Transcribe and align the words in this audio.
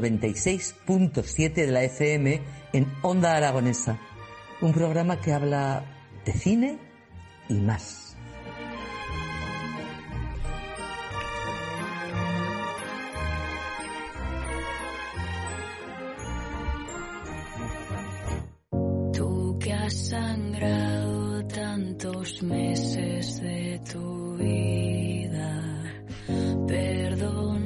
96.7 0.00 1.54
de 1.54 1.66
la 1.72 1.82
FM 1.84 2.40
en 2.72 2.92
Onda 3.02 3.36
Aragonesa. 3.36 3.98
Un 4.60 4.72
programa 4.72 5.20
que 5.20 5.32
habla 5.32 5.84
de 6.24 6.32
cine 6.32 6.78
y 7.48 7.54
más. 7.54 8.16
Tú 19.12 19.58
que 19.60 19.72
has 19.72 19.94
sangrado 20.08 21.46
tantos 21.46 22.42
meses 22.42 23.40
de 23.40 23.80
tu 23.92 24.36
vida, 24.36 25.82
perdóname 26.66 27.63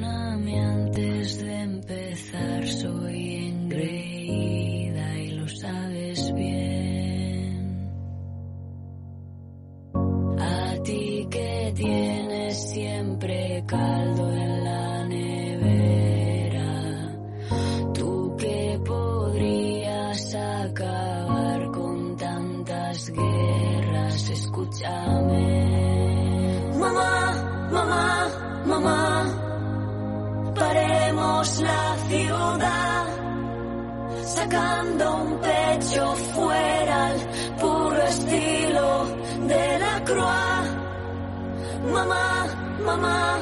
caldo 13.69 14.31
en 14.31 14.63
la 14.63 15.05
nevera, 15.05 16.71
tú 17.93 18.35
que 18.35 18.79
podrías 18.83 20.35
acabar 20.35 21.71
con 21.71 22.17
tantas 22.17 23.11
guerras, 23.11 24.29
escúchame. 24.31 25.45
Mamá, 26.79 27.69
mamá, 27.71 28.27
mamá, 28.65 29.25
paremos 30.55 31.61
la 31.61 31.95
ciudad, 32.09 33.05
sacando 34.25 35.15
un 35.25 35.39
pecho 35.41 36.15
fuera 36.33 37.07
al 37.07 37.19
puro 37.61 38.01
estilo 38.01 39.05
de 39.47 39.79
la 39.79 40.03
croix. 40.05 40.79
Mamá, 41.93 42.47
mamá, 42.85 43.39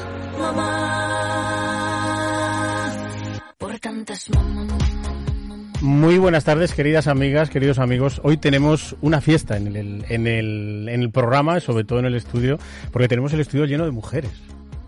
Muy 5.80 6.18
buenas 6.18 6.44
tardes, 6.44 6.74
queridas 6.74 7.06
amigas, 7.06 7.50
queridos 7.50 7.78
amigos. 7.78 8.20
Hoy 8.24 8.36
tenemos 8.36 8.96
una 9.00 9.20
fiesta 9.20 9.56
en 9.56 9.68
el, 9.68 10.04
en 10.08 10.26
el, 10.26 10.88
en 10.88 11.02
el 11.02 11.10
programa, 11.10 11.60
sobre 11.60 11.84
todo 11.84 12.00
en 12.00 12.06
el 12.06 12.14
estudio, 12.14 12.58
porque 12.92 13.08
tenemos 13.08 13.32
el 13.32 13.40
estudio 13.40 13.64
lleno 13.64 13.84
de 13.84 13.92
mujeres. 13.92 14.32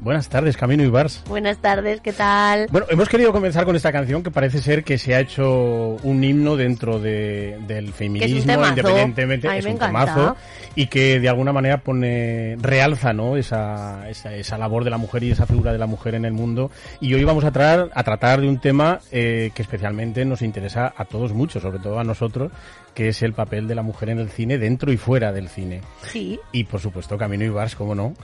Buenas 0.00 0.30
tardes, 0.30 0.56
Camino 0.56 0.82
y 0.82 0.88
Bars. 0.88 1.22
Buenas 1.28 1.58
tardes, 1.58 2.00
¿qué 2.00 2.14
tal? 2.14 2.68
Bueno, 2.70 2.86
hemos 2.88 3.06
querido 3.08 3.32
comenzar 3.32 3.66
con 3.66 3.76
esta 3.76 3.92
canción 3.92 4.22
que 4.22 4.30
parece 4.30 4.62
ser 4.62 4.82
que 4.82 4.96
se 4.96 5.14
ha 5.14 5.20
hecho 5.20 5.96
un 6.02 6.24
himno 6.24 6.56
dentro 6.56 6.98
de, 6.98 7.58
del 7.66 7.92
feminismo, 7.92 8.66
independientemente, 8.66 9.58
es 9.58 9.66
un 9.66 9.78
temazo 9.78 10.36
y 10.74 10.86
que 10.86 11.20
de 11.20 11.28
alguna 11.28 11.52
manera 11.52 11.78
pone 11.78 12.56
realza, 12.60 13.12
¿no? 13.12 13.36
Esa, 13.36 14.08
esa, 14.08 14.34
esa 14.34 14.56
labor 14.56 14.84
de 14.84 14.90
la 14.90 14.96
mujer 14.96 15.22
y 15.22 15.32
esa 15.32 15.44
figura 15.44 15.72
de 15.72 15.78
la 15.78 15.86
mujer 15.86 16.14
en 16.14 16.24
el 16.24 16.32
mundo. 16.32 16.70
Y 17.00 17.12
hoy 17.12 17.24
vamos 17.24 17.44
a 17.44 17.50
tratar 17.50 17.90
a 17.92 18.02
tratar 18.02 18.40
de 18.40 18.48
un 18.48 18.58
tema 18.58 19.00
eh, 19.12 19.50
que 19.54 19.62
especialmente 19.62 20.24
nos 20.24 20.40
interesa 20.40 20.94
a 20.96 21.04
todos 21.04 21.34
mucho, 21.34 21.60
sobre 21.60 21.78
todo 21.78 21.98
a 21.98 22.04
nosotros, 22.04 22.50
que 22.94 23.08
es 23.08 23.22
el 23.22 23.32
papel 23.32 23.68
de 23.68 23.74
la 23.74 23.82
mujer 23.82 24.10
en 24.10 24.18
el 24.18 24.30
cine, 24.30 24.58
dentro 24.58 24.92
y 24.92 24.96
fuera 24.96 25.32
del 25.32 25.48
cine. 25.48 25.82
Sí, 26.02 26.40
Y 26.52 26.64
por 26.64 26.80
supuesto, 26.80 27.18
Camino 27.18 27.44
y 27.44 27.48
Bars, 27.48 27.74
cómo 27.74 27.94
no. 27.94 28.14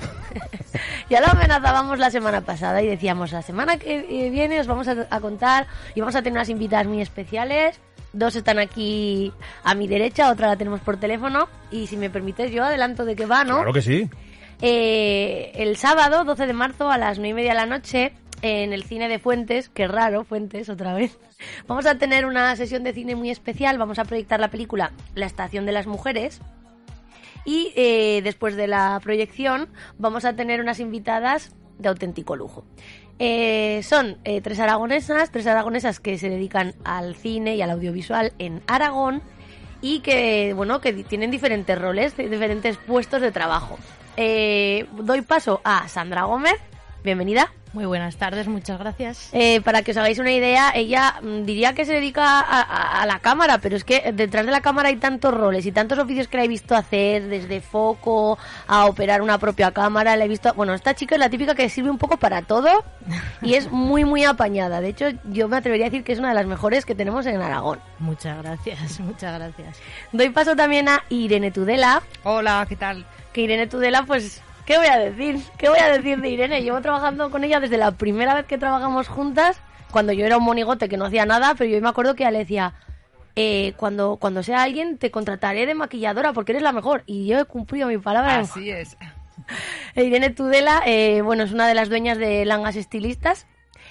ya 1.11 1.21
lo 1.21 1.39
amenazábamos 1.67 1.99
la 1.99 2.11
semana 2.11 2.41
pasada 2.43 2.83
y 2.83 2.87
decíamos, 2.87 3.33
la 3.33 3.43
semana 3.43 3.77
que 3.77 4.07
eh, 4.09 4.31
viene 4.31 4.61
os 4.61 4.67
vamos 4.67 4.87
a, 4.89 5.07
a 5.11 5.21
contar 5.21 5.67
y 5.95 6.01
vamos 6.01 6.15
a 6.15 6.23
tener 6.23 6.35
unas 6.35 6.49
invitadas 6.49 6.87
muy 6.87 7.01
especiales. 7.01 7.81
Dos 8.13 8.37
están 8.37 8.59
aquí 8.59 9.33
a 9.65 9.75
mi 9.75 9.89
derecha, 9.89 10.31
otra 10.31 10.47
la 10.47 10.57
tenemos 10.57 10.81
por 10.81 10.97
teléfono. 10.97 11.49
Y 11.71 11.87
si 11.89 11.97
me 11.97 12.09
permites, 12.09 12.51
yo 12.53 12.65
adelanto 12.65 13.05
de 13.05 13.17
que 13.17 13.27
va, 13.27 13.45
¿no? 13.45 13.57
Claro 13.57 13.73
que 13.73 13.83
sí. 13.83 14.09
Eh, 14.63 15.53
el 15.55 15.77
sábado, 15.77 16.25
12 16.25 16.47
de 16.47 16.53
marzo, 16.53 16.91
a 16.91 16.99
las 16.99 17.19
9 17.19 17.29
y 17.29 17.35
media 17.35 17.51
de 17.51 17.57
la 17.57 17.67
noche, 17.67 18.13
en 18.43 18.73
el 18.73 18.85
cine 18.85 19.09
de 19.09 19.19
Fuentes, 19.19 19.69
que 19.69 19.87
raro, 19.87 20.25
Fuentes, 20.25 20.69
otra 20.69 20.95
vez, 20.95 21.19
vamos 21.67 21.85
a 21.85 21.97
tener 21.99 22.27
una 22.27 22.55
sesión 22.57 22.85
de 22.85 22.95
cine 22.95 23.17
muy 23.17 23.31
especial. 23.31 23.77
Vamos 23.77 23.99
a 23.99 24.05
proyectar 24.05 24.41
la 24.41 24.49
película 24.49 24.93
La 25.15 25.27
Estación 25.27 25.67
de 25.67 25.73
las 25.73 25.87
Mujeres. 25.87 26.41
Y 27.47 27.73
eh, 27.77 28.21
después 28.23 28.57
de 28.57 28.67
la 28.67 29.01
proyección, 29.03 29.69
vamos 29.99 30.27
a 30.27 30.35
tener 30.35 30.61
unas 30.61 30.81
invitadas 30.81 31.55
de 31.79 31.89
auténtico 31.89 32.37
lujo. 32.37 32.65
Eh, 33.19 33.81
son 33.83 34.19
eh, 34.25 34.43
tres 34.43 34.59
aragonesas, 34.61 35.31
tres 35.31 35.47
aragonesas 35.47 36.01
que 36.01 36.19
se 36.19 36.29
dedican 36.29 36.75
al 36.85 37.15
cine 37.15 37.57
y 37.57 37.63
al 37.63 37.71
audiovisual 37.71 38.35
en 38.39 38.63
Aragón 38.67 39.23
y 39.81 40.01
que, 40.01 40.53
bueno, 40.55 40.81
que 40.81 40.93
tienen 40.93 41.31
diferentes 41.31 41.79
roles, 41.81 42.17
diferentes 42.17 42.77
puestos 42.77 43.23
de 43.23 43.33
trabajo. 43.33 43.79
Eh, 44.17 44.87
doy 44.99 45.23
paso 45.23 45.61
a 45.65 45.89
Sandra 45.89 46.25
Gómez, 46.25 46.57
bienvenida. 47.07 47.51
Muy 47.73 47.85
buenas 47.85 48.17
tardes, 48.17 48.49
muchas 48.49 48.79
gracias. 48.79 49.29
Eh, 49.33 49.61
para 49.61 49.83
que 49.83 49.91
os 49.91 49.97
hagáis 49.97 50.19
una 50.19 50.33
idea, 50.33 50.73
ella 50.75 51.17
mm, 51.23 51.45
diría 51.45 51.73
que 51.75 51.85
se 51.85 51.93
dedica 51.95 52.41
a, 52.41 52.61
a- 52.63 53.03
a 53.03 53.07
la 53.07 53.19
cámara, 53.21 53.59
pero 53.59 53.77
es 53.77 53.85
que 53.85 54.13
detrás 54.13 54.45
de 54.47 54.53
la 54.53 54.61
cámara 54.63 54.89
hay 54.89 54.97
tantos 54.97 55.33
roles 55.35 55.67
y 55.67 55.73
tantos 55.73 55.99
oficios 55.99 56.27
que 56.27 56.37
la 56.39 56.45
he 56.45 56.49
visto 56.49 56.75
hacer, 56.75 57.29
desde 57.29 57.61
foco 57.61 58.39
a 58.67 58.87
operar 58.87 59.21
una 59.23 59.39
propia 59.39 59.73
cámara, 59.73 60.17
la 60.17 60.25
he 60.25 60.29
visto... 60.29 60.53
Bueno, 60.55 60.75
esta 60.75 60.95
chica 60.95 61.15
es 61.17 61.19
la 61.21 61.29
típica 61.31 61.55
que 61.55 61.69
sirve 61.69 61.91
un 61.91 61.99
poco 61.99 62.17
para 62.17 62.43
todo 62.43 62.69
y 63.43 63.55
es 63.55 63.71
muy, 63.71 64.05
muy 64.05 64.25
apañada. 64.25 64.81
De 64.81 64.89
hecho, 64.89 65.07
yo 65.25 65.47
me 65.49 65.57
atrevería 65.59 65.87
a 65.87 65.91
decir 65.91 66.03
que 66.05 66.13
es 66.13 66.19
una 66.19 66.29
de 66.31 66.35
las 66.35 66.47
mejores 66.47 66.85
que 66.87 66.95
tenemos 66.95 67.27
en 67.27 67.41
Aragón. 67.43 67.79
Muchas 67.99 68.43
gracias, 68.43 68.99
muchas 69.01 69.35
gracias. 69.39 69.79
Doy 70.13 70.31
paso 70.31 70.57
también 70.57 70.89
a 70.89 71.05
Irene 71.11 71.51
Tudela, 71.53 72.03
Hola, 72.25 72.65
¿qué 72.69 72.77
tal? 72.77 73.05
que 73.33 73.43
Irene 73.43 73.67
Tudela, 73.67 74.05
pues, 74.05 74.41
¿qué 74.67 74.77
voy 74.77 74.89
a 74.89 74.99
decir? 74.99 75.41
¿Qué 75.57 75.69
voy 75.69 75.79
a 75.79 75.89
decir 75.89 76.21
de 76.21 76.29
Irene? 76.29 76.63
Llevo 76.63 76.81
trabajando 76.83 77.31
con 77.31 77.45
ella 77.45 77.61
desde 77.61 77.79
la 77.79 77.93
primera 77.93 78.35
vez 78.35 78.45
que 78.47 78.59
trabajamos 78.59 79.09
juntas, 79.09 79.61
cuando 79.91 80.13
yo 80.13 80.27
era 80.27 80.37
un 80.37 80.45
monigote 80.45 80.89
que 80.89 80.97
no 80.97 81.07
hacía 81.07 81.25
nada, 81.25 81.55
pero 81.55 81.71
yo 81.71 81.81
me 81.81 81.89
acuerdo 81.89 82.15
que 82.15 82.25
ella 82.25 82.33
le 82.33 82.39
decía, 82.41 82.75
eh, 83.37 83.75
cuando, 83.77 84.17
cuando 84.17 84.43
sea 84.43 84.63
alguien 84.63 84.99
te 84.99 85.11
contrataré 85.11 85.67
de 85.67 85.75
maquilladora 85.75 86.33
porque 86.33 86.53
eres 86.53 86.63
la 86.63 86.73
mejor. 86.73 87.03
Y 87.07 87.27
yo 87.27 87.39
he 87.39 87.45
cumplido 87.45 87.89
mi 87.89 87.99
palabra. 87.99 88.41
Así 88.41 88.71
es. 88.71 88.97
Irene 89.95 90.31
Tudela, 90.31 90.83
eh, 90.85 91.23
bueno, 91.23 91.45
es 91.45 91.53
una 91.53 91.69
de 91.69 91.75
las 91.75 91.89
dueñas 91.89 92.19
de 92.19 92.45
Langas 92.45 92.77
Estilistas 92.77 93.47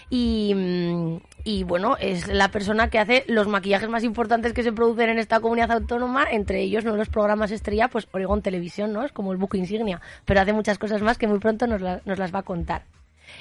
y, 0.10 0.54
mm, 0.56 1.18
y, 1.44 1.64
bueno, 1.64 1.98
es 2.00 2.28
la 2.28 2.50
persona 2.50 2.90
que 2.90 3.00
hace 3.00 3.24
los 3.28 3.48
maquillajes 3.48 3.90
más 3.90 4.04
importantes 4.04 4.54
que 4.54 4.64
se 4.64 4.72
producen 4.72 5.10
en 5.10 5.20
esta 5.20 5.40
comunidad 5.40 5.72
autónoma, 5.72 6.26
entre 6.30 6.62
ellos 6.62 6.86
no 6.86 6.96
los 6.96 7.10
programas 7.10 7.52
estrella, 7.52 7.88
pues 7.88 8.08
Oregon 8.12 8.42
Televisión, 8.42 8.94
¿no? 8.94 9.04
Es 9.04 9.12
como 9.12 9.32
el 9.32 9.38
buque 9.38 9.58
insignia, 9.58 10.02
pero 10.26 10.42
hace 10.42 10.54
muchas 10.54 10.78
cosas 10.78 11.02
más 11.02 11.18
que 11.18 11.28
muy 11.28 11.40
pronto 11.40 11.68
nos, 11.68 11.82
nos 11.82 12.20
las 12.20 12.34
va 12.34 12.40
a 12.40 12.44
contar. 12.44 12.84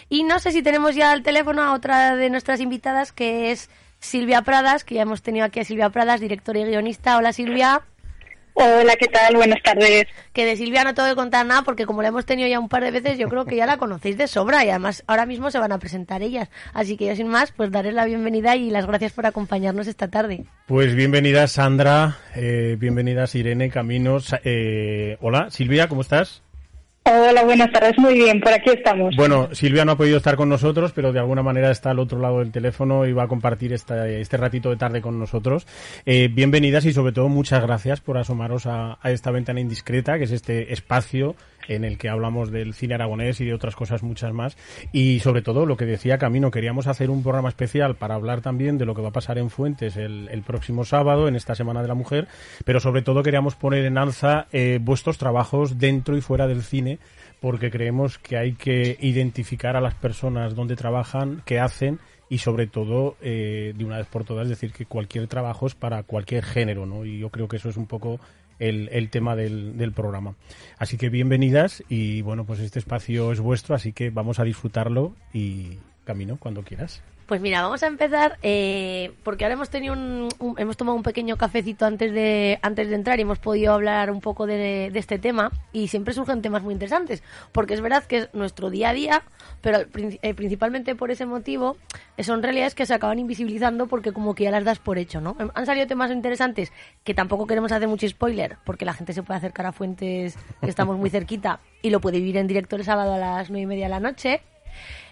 Y 0.08 0.22
no 0.22 0.38
sé 0.38 0.52
si 0.52 0.62
tenemos 0.62 0.94
ya 0.94 1.12
al 1.12 1.22
teléfono 1.22 1.62
a 1.62 1.74
otra 1.74 2.16
de 2.16 2.30
nuestras 2.30 2.60
invitadas, 2.60 3.12
que 3.12 3.50
es 3.50 3.70
Silvia 3.98 4.42
Pradas, 4.42 4.84
que 4.84 4.96
ya 4.96 5.02
hemos 5.02 5.22
tenido 5.22 5.44
aquí 5.46 5.60
a 5.60 5.64
Silvia 5.64 5.90
Pradas, 5.90 6.20
directora 6.20 6.60
y 6.60 6.64
guionista. 6.64 7.16
Hola 7.16 7.32
Silvia. 7.32 7.82
Hola, 8.56 8.94
¿qué 8.96 9.08
tal? 9.08 9.34
Buenas 9.34 9.60
tardes. 9.62 10.06
Que 10.32 10.44
de 10.46 10.56
Silvia 10.56 10.84
no 10.84 10.94
tengo 10.94 11.08
que 11.08 11.16
contar 11.16 11.44
nada 11.44 11.62
porque 11.62 11.86
como 11.86 12.02
la 12.02 12.08
hemos 12.08 12.24
tenido 12.24 12.48
ya 12.48 12.60
un 12.60 12.68
par 12.68 12.84
de 12.84 12.92
veces, 12.92 13.18
yo 13.18 13.28
creo 13.28 13.44
que 13.44 13.56
ya 13.56 13.66
la 13.66 13.78
conocéis 13.78 14.16
de 14.16 14.28
sobra 14.28 14.64
y 14.64 14.70
además 14.70 15.02
ahora 15.08 15.26
mismo 15.26 15.50
se 15.50 15.58
van 15.58 15.72
a 15.72 15.78
presentar 15.78 16.22
ellas. 16.22 16.48
Así 16.72 16.96
que 16.96 17.06
yo 17.06 17.16
sin 17.16 17.26
más, 17.26 17.50
pues 17.50 17.72
darles 17.72 17.94
la 17.94 18.04
bienvenida 18.04 18.54
y 18.54 18.70
las 18.70 18.86
gracias 18.86 19.12
por 19.12 19.26
acompañarnos 19.26 19.88
esta 19.88 20.08
tarde. 20.08 20.44
Pues 20.66 20.94
bienvenida 20.94 21.48
Sandra, 21.48 22.18
eh, 22.36 22.76
bienvenidas 22.78 23.34
Irene, 23.34 23.70
Caminos. 23.70 24.34
eh, 24.44 25.16
hola, 25.20 25.50
Silvia, 25.50 25.88
¿cómo 25.88 26.02
estás? 26.02 26.42
Hola, 27.06 27.44
buenas 27.44 27.70
tardes. 27.70 27.98
Muy 27.98 28.14
bien, 28.14 28.40
por 28.40 28.50
aquí 28.50 28.70
estamos. 28.70 29.14
Bueno, 29.14 29.50
Silvia 29.52 29.84
no 29.84 29.92
ha 29.92 29.96
podido 29.96 30.16
estar 30.16 30.36
con 30.36 30.48
nosotros, 30.48 30.92
pero 30.94 31.12
de 31.12 31.18
alguna 31.18 31.42
manera 31.42 31.70
está 31.70 31.90
al 31.90 31.98
otro 31.98 32.18
lado 32.18 32.38
del 32.38 32.50
teléfono 32.50 33.04
y 33.04 33.12
va 33.12 33.24
a 33.24 33.28
compartir 33.28 33.74
esta- 33.74 34.08
este 34.08 34.38
ratito 34.38 34.70
de 34.70 34.76
tarde 34.76 35.02
con 35.02 35.18
nosotros. 35.18 35.66
Eh, 36.06 36.28
bienvenidas 36.32 36.86
y 36.86 36.94
sobre 36.94 37.12
todo 37.12 37.28
muchas 37.28 37.60
gracias 37.62 38.00
por 38.00 38.16
asomaros 38.16 38.64
a, 38.64 38.96
a 39.02 39.10
esta 39.10 39.30
ventana 39.30 39.60
indiscreta, 39.60 40.16
que 40.16 40.24
es 40.24 40.30
este 40.30 40.72
espacio 40.72 41.36
en 41.68 41.84
el 41.84 41.98
que 41.98 42.08
hablamos 42.08 42.50
del 42.50 42.74
cine 42.74 42.94
aragonés 42.94 43.40
y 43.40 43.44
de 43.44 43.54
otras 43.54 43.76
cosas 43.76 44.02
muchas 44.02 44.32
más. 44.32 44.56
Y 44.92 45.20
sobre 45.20 45.42
todo 45.42 45.66
lo 45.66 45.76
que 45.76 45.86
decía 45.86 46.18
Camino, 46.18 46.50
queríamos 46.50 46.86
hacer 46.86 47.10
un 47.10 47.22
programa 47.22 47.48
especial 47.48 47.96
para 47.96 48.14
hablar 48.14 48.40
también 48.40 48.78
de 48.78 48.86
lo 48.86 48.94
que 48.94 49.02
va 49.02 49.08
a 49.08 49.12
pasar 49.12 49.38
en 49.38 49.50
Fuentes 49.50 49.96
el, 49.96 50.28
el 50.30 50.42
próximo 50.42 50.84
sábado, 50.84 51.28
en 51.28 51.36
esta 51.36 51.54
Semana 51.54 51.82
de 51.82 51.88
la 51.88 51.94
Mujer, 51.94 52.28
pero 52.64 52.80
sobre 52.80 53.02
todo 53.02 53.22
queríamos 53.22 53.54
poner 53.54 53.84
en 53.84 53.98
alza 53.98 54.46
eh, 54.52 54.78
vuestros 54.80 55.18
trabajos 55.18 55.78
dentro 55.78 56.16
y 56.16 56.20
fuera 56.20 56.46
del 56.46 56.62
cine 56.62 56.98
porque 57.40 57.70
creemos 57.70 58.18
que 58.18 58.38
hay 58.38 58.54
que 58.54 58.96
identificar 59.00 59.76
a 59.76 59.80
las 59.82 59.94
personas 59.94 60.54
donde 60.54 60.76
trabajan, 60.76 61.42
qué 61.44 61.60
hacen 61.60 61.98
y 62.30 62.38
sobre 62.38 62.66
todo 62.66 63.16
eh, 63.20 63.74
de 63.76 63.84
una 63.84 63.98
vez 63.98 64.06
por 64.06 64.24
todas 64.24 64.48
decir 64.48 64.72
que 64.72 64.86
cualquier 64.86 65.26
trabajo 65.26 65.66
es 65.66 65.74
para 65.74 66.02
cualquier 66.04 66.42
género, 66.42 66.86
¿no? 66.86 67.04
Y 67.04 67.18
yo 67.18 67.28
creo 67.28 67.46
que 67.46 67.56
eso 67.56 67.68
es 67.68 67.76
un 67.76 67.86
poco 67.86 68.18
el, 68.58 68.88
el 68.92 69.10
tema 69.10 69.36
del, 69.36 69.76
del 69.76 69.92
programa. 69.92 70.34
Así 70.78 70.96
que 70.96 71.08
bienvenidas 71.08 71.82
y 71.88 72.22
bueno, 72.22 72.44
pues 72.44 72.60
este 72.60 72.78
espacio 72.78 73.32
es 73.32 73.40
vuestro, 73.40 73.74
así 73.74 73.92
que 73.92 74.10
vamos 74.10 74.38
a 74.38 74.44
disfrutarlo 74.44 75.14
y, 75.32 75.78
Camino, 76.04 76.36
cuando 76.38 76.62
quieras. 76.62 77.02
Pues 77.26 77.40
mira, 77.40 77.62
vamos 77.62 77.82
a 77.82 77.86
empezar 77.86 78.38
eh, 78.42 79.12
porque 79.22 79.44
ahora 79.44 79.54
hemos 79.54 79.70
tenido 79.70 79.94
un, 79.94 80.28
hemos 80.58 80.76
tomado 80.76 80.94
un 80.94 81.02
pequeño 81.02 81.38
cafecito 81.38 81.86
antes 81.86 82.12
de 82.12 82.58
antes 82.60 82.90
de 82.90 82.94
entrar 82.94 83.18
y 83.18 83.22
hemos 83.22 83.38
podido 83.38 83.72
hablar 83.72 84.10
un 84.10 84.20
poco 84.20 84.46
de, 84.46 84.92
este 84.94 85.18
tema 85.18 85.50
y 85.72 85.88
siempre 85.88 86.12
surgen 86.12 86.42
temas 86.42 86.62
muy 86.62 86.74
interesantes 86.74 87.22
porque 87.52 87.72
es 87.72 87.80
verdad 87.80 88.04
que 88.04 88.18
es 88.18 88.34
nuestro 88.34 88.68
día 88.68 88.90
a 88.90 88.92
día, 88.92 89.22
pero 89.62 89.78
eh, 89.94 90.34
principalmente 90.34 90.94
por 90.94 91.10
ese 91.10 91.24
motivo 91.24 91.78
son 92.18 92.42
realidades 92.42 92.74
que 92.74 92.84
se 92.84 92.92
acaban 92.92 93.18
invisibilizando 93.18 93.86
porque 93.86 94.12
como 94.12 94.34
que 94.34 94.44
ya 94.44 94.50
las 94.50 94.64
das 94.64 94.78
por 94.78 94.98
hecho, 94.98 95.22
¿no? 95.22 95.34
Em, 95.38 95.48
Han 95.54 95.64
salido 95.64 95.86
temas 95.86 96.10
interesantes 96.10 96.72
que 97.04 97.14
tampoco 97.14 97.46
queremos 97.46 97.72
hacer 97.72 97.88
mucho 97.88 98.06
spoiler 98.06 98.58
porque 98.64 98.84
la 98.84 98.92
gente 98.92 99.14
se 99.14 99.22
puede 99.22 99.38
acercar 99.38 99.64
a 99.64 99.72
fuentes 99.72 100.36
que 100.60 100.68
estamos 100.68 100.98
muy 100.98 101.08
cerquita 101.08 101.60
y 101.80 101.88
lo 101.88 102.02
puede 102.02 102.18
vivir 102.18 102.36
en 102.36 102.48
directo 102.48 102.76
el 102.76 102.84
sábado 102.84 103.14
a 103.14 103.18
las 103.18 103.48
nueve 103.48 103.62
y 103.62 103.66
media 103.66 103.84
de 103.86 103.90
la 103.90 104.00
noche. 104.00 104.42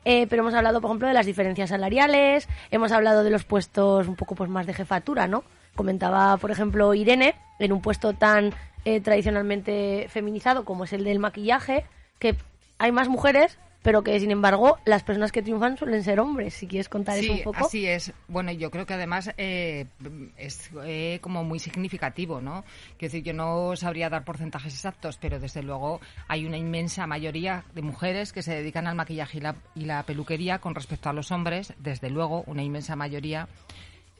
Eh, 0.05 0.27
pero 0.29 0.43
hemos 0.43 0.55
hablado, 0.55 0.81
por 0.81 0.91
ejemplo, 0.91 1.09
de 1.09 1.15
las 1.15 1.27
diferencias 1.27 1.71
salariales, 1.71 2.49
hemos 2.71 2.93
hablado 2.93 3.23
de 3.23 3.31
los 3.31 3.45
puestos 3.45 4.09
un 4.09 4.17
poco 4.17 4.35
pues 4.35 4.51
más 4.51 4.67
de 4.67 4.75
jefatura, 4.75 5.29
¿no? 5.29 5.45
Comentaba, 5.77 6.37
por 6.37 6.51
ejemplo, 6.51 6.93
Irene, 6.95 7.35
en 7.59 7.73
un 7.73 7.81
puesto 7.81 8.13
tan 8.13 8.53
eh, 8.85 9.01
tradicionalmente 9.01 10.07
feminizado 10.09 10.65
como 10.65 10.85
es 10.85 10.93
el 10.93 11.05
del 11.05 11.19
maquillaje, 11.19 11.87
que 12.19 12.37
hay 12.79 12.93
más 12.93 13.09
mujeres, 13.09 13.59
pero 13.83 14.03
que 14.03 14.19
sin 14.21 14.31
embargo 14.31 14.79
las 14.85 15.03
personas 15.03 15.33
que 15.33 15.43
triunfan 15.43 15.77
suelen 15.77 16.03
ser 16.05 16.21
hombres. 16.21 16.55
Si 16.55 16.67
quieres 16.67 16.89
contar 16.89 17.19
eso 17.19 17.33
un 17.33 17.39
Sí, 17.39 17.45
poco. 17.45 17.65
así 17.67 17.87
es. 17.87 18.13
Bueno, 18.29 18.53
yo 18.53 18.71
creo 18.71 18.87
que 18.87 18.95
además 18.95 19.31
eh, 19.37 19.87
es 20.37 20.71
eh, 20.85 21.19
como 21.21 21.45
muy 21.45 21.59
significativo, 21.59 22.41
¿no? 22.41 22.65
Quiero 22.97 23.13
decir, 23.13 23.23
yo 23.25 23.33
no 23.33 23.75
sabría 23.77 24.09
dar 24.09 24.25
porcentajes 24.25 24.73
exactos, 24.75 25.19
pero 25.21 25.39
desde 25.41 25.63
luego 25.63 26.01
hay 26.29 26.47
una 26.47 26.57
inmensa 26.57 27.07
mayoría 27.07 27.65
de 27.75 27.83
mujeres 27.83 28.33
que 28.33 28.43
se 28.43 28.55
dedican 28.55 28.87
al 28.87 28.95
maquillaje 28.95 29.39
y 29.39 29.41
la, 29.41 29.57
y 29.75 29.85
la 29.85 30.03
peluquería 30.05 30.59
con 30.61 30.75
respecto 30.75 31.09
a 31.09 31.13
los 31.13 31.31
hombres, 31.33 31.75
desde 31.79 32.11
luego, 32.11 32.45
una 32.47 32.63
inmensa 32.63 32.97
mayoría. 32.97 33.49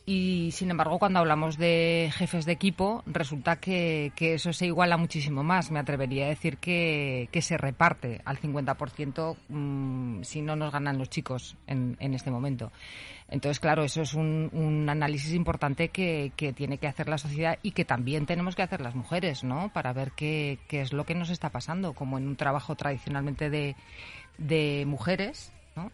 Y 0.05 0.51
sin 0.51 0.71
embargo, 0.71 0.99
cuando 0.99 1.21
hablamos 1.21 1.59
de 1.59 2.11
jefes 2.13 2.45
de 2.45 2.53
equipo, 2.53 3.05
resulta 3.07 3.57
que, 3.57 4.13
que 4.17 4.35
eso 4.35 4.53
se 4.53 4.67
iguala 4.67 4.97
muchísimo 4.97 5.45
más. 5.45 5.71
Me 5.71 5.79
atrevería 5.79 6.27
a 6.27 6.29
decir 6.29 6.59
que, 6.59 7.29
que 7.31 7.41
se 7.41 7.57
reparte 7.57 8.21
al 8.25 8.41
50% 8.41 9.37
mm, 9.49 10.23
si 10.23 10.43
no 10.43 10.57
nos 10.57 10.73
ganan 10.73 10.99
los 10.99 11.09
chicos 11.09 11.57
en, 11.69 11.97
en 12.01 12.15
este 12.15 12.33
momento. 12.33 12.73
Entonces, 13.29 13.61
claro, 13.61 13.85
eso 13.85 14.03
es 14.03 14.15
un, 14.15 14.51
un 14.53 14.89
análisis 14.89 15.35
importante 15.35 15.91
que, 15.91 16.33
que 16.37 16.53
tiene 16.53 16.79
que 16.79 16.89
hacer 16.89 17.09
la 17.09 17.17
sociedad 17.17 17.59
y 17.63 17.71
que 17.71 17.85
también 17.85 18.27
tenemos 18.27 18.57
que 18.57 18.63
hacer 18.63 18.81
las 18.81 18.97
mujeres, 18.97 19.45
¿no? 19.45 19.73
Para 19.73 19.93
ver 19.93 20.13
qué, 20.13 20.59
qué 20.67 20.81
es 20.81 20.93
lo 20.93 21.07
que 21.07 21.15
nos 21.15 21.31
está 21.31 21.51
pasando, 21.51 21.93
como 21.93 22.19
en 22.19 22.27
un 22.27 22.37
trabajo 22.37 22.75
tradicionalmente 22.75 23.51
de, 23.51 23.77
de 24.37 24.85
mujeres, 24.85 25.53
¿no? 25.77 25.93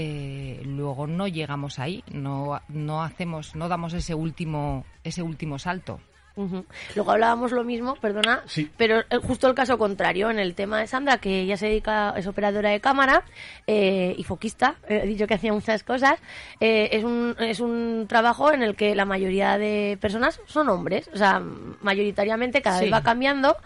Eh, 0.00 0.62
luego 0.64 1.08
no 1.08 1.26
llegamos 1.26 1.80
ahí, 1.80 2.04
no, 2.12 2.60
no 2.68 3.02
hacemos, 3.02 3.56
no 3.56 3.68
damos 3.68 3.94
ese 3.94 4.14
último, 4.14 4.84
ese 5.02 5.22
último 5.22 5.58
salto. 5.58 5.98
Ujú. 6.36 6.64
Luego 6.94 7.10
hablábamos 7.10 7.50
lo 7.50 7.64
mismo, 7.64 7.96
perdona, 7.96 8.42
Sí. 8.46 8.70
pero 8.76 9.00
eh, 9.00 9.16
justo 9.20 9.48
el 9.48 9.56
caso 9.56 9.76
contrario, 9.76 10.30
en 10.30 10.38
el 10.38 10.54
tema 10.54 10.78
de 10.78 10.86
Sandra, 10.86 11.18
que 11.18 11.40
ella 11.40 11.56
se 11.56 11.66
dedica, 11.66 12.14
es 12.16 12.28
operadora 12.28 12.70
de 12.70 12.78
cámara 12.80 13.24
eh, 13.66 14.14
y 14.16 14.22
foquista, 14.22 14.76
eh, 14.88 15.00
he 15.02 15.06
dicho 15.08 15.26
que 15.26 15.34
hacía 15.34 15.52
muchas 15.52 15.82
cosas, 15.82 16.20
eh, 16.60 16.90
es, 16.92 17.02
un, 17.02 17.34
es 17.40 17.58
un 17.58 18.06
trabajo 18.08 18.52
en 18.52 18.62
el 18.62 18.76
que 18.76 18.94
la 18.94 19.04
mayoría 19.04 19.58
de 19.58 19.98
personas 20.00 20.40
son 20.46 20.68
hombres, 20.68 21.10
o 21.12 21.16
sea, 21.16 21.42
mayoritariamente 21.82 22.62
cada 22.62 22.78
vez 22.78 22.86
Sí. 22.86 22.92
va 22.92 23.02
cambiando, 23.02 23.56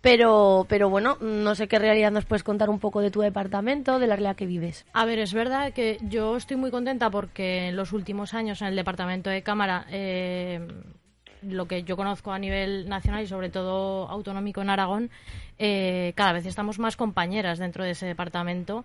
pero, 0.00 0.66
pero 0.68 0.88
bueno, 0.88 1.16
no 1.20 1.54
sé 1.54 1.68
qué 1.68 1.78
realidad 1.78 2.10
nos 2.10 2.24
puedes 2.24 2.42
contar 2.42 2.70
un 2.70 2.78
poco 2.78 3.00
de 3.00 3.10
tu 3.10 3.20
departamento, 3.20 3.98
de 3.98 4.06
la 4.06 4.16
realidad 4.16 4.36
que 4.36 4.46
vives. 4.46 4.86
A 4.92 5.04
ver, 5.04 5.18
es 5.18 5.34
verdad 5.34 5.72
que 5.72 5.98
yo 6.02 6.36
estoy 6.36 6.56
muy 6.56 6.70
contenta 6.70 7.10
porque 7.10 7.68
en 7.68 7.76
los 7.76 7.92
últimos 7.92 8.34
años 8.34 8.62
en 8.62 8.68
el 8.68 8.76
departamento 8.76 9.30
de 9.30 9.42
cámara, 9.42 9.86
eh, 9.90 10.66
lo 11.42 11.66
que 11.66 11.82
yo 11.82 11.96
conozco 11.96 12.32
a 12.32 12.38
nivel 12.38 12.88
nacional 12.88 13.24
y 13.24 13.26
sobre 13.26 13.50
todo 13.50 14.08
autonómico 14.08 14.62
en 14.62 14.70
Aragón, 14.70 15.10
eh, 15.58 16.12
cada 16.16 16.32
vez 16.32 16.46
estamos 16.46 16.78
más 16.78 16.96
compañeras 16.96 17.58
dentro 17.58 17.84
de 17.84 17.90
ese 17.90 18.06
departamento 18.06 18.84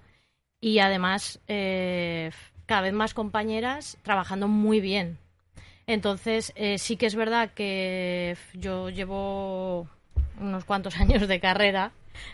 y 0.59 0.79
además 0.79 1.39
eh, 1.47 2.31
cada 2.65 2.81
vez 2.81 2.93
más 2.93 3.13
compañeras 3.13 3.97
trabajando 4.03 4.47
muy 4.47 4.79
bien. 4.79 5.17
Entonces, 5.87 6.51
eh, 6.55 6.79
sí 6.79 6.97
que 6.97 7.05
es 7.05 7.15
verdad 7.15 7.51
que 7.53 8.35
yo 8.53 8.89
llevo 8.89 9.87
unos 10.39 10.65
cuantos 10.65 10.95
años 10.99 11.27
de 11.27 11.39
carrera, 11.39 11.91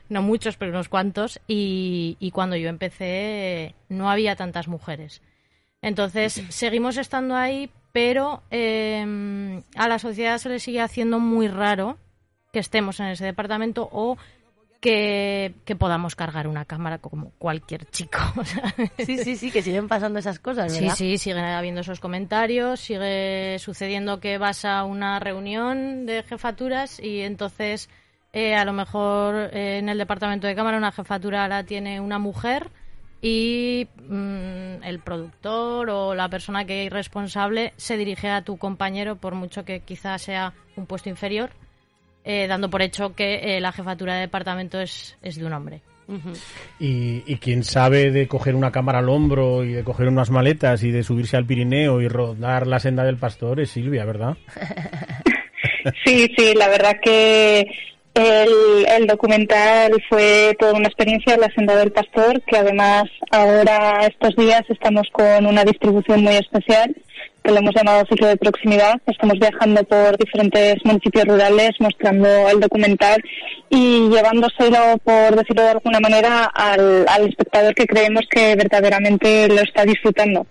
no 0.09 0.21
muchos, 0.21 0.57
pero 0.57 0.71
unos 0.71 0.89
cuantos, 0.89 1.39
y, 1.47 2.17
y 2.19 2.31
cuando 2.31 2.55
yo 2.55 2.69
empecé 2.69 3.75
no 3.89 4.09
había 4.09 4.35
tantas 4.35 4.67
mujeres. 4.67 5.21
Entonces, 5.81 6.43
seguimos 6.49 6.97
estando 6.97 7.35
ahí, 7.35 7.71
pero 7.91 8.43
eh, 8.51 9.63
a 9.75 9.87
la 9.87 9.99
sociedad 9.99 10.37
se 10.37 10.49
le 10.49 10.59
sigue 10.59 10.81
haciendo 10.81 11.19
muy 11.19 11.47
raro 11.47 11.97
que 12.53 12.59
estemos 12.59 12.99
en 12.99 13.07
ese 13.07 13.25
departamento 13.25 13.89
o 13.91 14.17
que, 14.81 15.53
que 15.63 15.75
podamos 15.75 16.15
cargar 16.15 16.47
una 16.47 16.65
cámara 16.65 16.97
como 16.97 17.31
cualquier 17.37 17.85
chico. 17.85 18.19
Sí, 18.97 19.17
sí, 19.17 19.35
sí, 19.35 19.51
que 19.51 19.61
siguen 19.61 19.87
pasando 19.87 20.19
esas 20.19 20.39
cosas, 20.39 20.73
Sí, 20.73 20.81
¿verdad? 20.81 20.95
sí, 20.95 21.17
siguen 21.17 21.45
habiendo 21.45 21.81
esos 21.81 21.99
comentarios, 21.99 22.79
sigue 22.79 23.57
sucediendo 23.59 24.19
que 24.19 24.37
vas 24.37 24.65
a 24.65 24.83
una 24.83 25.19
reunión 25.19 26.05
de 26.05 26.23
jefaturas 26.23 26.99
y 26.99 27.21
entonces 27.21 27.89
eh, 28.33 28.55
a 28.55 28.65
lo 28.65 28.73
mejor 28.73 29.35
eh, 29.53 29.77
en 29.79 29.89
el 29.89 29.97
departamento 29.97 30.47
de 30.47 30.55
cámara 30.55 30.77
una 30.77 30.91
jefatura 30.91 31.47
la 31.47 31.63
tiene 31.63 31.99
una 31.99 32.17
mujer 32.17 32.69
y 33.21 33.87
mm, 34.07 34.83
el 34.83 34.99
productor 35.03 35.89
o 35.91 36.15
la 36.15 36.27
persona 36.29 36.65
que 36.65 36.85
es 36.87 36.91
responsable 36.91 37.73
se 37.77 37.97
dirige 37.97 38.29
a 38.29 38.41
tu 38.41 38.57
compañero 38.57 39.15
por 39.17 39.35
mucho 39.35 39.63
que 39.63 39.81
quizás 39.81 40.23
sea 40.23 40.53
un 40.75 40.85
puesto 40.87 41.09
inferior, 41.09 41.51
eh, 42.23 42.47
dando 42.47 42.69
por 42.69 42.81
hecho 42.81 43.15
que 43.15 43.57
eh, 43.57 43.61
la 43.61 43.71
jefatura 43.71 44.15
de 44.15 44.21
departamento 44.21 44.79
es, 44.79 45.17
es 45.21 45.35
de 45.35 45.45
un 45.45 45.53
hombre. 45.53 45.81
Y, 46.77 47.23
y 47.25 47.37
quien 47.37 47.63
sabe 47.63 48.11
de 48.11 48.27
coger 48.27 48.53
una 48.55 48.71
cámara 48.71 48.99
al 48.99 49.07
hombro 49.07 49.63
y 49.63 49.71
de 49.71 49.83
coger 49.85 50.09
unas 50.09 50.29
maletas 50.29 50.83
y 50.83 50.91
de 50.91 51.03
subirse 51.03 51.37
al 51.37 51.45
Pirineo 51.45 52.01
y 52.01 52.09
rodar 52.09 52.67
la 52.67 52.79
senda 52.79 53.05
del 53.05 53.15
pastor 53.15 53.61
es 53.61 53.69
Silvia, 53.69 54.03
¿verdad? 54.03 54.35
Sí, 56.05 56.31
sí, 56.37 56.53
la 56.55 56.67
verdad 56.67 56.97
que 57.01 57.61
el, 58.13 58.85
el 58.87 59.07
documental 59.07 59.91
fue 60.09 60.55
toda 60.59 60.73
una 60.73 60.87
experiencia, 60.87 61.37
La 61.37 61.51
Senda 61.55 61.75
del 61.75 61.91
Pastor, 61.91 62.41
que 62.43 62.57
además 62.57 63.05
ahora 63.31 64.05
estos 64.05 64.35
días 64.35 64.63
estamos 64.69 65.07
con 65.11 65.45
una 65.45 65.63
distribución 65.63 66.23
muy 66.23 66.35
especial 66.35 66.95
que 67.43 67.51
lo 67.51 67.57
hemos 67.57 67.73
llamado 67.75 68.05
ciclo 68.09 68.27
de 68.27 68.37
proximidad. 68.37 69.01
Estamos 69.07 69.39
viajando 69.39 69.83
por 69.83 70.17
diferentes 70.17 70.75
municipios 70.83 71.25
rurales 71.25 71.71
mostrando 71.79 72.27
el 72.49 72.59
documental 72.59 73.23
y 73.69 74.09
llevándoselo, 74.09 74.97
por 75.03 75.35
decirlo 75.35 75.63
de 75.63 75.69
alguna 75.69 75.99
manera, 75.99 76.45
al, 76.45 77.05
al 77.07 77.27
espectador 77.29 77.73
que 77.73 77.87
creemos 77.87 78.25
que 78.29 78.55
verdaderamente 78.55 79.47
lo 79.47 79.61
está 79.61 79.85
disfrutando. 79.85 80.45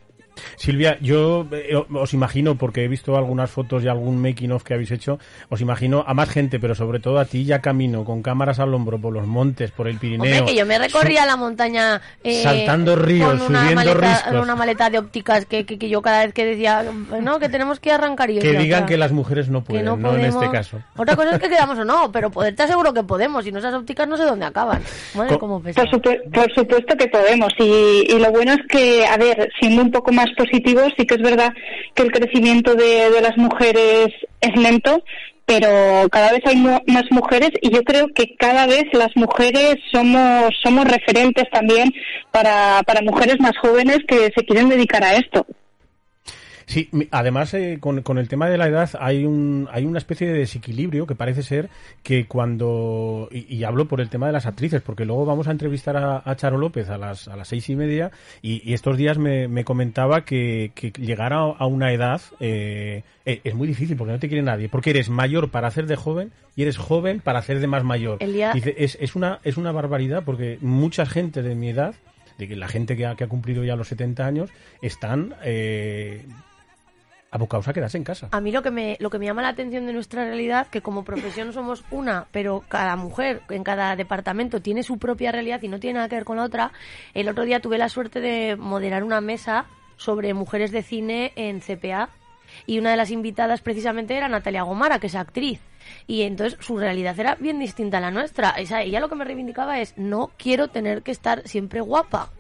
Silvia, 0.57 0.97
yo 1.01 1.47
eh, 1.53 1.75
os 1.93 2.15
imagino, 2.15 2.55
porque 2.57 2.85
he 2.85 2.89
visto 2.89 3.17
algunas 3.17 3.51
fotos 3.51 3.85
y 3.85 3.89
algún 3.89 4.21
making 4.23 4.53
of 4.53 4.63
que 4.63 4.75
habéis 4.75 4.91
hecho, 4.91 5.19
os 5.49 5.61
imagino 5.61 6.05
a 6.07 6.15
más 6.15 6.29
gente, 6.31 6.59
pero 6.59 6.75
sobre 6.75 6.99
todo 7.01 7.19
a 7.19 7.25
ti 7.25 7.45
ya 7.45 7.61
camino, 7.61 8.05
con 8.05 8.23
cámaras 8.23 8.59
al 8.59 8.73
hombro, 8.75 8.99
por 9.01 9.13
los 9.13 9.27
montes, 9.27 9.71
por 9.71 9.89
el 9.89 9.99
Pirineo. 9.99 10.39
Hombre, 10.41 10.53
que 10.53 10.59
yo 10.59 10.67
me 10.67 10.79
recorría 10.79 11.27
la 11.27 11.37
montaña 11.37 12.01
eh, 12.25 12.43
Saltando 12.43 12.97
ríos, 12.97 13.29
con 13.29 13.43
una 13.43 13.61
subiendo 13.69 13.95
maleta, 13.95 14.41
una 14.43 14.57
maleta 14.57 14.91
de 14.91 14.99
ópticas 14.99 15.45
que, 15.47 15.67
que, 15.67 15.79
que 15.79 15.89
yo 15.89 16.01
cada 16.03 16.25
vez 16.25 16.33
que 16.33 16.45
decía, 16.45 16.85
no, 17.21 17.39
que 17.39 17.49
tenemos 17.49 17.81
que 17.81 17.93
arrancar 17.93 18.31
y 18.31 18.35
yo 18.37 18.41
Que 18.41 18.49
decía, 18.49 18.61
digan 18.63 18.79
"Ostras, 18.81 18.89
que 18.91 18.99
las 18.99 19.13
mujeres 19.13 19.49
no 19.51 19.63
pueden, 19.63 19.85
no 19.85 19.97
no, 19.97 20.15
en 20.15 20.21
este 20.21 20.33
podemos". 20.33 20.53
caso. 20.53 20.79
Otra 20.97 21.17
cosa 21.17 21.31
es 21.35 21.39
que 21.39 21.49
quedamos 21.49 21.79
o 21.79 21.85
no, 21.85 22.11
pero 22.13 22.31
poder 22.31 22.55
te 22.55 22.63
aseguro 22.63 22.93
que 22.95 23.03
podemos, 23.03 23.47
y 23.47 23.53
no 23.53 23.59
esas 23.59 23.75
ópticas 23.75 24.09
no 24.09 24.17
sé 24.17 24.25
dónde 24.25 24.47
acaban. 24.47 24.83
Madre, 25.15 25.35
Co- 25.35 25.39
cómo 25.41 25.61
pesa. 25.63 25.83
Por, 25.83 25.91
supu- 25.91 26.31
por 26.33 26.53
supuesto 26.55 26.97
que 26.97 27.09
podemos 27.09 27.53
y, 27.59 28.07
y 28.09 28.19
lo 28.19 28.31
bueno 28.31 28.53
es 28.53 28.61
que, 28.69 29.07
a 29.07 29.17
ver, 29.17 29.51
siendo 29.61 29.83
un 29.83 29.91
poco 29.91 30.13
más 30.13 30.30
positivos, 30.33 30.93
sí 30.97 31.07
que 31.07 31.15
es 31.15 31.23
verdad 31.23 31.53
que 31.95 32.03
el 32.03 32.13
crecimiento 32.13 32.75
de, 32.75 33.11
de 33.11 33.21
las 33.21 33.37
mujeres 33.37 34.09
es 34.41 34.57
lento, 34.57 35.03
pero 35.51 36.09
cada 36.11 36.31
vez 36.31 36.43
hay 36.45 36.57
más 36.57 37.05
mujeres 37.11 37.51
y 37.61 37.71
yo 37.75 37.83
creo 37.83 38.07
que 38.15 38.37
cada 38.37 38.67
vez 38.67 38.85
las 38.93 39.11
mujeres 39.17 39.79
somos 39.91 40.55
somos 40.63 40.85
referentes 40.85 41.51
también 41.51 41.93
para, 42.31 42.83
para 42.87 43.03
mujeres 43.03 43.41
más 43.41 43.59
jóvenes 43.59 43.99
que 44.07 44.31
se 44.33 44.45
quieren 44.45 44.69
dedicar 44.69 45.03
a 45.03 45.15
esto. 45.15 45.45
Sí, 46.71 46.89
además 47.11 47.53
eh, 47.55 47.79
con, 47.81 48.03
con 48.03 48.17
el 48.19 48.29
tema 48.29 48.49
de 48.49 48.57
la 48.57 48.69
edad 48.69 48.89
hay 49.00 49.25
un 49.25 49.69
hay 49.73 49.85
una 49.85 49.99
especie 49.99 50.29
de 50.29 50.39
desequilibrio 50.39 51.05
que 51.05 51.17
parece 51.17 51.43
ser 51.43 51.69
que 52.05 52.27
cuando 52.27 53.29
y, 53.33 53.53
y 53.53 53.65
hablo 53.65 53.87
por 53.89 54.00
el 54.00 54.09
tema 54.09 54.29
de 54.29 54.33
las 54.33 54.47
actrices 54.47 54.81
porque 54.81 55.05
luego 55.05 55.27
vamos 55.27 55.49
a 55.49 55.50
entrevistar 55.50 55.97
a, 55.97 56.23
a 56.25 56.37
Charo 56.37 56.59
López 56.59 56.89
a 56.89 56.97
las 56.97 57.27
a 57.27 57.35
las 57.37 57.49
seis 57.49 57.69
y 57.71 57.75
media 57.75 58.12
y, 58.41 58.62
y 58.65 58.75
estos 58.75 58.97
días 58.97 59.19
me, 59.19 59.49
me 59.49 59.65
comentaba 59.65 60.25
que, 60.25 60.71
que 60.77 60.93
llegar 60.93 61.33
a, 61.33 61.39
a 61.41 61.67
una 61.67 61.93
edad 61.93 62.21
eh, 62.39 63.03
eh, 63.27 63.41
es 63.43 63.55
muy 63.57 63.67
difícil 63.67 63.97
porque 63.97 64.12
no 64.12 64.19
te 64.21 64.29
quiere 64.29 64.43
nadie 64.45 64.69
porque 64.69 64.91
eres 64.91 65.11
mayor 65.11 65.50
para 65.50 65.67
hacer 65.67 65.87
de 65.87 65.97
joven 65.97 66.31
y 66.55 66.62
eres 66.62 66.77
joven 66.79 67.21
para 67.21 67.41
hacer 67.41 67.59
de 67.59 67.67
más 67.67 67.83
mayor. 67.83 68.19
El 68.21 68.33
día- 68.33 68.53
Dice, 68.53 68.77
es, 68.79 68.97
es 69.00 69.17
una 69.17 69.41
es 69.43 69.57
una 69.57 69.73
barbaridad 69.73 70.23
porque 70.25 70.59
mucha 70.61 71.05
gente 71.05 71.43
de 71.43 71.57
mi 71.57 71.71
edad 71.71 71.95
de 72.39 72.47
que 72.49 72.55
la 72.57 72.69
gente 72.69 72.97
que 72.97 73.07
ha, 73.07 73.17
que 73.17 73.25
ha 73.25 73.29
cumplido 73.29 73.65
ya 73.65 73.77
los 73.77 73.89
70 73.89 74.25
años 74.25 74.50
están 74.81 75.35
eh, 75.45 76.25
a 77.33 77.73
quedarse 77.73 77.97
en 77.97 78.05
casa. 78.05 78.29
A 78.33 78.41
mí 78.41 78.51
lo 78.53 78.63
que 78.63 78.71
me 78.71 78.97
lo 79.01 79.09
que 79.11 79.19
me 79.19 79.27
llama 79.27 79.43
la 79.43 79.49
atención 79.49 79.87
de 79.87 79.93
nuestra 79.93 80.25
realidad 80.25 80.67
que 80.67 80.83
como 80.83 81.05
profesión 81.05 81.53
somos 81.53 81.85
una, 81.91 82.27
pero 82.33 82.65
cada 82.69 82.97
mujer 82.97 83.43
en 83.51 83.63
cada 83.65 83.95
departamento 83.97 84.61
tiene 84.61 84.83
su 84.83 84.99
propia 84.99 85.33
realidad 85.33 85.63
y 85.63 85.69
no 85.69 85.79
tiene 85.79 85.95
nada 85.95 86.09
que 86.09 86.17
ver 86.17 86.25
con 86.25 86.37
la 86.39 86.45
otra. 86.45 86.73
El 87.15 87.29
otro 87.29 87.45
día 87.45 87.61
tuve 87.61 87.79
la 87.79 87.89
suerte 87.89 88.21
de 88.21 88.57
moderar 88.57 89.05
una 89.05 89.21
mesa 89.21 89.67
sobre 89.97 90.35
mujeres 90.35 90.73
de 90.73 90.83
cine 90.83 91.33
en 91.37 91.61
CPA 91.61 92.09
y 92.67 92.79
una 92.79 92.91
de 92.91 92.97
las 92.97 93.11
invitadas 93.11 93.61
precisamente 93.61 94.17
era 94.17 94.29
Natalia 94.29 94.63
Gomara, 94.63 94.99
que 94.99 95.07
es 95.07 95.15
actriz. 95.15 95.61
Y 96.07 96.23
entonces 96.23 96.59
su 96.65 96.79
realidad 96.79 97.19
era 97.19 97.37
bien 97.37 97.59
distinta 97.59 97.99
a 97.99 98.01
la 98.01 98.11
nuestra. 98.11 98.51
Esa- 98.51 98.83
ella 98.83 99.01
lo 99.01 99.09
que 99.09 99.15
me 99.15 99.25
reivindicaba 99.25 99.81
es 99.81 99.97
no 99.97 100.31
quiero 100.37 100.69
tener 100.69 101.03
que 101.03 101.11
estar 101.13 101.47
siempre 101.47 101.81
guapa. 101.81 102.31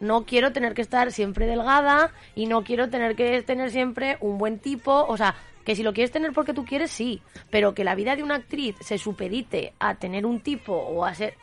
No 0.00 0.24
quiero 0.24 0.52
tener 0.52 0.74
que 0.74 0.82
estar 0.82 1.12
siempre 1.12 1.46
delgada 1.46 2.10
y 2.34 2.46
no 2.46 2.64
quiero 2.64 2.88
tener 2.88 3.14
que 3.16 3.42
tener 3.42 3.70
siempre 3.70 4.16
un 4.20 4.38
buen 4.38 4.58
tipo. 4.58 5.04
O 5.06 5.16
sea, 5.16 5.34
que 5.64 5.76
si 5.76 5.82
lo 5.82 5.92
quieres 5.92 6.10
tener 6.10 6.32
porque 6.32 6.54
tú 6.54 6.64
quieres, 6.64 6.90
sí. 6.90 7.20
Pero 7.50 7.74
que 7.74 7.84
la 7.84 7.94
vida 7.94 8.16
de 8.16 8.22
una 8.22 8.36
actriz 8.36 8.76
se 8.80 8.98
supedite 8.98 9.74
a 9.78 9.94
tener 9.96 10.24
un 10.26 10.40
tipo 10.40 10.72
o 10.74 11.04
a 11.04 11.14
ser... 11.14 11.34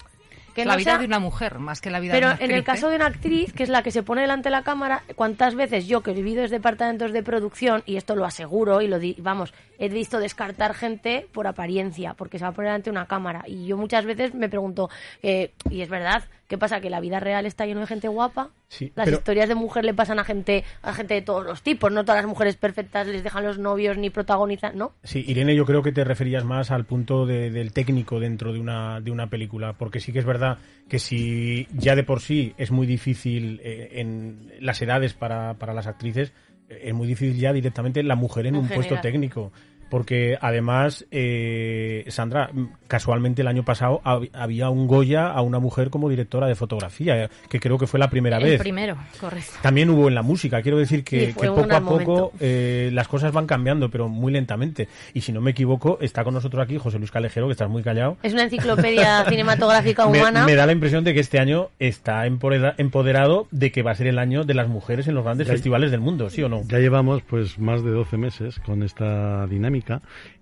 Que 0.55 0.65
la 0.65 0.71
no 0.71 0.77
vida 0.79 0.91
sea- 0.93 0.97
de 0.97 1.05
una 1.05 1.19
mujer, 1.19 1.59
más 1.59 1.81
que 1.81 1.91
la 1.91 1.99
vida 1.99 2.13
pero 2.13 2.29
de 2.29 2.33
una 2.33 2.43
en 2.45 2.49
el 2.51 2.63
caso 2.63 2.87
¿eh? 2.87 2.89
de 2.89 2.95
una 2.95 3.05
actriz, 3.05 3.53
que 3.53 3.61
es 3.61 3.69
la 3.69 3.83
que 3.83 3.91
se 3.91 4.01
pone 4.01 4.21
delante 4.21 4.45
de 4.49 4.53
la 4.55 4.63
cámara, 4.63 5.03
¿cuántas 5.15 5.53
veces 5.53 5.85
yo 5.85 6.01
que 6.01 6.09
he 6.09 6.13
vivido 6.15 6.41
desde 6.41 6.55
departamentos 6.55 7.13
de 7.13 7.21
producción, 7.21 7.83
y 7.85 7.95
esto 7.95 8.15
lo 8.15 8.25
aseguro 8.25 8.81
y 8.81 8.87
lo 8.87 8.97
di- 8.97 9.15
vamos, 9.19 9.53
he 9.77 9.87
visto 9.87 10.17
descartar 10.19 10.73
gente 10.73 11.27
por 11.31 11.45
apariencia, 11.45 12.15
porque 12.15 12.39
se 12.39 12.43
va 12.45 12.49
a 12.49 12.53
poner 12.53 12.69
delante 12.71 12.85
de 12.89 12.97
una 12.97 13.05
cámara? 13.05 13.43
Y 13.45 13.67
yo 13.67 13.77
muchas 13.77 14.03
veces 14.05 14.33
me 14.33 14.49
pregunto, 14.49 14.89
eh, 15.21 15.51
y 15.69 15.81
es 15.81 15.89
verdad, 15.89 16.23
¿qué 16.47 16.57
pasa? 16.57 16.79
¿Que 16.81 16.89
la 16.89 16.99
vida 16.99 17.19
real 17.19 17.45
está 17.45 17.65
lleno 17.65 17.81
de 17.81 17.87
gente 17.87 18.07
guapa? 18.07 18.49
Sí, 18.69 18.91
Las 18.95 19.05
pero- 19.05 19.17
historias 19.17 19.47
de 19.49 19.55
mujer 19.55 19.85
le 19.85 19.93
pasan 19.93 20.19
a 20.19 20.23
gente, 20.23 20.63
a 20.81 20.93
gente 20.93 21.13
de 21.13 21.21
todos 21.21 21.45
los 21.45 21.61
tipos, 21.61 21.91
no 21.91 22.03
todas 22.03 22.21
las 22.21 22.29
mujeres 22.29 22.55
perfectas 22.57 23.07
les 23.07 23.23
dejan 23.23 23.43
los 23.43 23.57
novios 23.59 23.97
ni 23.97 24.09
protagonizan, 24.09 24.77
¿no? 24.77 24.93
Sí, 25.03 25.23
Irene, 25.27 25.55
yo 25.55 25.65
creo 25.65 25.83
que 25.83 25.91
te 25.91 26.03
referías 26.03 26.43
más 26.43 26.71
al 26.71 26.85
punto 26.85 27.25
de- 27.25 27.51
del 27.51 27.71
técnico 27.73 28.19
dentro 28.19 28.53
de 28.53 28.59
una, 28.59 28.99
de 29.01 29.11
una 29.11 29.27
película, 29.29 29.73
porque 29.73 29.99
sí 29.99 30.11
que 30.11 30.19
es 30.19 30.25
verdad 30.25 30.57
que 30.89 30.99
si 30.99 31.67
ya 31.73 31.95
de 31.95 32.03
por 32.03 32.21
sí 32.21 32.53
es 32.57 32.71
muy 32.71 32.87
difícil 32.87 33.61
eh, 33.63 33.89
en 34.01 34.51
las 34.59 34.81
edades 34.81 35.13
para, 35.13 35.53
para 35.55 35.73
las 35.73 35.87
actrices, 35.87 36.33
eh, 36.69 36.81
es 36.85 36.93
muy 36.93 37.07
difícil 37.07 37.37
ya 37.39 37.53
directamente 37.53 38.01
la 38.03 38.15
mujer 38.15 38.45
en, 38.47 38.55
En 38.55 38.61
un 38.61 38.67
puesto 38.69 38.99
técnico. 39.01 39.51
Porque 39.89 40.37
además, 40.41 41.05
eh, 41.11 42.03
Sandra, 42.09 42.49
casualmente 42.87 43.41
el 43.41 43.47
año 43.47 43.63
pasado 43.63 44.01
hab- 44.03 44.29
había 44.33 44.69
un 44.69 44.87
Goya 44.87 45.27
a 45.31 45.41
una 45.41 45.59
mujer 45.59 45.89
como 45.89 46.09
directora 46.09 46.47
de 46.47 46.55
fotografía, 46.55 47.23
eh, 47.25 47.29
que 47.49 47.59
creo 47.59 47.77
que 47.77 47.87
fue 47.87 47.99
la 47.99 48.09
primera 48.09 48.37
El 48.37 48.43
vez. 48.43 48.59
primero, 48.59 48.97
correcto. 49.19 49.51
También 49.61 49.89
hubo 49.89 50.07
en 50.07 50.15
la 50.15 50.21
música. 50.23 50.61
Quiero 50.61 50.77
decir 50.77 51.03
que, 51.03 51.33
poco 51.35 51.67
a 51.73 51.81
poco 51.81 52.31
eh, 52.39 52.89
las 52.93 53.07
cosas 53.07 53.31
van 53.31 53.47
cambiando, 53.47 53.89
pero 53.89 54.07
muy 54.09 54.31
lentamente. 54.33 54.87
Y 55.13 55.21
si 55.21 55.31
no 55.31 55.41
me 55.41 55.51
equivoco, 55.51 55.97
está 56.01 56.23
con 56.23 56.33
nosotros 56.33 56.63
aquí 56.63 56.77
José 56.77 56.97
Luis 56.99 57.11
Calejero, 57.11 57.47
que 57.47 57.53
estás 57.53 57.69
muy 57.69 57.83
callado. 57.83 58.17
Es 58.23 58.33
una 58.33 58.43
enciclopedia 58.43 59.23
cinematográfica 59.29 60.07
Me, 60.07 60.19
humana. 60.19 60.45
me 60.45 60.55
da 60.55 60.65
la 60.65 60.71
impresión 60.73 61.03
de 61.03 61.13
que 61.13 61.19
este 61.19 61.39
año 61.39 61.69
está 61.79 62.25
empodera- 62.27 62.75
empoderado 62.77 63.47
de 63.51 63.71
que 63.71 63.83
va 63.83 63.91
a 63.91 63.95
ser 63.95 64.07
el 64.07 64.19
año 64.19 64.43
de 64.43 64.53
las 64.53 64.67
mujeres 64.67 65.07
en 65.07 65.15
los 65.15 65.23
grandes 65.23 65.47
Ya- 65.47 65.53
festivales 65.53 65.91
del 65.91 66.01
mundo, 66.01 66.29
¿sí 66.29 66.43
o 66.43 66.49
no? 66.49 66.61
Ya 66.67 66.79
llevamos 66.79 67.21
pues 67.23 67.57
más 67.59 67.83
de 67.83 67.91
12 67.91 68.17
meses 68.17 68.59
con 68.59 68.83
esta 68.83 69.45
dinámica 69.47 69.76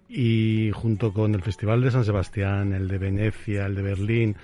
y 0.07 0.71
junto 0.73 1.13
con 1.13 1.33
el 1.33 1.41
Festival 1.41 1.81
de 1.81 1.91
San 1.91 2.05
Sebastián, 2.05 2.73
el 2.73 2.87
de 2.87 2.97
Venecia, 2.97 3.65
el 3.65 3.75
de 3.75 3.81
Berlín, 3.81 4.35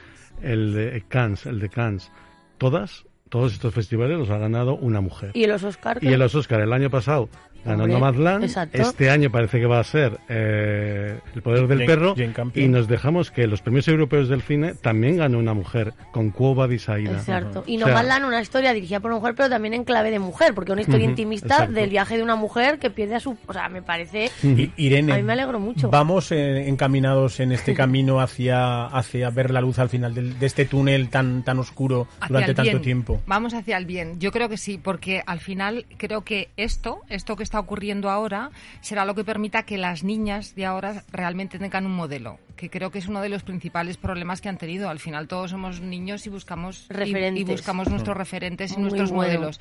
el 0.42 0.74
de 0.74 1.04
Cannes, 1.08 1.46
el 1.46 1.60
de 1.60 1.70
Cannes, 1.70 2.12
todas, 2.58 3.06
todos 3.30 3.54
estos 3.54 3.74
festivales 3.74 4.18
los 4.18 4.30
ha 4.30 4.38
ganado 4.38 4.76
una 4.76 5.02
mujer. 5.02 5.32
Y 5.34 5.46
los 5.46 5.64
Oscar. 5.64 6.00
Y 6.02 6.08
en 6.08 6.20
los 6.20 6.36
Oscar 6.36 6.62
el 6.62 6.74
año 6.74 6.90
pasado 6.90 7.30
ganó 7.66 7.88
Nomadland, 7.88 8.44
exacto. 8.44 8.82
este 8.82 9.10
año 9.10 9.30
parece 9.32 9.60
que 9.60 9.66
va 9.66 9.80
a 9.80 9.84
ser 9.84 10.20
eh, 10.30 11.20
El 11.36 11.42
Poder 11.42 11.68
del 11.68 11.80
Jane- 11.80 11.86
Perro 11.88 12.16
y 12.56 12.68
nos 12.68 12.88
dejamos 12.88 13.32
que 13.32 13.48
los 13.48 13.62
premios 13.62 13.88
europeos 13.88 14.30
del 14.30 14.42
cine 14.42 14.74
también 14.76 15.18
ganó 15.18 15.38
una 15.40 15.54
mujer 15.54 15.94
con 16.12 16.32
Cuoba 16.32 16.68
Disaida. 16.68 17.12
Exacto. 17.12 17.64
Y 17.68 17.76
O 17.78 17.80
sea, 17.80 17.88
Nomadland, 17.88 18.26
una 18.26 18.42
historia 18.42 18.74
dirigida 18.74 19.00
por 19.00 19.12
una 19.12 19.20
mujer, 19.20 19.36
pero 19.36 19.50
también 19.50 19.74
en 19.74 19.84
clave 19.84 20.12
de 20.12 20.20
mujer, 20.20 20.54
porque 20.54 20.72
una 20.72 20.82
historia 20.82 21.06
intimista 21.06 21.56
exacto. 21.56 21.74
del 21.74 21.90
viaje 21.90 22.18
de 22.18 22.24
una 22.24 22.36
mujer 22.36 22.80
que 22.80 22.90
pierde 22.90 23.16
a 23.16 23.20
su... 23.20 23.38
O 23.48 23.54
sea, 23.54 23.70
me 23.70 23.82
parece... 23.82 24.30
I- 24.44 24.72
Irene, 24.78 25.14
A 25.14 25.18
mí 25.18 25.24
me 25.24 25.34
alegro 25.34 25.60
mucho. 25.60 25.90
vamos 25.90 26.32
eh, 26.32 26.68
encaminados 26.68 27.40
en 27.40 27.52
este 27.52 27.74
camino 27.76 28.20
hacia, 28.22 28.86
hacia 28.86 29.30
ver 29.30 29.52
la 29.52 29.62
luz 29.62 29.80
al 29.80 29.90
final 29.90 30.14
del- 30.14 30.38
de 30.40 30.46
este 30.46 30.66
túnel 30.66 31.10
tan, 31.10 31.44
tan 31.44 31.60
oscuro 31.60 32.08
Hacia 32.20 32.28
durante 32.28 32.54
tanto 32.54 32.72
bien. 32.72 32.82
tiempo. 32.82 33.22
Vamos 33.28 33.54
hacia 33.54 33.78
el 33.78 33.86
bien. 33.86 34.20
Yo 34.20 34.32
creo 34.32 34.50
que 34.50 34.58
sí, 34.58 34.78
porque 34.82 35.22
al 35.26 35.40
final 35.40 35.86
creo 35.98 36.22
que 36.22 36.50
esto, 36.58 37.02
esto 37.10 37.36
que 37.36 37.44
está 37.52 37.60
ocurriendo 37.60 38.10
ahora, 38.10 38.50
será 38.80 39.04
lo 39.04 39.14
que 39.14 39.26
permita 39.26 39.64
que 39.64 39.78
las 39.78 40.06
niñas 40.06 40.56
de 40.56 40.66
ahora 40.66 41.04
realmente 41.12 41.60
tengan 41.60 41.86
un 41.86 41.92
modelo, 41.94 42.40
que 42.56 42.70
creo 42.70 42.92
que 42.92 43.00
es 43.00 43.10
uno 43.10 43.20
de 43.22 43.28
los 43.28 43.44
principales 43.44 43.98
problemas 43.98 44.40
que 44.40 44.48
han 44.48 44.58
tenido. 44.58 44.88
Al 44.90 45.00
final 45.00 45.28
todos 45.28 45.52
somos 45.52 45.82
niños 45.82 46.26
y 46.26 46.30
buscamos 46.30 46.84
y- 46.90 46.94
y, 46.94 46.96
Referentes. 46.96 47.46
buscamos 47.50 47.90
nuestros 47.90 48.16
referentes 48.16 48.72
y 48.72 48.76
Muy 48.76 48.84
nuestros 48.84 49.12
bueno. 49.12 49.34
modelos. 49.40 49.60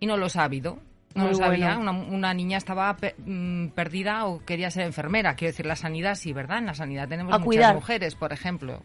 Y 0.00 0.06
no 0.06 0.16
los 0.16 0.34
ha 0.34 0.42
habido. 0.42 0.80
No 1.14 1.22
Muy 1.24 1.30
lo 1.32 1.36
sabía. 1.38 1.76
bueno. 1.76 1.92
Una, 1.92 1.92
una 1.92 2.34
niña 2.34 2.58
estaba 2.58 2.96
pe- 2.96 3.14
mm, 3.24 3.68
perdida 3.68 4.24
o 4.26 4.44
quería 4.44 4.70
ser 4.72 4.84
enfermera. 4.84 5.36
Quiero 5.36 5.52
decir, 5.52 5.66
la 5.66 5.76
sanidad 5.76 6.16
sí, 6.16 6.32
¿verdad? 6.32 6.58
En 6.58 6.66
la 6.66 6.74
sanidad 6.74 7.06
tenemos 7.06 7.32
A 7.34 7.38
muchas 7.38 7.44
cuidar. 7.46 7.74
mujeres, 7.76 8.16
por 8.16 8.32
ejemplo. 8.32 8.82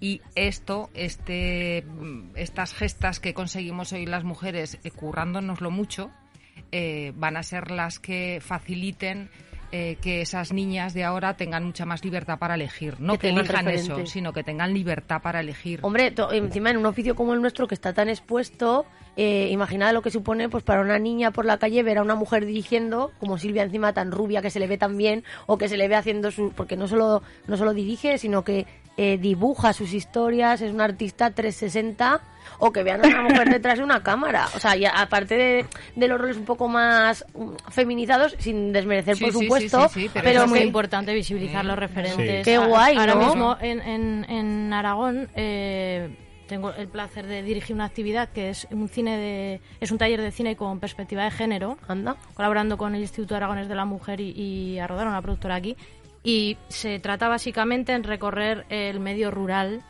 Y 0.00 0.20
esto, 0.34 0.90
este, 0.94 1.82
mm, 1.86 2.30
estas 2.34 2.74
gestas 2.74 3.20
que 3.20 3.34
conseguimos 3.34 3.92
hoy 3.92 4.04
las 4.06 4.24
mujeres, 4.24 4.78
eh, 4.82 4.90
currándonoslo 4.90 5.70
mucho, 5.70 6.10
eh, 6.72 7.12
van 7.16 7.36
a 7.36 7.42
ser 7.42 7.70
las 7.70 7.98
que 7.98 8.40
faciliten 8.40 9.30
eh, 9.72 9.98
que 10.00 10.20
esas 10.20 10.52
niñas 10.52 10.94
de 10.94 11.02
ahora 11.02 11.36
tengan 11.36 11.64
mucha 11.64 11.84
más 11.84 12.04
libertad 12.04 12.38
para 12.38 12.54
elegir. 12.54 13.00
No 13.00 13.18
Que 13.18 13.30
elijan 13.30 13.68
eso, 13.68 14.06
sino 14.06 14.32
que 14.32 14.44
tengan 14.44 14.72
libertad 14.72 15.20
para 15.20 15.40
elegir. 15.40 15.80
Hombre, 15.82 16.14
encima 16.32 16.70
en 16.70 16.76
un 16.76 16.86
oficio 16.86 17.16
como 17.16 17.34
el 17.34 17.42
nuestro 17.42 17.66
que 17.66 17.74
está 17.74 17.92
tan 17.92 18.08
expuesto, 18.08 18.86
eh, 19.16 19.48
imagina 19.50 19.92
lo 19.92 20.02
que 20.02 20.12
supone 20.12 20.48
pues 20.48 20.62
para 20.62 20.82
una 20.82 21.00
niña 21.00 21.32
por 21.32 21.46
la 21.46 21.58
calle 21.58 21.82
ver 21.82 21.98
a 21.98 22.02
una 22.02 22.14
mujer 22.14 22.46
dirigiendo, 22.46 23.10
como 23.18 23.38
Silvia 23.38 23.64
encima 23.64 23.92
tan 23.92 24.12
rubia 24.12 24.40
que 24.40 24.50
se 24.50 24.60
le 24.60 24.68
ve 24.68 24.78
tan 24.78 24.96
bien, 24.96 25.24
o 25.46 25.58
que 25.58 25.68
se 25.68 25.76
le 25.76 25.88
ve 25.88 25.96
haciendo 25.96 26.30
su... 26.30 26.52
porque 26.52 26.76
no 26.76 26.86
solo, 26.86 27.22
no 27.48 27.56
solo 27.56 27.74
dirige, 27.74 28.18
sino 28.18 28.44
que 28.44 28.66
eh, 28.96 29.18
dibuja 29.18 29.72
sus 29.72 29.92
historias, 29.92 30.60
es 30.62 30.72
una 30.72 30.84
artista 30.84 31.30
360, 31.30 32.20
o 32.58 32.72
que 32.72 32.82
vean 32.82 33.04
a 33.04 33.08
una 33.08 33.22
mujer 33.22 33.50
detrás 33.50 33.78
de 33.78 33.84
una 33.84 34.02
cámara. 34.02 34.48
O 34.54 34.60
sea, 34.60 34.76
y 34.76 34.84
aparte 34.86 35.36
de, 35.36 35.66
de 35.94 36.08
los 36.08 36.18
roles 36.20 36.36
un 36.36 36.44
poco 36.46 36.68
más 36.68 37.24
mm, 37.34 37.70
feminizados, 37.70 38.34
sin 38.38 38.72
desmerecer 38.72 39.16
Sí, 39.16 39.24
por 39.24 39.32
sí, 39.34 39.40
supuesto, 39.42 39.88
sí, 39.90 40.10
pero 40.12 40.24
pero 40.24 40.42
es 40.44 40.48
muy 40.48 40.58
que- 40.60 40.64
importante 40.64 41.12
visibilizar 41.14 41.64
los 41.64 41.78
referentes. 41.78 42.44
Qué 42.44 42.58
guay, 42.58 42.96
Ahora 42.96 43.14
¿no? 43.14 43.26
mismo 43.26 43.56
en, 43.60 43.80
en, 43.82 44.26
en 44.30 44.72
Aragón 44.72 45.28
eh, 45.34 46.08
tengo 46.46 46.72
el 46.72 46.86
placer 46.86 47.26
de 47.26 47.42
dirigir 47.42 47.74
una 47.74 47.86
actividad 47.86 48.28
que 48.28 48.50
es 48.50 48.68
un 48.70 48.88
cine 48.88 49.18
de 49.18 49.60
es 49.80 49.90
un 49.90 49.98
taller 49.98 50.20
de 50.22 50.30
cine 50.30 50.54
con 50.54 50.78
perspectiva 50.78 51.24
de 51.24 51.32
género, 51.32 51.76
Anda. 51.88 52.16
colaborando 52.34 52.78
con 52.78 52.94
el 52.94 53.00
Instituto 53.02 53.34
Aragones 53.34 53.68
de 53.68 53.74
la 53.74 53.84
Mujer 53.84 54.20
y, 54.20 54.30
y 54.30 54.78
a 54.78 54.86
rodar 54.86 55.08
una 55.08 55.20
productora 55.20 55.56
aquí. 55.56 55.76
Y 56.28 56.56
se 56.68 56.98
trata 56.98 57.28
básicamente 57.28 57.92
en 57.92 58.02
recorrer 58.02 58.66
el 58.68 58.98
medio 58.98 59.30
rural 59.30 59.82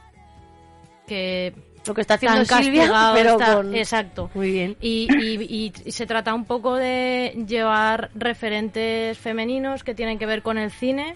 que 1.06 1.54
Lo 1.86 1.94
que 1.94 2.00
está 2.02 2.14
haciendo 2.14 2.44
Silvia, 2.44 2.90
pero 3.14 3.30
está. 3.32 3.54
con... 3.56 3.74
Exacto. 3.74 4.30
Muy 4.34 4.50
bien. 4.50 4.76
Y, 4.80 5.08
y- 5.18 5.72
y 5.84 5.90
se 5.92 6.06
trata 6.06 6.34
un 6.34 6.44
poco 6.44 6.74
de 6.76 7.44
llevar 7.48 8.10
referentes 8.14 9.16
femeninos 9.18 9.82
que 9.82 9.94
tienen 9.94 10.18
que 10.18 10.26
ver 10.26 10.42
con 10.42 10.58
el 10.58 10.70
cine, 10.70 11.14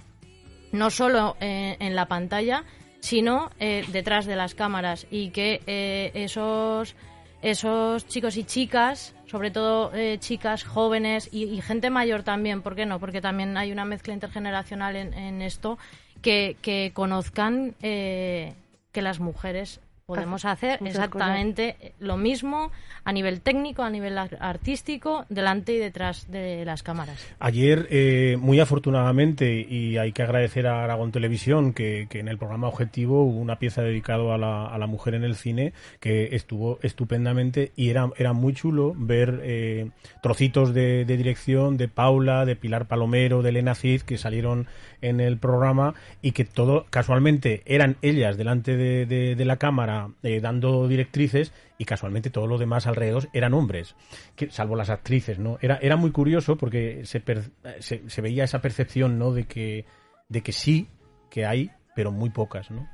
no 0.72 0.90
solo 0.90 1.36
eh, 1.40 1.76
en 1.80 1.94
la 1.96 2.06
pantalla, 2.06 2.64
sino 3.00 3.50
eh, 3.58 3.84
detrás 3.88 4.26
de 4.26 4.36
las 4.36 4.54
cámaras 4.54 5.06
y 5.10 5.30
que 5.30 5.60
eh, 5.66 6.12
esos 6.14 6.94
esos 7.42 8.06
chicos 8.06 8.36
y 8.36 8.44
chicas, 8.44 9.14
sobre 9.26 9.50
todo 9.50 9.92
eh, 9.94 10.18
chicas 10.18 10.64
jóvenes 10.64 11.28
y, 11.32 11.44
y 11.44 11.60
gente 11.62 11.90
mayor 11.90 12.22
también, 12.22 12.62
¿por 12.62 12.74
qué 12.74 12.86
no? 12.86 13.00
Porque 13.00 13.20
también 13.20 13.56
hay 13.56 13.72
una 13.72 13.84
mezcla 13.84 14.12
intergeneracional 14.12 14.96
en, 14.96 15.14
en 15.14 15.42
esto, 15.42 15.78
que, 16.22 16.56
que 16.60 16.92
conozcan 16.94 17.74
eh, 17.82 18.54
que 18.92 19.02
las 19.02 19.20
mujeres 19.20 19.80
podemos 20.16 20.44
hacer 20.44 20.78
exactamente 20.84 21.92
lo 22.00 22.16
mismo 22.16 22.70
a 23.04 23.12
nivel 23.12 23.40
técnico, 23.40 23.82
a 23.82 23.90
nivel 23.90 24.18
ar- 24.18 24.36
artístico, 24.40 25.24
delante 25.28 25.72
y 25.74 25.78
detrás 25.78 26.30
de 26.30 26.64
las 26.64 26.82
cámaras. 26.82 27.26
Ayer, 27.38 27.86
eh, 27.90 28.36
muy 28.38 28.60
afortunadamente, 28.60 29.66
y 29.68 29.96
hay 29.96 30.12
que 30.12 30.22
agradecer 30.22 30.66
a 30.66 30.84
Aragón 30.84 31.12
Televisión 31.12 31.72
que, 31.72 32.06
que 32.10 32.20
en 32.20 32.28
el 32.28 32.38
programa 32.38 32.68
Objetivo 32.68 33.22
hubo 33.24 33.38
una 33.40 33.58
pieza 33.58 33.82
dedicada 33.82 34.34
a 34.34 34.38
la, 34.38 34.66
a 34.66 34.78
la 34.78 34.86
mujer 34.86 35.14
en 35.14 35.24
el 35.24 35.34
cine 35.36 35.72
que 36.00 36.34
estuvo 36.34 36.78
estupendamente 36.82 37.72
y 37.76 37.90
era, 37.90 38.10
era 38.16 38.32
muy 38.32 38.52
chulo 38.52 38.92
ver 38.96 39.40
eh, 39.42 39.90
trocitos 40.22 40.74
de, 40.74 41.04
de 41.04 41.16
dirección 41.16 41.76
de 41.76 41.88
Paula, 41.88 42.44
de 42.44 42.56
Pilar 42.56 42.86
Palomero, 42.86 43.42
de 43.42 43.50
Elena 43.50 43.74
Cid 43.74 44.02
que 44.02 44.18
salieron 44.18 44.66
en 45.02 45.20
el 45.20 45.38
programa 45.38 45.94
y 46.22 46.32
que 46.32 46.44
todo 46.44 46.86
casualmente 46.90 47.62
eran 47.66 47.96
ellas 48.02 48.36
delante 48.36 48.76
de, 48.76 49.06
de- 49.06 49.34
de 49.34 49.44
la 49.44 49.56
cámara 49.56 50.08
eh, 50.22 50.40
dando 50.40 50.86
directrices 50.88 51.52
y 51.78 51.84
casualmente 51.84 52.30
todo 52.30 52.46
lo 52.46 52.58
demás 52.58 52.86
alrededor 52.86 53.28
eran 53.32 53.54
hombres, 53.54 53.94
que, 54.36 54.50
salvo 54.50 54.76
las 54.76 54.90
actrices, 54.90 55.38
¿no? 55.38 55.58
Era, 55.62 55.78
era 55.82 55.96
muy 55.96 56.10
curioso 56.10 56.56
porque 56.56 57.02
se, 57.04 57.20
per- 57.20 57.50
se, 57.80 58.08
se 58.08 58.20
veía 58.20 58.44
esa 58.44 58.60
percepción, 58.60 59.18
¿no? 59.18 59.32
De 59.32 59.44
que, 59.44 59.84
de 60.28 60.42
que 60.42 60.52
sí, 60.52 60.88
que 61.30 61.46
hay, 61.46 61.70
pero 61.94 62.10
muy 62.12 62.30
pocas, 62.30 62.70
¿no? 62.70 62.88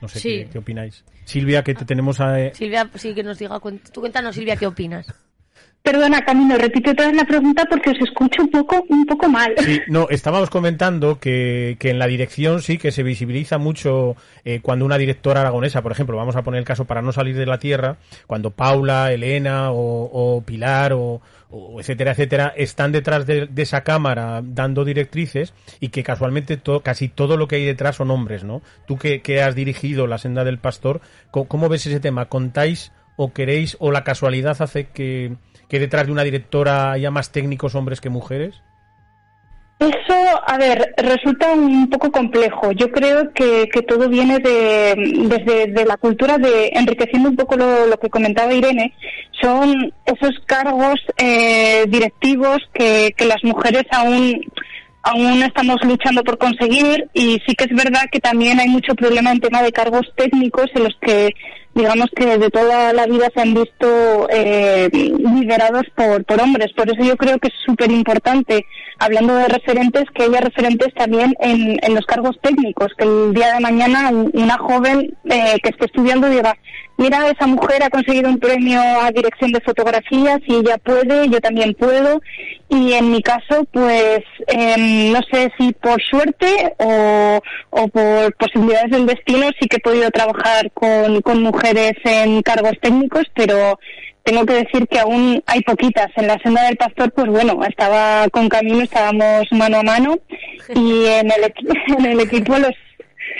No 0.00 0.08
sé 0.08 0.20
Sí. 0.20 0.28
qué, 0.44 0.50
qué 0.50 0.58
opináis. 0.58 1.04
Silvia, 1.24 1.62
que 1.64 1.74
te 1.74 1.84
tenemos 1.84 2.20
a... 2.20 2.40
eh, 2.40 2.54
Silvia, 2.54 2.88
sí 2.94 3.14
que 3.14 3.22
nos 3.22 3.38
diga, 3.38 3.60
tú 3.92 4.00
cuéntanos, 4.00 4.34
Silvia, 4.34 4.56
¿qué 4.56 4.66
opinas? 4.66 5.06
Perdona, 5.82 6.22
Camino, 6.22 6.58
repite 6.58 6.90
otra 6.90 7.06
vez 7.06 7.16
la 7.16 7.24
pregunta 7.24 7.64
porque 7.70 7.90
os 7.90 7.98
escucho 8.00 8.42
un 8.42 8.50
poco, 8.50 8.84
un 8.90 9.06
poco 9.06 9.26
mal. 9.28 9.54
Sí, 9.58 9.80
no, 9.88 10.06
estábamos 10.10 10.50
comentando 10.50 11.18
que, 11.18 11.76
que 11.78 11.88
en 11.88 11.98
la 11.98 12.06
dirección 12.06 12.60
sí 12.60 12.76
que 12.76 12.92
se 12.92 13.02
visibiliza 13.02 13.56
mucho 13.56 14.14
eh, 14.44 14.60
cuando 14.60 14.84
una 14.84 14.98
directora 14.98 15.40
aragonesa, 15.40 15.80
por 15.80 15.92
ejemplo, 15.92 16.16
vamos 16.18 16.36
a 16.36 16.42
poner 16.42 16.58
el 16.58 16.66
caso 16.66 16.84
para 16.84 17.00
no 17.00 17.10
salir 17.12 17.36
de 17.36 17.46
la 17.46 17.58
tierra, 17.58 17.96
cuando 18.26 18.50
Paula, 18.50 19.10
Elena 19.12 19.70
o, 19.70 20.10
o 20.36 20.42
Pilar 20.42 20.92
o, 20.92 21.22
o 21.48 21.80
etcétera, 21.80 22.10
etcétera, 22.10 22.52
están 22.54 22.92
detrás 22.92 23.24
de, 23.26 23.46
de 23.46 23.62
esa 23.62 23.82
cámara 23.82 24.42
dando 24.44 24.84
directrices 24.84 25.54
y 25.80 25.88
que 25.88 26.02
casualmente 26.02 26.58
to- 26.58 26.80
casi 26.80 27.08
todo 27.08 27.38
lo 27.38 27.48
que 27.48 27.56
hay 27.56 27.64
detrás 27.64 27.96
son 27.96 28.10
hombres, 28.10 28.44
¿no? 28.44 28.60
Tú 28.86 28.98
que, 28.98 29.22
que 29.22 29.40
has 29.40 29.54
dirigido 29.54 30.06
la 30.06 30.18
senda 30.18 30.44
del 30.44 30.58
pastor, 30.58 31.00
¿cómo, 31.30 31.48
cómo 31.48 31.68
ves 31.70 31.86
ese 31.86 32.00
tema? 32.00 32.26
¿Contáis 32.26 32.92
o 33.18 33.32
queréis 33.32 33.76
o 33.80 33.90
la 33.90 34.04
casualidad 34.04 34.56
hace 34.60 34.86
que, 34.86 35.34
que 35.68 35.80
detrás 35.80 36.06
de 36.06 36.12
una 36.12 36.22
directora 36.22 36.92
haya 36.92 37.10
más 37.10 37.32
técnicos 37.32 37.74
hombres 37.74 38.00
que 38.00 38.08
mujeres? 38.08 38.62
Eso, 39.80 40.14
a 40.46 40.56
ver, 40.56 40.94
resulta 40.96 41.52
un 41.52 41.90
poco 41.90 42.10
complejo. 42.10 42.72
Yo 42.72 42.90
creo 42.90 43.32
que, 43.32 43.68
que 43.72 43.82
todo 43.82 44.08
viene 44.08 44.38
de, 44.38 44.94
desde 45.28 45.66
de 45.72 45.84
la 45.84 45.96
cultura 45.96 46.38
de, 46.38 46.70
enriqueciendo 46.74 47.28
un 47.28 47.36
poco 47.36 47.56
lo, 47.56 47.86
lo 47.86 47.96
que 47.98 48.08
comentaba 48.08 48.54
Irene, 48.54 48.94
son 49.40 49.92
esos 50.06 50.38
cargos 50.46 51.00
eh, 51.16 51.84
directivos 51.88 52.58
que, 52.72 53.14
que 53.16 53.26
las 53.26 53.42
mujeres 53.42 53.84
aún 53.90 54.44
aún 55.02 55.42
estamos 55.42 55.76
luchando 55.84 56.22
por 56.22 56.38
conseguir 56.38 57.08
y 57.14 57.40
sí 57.46 57.54
que 57.56 57.64
es 57.64 57.74
verdad 57.74 58.02
que 58.10 58.20
también 58.20 58.60
hay 58.60 58.68
mucho 58.68 58.94
problema 58.94 59.30
en 59.30 59.40
tema 59.40 59.62
de 59.62 59.72
cargos 59.72 60.06
técnicos 60.16 60.66
en 60.74 60.84
los 60.84 60.94
que 61.00 61.30
digamos 61.78 62.08
que 62.14 62.38
de 62.38 62.50
toda 62.50 62.92
la 62.92 63.06
vida 63.06 63.28
se 63.32 63.40
han 63.40 63.54
visto 63.54 64.26
eh, 64.30 64.88
liderados 64.92 65.84
por, 65.94 66.24
por 66.24 66.40
hombres. 66.42 66.72
Por 66.76 66.90
eso 66.90 67.02
yo 67.04 67.16
creo 67.16 67.38
que 67.38 67.48
es 67.48 67.54
súper 67.64 67.90
importante, 67.92 68.66
hablando 68.98 69.34
de 69.36 69.46
referentes, 69.48 70.04
que 70.14 70.24
haya 70.24 70.40
referentes 70.40 70.92
también 70.94 71.34
en, 71.38 71.78
en 71.80 71.94
los 71.94 72.04
cargos 72.04 72.36
técnicos, 72.42 72.88
que 72.98 73.04
el 73.04 73.32
día 73.32 73.54
de 73.54 73.60
mañana 73.60 74.10
un- 74.10 74.30
una 74.34 74.58
joven 74.58 75.14
eh, 75.30 75.56
que 75.62 75.68
esté 75.70 75.84
estudiando 75.86 76.28
diga, 76.28 76.56
mira, 76.96 77.28
esa 77.30 77.46
mujer 77.46 77.80
ha 77.84 77.90
conseguido 77.90 78.28
un 78.28 78.40
premio 78.40 78.80
a 78.80 79.12
dirección 79.12 79.52
de 79.52 79.60
fotografías 79.60 80.40
y 80.48 80.56
ella 80.56 80.78
puede, 80.78 81.28
yo 81.28 81.40
también 81.40 81.74
puedo. 81.74 82.20
Y 82.70 82.92
en 82.92 83.12
mi 83.12 83.22
caso, 83.22 83.64
pues 83.72 84.20
em, 84.48 85.12
no 85.12 85.20
sé 85.30 85.50
si 85.56 85.72
por 85.72 86.02
suerte 86.02 86.74
o, 86.78 87.40
o 87.70 87.88
por 87.88 88.34
posibilidades 88.34 88.90
del 88.90 89.06
destino, 89.06 89.46
sí 89.58 89.68
que 89.68 89.76
he 89.76 89.80
podido 89.80 90.10
trabajar 90.10 90.70
con, 90.72 91.22
con 91.22 91.40
mujeres 91.42 91.67
en 92.04 92.42
cargos 92.42 92.72
técnicos, 92.80 93.24
pero 93.34 93.78
tengo 94.24 94.44
que 94.44 94.54
decir 94.54 94.86
que 94.88 94.98
aún 95.00 95.42
hay 95.46 95.60
poquitas. 95.62 96.08
En 96.16 96.26
la 96.26 96.38
senda 96.42 96.64
del 96.64 96.76
pastor, 96.76 97.10
pues 97.12 97.28
bueno, 97.28 97.60
estaba 97.66 98.28
con 98.30 98.48
Camino, 98.48 98.82
estábamos 98.82 99.44
mano 99.52 99.78
a 99.78 99.82
mano 99.82 100.18
y 100.74 101.06
en 101.06 101.30
el, 101.30 101.44
equi- 101.44 101.96
en 101.98 102.06
el 102.06 102.20
equipo 102.20 102.58
los 102.58 102.72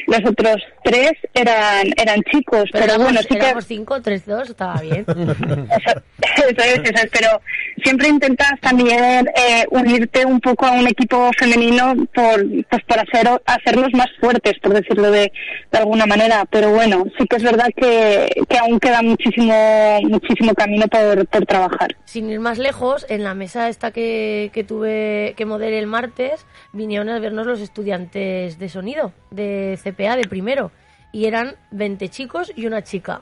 los 0.06 0.20
otros 0.24 0.56
tres 0.84 1.12
eran 1.34 1.88
eran 1.96 2.22
chicos, 2.30 2.64
pero, 2.72 2.84
éramos, 2.84 3.04
bueno, 3.04 3.20
sí 3.22 3.36
que 3.36 3.62
cinco, 3.62 4.00
tres, 4.02 4.26
dos, 4.26 4.50
estaba 4.50 4.80
bien. 4.80 5.04
eso, 5.08 6.02
eso 6.20 6.62
es, 6.62 6.78
eso 6.78 7.04
es, 7.04 7.10
pero 7.12 7.40
siempre 7.82 8.08
intentas 8.08 8.52
también 8.60 9.28
eh, 9.36 9.66
unirte 9.70 10.24
un 10.24 10.40
poco 10.40 10.66
a 10.66 10.72
un 10.72 10.86
equipo 10.86 11.30
femenino 11.38 11.94
por 12.14 12.44
pues 12.70 12.82
por 12.84 12.98
hacer 12.98 13.28
hacerlos 13.46 13.88
más 13.92 14.08
fuertes, 14.20 14.54
por 14.60 14.74
decirlo 14.74 15.10
de, 15.10 15.32
de 15.70 15.78
alguna 15.78 16.06
manera. 16.06 16.44
Pero 16.50 16.70
bueno, 16.70 17.04
sí 17.18 17.26
que 17.26 17.36
es 17.36 17.42
verdad 17.42 17.68
que, 17.76 18.30
que 18.48 18.58
aún 18.58 18.80
queda 18.80 19.02
muchísimo 19.02 19.98
muchísimo 20.02 20.54
camino 20.54 20.86
por, 20.88 21.26
por 21.26 21.46
trabajar. 21.46 21.96
Sin 22.04 22.30
ir 22.30 22.40
más 22.40 22.58
lejos, 22.58 23.06
en 23.08 23.24
la 23.24 23.34
mesa 23.34 23.68
esta 23.68 23.90
que, 23.90 24.50
que 24.52 24.64
tuve, 24.64 25.34
que 25.36 25.46
modelé 25.46 25.78
el 25.78 25.86
martes, 25.86 26.46
vinieron 26.72 27.08
a 27.08 27.18
vernos 27.18 27.46
los 27.46 27.60
estudiantes 27.60 28.58
de 28.58 28.68
sonido, 28.68 29.12
de 29.30 29.77
CPA, 29.78 30.16
de 30.16 30.24
primero, 30.28 30.70
y 31.12 31.26
eran 31.26 31.56
20 31.70 32.08
chicos 32.08 32.52
y 32.54 32.66
una 32.66 32.82
chica. 32.82 33.20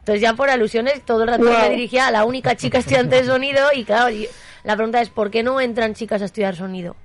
Entonces 0.00 0.20
ya 0.20 0.34
por 0.34 0.50
alusiones 0.50 1.02
todo 1.04 1.22
el 1.22 1.28
rato 1.28 1.44
Wow. 1.44 1.52
me 1.62 1.70
dirigía 1.70 2.08
a 2.08 2.10
la 2.10 2.24
única 2.24 2.56
chica 2.56 2.78
estudiante 2.78 3.16
de 3.16 3.24
sonido 3.24 3.60
y 3.74 3.84
claro, 3.84 4.10
y 4.10 4.26
la 4.64 4.74
pregunta 4.76 5.00
es 5.00 5.10
¿por 5.10 5.30
qué 5.30 5.42
no 5.42 5.60
entran 5.60 5.94
chicas 5.94 6.22
a 6.22 6.24
estudiar 6.24 6.56
sonido? 6.56 6.96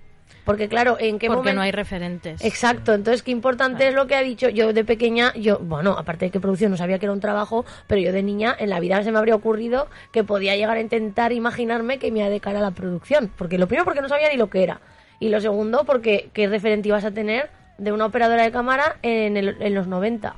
Porque 0.45 0.69
claro, 0.69 0.95
¿en 0.97 1.19
qué 1.19 1.27
Porque 1.27 1.39
momento? 1.39 1.55
no 1.57 1.61
hay 1.61 1.71
referentes. 1.71 2.41
Exacto, 2.43 2.93
entonces 2.93 3.21
qué 3.21 3.31
importante 3.31 3.85
es 3.89 3.93
lo 3.93 4.07
que 4.07 4.15
ha 4.15 4.21
dicho. 4.21 4.47
Yo 4.47 4.71
de 4.71 4.85
pequeña, 4.85 5.33
yo, 5.33 5.59
bueno, 5.59 5.91
aparte 5.97 6.25
de 6.25 6.31
que 6.31 6.39
producción 6.39 6.71
no 6.71 6.77
sabía 6.77 6.99
que 6.99 7.05
era 7.05 7.11
un 7.11 7.19
trabajo, 7.19 7.65
pero 7.85 7.99
yo 7.99 8.13
de 8.13 8.23
niña 8.23 8.55
en 8.57 8.69
la 8.69 8.79
vida 8.79 9.03
se 9.03 9.11
me 9.11 9.17
habría 9.19 9.35
ocurrido 9.35 9.89
que 10.13 10.23
podía 10.23 10.55
llegar 10.55 10.77
a 10.77 10.79
intentar 10.79 11.33
imaginarme 11.33 11.99
que 11.99 12.11
me 12.11 12.19
iba 12.19 12.29
de 12.29 12.39
cara 12.39 12.59
a 12.59 12.61
la 12.61 12.71
producción. 12.71 13.29
Porque 13.37 13.57
lo 13.57 13.67
primero 13.67 13.83
porque 13.83 13.99
no 14.01 14.07
sabía 14.07 14.29
ni 14.29 14.37
lo 14.37 14.49
que 14.49 14.63
era. 14.63 14.79
Y 15.19 15.27
lo 15.29 15.41
segundo 15.41 15.83
porque 15.83 16.29
qué 16.31 16.47
referente 16.47 16.87
ibas 16.87 17.03
a 17.03 17.11
tener 17.11 17.49
de 17.77 17.91
una 17.91 18.05
operadora 18.05 18.43
de 18.43 18.51
cámara 18.51 18.97
en, 19.01 19.37
el- 19.37 19.57
en 19.59 19.73
los 19.73 19.87
90. 19.87 20.35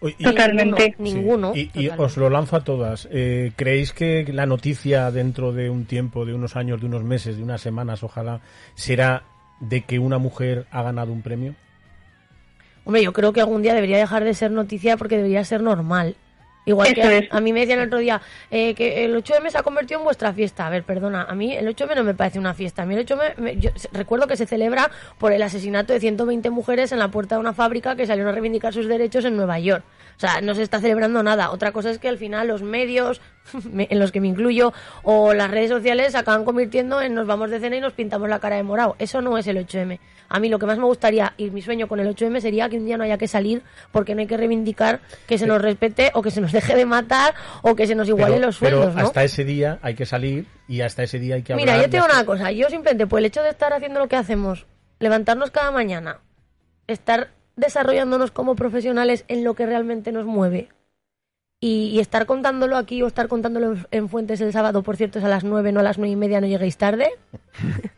Oye, 0.00 0.14
y- 0.18 0.24
Totalmente. 0.24 0.94
Ninguno. 0.98 1.52
Sí. 1.54 1.70
Y, 1.74 1.88
os 1.88 2.16
lo 2.16 2.30
lanzo 2.30 2.56
a 2.56 2.64
todas. 2.64 3.06
Eh, 3.10 3.52
¿Creéis 3.56 3.92
que 3.92 4.24
la 4.32 4.46
noticia 4.46 5.10
dentro 5.10 5.52
de 5.52 5.68
un 5.70 5.84
tiempo, 5.84 6.24
de 6.24 6.34
unos 6.34 6.56
años, 6.56 6.80
de 6.80 6.86
unos 6.86 7.04
meses, 7.04 7.36
de 7.36 7.42
unas 7.42 7.60
semanas, 7.60 8.02
ojalá, 8.02 8.40
será 8.74 9.24
de 9.60 9.82
que 9.82 9.98
una 9.98 10.18
mujer 10.18 10.66
ha 10.70 10.82
ganado 10.82 11.12
un 11.12 11.20
premio? 11.22 11.54
Hombre, 12.84 13.02
yo 13.02 13.12
creo 13.12 13.32
que 13.34 13.40
algún 13.40 13.60
día 13.60 13.74
debería 13.74 13.98
dejar 13.98 14.24
de 14.24 14.32
ser 14.32 14.50
noticia 14.50 14.96
porque 14.96 15.16
debería 15.16 15.44
ser 15.44 15.62
normal. 15.62 16.16
Igual 16.68 16.94
que 16.94 17.00
Eso 17.00 17.08
a, 17.10 17.14
es. 17.14 17.28
a 17.30 17.40
mí 17.40 17.52
me 17.52 17.60
decían 17.60 17.80
el 17.80 17.86
otro 17.88 17.98
día 17.98 18.20
eh, 18.50 18.74
que 18.74 19.04
el 19.04 19.16
8M 19.16 19.50
se 19.50 19.58
ha 19.58 19.62
convertido 19.62 20.00
en 20.00 20.04
vuestra 20.04 20.32
fiesta. 20.32 20.66
A 20.66 20.70
ver, 20.70 20.84
perdona, 20.84 21.22
a 21.24 21.34
mí 21.34 21.54
el 21.54 21.66
8M 21.74 21.94
no 21.96 22.04
me 22.04 22.14
parece 22.14 22.38
una 22.38 22.54
fiesta. 22.54 22.82
A 22.82 22.86
mí 22.86 22.94
el 22.94 23.06
8M, 23.06 23.36
me- 23.38 23.56
yo 23.56 23.70
recuerdo 23.92 24.26
que 24.26 24.36
se 24.36 24.46
celebra 24.46 24.90
por 25.18 25.32
el 25.32 25.42
asesinato 25.42 25.92
de 25.92 26.00
120 26.00 26.50
mujeres 26.50 26.92
en 26.92 26.98
la 26.98 27.08
puerta 27.10 27.34
de 27.36 27.40
una 27.40 27.52
fábrica 27.54 27.96
que 27.96 28.06
salieron 28.06 28.30
a 28.30 28.32
reivindicar 28.32 28.72
sus 28.72 28.86
derechos 28.86 29.24
en 29.24 29.36
Nueva 29.36 29.58
York. 29.58 29.84
O 30.16 30.20
sea, 30.20 30.40
no 30.40 30.54
se 30.54 30.62
está 30.62 30.80
celebrando 30.80 31.22
nada. 31.22 31.50
Otra 31.52 31.72
cosa 31.72 31.90
es 31.90 31.98
que 31.98 32.08
al 32.08 32.18
final 32.18 32.48
los 32.48 32.62
medios, 32.62 33.20
me- 33.20 33.22
en 33.72 33.98
los 33.98 34.12
que 34.12 34.20
me 34.20 34.28
incluyo, 34.28 34.72
o 35.02 35.34
las 35.34 35.50
redes 35.50 35.70
sociales 35.70 36.12
se 36.12 36.18
acaban 36.18 36.44
convirtiendo 36.44 37.00
en 37.00 37.14
nos 37.14 37.26
vamos 37.26 37.50
de 37.50 37.60
cena 37.60 37.76
y 37.76 37.80
nos 37.80 37.92
pintamos 37.92 38.28
la 38.28 38.38
cara 38.38 38.56
de 38.56 38.62
morado. 38.62 38.96
Eso 38.98 39.20
no 39.20 39.38
es 39.38 39.46
el 39.46 39.56
8M. 39.56 39.98
A 40.30 40.40
mí 40.40 40.48
lo 40.50 40.58
que 40.58 40.66
más 40.66 40.76
me 40.78 40.84
gustaría 40.84 41.32
y 41.38 41.50
mi 41.50 41.62
sueño 41.62 41.88
con 41.88 42.00
el 42.00 42.14
8M 42.14 42.40
sería 42.40 42.68
que 42.68 42.76
un 42.76 42.84
día 42.84 42.98
no 42.98 43.04
haya 43.04 43.16
que 43.16 43.26
salir 43.28 43.62
porque 43.92 44.14
no 44.14 44.20
hay 44.20 44.26
que 44.26 44.36
reivindicar 44.36 45.00
que 45.26 45.38
se 45.38 45.46
nos 45.46 45.62
respete 45.62 46.10
o 46.14 46.20
que 46.20 46.30
se 46.30 46.40
nos 46.42 46.52
deje 46.58 46.76
de 46.76 46.84
matar 46.84 47.34
o 47.62 47.74
que 47.74 47.86
se 47.86 47.94
nos 47.94 48.08
iguale 48.08 48.34
pero, 48.34 48.46
los 48.46 48.58
pero 48.58 48.76
sueldos, 48.82 48.94
¿no? 48.94 49.06
hasta 49.06 49.24
ese 49.24 49.44
día 49.44 49.78
hay 49.80 49.94
que 49.94 50.04
salir 50.04 50.46
y 50.68 50.82
hasta 50.82 51.02
ese 51.02 51.18
día 51.18 51.36
hay 51.36 51.42
que 51.42 51.54
hablar. 51.54 51.66
Mira, 51.66 51.76
yo 51.78 51.84
te 51.84 51.96
digo 51.96 52.06
de- 52.06 52.12
una 52.12 52.24
cosa, 52.26 52.52
yo 52.52 52.68
simplemente 52.68 53.06
por 53.06 53.20
el 53.20 53.24
hecho 53.24 53.42
de 53.42 53.48
estar 53.48 53.72
haciendo 53.72 54.00
lo 54.00 54.08
que 54.08 54.16
hacemos, 54.16 54.66
levantarnos 54.98 55.50
cada 55.50 55.70
mañana, 55.70 56.18
estar 56.86 57.30
desarrollándonos 57.56 58.30
como 58.30 58.54
profesionales 58.54 59.24
en 59.28 59.44
lo 59.44 59.54
que 59.54 59.64
realmente 59.66 60.12
nos 60.12 60.26
mueve 60.26 60.68
y, 61.60 61.88
y 61.88 62.00
estar 62.00 62.26
contándolo 62.26 62.76
aquí 62.76 63.02
o 63.02 63.06
estar 63.06 63.28
contándolo 63.28 63.72
en, 63.72 63.86
en 63.90 64.08
Fuentes 64.08 64.40
el 64.40 64.52
sábado, 64.52 64.82
por 64.82 64.96
cierto, 64.96 65.18
es 65.18 65.24
a 65.24 65.28
las 65.28 65.44
nueve, 65.44 65.72
no 65.72 65.80
a 65.80 65.82
las 65.82 65.98
nueve 65.98 66.12
y 66.12 66.16
media, 66.16 66.40
no 66.40 66.46
lleguéis 66.46 66.76
tarde. 66.76 67.10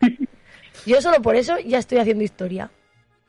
yo 0.86 1.00
solo 1.00 1.20
por 1.22 1.36
eso 1.36 1.58
ya 1.58 1.78
estoy 1.78 1.98
haciendo 1.98 2.24
historia. 2.24 2.70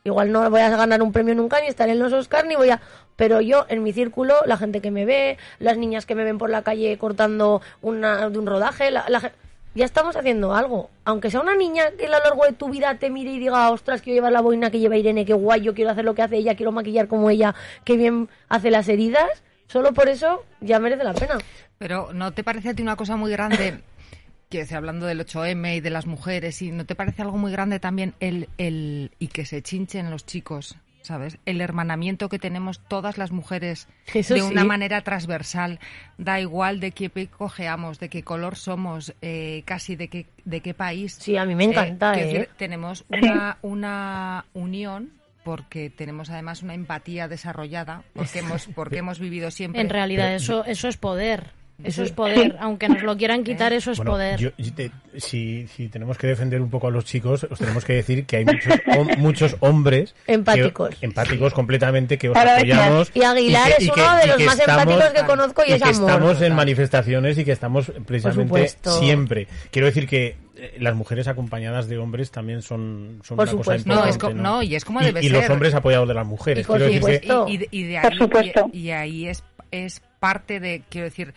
Igual 0.04 0.32
no 0.32 0.50
voy 0.50 0.62
a 0.62 0.70
ganar 0.76 1.02
un 1.04 1.12
premio 1.12 1.36
nunca, 1.36 1.62
ni 1.62 1.68
estaré 1.68 1.92
en 1.92 2.00
los 2.00 2.12
Oscars, 2.12 2.48
ni 2.48 2.56
voy 2.56 2.72
a... 2.72 2.82
Pero 3.18 3.40
yo, 3.40 3.66
en 3.70 3.84
mi 3.84 3.94
círculo, 3.94 4.34
la 4.48 4.58
gente 4.58 4.82
que 4.82 4.90
me 4.90 5.06
ve, 5.06 5.38
las 5.60 5.78
niñas 5.78 6.08
que 6.08 6.16
me 6.16 6.24
ven 6.24 6.40
por 6.40 6.50
la 6.50 6.64
calle 6.64 6.98
cortando 6.98 7.62
una, 7.84 8.28
de 8.30 8.40
un 8.40 8.48
rodaje, 8.48 8.90
la, 8.90 9.06
la 9.10 9.32
ya 9.76 9.86
estamos 9.86 10.16
haciendo 10.16 10.56
algo. 10.56 10.90
Aunque 11.06 11.30
sea 11.30 11.40
una 11.40 11.56
niña 11.56 11.92
que 11.98 12.08
a 12.08 12.10
lo 12.10 12.20
largo 12.20 12.46
de 12.46 12.54
tu 12.54 12.70
vida 12.70 12.96
te 12.96 13.12
mire 13.12 13.32
y 13.32 13.40
diga, 13.40 13.70
ostras, 13.70 14.02
quiero 14.02 14.16
llevar 14.16 14.32
la 14.32 14.42
boina 14.42 14.72
que 14.72 14.80
lleva 14.80 14.98
Irene, 14.98 15.24
qué 15.24 15.34
guay, 15.34 15.62
yo 15.62 15.76
quiero 15.76 15.92
hacer 15.92 16.04
lo 16.04 16.16
que 16.16 16.24
hace 16.24 16.38
ella, 16.38 16.56
quiero 16.56 16.72
maquillar 16.72 17.08
como 17.08 17.30
ella, 17.30 17.54
qué 17.86 17.96
bien 17.96 18.28
hace 18.50 18.72
las 18.72 18.90
heridas, 18.90 19.44
solo 19.72 19.94
por 19.94 20.10
eso 20.10 20.46
ya 20.60 20.80
merece 20.80 21.04
la 21.04 21.14
pena. 21.14 21.38
Pero 21.78 22.14
¿no 22.14 22.32
te 22.32 22.44
parece 22.44 22.70
a 22.70 22.74
ti 22.74 22.84
una 22.84 22.96
cosa 22.96 23.16
muy 23.16 23.32
grande? 23.32 23.80
Quiero 24.50 24.66
decir, 24.66 24.78
hablando 24.78 25.06
del 25.06 25.26
8M 25.26 25.78
y 25.78 25.80
de 25.80 25.90
las 25.90 26.06
mujeres, 26.06 26.62
¿y 26.62 26.72
no 26.72 26.86
te 26.86 26.94
parece 26.94 27.22
algo 27.22 27.38
muy 27.38 27.54
grande 27.54 27.80
también 27.80 28.14
el, 28.20 28.50
el 28.58 29.12
y 29.18 29.30
que 29.30 29.46
se 29.46 29.62
chinchen 29.62 30.12
los 30.12 30.26
chicos? 30.26 30.76
¿Sabes? 31.04 31.40
El 31.46 31.62
hermanamiento 31.62 32.30
que 32.30 32.38
tenemos 32.38 32.80
todas 32.88 33.18
las 33.18 33.32
mujeres 33.32 33.88
Eso 34.14 34.34
de 34.36 34.42
sí. 34.42 34.46
una 34.46 34.66
manera 34.66 35.02
transversal. 35.02 35.80
Da 36.18 36.40
igual 36.42 36.80
de 36.80 36.92
qué 36.92 37.10
pico 37.10 37.38
cojeamos, 37.40 37.98
de 38.00 38.10
qué 38.10 38.24
color 38.24 38.56
somos, 38.56 39.16
eh, 39.22 39.64
casi 39.66 39.96
de 39.96 40.10
qué, 40.10 40.28
de 40.44 40.60
qué 40.60 40.74
país. 40.74 41.16
Sí, 41.20 41.38
a 41.38 41.46
mí 41.46 41.56
me 41.56 41.64
encanta, 41.64 42.12
quiero 42.12 42.30
¿eh? 42.30 42.34
decir, 42.34 42.50
tenemos 42.58 43.06
una, 43.10 43.58
una 43.62 44.46
unión 44.54 45.21
porque 45.44 45.90
tenemos 45.90 46.30
además 46.30 46.64
una 46.64 46.74
empatía 46.74 47.28
desarrollada, 47.28 48.04
porque 48.14 48.40
hemos, 48.40 48.68
porque 48.68 48.98
hemos 48.98 49.20
vivido 49.20 49.52
siempre. 49.52 49.82
En 49.82 49.90
realidad, 49.90 50.34
eso, 50.34 50.66
eso 50.66 50.88
es 50.88 50.98
poder. 50.98 51.61
Eso 51.84 52.04
es 52.04 52.12
poder, 52.12 52.56
aunque 52.60 52.88
nos 52.90 53.02
lo 53.04 53.16
quieran 53.18 53.44
quitar, 53.44 53.74
eso 53.74 53.92
es 53.92 53.98
Bueno, 53.98 54.12
poder. 54.12 54.40
yo- 54.40 54.52
yo 54.58 54.74
te- 54.74 54.92
si, 55.18 55.68
si 55.68 55.90
tenemos 55.90 56.18
que 56.18 56.28
defender 56.28 56.62
un 56.62 56.70
poco 56.70 56.88
a 56.88 56.92
los 56.92 57.06
chicos, 57.06 57.46
os 57.50 57.60
tenemos 57.60 57.84
que 57.86 57.94
decir 57.94 58.26
que 58.26 58.38
hay 58.38 58.46
muchos, 58.46 58.74
hom- 58.88 59.18
muchos 59.18 59.56
hombres 59.60 60.14
que- 60.26 60.34
Empáticos. 60.34 60.96
empáticos 61.02 61.54
completamente 61.54 62.18
que 62.18 62.30
os 62.30 62.38
apoyamos 62.38 63.12
Y 63.14 63.24
Aguilar 63.24 63.68
que- 63.78 63.84
es 63.86 63.92
que- 63.92 64.02
uno 64.02 64.16
de 64.18 64.28
los 64.28 64.44
más 64.46 64.60
estamos- 64.60 64.82
empáticos 64.94 65.14
que 65.22 65.26
conozco 65.28 65.64
y, 65.66 65.70
y 65.72 65.74
es 65.74 65.82
que 65.84 65.90
amor. 65.90 66.10
estamos 66.10 66.42
en 66.42 66.56
manifestaciones 66.56 67.38
y 67.38 67.46
que 67.46 67.52
estamos 67.52 67.92
precisamente 68.06 68.68
siempre. 69.00 69.48
Quiero 69.72 69.88
decir 69.88 70.08
que 70.08 70.38
eh, 70.56 70.78
las 70.80 70.96
mujeres 70.96 71.28
acompañadas 71.28 71.88
de 71.88 71.98
hombres 71.98 72.30
también 72.32 72.62
son, 72.62 73.20
son 73.24 73.38
Por 73.38 73.48
una 73.48 73.58
cosa 73.58 73.64
supuesto. 73.78 73.88
No, 73.90 73.96
importante. 73.96 74.10
es 74.12 74.18
co- 74.18 74.34
no, 74.34 74.62
y 74.64 74.76
es 74.76 74.86
como 74.86 75.02
Y- 75.02 75.06
debe 75.06 75.24
y 75.26 75.30
los 75.30 75.42
ser. 75.42 75.52
hombres 75.52 75.74
apoyados 75.74 76.08
de 76.08 76.14
las 76.14 76.26
mujeres. 76.28 76.64
Y 76.64 76.68
por 76.68 76.78
Quiero 76.78 76.94
decir 76.94 77.22
que- 77.22 77.28
supuesto. 77.28 77.46
Y, 77.48 77.54
y 77.54 77.58
de- 77.58 77.68
y 77.72 77.84
de 77.84 78.02
Por 78.02 78.12
ahí, 78.12 78.18
supuesto. 78.18 78.70
y, 78.72 78.80
y 78.80 78.92
ahí 78.92 79.28
es, 79.28 79.44
es 79.72 80.02
parte 80.20 80.60
de, 80.60 80.84
quiero 80.90 81.06
decir, 81.06 81.34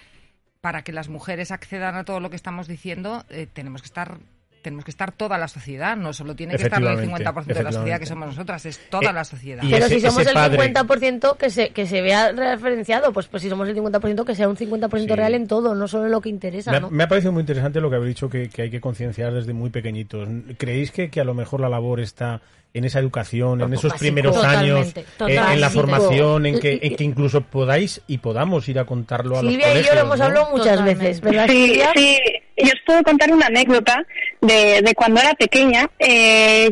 para 0.65 0.81
que 0.83 0.93
las 0.93 1.11
mujeres 1.11 1.51
accedan 1.51 1.95
a 1.95 2.05
todo 2.05 2.21
lo 2.21 2.31
que 2.31 2.37
estamos 2.37 2.67
diciendo, 2.67 3.23
eh, 3.29 3.47
tenemos 3.53 3.83
que 3.83 3.87
estar 3.87 4.17
tenemos 4.63 4.87
que 4.87 4.93
estar 4.93 5.13
toda 5.13 5.37
la 5.37 5.47
sociedad, 5.47 5.95
no 5.95 6.15
solo 6.15 6.35
tiene 6.35 6.57
que 6.57 6.63
estar 6.63 6.81
el 6.81 6.87
Efectivamente, 6.89 7.23
50% 7.23 7.59
de 7.59 7.63
la 7.65 7.71
sociedad 7.73 8.01
que 8.01 8.07
somos 8.07 8.29
nosotras, 8.29 8.65
es 8.65 8.81
toda 8.89 9.11
Eh, 9.11 9.13
la 9.13 9.25
sociedad. 9.27 9.63
y 9.63 9.71
Pero 9.71 9.85
ese- 9.85 9.97
si 9.97 10.01
somos 10.01 10.27
el 10.27 10.33
padre- 10.33 10.57
50% 10.57 11.37
que 11.37 11.51
se, 11.51 11.69
que 11.69 11.87
se 11.87 12.01
vea 12.01 12.33
referenciado, 12.33 13.13
pues, 13.13 13.27
pues 13.27 13.43
si 13.43 13.51
somos 13.51 13.69
el 13.69 13.75
50% 13.75 14.25
que 14.25 14.35
sea 14.35 14.49
un 14.49 14.57
50% 14.57 15.13
Sí. 15.13 15.19
real 15.21 15.35
en 15.35 15.47
todo, 15.49 15.75
no 15.75 15.87
solo 15.87 16.07
en 16.07 16.13
lo 16.13 16.23
que 16.23 16.31
interesa, 16.31 16.71
Me 16.71 16.79
ha, 16.79 16.81
¿no? 16.81 16.91
me 16.91 17.05
ha 17.05 17.09
parecido 17.09 17.33
muy 17.33 17.41
interesante 17.43 17.79
lo 17.83 17.91
que 17.91 17.97
habéis 17.97 18.15
dicho 18.15 18.31
que, 18.31 18.49
que 18.49 18.63
hay 18.63 18.71
que 18.71 18.81
concienciar 18.81 19.35
desde 19.35 19.53
muy 19.53 19.69
pequeñitos. 19.69 20.27
¿Creéis 20.57 20.93
que, 20.93 21.11
que 21.11 21.21
a 21.21 21.25
lo 21.25 21.35
mejor 21.35 21.61
la 21.61 21.69
labor 21.69 22.01
está 22.01 22.41
en 22.75 22.85
esa 22.85 22.99
educación, 22.99 23.61
en 23.63 23.73
esos 23.73 23.85
Básico. 23.93 23.99
primeros 24.01 24.35
Totalmente, 24.35 25.05
años, 25.21 25.31
eh, 25.31 25.53
en 25.55 25.61
la 25.61 25.71
formación, 25.71 26.45
en 26.45 26.59
que, 26.59 26.73
Y- 26.83 26.89
en 26.89 26.97
que 26.97 27.05
incluso 27.05 27.41
podáis 27.41 28.01
y 28.09 28.19
podamos 28.19 28.69
ir 28.69 28.81
a 28.81 28.85
contarlo 28.85 29.37
a 29.37 29.41
Silvia 29.43 29.57
los 29.59 29.61
y 29.61 29.63
yo 29.63 29.69
colegios? 29.71 29.95
lo 29.95 30.01
hemos 30.01 30.19
¿no? 30.19 30.25
hablado 30.25 30.51
muchas 30.51 30.67
Totalmente. 30.71 31.05
veces, 31.05 31.21
¿verdad, 31.21 31.47
Sí, 31.49 31.67
Silvia? 31.69 31.91
sí. 31.95 32.19
Yo 32.57 32.67
os 32.67 32.81
puedo 32.85 33.03
contar 33.05 33.33
una 33.33 33.47
anécdota 33.47 34.05
de, 34.41 34.83
de 34.83 34.95
cuando 34.95 35.21
era 35.21 35.35
pequeña. 35.35 35.89
Eh, 36.01 36.69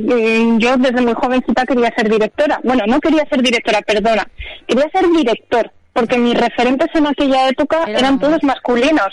yo 0.59 0.77
desde 0.77 1.01
muy 1.01 1.15
jovencita 1.15 1.65
quería 1.67 1.93
ser 1.97 2.09
directora. 2.11 2.61
Bueno, 2.65 2.83
no 2.89 3.01
quería 3.01 3.25
ser 3.29 3.41
directora, 3.41 3.81
perdona. 3.83 4.27
Quería 4.67 4.89
ser 4.91 5.09
director, 5.09 5.71
porque 5.93 6.19
mis 6.19 6.35
referentes 6.39 6.89
en 6.95 7.07
aquella 7.07 7.49
época 7.49 7.83
Eran 7.87 7.97
eran 7.97 8.19
todos 8.21 8.43
masculinos. 8.43 9.09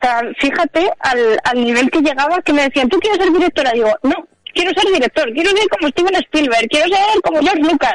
O 0.00 0.06
sea, 0.06 0.22
fíjate 0.38 0.90
al, 1.00 1.38
al 1.44 1.64
nivel 1.64 1.90
que 1.90 2.00
llegaba 2.00 2.40
que 2.42 2.52
me 2.52 2.62
decían, 2.64 2.88
¿tú 2.88 2.98
quieres 2.98 3.18
ser 3.22 3.32
directora? 3.32 3.72
Digo, 3.72 3.90
no, 4.02 4.14
quiero 4.58 4.72
ser 4.72 4.92
director, 4.92 5.32
quiero 5.32 5.50
ser 5.50 5.68
como 5.68 5.88
Steven 5.88 6.14
Spielberg, 6.16 6.68
quiero 6.68 6.88
ser 6.88 7.20
como 7.22 7.40
George 7.40 7.62
Lucas. 7.62 7.94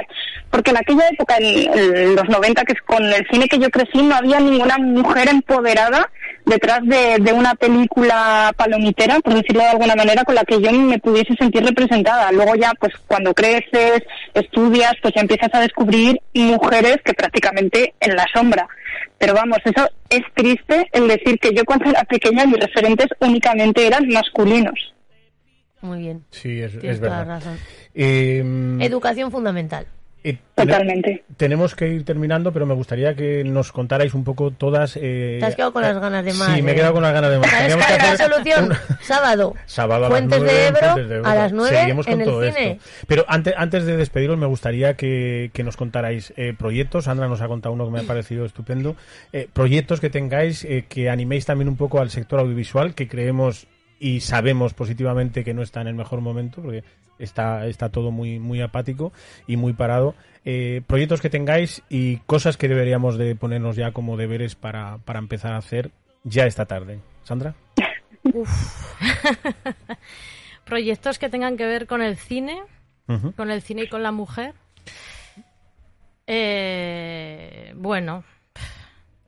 Porque 0.49 0.71
en 0.71 0.77
aquella 0.77 1.09
época, 1.09 1.35
en, 1.37 2.15
los 2.15 2.29
90, 2.29 2.63
que 2.63 2.73
es 2.73 2.81
con 2.83 3.03
el 3.03 3.27
cine 3.29 3.47
que 3.47 3.59
yo 3.59 3.69
crecí, 3.69 4.01
no 4.01 4.15
había 4.15 4.39
ninguna 4.39 4.77
mujer 4.77 5.27
empoderada 5.27 6.09
detrás 6.45 6.79
de, 6.83 7.17
de 7.19 7.33
una 7.33 7.55
película 7.55 8.53
palomitera, 8.55 9.19
por 9.19 9.33
decirlo 9.33 9.63
de 9.63 9.69
alguna 9.69 9.95
manera, 9.95 10.23
con 10.23 10.35
la 10.35 10.45
que 10.45 10.61
yo 10.61 10.71
me 10.71 10.99
pudiese 10.99 11.33
sentir 11.35 11.65
representada. 11.65 12.31
Luego 12.31 12.55
ya, 12.55 12.71
pues 12.79 12.93
cuando 13.07 13.33
creces, 13.33 14.03
estudias, 14.33 14.93
pues 15.01 15.13
ya 15.15 15.21
empiezas 15.21 15.49
a 15.53 15.61
descubrir 15.61 16.19
mujeres 16.33 16.97
que 17.03 17.13
prácticamente 17.13 17.93
en 17.99 18.15
la 18.15 18.25
sombra. 18.33 18.67
Pero 19.17 19.33
vamos, 19.33 19.57
eso 19.65 19.89
es 20.09 20.21
triste 20.33 20.87
el 20.93 21.07
decir 21.07 21.39
que 21.39 21.53
yo 21.53 21.65
cuando 21.65 21.89
era 21.89 22.03
pequeña 22.03 22.45
mis 22.45 22.59
referentes 22.59 23.07
únicamente 23.19 23.85
eran 23.85 24.07
masculinos. 24.07 24.92
Muy 25.83 25.99
bien, 25.99 26.23
Sí, 26.31 26.61
es, 26.61 26.71
tienes 26.71 26.95
es 26.95 26.99
toda 26.99 27.11
la 27.11 27.17
verdad. 27.19 27.35
razón. 27.35 27.57
Eh, 27.93 28.77
Educación 28.81 29.29
fundamental. 29.31 29.85
eh, 30.23 30.37
Totalmente. 30.55 31.25
Tenemos 31.35 31.75
que 31.75 31.89
ir 31.89 32.05
terminando, 32.05 32.53
pero 32.53 32.65
me 32.65 32.73
gustaría 32.73 33.13
que 33.15 33.43
nos 33.43 33.73
contarais 33.73 34.13
un 34.13 34.23
poco 34.23 34.51
todas. 34.51 34.95
eh, 34.95 35.37
Te 35.41 35.45
has 35.45 35.55
quedado 35.55 35.73
con 35.73 35.81
las 35.81 35.99
ganas 35.99 36.23
de 36.23 36.33
más, 36.35 36.55
Sí, 36.55 36.61
me 36.61 36.71
he 36.71 36.73
¿eh? 36.73 36.77
quedado 36.77 36.93
con 36.93 37.03
las 37.03 37.11
ganas 37.13 37.31
de 37.31 37.39
más. 37.39 37.49
¿Sabes 37.49 37.75
cuál 37.75 37.91
es 37.91 38.19
la 38.19 38.29
solución? 38.29 38.65
un- 38.71 38.77
Sábado. 39.01 39.53
Sábado 39.65 40.05
a 40.05 40.09
Fuentes 40.09 40.39
las 40.39 40.47
nueve, 40.47 40.53
de 40.61 40.67
en 40.67 40.75
Ebro, 40.75 40.79
Fuentes 40.93 41.09
de 41.09 41.15
Ebro. 41.17 41.27
a 41.29 41.35
las 41.35 41.51
nueve 41.51 41.77
Seguimos 41.77 42.05
con 42.05 42.13
en 42.13 42.21
el 42.21 42.25
todo 42.27 42.41
cine. 42.43 42.71
esto. 42.71 42.83
Pero 43.07 43.25
antes, 43.27 43.53
antes 43.57 43.85
de 43.85 43.97
despediros, 43.97 44.37
me 44.37 44.45
gustaría 44.45 44.93
que, 44.93 45.51
que 45.53 45.63
nos 45.63 45.75
contarais 45.75 46.31
eh, 46.37 46.53
proyectos. 46.57 47.03
Sandra 47.03 47.27
nos 47.27 47.41
ha 47.41 47.47
contado 47.49 47.73
uno 47.75 47.83
que 47.83 47.91
me 47.91 47.99
ha 47.99 48.03
parecido 48.03 48.45
estupendo. 48.45 48.95
Eh, 49.33 49.49
proyectos 49.51 49.99
que 49.99 50.09
tengáis, 50.09 50.63
eh, 50.63 50.85
que 50.87 51.09
animéis 51.09 51.45
también 51.45 51.67
un 51.67 51.75
poco 51.75 51.99
al 51.99 52.09
sector 52.09 52.39
audiovisual, 52.39 52.95
que 52.95 53.09
creemos 53.09 53.67
y 54.03 54.19
sabemos 54.19 54.73
positivamente 54.73 55.45
que 55.45 55.53
no 55.53 55.61
está 55.61 55.79
en 55.79 55.87
el 55.87 55.95
mejor 55.95 56.19
momento, 56.19 56.61
porque 56.61 56.83
está, 57.19 57.65
está 57.67 57.87
todo 57.87 58.11
muy, 58.11 58.37
muy 58.37 58.59
apático 58.59 59.13
y 59.47 59.55
muy 59.55 59.71
parado. 59.71 60.13
Eh, 60.43 60.81
proyectos 60.85 61.21
que 61.21 61.29
tengáis 61.29 61.81
y 61.87 62.17
cosas 62.17 62.57
que 62.57 62.67
deberíamos 62.67 63.17
de 63.17 63.33
ponernos 63.37 63.77
ya 63.77 63.91
como 63.93 64.17
deberes 64.17 64.55
para, 64.55 64.97
para 65.05 65.19
empezar 65.19 65.53
a 65.53 65.57
hacer 65.57 65.91
ya 66.25 66.45
esta 66.45 66.65
tarde. 66.65 66.99
Sandra. 67.23 67.55
Proyectos 70.65 71.17
que 71.17 71.29
tengan 71.29 71.55
que 71.55 71.65
ver 71.65 71.87
con 71.87 72.01
el 72.01 72.17
cine, 72.17 72.61
con 73.37 73.51
el 73.51 73.61
cine 73.61 73.83
y 73.83 73.87
con 73.87 74.03
la 74.03 74.11
mujer. 74.11 74.53
Eh, 76.27 77.73
bueno, 77.77 78.25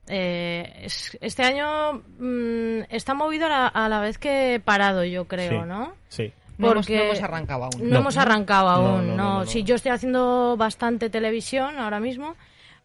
eh, 0.08 0.72
es- 0.84 1.16
este 1.20 1.42
año 1.42 2.02
mm, 2.18 2.82
está 2.90 3.14
movido 3.14 3.46
a 3.46 3.48
la, 3.48 3.66
a 3.68 3.88
la 3.88 4.00
vez 4.00 4.18
que 4.18 4.60
parado, 4.64 5.04
yo 5.04 5.26
creo, 5.26 5.62
Sí. 5.62 5.68
¿no? 5.68 5.92
Sí. 6.08 6.32
no, 6.58 6.72
hemos, 6.72 6.86
porque- 6.86 6.96
no 6.98 7.04
hemos 7.04 7.22
arrancado 7.22 7.64
aún. 7.64 7.82
No, 7.82 7.88
No. 7.90 7.98
hemos 7.98 8.16
arrancado 8.16 8.68
aún, 8.68 8.86
no, 8.86 8.96
no, 9.02 9.02
no, 9.02 9.16
no, 9.16 9.38
no. 9.40 9.46
Sí, 9.46 9.62
yo 9.62 9.74
estoy 9.74 9.92
haciendo 9.92 10.56
bastante 10.56 11.10
televisión 11.10 11.78
ahora 11.78 12.00
mismo, 12.00 12.34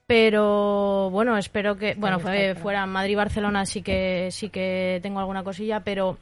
pero 0.08 1.10
bueno, 1.12 1.38
espero 1.38 1.78
que, 1.78 1.94
bueno, 1.96 2.20
fue- 2.20 2.56
fuera 2.56 2.86
Madrid 2.86 3.16
Barcelona 3.16 3.66
sí 3.66 3.82
que 3.82 4.28
sí 4.32 4.50
que 4.50 5.00
tengo 5.02 5.20
alguna 5.22 5.44
cosilla, 5.44 5.80
pero 5.82 6.18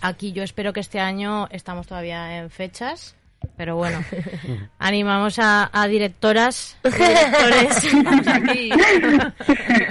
aquí 0.00 0.32
yo 0.32 0.42
espero 0.42 0.72
que 0.72 0.80
este 0.80 0.98
año 0.98 1.46
estamos 1.50 1.86
todavía 1.86 2.38
en 2.38 2.48
fechas. 2.48 3.16
Pero 3.56 3.76
bueno, 3.76 4.04
animamos 4.78 5.38
a, 5.38 5.68
a 5.72 5.88
directoras, 5.88 6.76
directores 6.84 7.94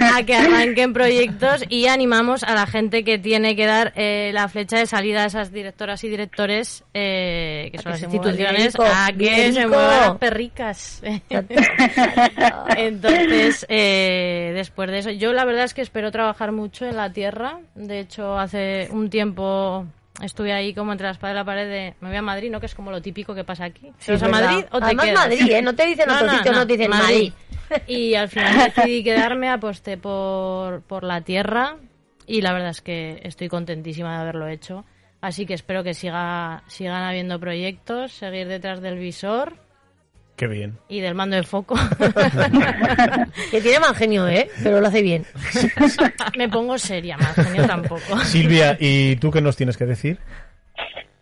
a 0.00 0.22
que 0.22 0.34
arranquen 0.34 0.92
proyectos 0.92 1.64
y 1.68 1.86
animamos 1.86 2.42
a 2.44 2.54
la 2.54 2.66
gente 2.66 3.04
que 3.04 3.18
tiene 3.18 3.56
que 3.56 3.66
dar 3.66 3.92
eh, 3.94 4.30
la 4.32 4.48
flecha 4.48 4.78
de 4.78 4.86
salida 4.86 5.22
a 5.22 5.26
esas 5.26 5.52
directoras 5.52 6.02
y 6.04 6.08
directores, 6.08 6.82
eh, 6.94 7.68
que 7.70 7.78
A 7.78 7.82
son 7.82 7.92
que 7.92 7.98
las 7.98 8.02
instituciones, 8.02 8.74
a 8.80 9.12
que 9.12 9.52
se 9.52 9.66
muevan 9.66 10.00
las 10.00 10.16
perricas. 10.16 11.02
Entonces, 12.76 13.66
eh, 13.68 14.52
después 14.54 14.90
de 14.90 14.98
eso, 14.98 15.10
yo 15.10 15.32
la 15.34 15.44
verdad 15.44 15.64
es 15.64 15.74
que 15.74 15.82
espero 15.82 16.10
trabajar 16.10 16.52
mucho 16.52 16.86
en 16.86 16.96
la 16.96 17.12
tierra. 17.12 17.60
De 17.74 18.00
hecho, 18.00 18.38
hace 18.38 18.88
un 18.90 19.10
tiempo 19.10 19.86
estuve 20.22 20.52
ahí 20.52 20.74
como 20.74 20.92
entre 20.92 21.06
la 21.06 21.12
espada 21.12 21.32
y 21.32 21.36
la 21.36 21.44
pared 21.44 21.68
de 21.68 21.94
me 22.00 22.08
voy 22.08 22.16
a 22.16 22.22
Madrid, 22.22 22.50
¿no? 22.50 22.60
Que 22.60 22.66
es 22.66 22.74
como 22.74 22.90
lo 22.90 23.00
típico 23.00 23.34
que 23.34 23.44
pasa 23.44 23.64
aquí. 23.64 23.92
¿Te 24.04 24.12
vas 24.12 24.22
a. 24.22 24.28
Madrid 24.28 24.64
o 24.70 24.78
te 24.78 24.84
Además, 24.84 25.06
quedas? 25.06 25.20
Madrid, 25.20 25.50
¿eh? 25.50 25.62
No 25.62 25.74
te 25.74 25.86
dicen 25.86 26.10
otro 26.10 26.30
sitio, 26.30 26.52
no 26.52 26.66
te 26.66 26.72
dicen 26.72 26.90
Madrid. 26.90 27.32
Y 27.86 28.14
al 28.14 28.30
final 28.30 28.72
decidí 28.74 29.04
quedarme, 29.04 29.50
aposté 29.50 29.98
por, 29.98 30.80
por 30.80 31.04
la 31.04 31.20
tierra 31.20 31.76
y 32.26 32.40
la 32.40 32.54
verdad 32.54 32.70
es 32.70 32.80
que 32.80 33.20
estoy 33.22 33.48
contentísima 33.48 34.14
de 34.14 34.22
haberlo 34.22 34.48
hecho. 34.48 34.86
Así 35.20 35.44
que 35.44 35.52
espero 35.52 35.84
que 35.84 35.92
siga, 35.92 36.62
sigan 36.66 37.02
habiendo 37.02 37.38
proyectos, 37.38 38.12
seguir 38.12 38.48
detrás 38.48 38.80
del 38.80 38.98
visor 38.98 39.67
Qué 40.38 40.46
bien. 40.46 40.78
y 40.88 41.00
del 41.00 41.16
mando 41.16 41.34
de 41.34 41.42
foco. 41.42 41.74
Que 43.50 43.60
tiene 43.60 43.80
mal 43.80 43.94
genio, 43.96 44.28
¿eh? 44.28 44.48
Pero 44.62 44.80
lo 44.80 44.86
hace 44.86 45.02
bien. 45.02 45.26
Me 46.36 46.48
pongo 46.48 46.78
seria, 46.78 47.16
más 47.18 47.34
genio 47.34 47.66
tampoco. 47.66 48.18
Silvia, 48.20 48.76
¿y 48.78 49.16
tú 49.16 49.32
qué 49.32 49.40
nos 49.40 49.56
tienes 49.56 49.76
que 49.76 49.84
decir? 49.84 50.18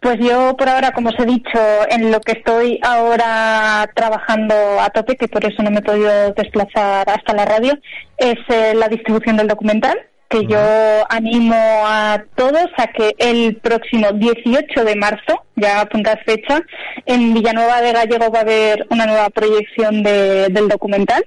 Pues 0.01 0.19
yo 0.21 0.55
por 0.59 0.69
ahora, 0.69 0.93
como 0.93 1.09
os 1.09 1.19
he 1.19 1.25
dicho, 1.25 1.59
en 1.89 2.13
lo 2.13 2.21
que 2.21 2.33
estoy 2.33 2.79
ahora 2.83 3.91
trabajando 3.95 4.55
a 4.81 4.91
tope, 4.91 5.17
que 5.17 5.29
por 5.29 5.45
eso 5.47 5.63
no 5.63 5.71
me 5.71 5.79
he 5.79 5.83
podido 5.83 6.33
desplazar 6.35 7.09
hasta 7.09 7.33
la 7.35 7.47
radio, 7.47 7.73
es 8.19 8.37
eh, 8.49 8.75
la 8.75 8.89
distribución 8.89 9.39
del 9.39 9.49
documental, 9.49 9.99
que 10.29 10.45
yo 10.47 10.59
animo 11.09 11.55
a 11.57 12.23
todos 12.35 12.67
a 12.77 12.87
que 12.89 13.13
el 13.19 13.57
próximo 13.57 14.09
18 14.13 14.85
de 14.85 14.97
marzo, 14.97 15.45
ya 15.55 15.81
apuntad 15.83 16.19
fecha, 16.27 16.61
en 17.07 17.33
Villanueva 17.35 17.81
de 17.81 17.93
Gallego 17.93 18.31
va 18.33 18.39
a 18.41 18.43
haber 18.43 18.87
una 18.91 19.07
nueva 19.07 19.31
proyección 19.31 20.03
de- 20.03 20.49
del 20.51 20.69
documental. 20.69 21.25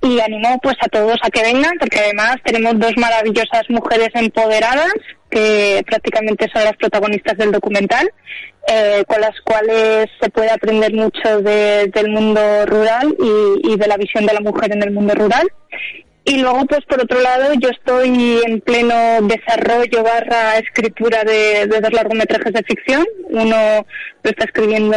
Y 0.00 0.20
animo 0.20 0.58
pues 0.62 0.76
a 0.80 0.88
todos 0.88 1.16
a 1.22 1.30
que 1.30 1.42
vengan 1.42 1.72
porque 1.80 1.98
además 1.98 2.36
tenemos 2.44 2.78
dos 2.78 2.92
maravillosas 2.96 3.62
mujeres 3.68 4.10
empoderadas 4.14 4.92
que 5.28 5.82
prácticamente 5.86 6.48
son 6.52 6.62
las 6.64 6.76
protagonistas 6.76 7.36
del 7.36 7.50
documental 7.50 8.08
eh, 8.68 9.02
con 9.08 9.20
las 9.20 9.38
cuales 9.40 10.06
se 10.20 10.30
puede 10.30 10.50
aprender 10.50 10.92
mucho 10.94 11.40
de- 11.42 11.88
del 11.92 12.10
mundo 12.10 12.40
rural 12.66 13.12
y, 13.18 13.72
y 13.72 13.76
de 13.76 13.86
la 13.88 13.96
visión 13.96 14.24
de 14.24 14.34
la 14.34 14.40
mujer 14.40 14.72
en 14.72 14.82
el 14.84 14.92
mundo 14.92 15.14
rural 15.14 15.48
Y 16.28 16.36
luego, 16.36 16.66
pues 16.66 16.84
por 16.84 17.00
otro 17.00 17.22
lado, 17.22 17.54
yo 17.54 17.70
estoy 17.70 18.42
en 18.44 18.60
pleno 18.60 18.94
desarrollo 19.22 20.02
barra 20.02 20.58
escritura 20.58 21.24
de, 21.24 21.66
dos 21.66 21.90
largometrajes 21.90 22.52
de 22.52 22.62
ficción. 22.64 23.06
Uno 23.30 23.86
lo 24.22 24.30
está 24.30 24.44
escribiendo 24.44 24.94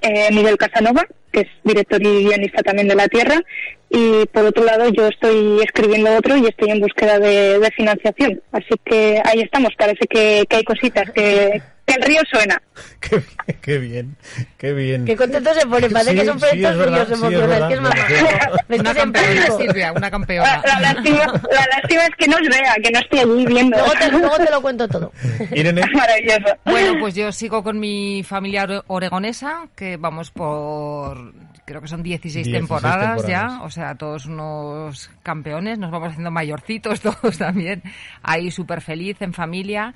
eh, 0.00 0.28
Miguel 0.30 0.56
Casanova, 0.56 1.04
que 1.32 1.40
es 1.40 1.48
director 1.64 2.00
y 2.00 2.24
guionista 2.24 2.62
también 2.62 2.86
de 2.86 2.94
La 2.94 3.08
Tierra. 3.08 3.40
Y 3.88 4.26
por 4.26 4.44
otro 4.44 4.62
lado, 4.62 4.88
yo 4.90 5.08
estoy 5.08 5.58
escribiendo 5.60 6.16
otro 6.16 6.36
y 6.36 6.46
estoy 6.46 6.70
en 6.70 6.78
búsqueda 6.78 7.18
de, 7.18 7.68
financiación. 7.76 8.40
Así 8.52 8.80
que 8.84 9.20
ahí 9.24 9.40
estamos, 9.40 9.70
parece 9.76 10.06
que 10.06 10.46
hay 10.48 10.62
cositas, 10.62 11.10
que, 11.10 11.60
que 11.90 12.00
el 12.00 12.02
río 12.02 12.20
suena. 12.30 12.60
Qué 13.00 13.16
bien, 13.18 13.36
qué 13.62 13.78
bien, 13.78 14.16
qué 14.58 14.72
bien. 14.74 15.04
Qué 15.04 15.16
contento 15.16 15.52
se 15.54 15.66
pone, 15.66 15.88
parece 15.90 16.10
Sí, 16.12 16.16
que 16.18 16.24
son 16.26 16.38
proyectos 16.38 16.74
suyos 16.74 17.06
sí, 17.08 17.12
es 17.12 17.18
emocionales, 17.18 17.68
que 17.68 18.14
es. 18.14 18.68
Me 18.68 18.76
Una 18.80 18.94
campeona. 18.94 19.46
Silvia, 19.58 19.90
una 19.92 20.00
La, 20.00 20.10
campeona. 20.10 20.62
la 20.64 20.80
lástima, 20.80 21.24
la 21.26 21.66
lástima 21.76 22.02
es 22.04 22.10
que 22.18 22.28
no 22.28 22.36
os 22.36 22.42
vea, 22.48 22.74
que 22.82 22.90
no 22.90 22.98
estoy 23.00 23.18
allí 23.20 23.46
viendo. 23.46 23.76
Luego 23.78 23.92
te, 23.98 24.10
luego 24.10 24.36
te 24.36 24.50
lo 24.50 24.62
cuento 24.62 24.88
todo. 24.88 25.12
Irene, 25.52 25.82
Maravilloso. 25.94 26.56
Bueno, 26.64 26.92
pues 27.00 27.14
yo 27.14 27.32
sigo 27.32 27.62
con 27.62 27.78
mi 27.80 28.22
familia 28.22 28.64
ore- 28.66 28.82
oregonesa, 28.86 29.66
que 29.74 29.96
vamos 29.96 30.30
por, 30.30 31.32
creo 31.64 31.80
que 31.80 31.88
son 31.88 32.02
16, 32.02 32.46
16 32.46 32.54
temporadas, 32.56 33.16
temporadas. 33.22 33.52
ya, 33.58 33.62
o 33.62 33.70
sea, 33.70 33.94
todos 33.94 34.26
unos 34.26 35.10
campeones, 35.22 35.78
nos 35.78 35.90
vamos 35.90 36.10
haciendo 36.10 36.30
mayorcitos 36.30 37.00
todos 37.00 37.36
también, 37.38 37.82
ahí 38.22 38.50
súper 38.50 38.80
feliz 38.82 39.16
en 39.20 39.32
familia. 39.32 39.94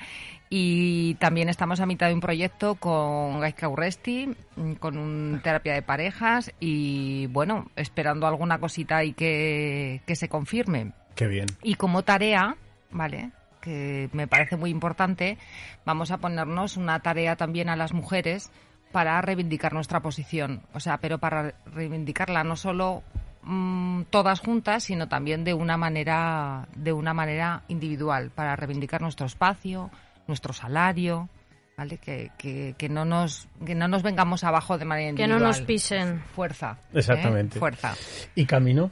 Y 0.50 1.14
también 1.14 1.48
estamos 1.48 1.80
a 1.80 1.86
mitad 1.86 2.08
de 2.08 2.14
un 2.14 2.20
proyecto 2.20 2.76
con 2.76 3.40
Gaizka 3.40 3.68
Urresti, 3.68 4.34
mm, 4.56 4.72
con 4.74 4.98
un 4.98 5.40
terapia 5.42 5.74
de 5.74 5.82
parejas 5.82 6.52
y 6.60 7.26
bueno, 7.28 7.70
esperando 7.76 8.26
alguna 8.26 8.58
cosita 8.58 8.98
ahí 8.98 9.12
que, 9.12 10.02
que 10.06 10.16
se 10.16 10.28
confirme. 10.28 10.92
qué 11.14 11.26
bien. 11.26 11.46
Y 11.62 11.74
como 11.74 12.02
tarea, 12.02 12.56
¿vale? 12.90 13.30
Que 13.60 14.08
me 14.12 14.26
parece 14.26 14.56
muy 14.56 14.70
importante, 14.70 15.38
vamos 15.84 16.10
a 16.10 16.18
ponernos 16.18 16.76
una 16.76 17.00
tarea 17.00 17.36
también 17.36 17.68
a 17.68 17.76
las 17.76 17.92
mujeres 17.92 18.50
para 18.94 19.20
reivindicar 19.20 19.72
nuestra 19.72 19.98
posición. 20.00 20.62
O 20.72 20.78
sea, 20.78 20.98
pero 20.98 21.18
para 21.18 21.54
reivindicarla 21.66 22.44
no 22.44 22.54
solo 22.54 23.02
mm, 23.42 24.02
todas 24.08 24.38
juntas, 24.38 24.84
sino 24.84 25.08
también 25.08 25.42
de 25.42 25.52
una 25.52 25.76
manera, 25.76 26.68
de 26.76 26.92
una 26.92 27.12
manera 27.12 27.62
individual, 27.66 28.30
para 28.30 28.54
reivindicar 28.54 29.02
nuestro 29.02 29.26
espacio, 29.26 29.90
nuestro 30.26 30.52
salario, 30.52 31.28
¿vale? 31.76 31.98
Que, 31.98 32.30
que, 32.38 32.74
que 32.78 32.88
no 32.88 33.04
nos, 33.04 33.48
que 33.66 33.74
no 33.74 33.88
nos 33.88 34.02
vengamos 34.02 34.44
abajo 34.44 34.78
de 34.78 34.84
manera 34.84 35.06
Que 35.14 35.22
individual. 35.22 35.40
no 35.40 35.46
nos 35.48 35.60
pisen. 35.62 36.20
Fuerza. 36.34 36.78
¿eh? 36.92 36.98
Exactamente. 36.98 37.58
Fuerza. 37.58 37.94
¿Y 38.34 38.46
camino? 38.46 38.90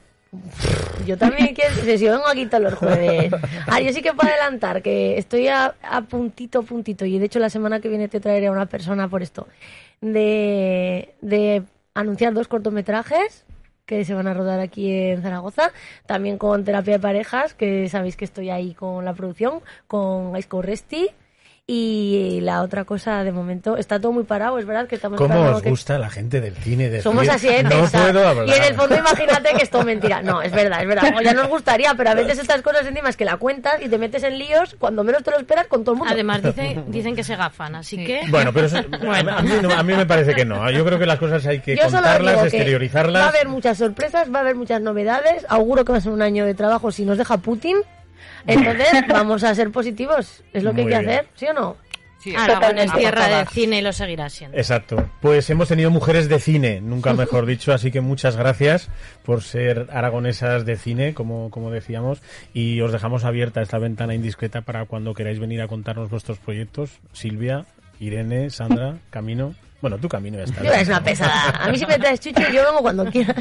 Yo 1.06 1.18
también 1.18 1.54
quiero, 1.54 1.74
si 1.74 1.98
yo 2.06 2.12
vengo 2.12 2.26
aquí 2.26 2.46
todos 2.46 2.62
los 2.64 2.74
jueves. 2.74 3.30
Ah, 3.66 3.80
yo 3.80 3.92
sí 3.92 4.00
que 4.00 4.14
puedo 4.14 4.30
adelantar 4.32 4.80
que 4.80 5.18
estoy 5.18 5.48
a, 5.48 5.74
a 5.82 6.00
puntito, 6.02 6.62
puntito, 6.62 7.04
y 7.04 7.18
de 7.18 7.26
hecho 7.26 7.38
la 7.38 7.50
semana 7.50 7.80
que 7.80 7.88
viene 7.90 8.08
te 8.08 8.18
traeré 8.18 8.46
a 8.46 8.50
una 8.52 8.64
persona 8.64 9.08
por 9.08 9.22
esto, 9.22 9.46
de, 10.00 11.14
de 11.20 11.62
anunciar 11.94 12.32
dos 12.32 12.48
cortometrajes 12.48 13.44
que 13.84 14.04
se 14.06 14.14
van 14.14 14.26
a 14.26 14.32
rodar 14.32 14.60
aquí 14.60 14.90
en 14.90 15.20
Zaragoza, 15.22 15.70
también 16.06 16.38
con 16.38 16.64
terapia 16.64 16.94
de 16.94 17.00
parejas, 17.00 17.52
que 17.52 17.88
sabéis 17.90 18.16
que 18.16 18.24
estoy 18.24 18.48
ahí 18.48 18.72
con 18.74 19.04
la 19.04 19.12
producción, 19.12 19.60
con 19.86 20.32
Gaisco 20.32 20.62
Resti. 20.62 21.08
Y 21.64 22.40
la 22.42 22.60
otra 22.62 22.84
cosa, 22.84 23.22
de 23.22 23.30
momento, 23.30 23.76
está 23.76 24.00
todo 24.00 24.10
muy 24.10 24.24
parado, 24.24 24.58
es 24.58 24.66
verdad 24.66 24.88
que 24.88 24.96
estamos 24.96 25.16
¿Cómo 25.16 25.40
os 25.42 25.62
que- 25.62 25.70
gusta 25.70 25.96
la 25.96 26.10
gente 26.10 26.40
del 26.40 26.56
cine? 26.56 26.90
De 26.90 27.00
somos 27.00 27.28
así 27.28 27.46
de 27.46 27.62
No 27.62 27.86
puedo 27.86 28.26
hablar. 28.28 28.48
Y 28.48 28.52
en 28.52 28.64
el 28.64 28.74
fondo 28.74 28.96
imagínate 28.96 29.50
que 29.56 29.62
es 29.62 29.70
todo 29.70 29.84
mentira. 29.84 30.22
No, 30.22 30.42
es 30.42 30.50
verdad, 30.50 30.82
es 30.82 30.88
verdad. 30.88 31.14
O 31.16 31.22
ya 31.22 31.32
nos 31.34 31.46
gustaría, 31.46 31.94
pero 31.94 32.10
a 32.10 32.14
veces 32.14 32.40
estas 32.40 32.62
cosas 32.62 32.84
encima 32.84 33.10
es 33.10 33.16
que 33.16 33.24
la 33.24 33.36
cuentas 33.36 33.74
y 33.80 33.88
te 33.88 33.96
metes 33.96 34.24
en 34.24 34.38
líos 34.38 34.74
cuando 34.80 35.04
menos 35.04 35.22
te 35.22 35.30
lo 35.30 35.38
esperas 35.38 35.68
con 35.68 35.84
todo 35.84 35.92
el 35.94 35.98
mundo. 36.00 36.12
Además, 36.12 36.42
dicen, 36.42 36.84
dicen 36.88 37.14
que 37.14 37.22
se 37.22 37.36
gafan, 37.36 37.76
así 37.76 37.96
Sí. 37.96 38.04
que... 38.06 38.22
Bueno, 38.28 38.52
pero 38.52 38.66
eso- 38.66 38.78
a, 39.38 39.42
mí, 39.42 39.50
no- 39.62 39.70
a 39.72 39.82
mí 39.84 39.94
me 39.94 40.04
parece 40.04 40.34
que 40.34 40.44
no. 40.44 40.68
Yo 40.68 40.84
creo 40.84 40.98
que 40.98 41.06
las 41.06 41.20
cosas 41.20 41.46
hay 41.46 41.60
que 41.60 41.76
Yo 41.76 41.84
contarlas, 41.84 42.42
exteriorizarlas. 42.42 43.22
Va 43.22 43.26
a 43.26 43.28
haber 43.28 43.46
muchas 43.46 43.78
sorpresas, 43.78 44.32
va 44.34 44.38
a 44.38 44.42
haber 44.42 44.56
muchas 44.56 44.80
novedades. 44.82 45.46
Auguro 45.48 45.84
que 45.84 45.92
va 45.92 45.98
a 45.98 46.00
ser 46.00 46.10
un 46.10 46.22
año 46.22 46.44
de 46.44 46.54
trabajo 46.54 46.90
si 46.90 47.04
nos 47.04 47.18
deja 47.18 47.36
Putin. 47.36 47.76
Entonces, 48.46 49.04
vamos 49.08 49.44
a 49.44 49.54
ser 49.54 49.70
positivos. 49.70 50.42
Es 50.52 50.62
lo 50.62 50.72
que 50.74 50.82
hay 50.82 50.86
que 50.88 50.98
bien. 50.98 51.10
hacer, 51.10 51.26
¿sí 51.34 51.46
o 51.46 51.52
no? 51.52 51.76
Sí, 52.18 52.36
Aragón 52.36 52.78
es 52.78 52.92
tierra 52.92 53.26
de 53.26 53.46
cine 53.46 53.78
y 53.78 53.82
lo 53.82 53.92
seguirá 53.92 54.30
siendo. 54.30 54.56
Exacto. 54.56 55.10
Pues 55.20 55.50
hemos 55.50 55.66
tenido 55.66 55.90
mujeres 55.90 56.28
de 56.28 56.38
cine, 56.38 56.80
nunca 56.80 57.14
mejor 57.14 57.46
dicho, 57.46 57.72
así 57.72 57.90
que 57.90 58.00
muchas 58.00 58.36
gracias 58.36 58.90
por 59.24 59.42
ser 59.42 59.88
aragonesas 59.90 60.64
de 60.64 60.76
cine, 60.76 61.14
como, 61.14 61.50
como 61.50 61.72
decíamos, 61.72 62.22
y 62.54 62.80
os 62.80 62.92
dejamos 62.92 63.24
abierta 63.24 63.60
esta 63.60 63.78
ventana 63.78 64.14
indiscreta 64.14 64.60
para 64.60 64.84
cuando 64.84 65.14
queráis 65.14 65.40
venir 65.40 65.62
a 65.62 65.66
contarnos 65.66 66.10
vuestros 66.10 66.38
proyectos. 66.38 67.00
Silvia, 67.12 67.66
Irene, 67.98 68.50
Sandra, 68.50 68.98
Camino. 69.10 69.56
Bueno, 69.82 69.98
tu 69.98 70.08
Camino 70.08 70.38
ya 70.38 70.44
está. 70.44 70.80
Es 70.80 70.88
una 70.88 71.02
pesada. 71.04 71.50
A 71.60 71.68
mí 71.68 71.76
si 71.76 71.84
me 71.84 71.98
traes 71.98 72.20
chucho, 72.20 72.40
yo 72.52 72.64
vengo 72.64 72.80
cuando 72.80 73.04
quieras. 73.06 73.36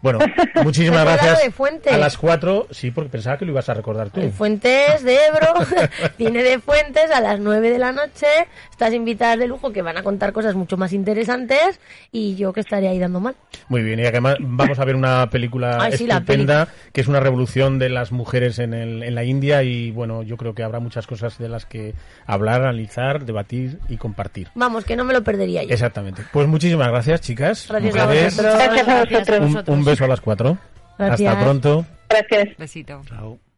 Bueno, 0.00 0.18
muchísimas 0.62 1.04
gracias. 1.04 1.42
de 1.42 1.50
Fuentes. 1.50 1.92
A 1.92 1.98
las 1.98 2.16
cuatro, 2.16 2.66
sí, 2.70 2.90
porque 2.90 3.10
pensaba 3.10 3.36
que 3.36 3.44
lo 3.44 3.50
ibas 3.52 3.68
a 3.68 3.74
recordar 3.74 4.08
tú. 4.10 4.20
En 4.20 4.32
Fuentes 4.32 5.02
de 5.02 5.18
Ebro, 5.26 5.52
cine 6.16 6.42
de 6.42 6.58
Fuentes 6.60 7.10
a 7.10 7.20
las 7.20 7.38
9 7.40 7.70
de 7.70 7.78
la 7.78 7.92
noche. 7.92 8.26
Estas 8.70 8.94
invitadas 8.94 9.38
de 9.38 9.46
lujo 9.48 9.72
que 9.72 9.82
van 9.82 9.98
a 9.98 10.02
contar 10.02 10.32
cosas 10.32 10.54
mucho 10.54 10.76
más 10.78 10.92
interesantes 10.92 11.80
y 12.12 12.36
yo 12.36 12.52
que 12.52 12.60
estaré 12.60 12.88
ahí 12.88 12.98
dando 12.98 13.20
mal. 13.20 13.34
Muy 13.68 13.82
bien, 13.82 13.98
y 14.00 14.06
además 14.06 14.36
vamos 14.40 14.78
a 14.78 14.84
ver 14.84 14.94
una 14.96 15.28
película 15.28 15.76
Ay, 15.80 15.92
sí, 15.98 16.06
la 16.06 16.14
estupenda, 16.14 16.68
que 16.92 17.00
es 17.02 17.08
una 17.08 17.20
revolución 17.20 17.78
de 17.78 17.90
las 17.90 18.12
mujeres 18.12 18.58
en, 18.58 18.72
el- 18.74 19.02
en 19.02 19.14
la 19.14 19.24
India 19.24 19.62
y 19.64 19.90
bueno, 19.90 20.22
yo 20.22 20.36
creo 20.36 20.54
que 20.54 20.62
habrá 20.62 20.78
muchas 20.80 21.06
cosas 21.06 21.36
de 21.38 21.48
las 21.48 21.66
que 21.66 21.94
hablar, 22.26 22.62
analizar, 22.62 23.24
debatir 23.24 23.78
y 23.88 23.96
compartir. 23.96 24.48
Vamos, 24.54 24.84
que 24.84 24.96
no 24.96 25.04
me 25.04 25.12
lo 25.12 25.22
perdería 25.24 25.62
yo. 25.64 25.79
Exactamente. 25.80 26.22
Pues 26.32 26.46
muchísimas 26.46 26.88
gracias, 26.88 27.20
chicas. 27.22 27.66
Gracias 27.68 27.96
a 27.96 28.06
mujeres. 28.06 28.38
a 28.38 28.42
Gracias 28.42 28.88
a 28.88 29.40
vosotros. 29.40 29.68
Un, 29.68 29.78
un 29.78 29.84
beso 29.84 30.04
a 30.04 30.08
las 30.08 30.20
cuatro. 30.20 30.58
Gracias. 30.98 31.32
Hasta 31.32 31.44
pronto. 31.44 31.86
Gracias. 32.08 32.56
Besito. 32.58 33.00
Chao. 33.08 33.49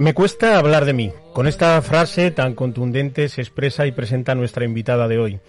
Me 0.00 0.14
cuesta 0.14 0.56
hablar 0.56 0.86
de 0.86 0.94
mí. 0.94 1.12
Con 1.34 1.46
esta 1.46 1.82
frase 1.82 2.30
tan 2.30 2.54
contundente 2.54 3.28
se 3.28 3.42
expresa 3.42 3.86
y 3.86 3.92
presenta 3.92 4.34
nuestra 4.34 4.64
invitada 4.64 5.08
de 5.08 5.18
hoy, 5.18 5.40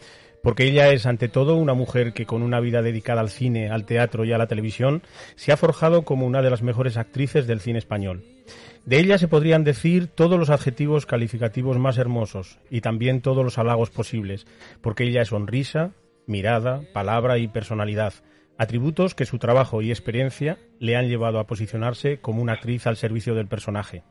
porque 0.44 0.66
ella 0.66 0.90
es 0.90 1.06
ante 1.06 1.30
todo 1.30 1.56
una 1.56 1.74
mujer 1.74 2.12
que 2.12 2.26
con 2.26 2.42
una 2.42 2.60
vida 2.60 2.82
dedicada 2.82 3.22
al 3.22 3.30
cine, 3.30 3.70
al 3.70 3.86
teatro 3.86 4.26
y 4.26 4.34
a 4.34 4.38
la 4.38 4.48
televisión 4.48 5.04
se 5.38 5.54
ha 5.54 5.58
forjado 5.58 6.02
como 6.02 6.26
una 6.26 6.42
de 6.42 6.50
las 6.50 6.64
mejores 6.64 6.98
actrices 6.98 7.48
del 7.48 7.62
cine 7.62 7.80
español. 7.80 8.26
De 8.84 9.00
ella 9.00 9.18
se 9.18 9.30
podrían 9.30 9.64
decir 9.64 10.08
todos 10.08 10.38
los 10.38 10.50
adjetivos 10.50 11.06
calificativos 11.06 11.78
más 11.78 11.98
hermosos 11.98 12.60
y 12.70 12.82
también 12.82 13.22
todos 13.22 13.46
los 13.46 13.58
halagos 13.58 13.90
posibles, 13.90 14.48
porque 14.82 15.06
ella 15.06 15.22
es 15.22 15.30
sonrisa, 15.30 15.92
mirada, 16.28 16.82
palabra 16.92 17.38
y 17.38 17.48
personalidad, 17.48 18.16
atributos 18.58 19.16
que 19.16 19.26
su 19.26 19.40
trabajo 19.40 19.82
y 19.82 19.92
experiencia 19.92 20.58
le 20.78 20.98
han 20.98 21.08
llevado 21.08 21.40
a 21.40 21.48
posicionarse 21.48 22.20
como 22.20 22.42
una 22.42 22.52
actriz 22.52 22.86
al 22.86 22.98
servicio 22.98 23.34
del 23.34 23.48
personaje. 23.48 24.04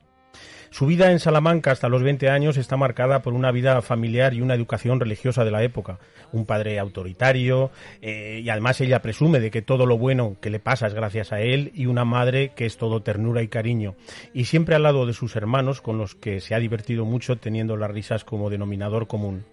Su 0.70 0.86
vida 0.86 1.10
en 1.10 1.18
Salamanca 1.18 1.72
hasta 1.72 1.88
los 1.88 2.02
20 2.04 2.30
años 2.30 2.56
está 2.56 2.76
marcada 2.76 3.22
por 3.22 3.34
una 3.34 3.50
vida 3.50 3.82
familiar 3.82 4.34
y 4.34 4.40
una 4.40 4.54
educación 4.54 5.00
religiosa 5.00 5.44
de 5.44 5.50
la 5.50 5.64
época. 5.64 5.98
Un 6.32 6.46
padre 6.46 6.78
autoritario 6.78 7.72
eh, 8.00 8.40
y 8.42 8.48
además 8.50 8.80
ella 8.80 9.02
presume 9.02 9.40
de 9.40 9.50
que 9.50 9.62
todo 9.62 9.84
lo 9.84 9.98
bueno 9.98 10.36
que 10.40 10.48
le 10.48 10.60
pasa 10.60 10.86
es 10.86 10.94
gracias 10.94 11.32
a 11.32 11.40
él 11.40 11.72
y 11.74 11.86
una 11.86 12.04
madre 12.04 12.52
que 12.54 12.66
es 12.66 12.76
todo 12.76 13.02
ternura 13.02 13.42
y 13.42 13.48
cariño. 13.48 13.96
Y 14.32 14.44
siempre 14.44 14.76
al 14.76 14.84
lado 14.84 15.06
de 15.06 15.12
sus 15.12 15.34
hermanos 15.34 15.80
con 15.80 15.98
los 15.98 16.14
que 16.14 16.40
se 16.40 16.54
ha 16.54 16.60
divertido 16.60 17.04
mucho 17.04 17.36
teniendo 17.36 17.76
las 17.76 17.90
risas 17.90 18.24
como 18.24 18.48
denominador 18.48 19.08
común. 19.08 19.44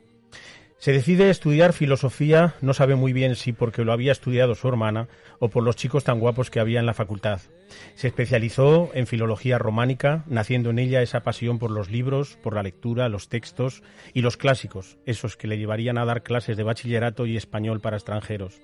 Se 0.80 0.92
decide 0.92 1.32
estudiar 1.32 1.74
filosofía, 1.74 2.54
no 2.62 2.72
sabe 2.74 2.96
muy 2.96 3.12
bien 3.12 3.36
si 3.36 3.52
porque 3.52 3.84
lo 3.84 3.94
había 3.94 4.12
estudiado 4.12 4.54
su 4.54 4.68
hermana 4.68 5.08
o 5.40 5.50
por 5.50 5.63
los 5.63 5.76
chicos 5.76 6.04
tan 6.04 6.20
guapos 6.20 6.52
que 6.52 6.60
había 6.60 6.80
en 6.80 6.86
la 6.86 6.94
facultad. 6.94 7.42
Se 7.96 8.08
especializó 8.08 8.92
en 8.94 9.08
filología 9.08 9.58
románica, 9.58 10.24
naciendo 10.28 10.70
en 10.70 10.78
ella 10.78 11.02
esa 11.02 11.22
pasión 11.22 11.58
por 11.58 11.72
los 11.72 11.90
libros, 11.90 12.38
por 12.44 12.54
la 12.54 12.62
lectura, 12.62 13.10
los 13.10 13.28
textos 13.28 13.82
y 14.13 14.22
los 14.22 14.38
clásicos, 14.38 15.00
esos 15.08 15.36
que 15.36 15.48
le 15.48 15.58
llevarían 15.58 15.98
a 15.98 16.06
dar 16.06 16.22
clases 16.22 16.58
de 16.58 16.63
bachillerato 16.63 17.26
y 17.26 17.38
español 17.38 17.82
para 17.82 17.98
extranjeros. 17.98 18.62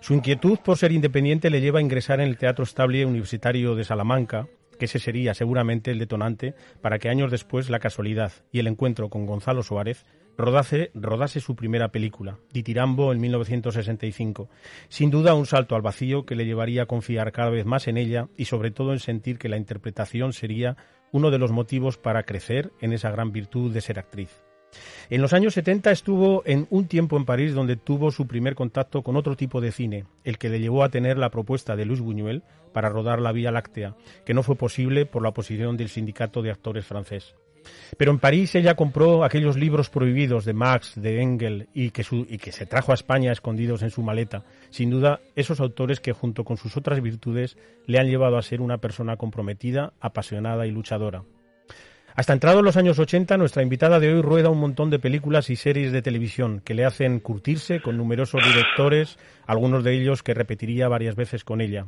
Su 0.00 0.14
inquietud 0.14 0.60
por 0.64 0.78
ser 0.78 0.92
independiente 0.92 1.50
le 1.50 1.60
lleva 1.60 1.80
a 1.80 1.82
ingresar 1.82 2.20
en 2.20 2.28
el 2.28 2.38
Teatro 2.38 2.62
Estable 2.62 3.04
Universitario 3.04 3.74
de 3.74 3.84
Salamanca, 3.84 4.46
que 4.78 4.84
ese 4.84 5.00
sería 5.00 5.34
seguramente 5.34 5.90
el 5.90 5.98
detonante 5.98 6.54
para 6.80 7.00
que 7.00 7.08
años 7.08 7.30
después 7.30 7.70
la 7.70 7.80
casualidad 7.80 8.32
y 8.52 8.60
el 8.60 8.68
encuentro 8.68 9.10
con 9.10 9.26
Gonzalo 9.26 9.62
Suárez 9.62 10.06
rodase, 10.40 10.90
rodase 10.94 11.40
su 11.40 11.54
primera 11.54 11.92
película, 11.92 12.38
Ditirambo, 12.52 13.12
en 13.12 13.20
1965. 13.20 14.48
Sin 14.88 15.10
duda 15.10 15.34
un 15.34 15.46
salto 15.46 15.76
al 15.76 15.82
vacío 15.82 16.26
que 16.26 16.34
le 16.34 16.46
llevaría 16.46 16.82
a 16.82 16.86
confiar 16.86 17.32
cada 17.32 17.50
vez 17.50 17.66
más 17.66 17.88
en 17.88 17.96
ella 17.96 18.28
y 18.36 18.46
sobre 18.46 18.70
todo 18.70 18.92
en 18.92 19.00
sentir 19.00 19.38
que 19.38 19.48
la 19.48 19.56
interpretación 19.56 20.32
sería 20.32 20.76
uno 21.12 21.30
de 21.30 21.38
los 21.38 21.52
motivos 21.52 21.98
para 21.98 22.22
crecer 22.24 22.72
en 22.80 22.92
esa 22.92 23.10
gran 23.10 23.32
virtud 23.32 23.72
de 23.72 23.80
ser 23.80 23.98
actriz. 23.98 24.42
En 25.08 25.20
los 25.20 25.32
años 25.32 25.54
70 25.54 25.90
estuvo 25.90 26.42
en 26.46 26.66
un 26.70 26.86
tiempo 26.86 27.16
en 27.16 27.24
París 27.24 27.54
donde 27.54 27.76
tuvo 27.76 28.10
su 28.12 28.26
primer 28.26 28.54
contacto 28.54 29.02
con 29.02 29.16
otro 29.16 29.36
tipo 29.36 29.60
de 29.60 29.72
cine, 29.72 30.04
el 30.22 30.38
que 30.38 30.48
le 30.48 30.60
llevó 30.60 30.84
a 30.84 30.90
tener 30.90 31.18
la 31.18 31.30
propuesta 31.30 31.74
de 31.74 31.84
Luis 31.84 32.00
Buñuel 32.00 32.44
para 32.72 32.88
rodar 32.88 33.20
La 33.20 33.32
Vía 33.32 33.50
Láctea, 33.50 33.96
que 34.24 34.34
no 34.34 34.42
fue 34.42 34.54
posible 34.54 35.06
por 35.06 35.22
la 35.22 35.30
oposición 35.30 35.76
del 35.76 35.88
sindicato 35.88 36.42
de 36.42 36.52
actores 36.52 36.86
francés. 36.86 37.34
Pero 37.96 38.12
en 38.12 38.18
París 38.18 38.54
ella 38.54 38.74
compró 38.74 39.24
aquellos 39.24 39.56
libros 39.56 39.90
prohibidos 39.90 40.44
de 40.44 40.52
Marx, 40.52 40.94
de 40.96 41.20
Engel 41.20 41.68
y 41.74 41.90
que, 41.90 42.04
y 42.28 42.38
que 42.38 42.52
se 42.52 42.66
trajo 42.66 42.92
a 42.92 42.94
España 42.94 43.32
escondidos 43.32 43.82
en 43.82 43.90
su 43.90 44.02
maleta. 44.02 44.44
Sin 44.70 44.90
duda, 44.90 45.20
esos 45.36 45.60
autores 45.60 46.00
que 46.00 46.12
junto 46.12 46.44
con 46.44 46.56
sus 46.56 46.76
otras 46.76 47.00
virtudes 47.00 47.56
le 47.86 47.98
han 47.98 48.08
llevado 48.08 48.38
a 48.38 48.42
ser 48.42 48.60
una 48.60 48.78
persona 48.78 49.16
comprometida, 49.16 49.92
apasionada 50.00 50.66
y 50.66 50.70
luchadora. 50.70 51.24
Hasta 52.14 52.32
entrados 52.32 52.62
los 52.62 52.76
años 52.76 52.98
80, 52.98 53.36
nuestra 53.36 53.62
invitada 53.62 54.00
de 54.00 54.12
hoy 54.12 54.20
rueda 54.20 54.50
un 54.50 54.58
montón 54.58 54.90
de 54.90 54.98
películas 54.98 55.48
y 55.48 55.56
series 55.56 55.92
de 55.92 56.02
televisión 56.02 56.60
que 56.64 56.74
le 56.74 56.84
hacen 56.84 57.20
curtirse 57.20 57.80
con 57.80 57.96
numerosos 57.96 58.44
directores, 58.44 59.16
algunos 59.46 59.84
de 59.84 59.94
ellos 59.94 60.22
que 60.22 60.34
repetiría 60.34 60.88
varias 60.88 61.14
veces 61.14 61.44
con 61.44 61.60
ella. 61.60 61.86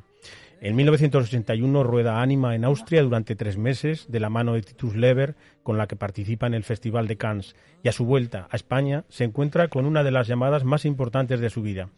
En 0.65 0.77
1981 0.77 1.83
rueda 1.83 2.23
Anima 2.23 2.55
en 2.55 2.65
Austria 2.65 3.03
durante 3.03 3.35
tres 3.35 3.59
meses 3.59 4.07
de 4.09 4.21
la 4.21 4.31
mano 4.31 4.53
de 4.53 4.63
Titus 4.63 4.95
Lever, 4.95 5.35
con 5.65 5.77
la 5.77 5.89
que 5.89 5.97
participa 5.97 6.47
en 6.47 6.55
el 6.55 6.63
Festival 6.63 7.09
de 7.09 7.17
Cannes, 7.17 7.57
y 7.83 7.89
a 7.89 7.93
su 7.93 8.05
vuelta 8.05 8.47
a 8.49 8.55
España 8.55 9.05
se 9.09 9.25
encuentra 9.25 9.67
con 9.67 9.87
una 9.87 10.05
de 10.05 10.13
las 10.13 10.29
llamadas 10.29 10.63
más 10.63 10.85
importantes 10.85 11.41
de 11.41 11.51
su 11.51 11.63
vida. 11.63 11.89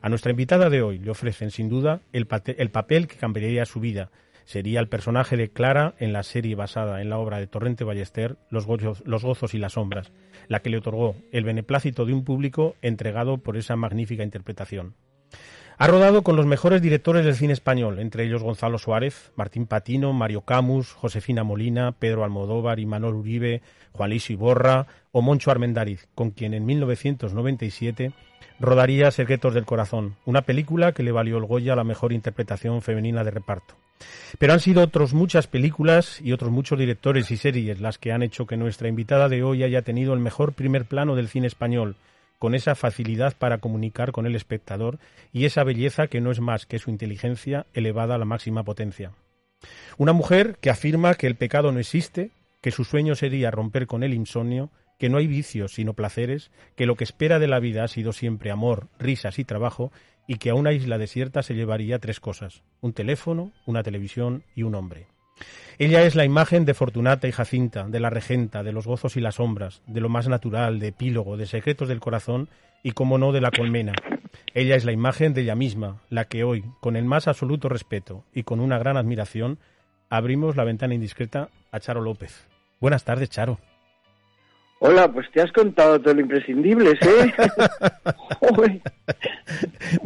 A 0.00 0.08
nuestra 0.08 0.30
invitada 0.30 0.70
de 0.70 0.80
hoy 0.80 1.00
le 1.00 1.10
ofrecen 1.10 1.50
sin 1.50 1.68
duda 1.68 2.00
el, 2.14 2.26
el 2.56 2.70
papel 2.70 3.08
que 3.08 3.18
cambiaría 3.18 3.66
su 3.66 3.78
vida. 3.78 4.10
Sería 4.46 4.80
el 4.80 4.88
personaje 4.88 5.36
de 5.36 5.50
Clara 5.50 5.94
en 5.98 6.14
la 6.14 6.22
serie 6.22 6.54
basada 6.54 7.02
en 7.02 7.10
la 7.10 7.18
obra 7.18 7.40
de 7.40 7.46
Torrente 7.46 7.84
Ballester, 7.84 8.38
los 8.48 8.64
gozos 8.64 9.52
y 9.52 9.58
las 9.58 9.74
sombras, 9.74 10.12
la 10.48 10.60
que 10.60 10.70
le 10.70 10.78
otorgó 10.78 11.14
el 11.30 11.44
beneplácito 11.44 12.06
de 12.06 12.14
un 12.14 12.24
público 12.24 12.74
entregado 12.80 13.36
por 13.36 13.58
esa 13.58 13.76
magnífica 13.76 14.22
interpretación. 14.22 14.94
Ha 15.76 15.88
rodado 15.88 16.22
con 16.22 16.36
los 16.36 16.46
mejores 16.46 16.80
directores 16.82 17.24
del 17.24 17.34
cine 17.34 17.52
español, 17.52 17.98
entre 17.98 18.24
ellos 18.24 18.44
Gonzalo 18.44 18.78
Suárez, 18.78 19.32
Martín 19.34 19.66
Patino, 19.66 20.12
Mario 20.12 20.42
Camus, 20.42 20.92
Josefina 20.92 21.42
Molina, 21.42 21.92
Pedro 21.92 22.22
Almodóvar 22.22 22.78
y 22.78 22.86
Manuel 22.86 23.14
Uribe, 23.14 23.60
Juan 23.92 24.10
Luis 24.10 24.30
Iborra 24.30 24.86
o 25.10 25.20
Moncho 25.20 25.50
Armendáriz, 25.50 26.06
con 26.14 26.30
quien 26.30 26.54
en 26.54 26.64
1997 26.64 28.12
rodaría 28.60 29.10
Secretos 29.10 29.52
del 29.52 29.64
Corazón, 29.64 30.14
una 30.24 30.42
película 30.42 30.92
que 30.92 31.02
le 31.02 31.10
valió 31.10 31.38
el 31.38 31.44
Goya 31.44 31.74
la 31.74 31.82
mejor 31.82 32.12
interpretación 32.12 32.80
femenina 32.80 33.24
de 33.24 33.32
reparto. 33.32 33.74
Pero 34.38 34.52
han 34.52 34.60
sido 34.60 34.82
otros 34.82 35.12
muchas 35.12 35.48
películas 35.48 36.20
y 36.20 36.32
otros 36.32 36.52
muchos 36.52 36.78
directores 36.78 37.30
y 37.32 37.36
series 37.36 37.80
las 37.80 37.98
que 37.98 38.12
han 38.12 38.22
hecho 38.22 38.46
que 38.46 38.56
nuestra 38.56 38.88
invitada 38.88 39.28
de 39.28 39.42
hoy 39.42 39.64
haya 39.64 39.82
tenido 39.82 40.14
el 40.14 40.20
mejor 40.20 40.52
primer 40.52 40.84
plano 40.84 41.16
del 41.16 41.28
cine 41.28 41.48
español, 41.48 41.96
con 42.38 42.54
esa 42.54 42.74
facilidad 42.74 43.36
para 43.36 43.58
comunicar 43.58 44.12
con 44.12 44.26
el 44.26 44.36
espectador 44.36 44.98
y 45.32 45.44
esa 45.44 45.64
belleza 45.64 46.06
que 46.06 46.20
no 46.20 46.30
es 46.30 46.40
más 46.40 46.66
que 46.66 46.78
su 46.78 46.90
inteligencia 46.90 47.66
elevada 47.74 48.14
a 48.14 48.18
la 48.18 48.24
máxima 48.24 48.64
potencia. 48.64 49.12
Una 49.96 50.12
mujer 50.12 50.58
que 50.60 50.70
afirma 50.70 51.14
que 51.14 51.26
el 51.26 51.36
pecado 51.36 51.72
no 51.72 51.78
existe, 51.78 52.30
que 52.60 52.70
su 52.70 52.84
sueño 52.84 53.14
sería 53.14 53.50
romper 53.50 53.86
con 53.86 54.02
el 54.02 54.14
insomnio, 54.14 54.70
que 54.98 55.08
no 55.08 55.18
hay 55.18 55.26
vicios 55.26 55.74
sino 55.74 55.94
placeres, 55.94 56.50
que 56.76 56.86
lo 56.86 56.96
que 56.96 57.04
espera 57.04 57.38
de 57.38 57.48
la 57.48 57.60
vida 57.60 57.84
ha 57.84 57.88
sido 57.88 58.12
siempre 58.12 58.50
amor, 58.50 58.88
risas 58.98 59.38
y 59.38 59.44
trabajo, 59.44 59.92
y 60.26 60.36
que 60.36 60.50
a 60.50 60.54
una 60.54 60.72
isla 60.72 60.98
desierta 60.98 61.42
se 61.42 61.54
llevaría 61.54 61.98
tres 61.98 62.20
cosas 62.20 62.62
un 62.80 62.92
teléfono, 62.92 63.52
una 63.66 63.82
televisión 63.82 64.44
y 64.54 64.62
un 64.62 64.74
hombre. 64.74 65.06
Ella 65.78 66.02
es 66.02 66.14
la 66.14 66.24
imagen 66.24 66.64
de 66.64 66.74
Fortunata 66.74 67.26
y 67.26 67.32
Jacinta, 67.32 67.88
de 67.88 67.98
la 67.98 68.08
regenta, 68.08 68.62
de 68.62 68.72
los 68.72 68.86
gozos 68.86 69.16
y 69.16 69.20
las 69.20 69.36
sombras, 69.36 69.82
de 69.86 70.00
lo 70.00 70.08
más 70.08 70.28
natural, 70.28 70.78
de 70.78 70.88
epílogo, 70.88 71.36
de 71.36 71.46
secretos 71.46 71.88
del 71.88 71.98
corazón 71.98 72.48
y, 72.84 72.92
como 72.92 73.18
no, 73.18 73.32
de 73.32 73.40
la 73.40 73.50
colmena. 73.50 73.92
Ella 74.54 74.76
es 74.76 74.84
la 74.84 74.92
imagen 74.92 75.34
de 75.34 75.40
ella 75.42 75.56
misma, 75.56 76.00
la 76.10 76.26
que 76.26 76.44
hoy, 76.44 76.64
con 76.80 76.94
el 76.94 77.04
más 77.04 77.26
absoluto 77.26 77.68
respeto 77.68 78.24
y 78.32 78.44
con 78.44 78.60
una 78.60 78.78
gran 78.78 78.96
admiración, 78.96 79.58
abrimos 80.10 80.54
la 80.54 80.62
ventana 80.62 80.94
indiscreta 80.94 81.48
a 81.72 81.80
Charo 81.80 82.00
López. 82.00 82.46
Buenas 82.80 83.02
tardes, 83.02 83.30
Charo. 83.30 83.58
Hola, 84.78 85.10
pues 85.10 85.28
te 85.32 85.40
has 85.40 85.50
contado 85.50 86.00
todo 86.00 86.14
lo 86.14 86.20
imprescindible, 86.20 86.90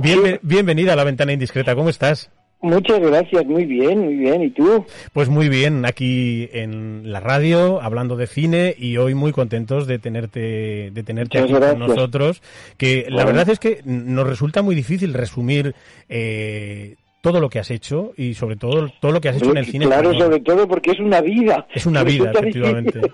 ¿eh? 0.05 0.39
bienvenida 0.43 0.93
a 0.95 0.97
la 0.97 1.05
ventana 1.05 1.33
indiscreta, 1.33 1.75
¿cómo 1.75 1.91
estás? 1.91 2.31
Muchas 2.61 2.99
gracias, 2.99 3.47
muy 3.47 3.65
bien, 3.67 4.01
muy 4.01 4.17
bien. 4.17 4.43
¿Y 4.43 4.51
tú? 4.51 4.85
Pues 5.13 5.29
muy 5.29 5.49
bien, 5.49 5.85
aquí 5.85 6.49
en 6.53 7.13
la 7.13 7.21
radio, 7.21 7.81
hablando 7.81 8.17
de 8.17 8.27
cine 8.27 8.75
y 8.77 8.97
hoy 8.97 9.15
muy 9.15 9.31
contentos 9.31 9.87
de 9.87 10.01
tenerte, 10.01 10.91
de 10.91 11.03
tenerte 11.05 11.39
aquí 11.39 11.53
con 11.53 11.79
nosotros. 11.79 12.43
Que 12.77 13.07
la 13.09 13.25
verdad 13.25 13.49
es 13.49 13.61
que 13.61 13.81
nos 13.85 14.27
resulta 14.27 14.63
muy 14.63 14.75
difícil 14.75 15.15
resumir 15.15 15.75
eh, 16.09 16.97
todo 17.21 17.41
lo 17.41 17.49
que 17.49 17.61
has 17.61 17.71
hecho 17.71 18.13
y 18.17 18.35
sobre 18.35 18.57
todo 18.57 18.89
todo 19.01 19.13
lo 19.13 19.21
que 19.21 19.29
has 19.29 19.37
hecho 19.37 19.51
en 19.51 19.59
el 19.59 19.67
cine. 19.67 19.87
Claro, 19.87 20.13
sobre 20.15 20.41
todo 20.41 20.67
porque 20.67 20.91
es 20.93 20.99
una 20.99 21.21
vida. 21.21 21.67
Es 21.73 21.87
una 21.87 22.03
vida, 22.03 22.33
efectivamente. 22.33 23.01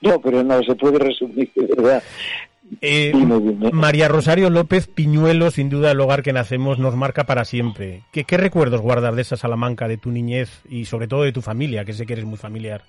No, 0.00 0.20
pero 0.20 0.42
no 0.44 0.62
se 0.62 0.74
puede 0.74 0.98
resumir, 0.98 1.50
de 1.54 1.66
verdad. 1.66 2.02
Eh, 2.80 3.12
María 3.72 4.08
Rosario 4.08 4.48
López 4.50 4.86
Piñuelo, 4.86 5.50
sin 5.50 5.68
duda 5.68 5.90
el 5.90 6.00
hogar 6.00 6.22
que 6.22 6.32
nacemos, 6.32 6.78
nos 6.78 6.96
marca 6.96 7.24
para 7.24 7.44
siempre. 7.44 8.02
¿Qué, 8.12 8.24
recuerdos 8.36 8.80
guardas 8.80 9.14
de 9.14 9.22
esa 9.22 9.36
Salamanca, 9.36 9.88
de 9.88 9.98
tu 9.98 10.10
niñez 10.10 10.62
y 10.68 10.86
sobre 10.86 11.06
todo 11.06 11.22
de 11.22 11.32
tu 11.32 11.42
familia, 11.42 11.84
que 11.84 11.92
sé 11.92 12.06
que 12.06 12.14
eres 12.14 12.24
muy 12.24 12.38
familiar? 12.38 12.82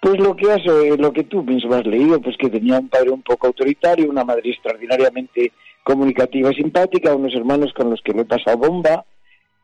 Pues 0.00 0.18
lo 0.18 0.34
que 0.34 0.50
has, 0.50 0.64
eh, 0.64 0.96
lo 0.98 1.12
que 1.12 1.24
tú 1.24 1.42
mismo 1.42 1.74
has 1.74 1.86
leído, 1.86 2.20
pues 2.20 2.36
que 2.36 2.48
tenía 2.48 2.78
un 2.78 2.88
padre 2.88 3.10
un 3.10 3.22
poco 3.22 3.48
autoritario, 3.48 4.08
una 4.08 4.24
madre 4.24 4.50
extraordinariamente 4.50 5.52
comunicativa 5.82 6.52
y 6.52 6.54
simpática, 6.54 7.14
unos 7.14 7.34
hermanos 7.34 7.72
con 7.74 7.90
los 7.90 8.00
que 8.02 8.14
me 8.14 8.22
he 8.22 8.26
pasado 8.26 8.58
bomba, 8.58 9.04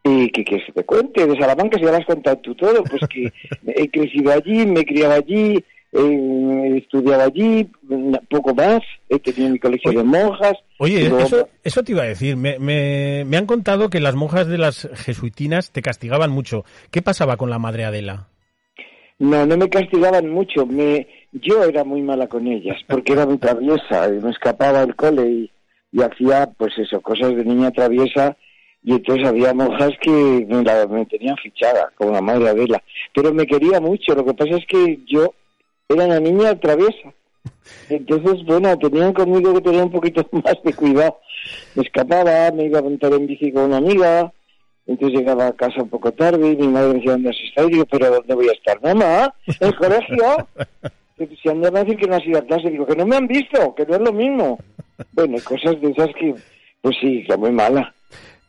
y 0.03 0.29
que, 0.31 0.45
que 0.45 0.61
se 0.67 0.73
te 0.73 0.85
cuente 0.85 1.27
de 1.27 1.39
Salamanca, 1.39 1.79
si 1.79 1.85
ya 1.85 1.91
lo 1.91 1.97
has 1.97 2.05
contado 2.05 2.37
tú 2.39 2.55
todo, 2.55 2.85
pues 2.85 3.03
que 3.09 3.33
he 3.67 3.89
crecido 3.89 4.33
allí, 4.33 4.67
me 4.67 4.81
he 4.81 4.85
criado 4.85 5.15
allí, 5.15 5.65
he 5.95 6.79
estudiado 6.79 7.23
allí, 7.23 7.71
poco 8.29 8.55
más, 8.55 8.81
he 9.09 9.19
tenido 9.21 9.51
mi 9.51 9.59
colegio 9.59 9.93
de 9.93 10.03
monjas. 10.03 10.55
Oye, 10.79 11.07
eso, 11.07 11.49
eso 11.63 11.83
te 11.85 11.93
iba 11.93 12.03
a 12.03 12.07
decir, 12.07 12.37
me, 12.37 12.59
me, 12.59 13.25
me 13.25 13.37
han 13.37 13.47
contado 13.47 13.91
que 13.91 14.01
las 14.01 14.17
monjas 14.17 14.49
de 14.49 14.59
las 14.59 14.89
jesuitinas 14.95 15.71
te 15.71 15.83
castigaban 15.83 16.31
mucho. 16.31 16.65
¿Qué 16.91 17.01
pasaba 17.01 17.37
con 17.37 17.49
la 17.51 17.61
madre 17.61 17.85
Adela? 17.85 18.29
No, 19.21 19.47
no 19.47 19.57
me 19.57 19.69
castigaban 19.69 20.29
mucho. 20.29 20.67
Me, 20.67 21.07
yo 21.33 21.63
era 21.63 21.85
muy 21.85 22.03
mala 22.03 22.27
con 22.27 22.47
ellas, 22.49 22.77
porque 22.89 23.13
era 23.13 23.27
muy 23.27 23.39
traviesa 23.39 24.09
me 24.09 24.31
escapaba 24.31 24.81
del 24.81 24.97
cole 24.97 25.29
y, 25.29 25.51
y 25.93 26.03
hacía, 26.03 26.51
pues 26.59 26.73
eso, 26.77 27.01
cosas 27.01 27.37
de 27.37 27.45
niña 27.45 27.71
traviesa. 27.71 28.37
Y 28.83 28.93
entonces 28.93 29.27
había 29.27 29.55
monjas 29.55 29.93
que 30.03 30.11
me, 30.11 30.63
la, 30.63 30.87
me 30.87 31.07
tenían 31.07 31.37
fichada, 31.37 31.91
como 31.95 32.13
la 32.13 32.21
madre 32.21 32.49
Adela. 32.49 32.83
Pero 33.15 33.33
me 33.33 33.47
quería 33.47 33.81
mucho. 33.81 34.15
Lo 34.15 34.27
que 34.27 34.35
pasa 34.35 34.57
es 34.57 34.67
que 34.67 34.99
yo 35.07 35.33
era 35.89 36.05
una 36.05 36.21
niña 36.21 36.59
traviesa. 36.59 37.13
Entonces, 37.89 38.45
bueno, 38.47 38.77
tenían 38.79 39.13
conmigo 39.13 39.55
que 39.55 39.61
tener 39.61 39.83
un 39.83 39.91
poquito 39.91 40.27
más 40.33 40.57
de 40.65 40.73
cuidado. 40.73 41.19
Me 41.75 41.83
escapaba, 41.83 42.51
me 42.53 42.65
iba 42.65 42.79
a 42.79 42.83
montar 42.83 43.13
en 43.13 43.27
bici 43.27 43.53
con 43.53 43.65
una 43.65 43.77
amiga, 43.77 44.33
entonces 44.87 45.19
llegaba 45.19 45.49
a 45.49 45.53
casa 45.53 45.83
un 45.83 45.89
poco 45.89 46.13
tarde 46.13 46.53
y 46.53 46.57
mi 46.57 46.69
madre 46.69 46.89
me 46.89 46.95
decía, 46.95 47.13
¿dónde 47.13 47.31
has 47.31 47.41
estado? 47.41 47.69
Y 47.69 47.73
digo, 47.73 47.87
¿pero 47.87 48.11
dónde 48.11 48.35
voy 48.35 48.49
a 48.49 48.53
estar? 48.53 48.81
Mamá, 48.83 49.35
en 49.47 49.69
el 49.69 49.77
colegio. 49.77 50.49
Si 51.17 51.49
andan 51.49 51.77
a 51.77 51.85
decir 51.85 51.97
que 51.97 52.09
no 52.09 52.17
has 52.17 52.27
ido 52.27 52.41
a 52.41 52.43
clase, 52.43 52.71
digo, 52.71 52.87
que 52.87 52.97
no 52.97 53.07
me 53.07 53.15
han 53.15 53.29
visto, 53.29 53.73
que 53.77 53.87
no 53.87 53.95
es 53.95 54.01
lo 54.01 54.13
mismo. 54.13 54.59
Bueno, 55.13 55.37
cosas 55.45 55.81
de 55.81 55.93
esas 55.93 56.09
que, 56.17 56.35
pues 56.83 56.97
sí, 57.01 57.25
que 57.25 57.37
muy 57.37 57.53
mala. 57.53 57.95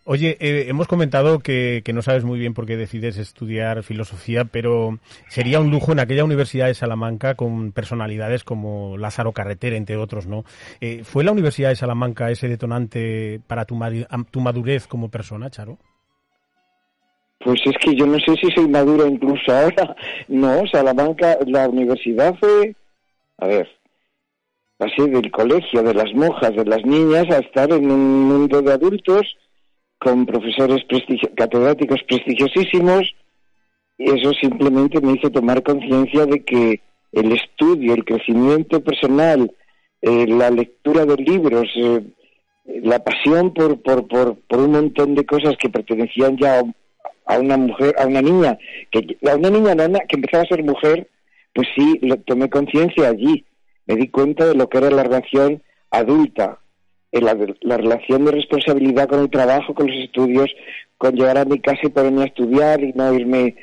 Oye, 0.07 0.37
eh, 0.39 0.65
hemos 0.67 0.87
comentado 0.87 1.39
que, 1.39 1.81
no 1.91 2.03
sabes 2.03 2.23
muy 2.23 2.37
bien 2.37 2.53
por 2.53 2.67
qué 2.67 2.77
decides 2.77 3.17
estudiar 3.17 3.81
filosofía, 3.81 4.45
pero 4.45 4.99
sería 5.29 5.59
un 5.59 5.71
lujo 5.71 5.93
en 5.93 5.99
aquella 5.99 6.23
Universidad 6.23 6.67
de 6.67 6.75
Salamanca 6.75 7.33
con 7.33 7.71
personalidades 7.71 8.43
como 8.43 8.99
Lázaro 8.99 9.31
Carreter, 9.31 9.73
entre 9.73 9.97
otros, 9.97 10.27
¿no? 10.27 10.43
Eh, 10.79 11.01
¿Fue 11.03 11.23
la 11.23 11.31
Universidad 11.31 11.69
de 11.69 11.75
Salamanca 11.75 12.29
ese 12.29 12.47
detonante 12.47 13.41
para 13.47 13.65
tu, 13.65 13.73
madurez 13.75 14.85
como 14.85 15.09
persona, 15.09 15.49
Charo? 15.49 15.79
Pues 17.39 17.59
es 17.65 17.75
que 17.83 17.95
yo 17.95 18.05
no 18.05 18.19
sé 18.19 18.35
si 18.35 18.51
soy 18.51 18.69
maduro 18.69 19.07
incluso 19.07 19.51
ahora. 19.51 19.95
No, 20.27 20.67
Salamanca, 20.67 21.39
la 21.47 21.67
universidad 21.67 22.35
fue, 22.39 22.75
a 23.39 23.47
ver, 23.47 23.67
pasé 24.77 25.07
del 25.07 25.31
colegio, 25.31 25.81
de 25.81 25.95
las 25.95 26.13
monjas, 26.13 26.55
de 26.55 26.65
las 26.65 26.85
niñas, 26.85 27.25
a 27.31 27.39
estar 27.39 27.71
en 27.71 27.89
un 27.89 28.27
mundo 28.27 28.61
de 28.61 28.71
adultos 28.71 29.35
con 30.05 30.25
profesores 30.27 30.83
prestigio- 30.85 31.31
catedráticos 31.35 31.99
prestigiosísimos 32.07 33.15
y 33.97 34.11
eso 34.11 34.31
simplemente 34.33 35.01
me 35.01 35.13
hizo 35.13 35.31
tomar 35.31 35.63
conciencia 35.63 36.25
de 36.27 36.43
que 36.43 36.81
el 37.11 37.31
estudio, 37.31 37.93
el 37.95 38.03
crecimiento 38.05 38.81
personal, 38.83 39.51
eh, 40.01 40.27
la 40.27 40.51
lectura 40.51 41.05
de 41.05 41.15
libros, 41.15 41.67
eh, 41.75 42.01
la 42.83 42.99
pasión 42.99 43.51
por, 43.53 43.81
por, 43.81 44.07
por, 44.07 44.35
por 44.47 44.59
un 44.59 44.71
montón 44.71 45.15
de 45.15 45.25
cosas 45.25 45.55
que 45.57 45.69
pertenecían 45.69 46.37
ya 46.37 46.59
a, 46.59 46.63
un- 46.63 46.75
a 47.25 47.39
una 47.39 47.57
mujer, 47.57 47.95
a 47.97 48.05
una 48.05 48.21
niña, 48.21 48.57
que 48.91 49.17
a 49.31 49.35
una 49.35 49.49
niña 49.49 49.73
nana 49.73 49.99
que 50.07 50.17
empezaba 50.17 50.43
a 50.43 50.47
ser 50.47 50.63
mujer, 50.63 51.09
pues 51.53 51.67
sí, 51.75 51.97
lo, 52.03 52.17
tomé 52.17 52.49
conciencia 52.49 53.07
allí. 53.09 53.43
Me 53.87 53.95
di 53.95 54.07
cuenta 54.09 54.45
de 54.45 54.55
lo 54.55 54.67
que 54.69 54.77
era 54.77 54.89
la 54.91 55.03
relación 55.03 55.63
adulta, 55.89 56.59
la, 57.21 57.35
la 57.61 57.77
relación 57.77 58.25
de 58.25 58.31
responsabilidad 58.31 59.07
con 59.07 59.21
el 59.21 59.29
trabajo, 59.29 59.73
con 59.73 59.87
los 59.87 59.97
estudios, 59.97 60.49
con 60.97 61.15
llegar 61.15 61.37
a 61.37 61.45
mi 61.45 61.59
casa 61.59 61.81
y 61.83 61.89
ponerme 61.89 62.23
a 62.23 62.25
estudiar 62.27 62.81
y 62.83 62.93
no 62.93 63.13
irme 63.13 63.55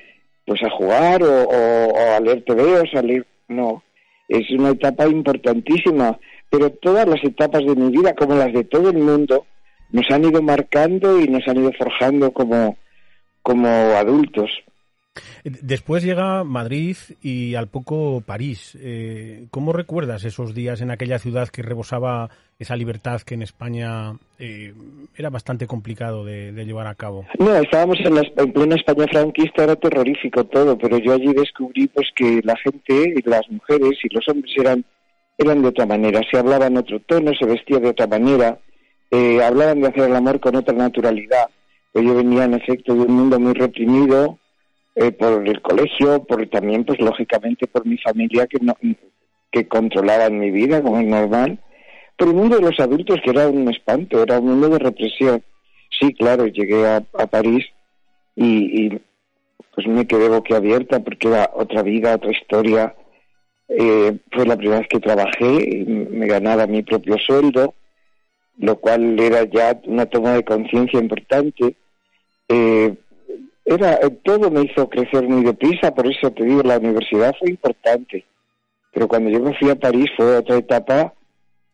pues 0.47 0.63
a 0.63 0.71
jugar 0.71 1.23
o, 1.23 1.43
o- 1.45 1.89
o 1.93 2.15
a 2.17 2.21
leer 2.21 2.45
TVOs, 2.45 2.95
a 2.95 3.03
leer... 3.03 3.27
No, 3.49 3.83
es 4.29 4.51
una 4.51 4.71
etapa 4.71 5.07
importantísima, 5.07 6.19
pero 6.51 6.71
todas 6.71 7.07
las 7.07 7.23
etapas 7.23 7.65
de 7.65 7.75
mi 7.77 7.91
vida, 7.91 8.15
como 8.15 8.35
las 8.35 8.53
de 8.53 8.65
todo 8.65 8.91
el 8.91 8.99
mundo, 8.99 9.47
nos 9.91 10.11
han 10.11 10.25
ido 10.25 10.41
marcando 10.43 11.21
y 11.21 11.27
nos 11.29 11.47
han 11.49 11.59
ido 11.59 11.71
forjando 11.79 12.31
como, 12.33 12.77
como 13.43 13.69
adultos. 13.69 14.51
Después 15.45 16.05
llega 16.05 16.45
Madrid 16.45 16.97
y 17.21 17.55
al 17.55 17.69
poco 17.69 18.23
París. 18.25 18.79
Eh, 18.81 19.47
¿Cómo 19.51 19.73
recuerdas 19.73 20.25
esos 20.25 20.55
días 20.55 20.81
en 20.81 20.91
aquella 20.91 21.19
ciudad 21.19 21.49
que 21.49 21.63
rebosaba 21.63 22.31
esa 22.59 22.77
libertad 22.77 23.21
que 23.23 23.35
en 23.35 23.43
España 23.43 24.13
eh, 24.39 24.73
era 25.17 25.31
bastante 25.31 25.67
complicado 25.67 26.25
de, 26.25 26.53
de 26.53 26.65
llevar 26.65 26.87
a 26.87 26.95
cabo? 26.95 27.27
No, 27.39 27.55
estábamos 27.57 27.99
en, 28.01 28.15
la, 28.15 28.23
en 28.37 28.53
plena 28.53 28.77
España 28.77 29.07
franquista, 29.11 29.65
era 29.65 29.77
terrorífico 29.77 30.45
todo, 30.45 30.79
pero 30.79 30.99
yo 30.99 31.13
allí 31.13 31.33
descubrí 31.35 31.89
pues 31.89 32.09
que 32.15 32.41
la 32.45 32.57
gente, 32.57 33.15
las 33.25 33.51
mujeres 33.51 33.99
y 34.03 34.15
los 34.15 34.27
hombres 34.29 34.53
eran, 34.57 34.85
eran 35.37 35.61
de 35.61 35.69
otra 35.69 35.87
manera, 35.87 36.21
se 36.31 36.39
hablaba 36.39 36.69
en 36.69 36.77
otro 36.79 37.01
tono, 37.01 37.33
se 37.39 37.47
vestía 37.47 37.81
de 37.81 37.89
otra 37.89 38.07
manera, 38.07 38.59
eh, 39.11 39.43
hablaban 39.43 39.81
de 39.81 39.89
hacer 39.89 40.05
el 40.05 40.17
amor 40.17 40.41
con 40.41 40.57
otra 40.57 40.73
naturalidad. 40.73 41.49
Yo 41.95 42.15
venía 42.15 42.45
en 42.45 42.55
efecto 42.55 42.95
de 42.95 43.01
un 43.01 43.13
mundo 43.13 43.39
muy 43.39 43.53
reprimido 43.53 44.39
eh, 44.95 45.13
por 45.13 45.47
el 45.47 45.63
colegio, 45.63 46.23
por 46.25 46.47
también 46.49 46.85
pues 46.85 47.01
lógicamente 47.01 47.67
por 47.67 47.87
mi 47.87 47.97
familia 47.99 48.47
que 48.47 48.59
no, 48.61 48.77
que 49.51 49.67
controlaban 49.69 50.39
mi 50.39 50.51
vida 50.51 50.83
como 50.83 50.99
es 50.99 51.07
normal, 51.07 51.59
pero 52.17 52.31
el 52.31 52.37
mundo 52.37 52.57
de 52.57 52.63
los 52.63 52.79
adultos 52.79 53.21
que 53.25 53.31
era 53.31 53.49
un 53.49 53.69
espanto, 53.69 54.23
era 54.23 54.39
un 54.39 54.47
mundo 54.47 54.69
de 54.71 54.79
represión. 54.79 55.43
Sí, 55.99 56.13
claro, 56.15 56.47
llegué 56.47 56.87
a, 56.87 57.01
París 57.27 57.67
y, 58.35 58.87
y, 58.87 59.01
pues 59.75 59.87
me 59.87 60.07
quedé 60.07 60.29
boquiabierta 60.29 61.01
porque 61.01 61.29
era 61.29 61.51
otra 61.55 61.83
vida, 61.83 62.15
otra 62.15 62.33
historia. 62.33 62.95
Eh, 63.69 64.19
fue 64.31 64.45
la 64.47 64.57
primera 64.57 64.81
vez 64.81 64.89
que 64.89 65.01
trabajé 65.01 65.71
y 65.71 65.85
me 65.85 66.27
ganaba 66.27 66.67
mi 66.67 66.83
propio 66.83 67.17
sueldo, 67.19 67.75
lo 68.59 68.77
cual 68.77 69.19
era 69.19 69.45
ya 69.45 69.81
una 69.87 70.07
toma 70.07 70.35
de 70.35 70.45
conciencia 70.45 71.01
importante. 71.01 71.77
Eh, 72.49 72.95
era 73.65 73.99
todo 74.25 74.51
me 74.51 74.63
hizo 74.63 74.89
crecer 74.89 75.29
muy 75.29 75.45
deprisa, 75.45 75.95
por 75.95 76.07
eso 76.07 76.31
te 76.33 76.45
digo, 76.45 76.63
la 76.63 76.79
universidad 76.79 77.35
fue 77.39 77.51
importante. 77.51 78.25
Pero 78.93 79.09
cuando 79.09 79.31
yo 79.31 79.41
me 79.41 79.55
fui 79.59 79.71
a 79.71 79.77
París 79.77 80.11
fue 80.17 80.37
otra 80.37 80.57
etapa 80.57 81.15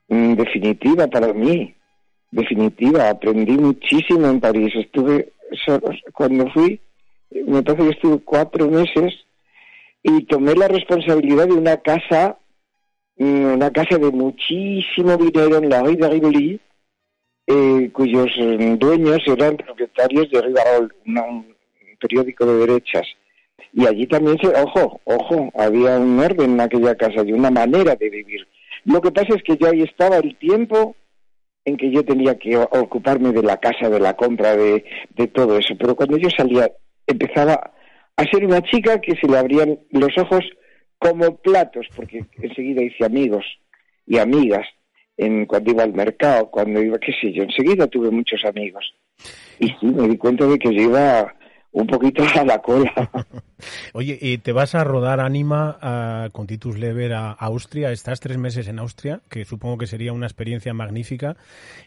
mm, 0.09 0.34
definitiva 0.34 1.07
para 1.09 1.32
mí, 1.32 1.74
definitiva. 2.30 3.09
Aprendí 3.09 3.53
muchísimo 3.53 4.28
en 4.28 4.41
París. 4.41 4.72
Estuve, 4.76 5.32
cuando 6.12 6.49
fui, 6.51 6.80
me 7.30 7.62
parece 7.62 7.84
que 7.84 7.91
estuve 7.91 8.18
cuatro 8.24 8.68
meses 8.68 9.14
y 10.03 10.24
tomé 10.24 10.55
la 10.55 10.68
responsabilidad 10.68 11.47
de 11.49 11.55
una 11.55 11.76
casa, 11.78 12.36
mm, 13.16 13.55
una 13.55 13.70
casa 13.72 13.99
de 13.99 14.11
muchísimo 14.11 15.16
dinero 15.16 15.57
en 15.57 15.68
la 15.70 15.82
rue 15.82 15.97
de 15.97 16.09
Rivoli, 16.09 16.61
eh, 17.47 17.91
cuyos 17.93 18.28
eh, 18.39 18.76
dueños 18.78 19.18
eran 19.26 19.57
propietarios 19.57 20.30
de 20.30 20.43
Rivarol, 20.43 20.95
una- 21.07 21.22
un 21.24 21.58
periódico 22.01 22.46
de 22.46 22.66
derechas. 22.66 23.07
Y 23.72 23.86
allí 23.86 24.07
también 24.07 24.38
se, 24.40 24.49
ojo, 24.49 25.01
ojo, 25.05 25.51
había 25.55 25.99
un 25.99 26.18
orden 26.18 26.53
en 26.53 26.61
aquella 26.61 26.94
casa 26.94 27.22
y 27.24 27.32
una 27.32 27.51
manera 27.51 27.94
de 27.96 28.09
vivir. 28.09 28.46
Lo 28.84 29.01
que 29.01 29.11
pasa 29.11 29.34
es 29.34 29.42
que 29.42 29.57
yo 29.57 29.68
ahí 29.68 29.82
estaba 29.82 30.16
el 30.16 30.36
tiempo 30.38 30.96
en 31.64 31.76
que 31.76 31.90
yo 31.90 32.03
tenía 32.05 32.38
que 32.38 32.57
ocuparme 32.57 33.32
de 33.32 33.42
la 33.42 33.59
casa, 33.59 33.90
de 33.90 34.01
la 34.01 34.14
compra, 34.16 34.57
de, 34.57 34.84
de 35.16 35.26
todo 35.26 35.59
eso. 35.59 35.74
Pero 35.78 35.94
cuando 35.94 36.16
yo 36.16 36.30
salía, 36.30 36.70
empezaba 37.07 37.72
a 38.16 38.24
ser 38.24 38.44
una 38.44 38.62
chica 38.62 39.01
que 39.01 39.16
se 39.16 39.28
le 39.28 39.36
abrían 39.36 39.78
los 39.90 40.16
ojos 40.18 40.44
como 40.99 41.36
platos, 41.36 41.86
porque 41.94 42.24
enseguida 42.42 42.82
hice 42.82 43.05
amigos 43.05 43.44
y 44.07 44.18
amigas 44.18 44.66
en, 45.16 45.46
cuando 45.46 45.70
iba 45.70 45.84
al 45.84 45.92
mercado, 45.92 46.51
cuando 46.51 46.82
iba, 46.82 46.99
qué 46.99 47.12
sé 47.20 47.32
yo, 47.32 47.42
enseguida 47.42 47.86
tuve 47.86 48.11
muchos 48.11 48.44
amigos. 48.44 48.94
Y 49.59 49.68
sí, 49.68 49.86
me 49.86 50.09
di 50.09 50.16
cuenta 50.16 50.46
de 50.46 50.59
que 50.59 50.72
yo 50.72 50.82
iba 50.82 51.34
un 51.73 51.87
poquito 51.87 52.25
a 52.35 52.45
la 52.45 52.59
cola. 52.61 52.93
Oye, 53.93 54.19
y 54.21 54.39
te 54.39 54.53
vas 54.53 54.75
a 54.75 54.85
rodar 54.85 55.21
Anima 55.21 55.79
a- 55.81 56.29
con 56.33 56.47
Titus 56.47 56.79
Lever 56.79 57.12
a 57.12 57.31
Austria. 57.33 57.91
Estás 57.93 58.21
tres 58.21 58.39
meses 58.39 58.69
en 58.69 58.79
Austria, 58.79 59.21
que 59.29 59.45
supongo 59.45 59.79
que 59.79 59.87
sería 59.87 60.12
una 60.12 60.27
experiencia 60.27 60.73
magnífica. 60.75 61.37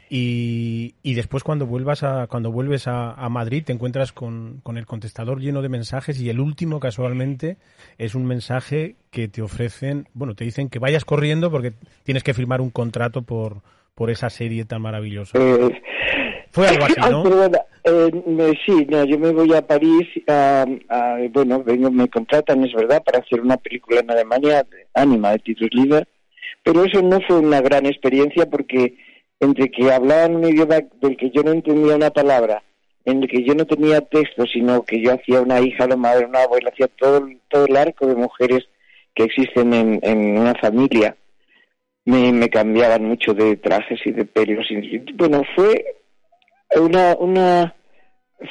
Y, 0.09 0.95
y 1.03 1.13
después 1.13 1.43
cuando 1.43 1.65
vuelvas 1.65 2.03
a, 2.03 2.27
cuando 2.27 2.51
vuelves 2.51 2.87
a, 2.87 3.11
a 3.13 3.29
Madrid 3.29 3.63
te 3.65 3.71
encuentras 3.73 4.11
con, 4.11 4.59
con 4.63 4.77
el 4.77 4.85
contestador 4.85 5.39
lleno 5.39 5.61
de 5.61 5.69
mensajes 5.69 6.19
y 6.19 6.29
el 6.29 6.39
último 6.41 6.79
casualmente 6.79 7.57
es 7.97 8.13
un 8.15 8.25
mensaje 8.25 8.95
que 9.09 9.27
te 9.29 9.41
ofrecen, 9.41 10.09
bueno, 10.13 10.35
te 10.35 10.43
dicen 10.43 10.69
que 10.69 10.79
vayas 10.79 11.05
corriendo 11.05 11.49
porque 11.49 11.73
tienes 12.03 12.23
que 12.23 12.33
firmar 12.33 12.59
un 12.61 12.71
contrato 12.71 13.21
por, 13.21 13.61
por 13.95 14.09
esa 14.09 14.29
serie 14.29 14.65
tan 14.65 14.81
maravillosa. 14.81 15.37
Eh, 15.39 15.81
Fue 16.51 16.67
algo 16.67 16.85
así, 16.85 16.99
¿no? 17.09 17.23
Eh, 17.83 18.53
sí, 18.65 18.85
no, 18.89 19.03
yo 19.05 19.17
me 19.19 19.31
voy 19.31 19.53
a 19.53 19.65
París, 19.65 20.07
a, 20.27 20.65
bueno, 21.31 21.63
vengo, 21.63 21.91
me 21.91 22.07
contratan, 22.09 22.63
es 22.63 22.73
verdad, 22.73 23.03
para 23.03 23.19
hacer 23.19 23.41
una 23.41 23.57
película 23.57 23.99
en 24.01 24.11
Alemania, 24.11 24.65
Anima, 24.93 25.31
de 25.31 25.39
Titus 25.39 25.69
Lieder, 25.71 26.07
pero 26.63 26.83
eso 26.85 27.01
no 27.01 27.19
fue 27.21 27.39
una 27.39 27.61
gran 27.61 27.85
experiencia 27.85 28.45
porque 28.49 28.97
entre 29.39 29.71
que 29.71 29.91
hablaban 29.91 30.35
un 30.35 30.47
idioma 30.47 30.79
del 31.01 31.17
que 31.17 31.31
yo 31.31 31.41
no 31.43 31.51
entendía 31.51 31.95
una 31.95 32.11
palabra, 32.11 32.63
en 33.05 33.23
el 33.23 33.29
que 33.29 33.43
yo 33.43 33.55
no 33.55 33.65
tenía 33.65 34.01
texto, 34.01 34.45
sino 34.45 34.83
que 34.83 35.01
yo 35.01 35.13
hacía 35.13 35.41
una 35.41 35.59
hija, 35.59 35.85
una 35.85 35.95
madre, 35.95 36.25
una 36.25 36.43
abuela, 36.43 36.69
hacía 36.71 36.87
todo, 36.87 37.27
todo 37.49 37.65
el 37.65 37.75
arco 37.75 38.05
de 38.05 38.15
mujeres 38.15 38.67
que 39.15 39.23
existen 39.23 39.73
en, 39.73 40.37
una 40.37 40.53
familia, 40.55 41.15
me, 42.05 42.31
me 42.31 42.49
cambiaban 42.49 43.03
mucho 43.05 43.33
de 43.33 43.57
trajes 43.57 43.99
y 44.05 44.11
de 44.11 44.25
pelos. 44.25 44.69
y- 44.69 44.99
bueno, 45.13 45.43
fue 45.55 46.00
una, 46.79 47.15
una 47.19 47.75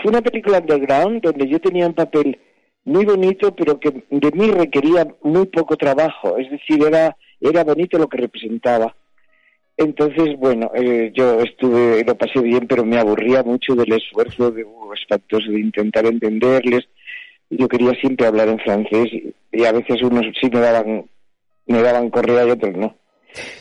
fue 0.02 0.10
una 0.10 0.22
película 0.22 0.58
underground 0.58 1.22
donde 1.22 1.48
yo 1.48 1.60
tenía 1.60 1.86
un 1.86 1.94
papel 1.94 2.38
muy 2.84 3.04
bonito, 3.04 3.54
pero 3.54 3.78
que 3.78 3.90
de 3.90 4.30
mí 4.32 4.50
requería 4.50 5.06
muy 5.22 5.46
poco 5.46 5.76
trabajo, 5.76 6.38
es 6.38 6.50
decir, 6.50 6.82
era, 6.84 7.16
era 7.40 7.64
bonito 7.64 7.98
lo 7.98 8.08
que 8.08 8.18
representaba. 8.18 8.94
Entonces, 9.76 10.36
bueno, 10.38 10.70
eh, 10.74 11.10
yo 11.14 11.40
estuve, 11.40 12.04
lo 12.04 12.14
pasé 12.14 12.40
bien, 12.40 12.66
pero 12.66 12.84
me 12.84 12.98
aburría 12.98 13.42
mucho 13.42 13.74
del 13.74 13.92
esfuerzo 13.92 14.50
de 14.50 14.62
los 14.62 15.06
factos 15.08 15.46
de 15.48 15.58
intentar 15.58 16.04
entenderles. 16.06 16.86
Yo 17.48 17.66
quería 17.66 17.92
siempre 17.94 18.26
hablar 18.26 18.48
en 18.48 18.58
francés 18.58 19.08
y 19.50 19.64
a 19.64 19.72
veces 19.72 20.02
unos 20.02 20.26
sí 20.38 20.48
me 20.52 20.60
daban, 20.60 21.06
me 21.66 21.82
daban 21.82 22.10
correa 22.10 22.46
y 22.46 22.50
otros 22.50 22.76
no. 22.76 22.94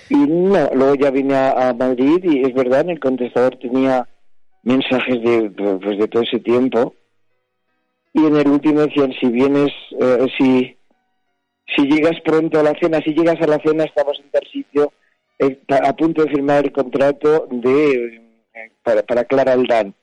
Y 0.10 0.16
no, 0.16 0.70
luego 0.74 0.95
ya 0.95 1.10
vine 1.10 1.36
a, 1.36 1.70
a 1.70 1.74
Madrid 1.74 2.20
y 2.24 2.41
es 2.41 2.53
verdad, 2.53 2.82
en 2.82 2.91
el 2.91 2.99
contestador 2.99 3.55
tenía 3.57 4.05
mensajes 4.64 5.22
de, 5.22 5.49
pues, 5.51 5.97
de 5.97 6.07
todo 6.07 6.24
ese 6.24 6.39
tiempo. 6.39 6.93
Y 8.14 8.26
en 8.26 8.36
el 8.36 8.47
último 8.47 8.82
decían, 8.82 9.14
si 9.20 9.28
vienes, 9.28 9.72
eh, 9.99 10.26
si, 10.38 10.78
si 11.76 11.88
llegas 11.88 12.20
pronto 12.26 12.60
a 12.60 12.64
la 12.64 12.74
cena, 12.80 12.99
si 13.01 13.14
llegas 13.14 13.39
a 13.41 13.47
la 13.47 13.60
cena, 13.60 13.84
estamos 13.84 14.20
en 14.20 14.32
tal 14.32 14.41
sitio, 14.51 14.91
eh, 15.38 15.60
a 15.70 15.95
punto 15.95 16.24
de 16.24 16.32
firmar 16.32 16.66
el 16.66 16.72
contrato 16.72 17.47
de 17.51 17.93
eh, 18.53 18.72
para, 18.84 19.03
para 19.03 19.24
Clara 19.26 19.53
Aldán. 19.53 19.93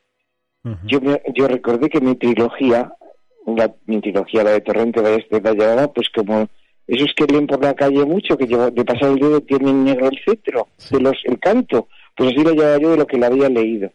yo, 0.85 1.01
me- 1.01 1.21
yo 1.35 1.47
recordé 1.49 1.89
que 1.89 2.01
mi 2.01 2.15
trilogía, 2.17 2.93
la, 3.47 3.75
mi 3.87 4.01
trilogía, 4.01 4.45
la 4.45 4.53
de 4.53 4.61
Torrente 4.61 5.01
Ballester 5.01 5.43
la 5.43 5.53
llevaba, 5.53 5.93
pues 5.93 6.09
como 6.15 6.49
esos 6.87 7.13
que 7.17 7.27
leen 7.27 7.47
por 7.49 7.63
la 7.63 7.75
calle 7.75 8.05
mucho, 8.05 8.37
que 8.39 8.47
llevo- 8.47 8.71
de 8.71 8.85
pasar 8.85 9.11
el 9.11 9.17
dedo 9.19 9.41
tienen 9.41 9.85
negro 9.85 10.07
el 10.09 10.19
cetro, 10.25 10.69
de 10.91 11.01
los, 11.01 11.17
el 11.25 11.39
canto, 11.41 11.89
pues 12.17 12.31
así 12.33 12.43
lo 12.45 12.53
llevaba 12.53 12.79
yo 12.79 12.91
de 12.93 12.97
lo 12.99 13.07
que 13.07 13.19
la 13.19 13.27
había 13.27 13.49
leído. 13.49 13.91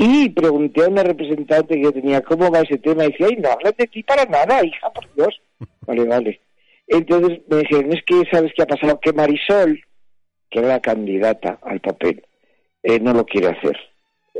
Y 0.00 0.28
pregunté 0.28 0.84
a 0.84 0.88
una 0.88 1.02
representante 1.02 1.80
que 1.80 1.90
tenía 1.90 2.20
cómo 2.20 2.52
va 2.52 2.60
ese 2.60 2.78
tema 2.78 3.04
y 3.04 3.10
decía, 3.10 3.26
ay, 3.30 3.36
no 3.36 3.50
hablas 3.50 3.76
de 3.76 3.88
ti 3.88 4.04
para 4.04 4.24
nada, 4.26 4.64
hija, 4.64 4.90
por 4.92 5.12
Dios. 5.14 5.40
Vale, 5.86 6.04
vale. 6.04 6.40
Entonces 6.86 7.40
me 7.48 7.58
dijeron, 7.58 7.92
es 7.92 8.04
que 8.04 8.22
sabes 8.30 8.52
qué 8.54 8.62
ha 8.62 8.66
pasado, 8.66 9.00
que 9.00 9.12
Marisol, 9.12 9.80
que 10.50 10.58
era 10.58 10.68
la 10.68 10.80
candidata 10.80 11.58
al 11.62 11.80
papel, 11.80 12.22
eh, 12.82 13.00
no 13.00 13.12
lo 13.14 13.24
quiere 13.24 13.48
hacer. 13.48 13.76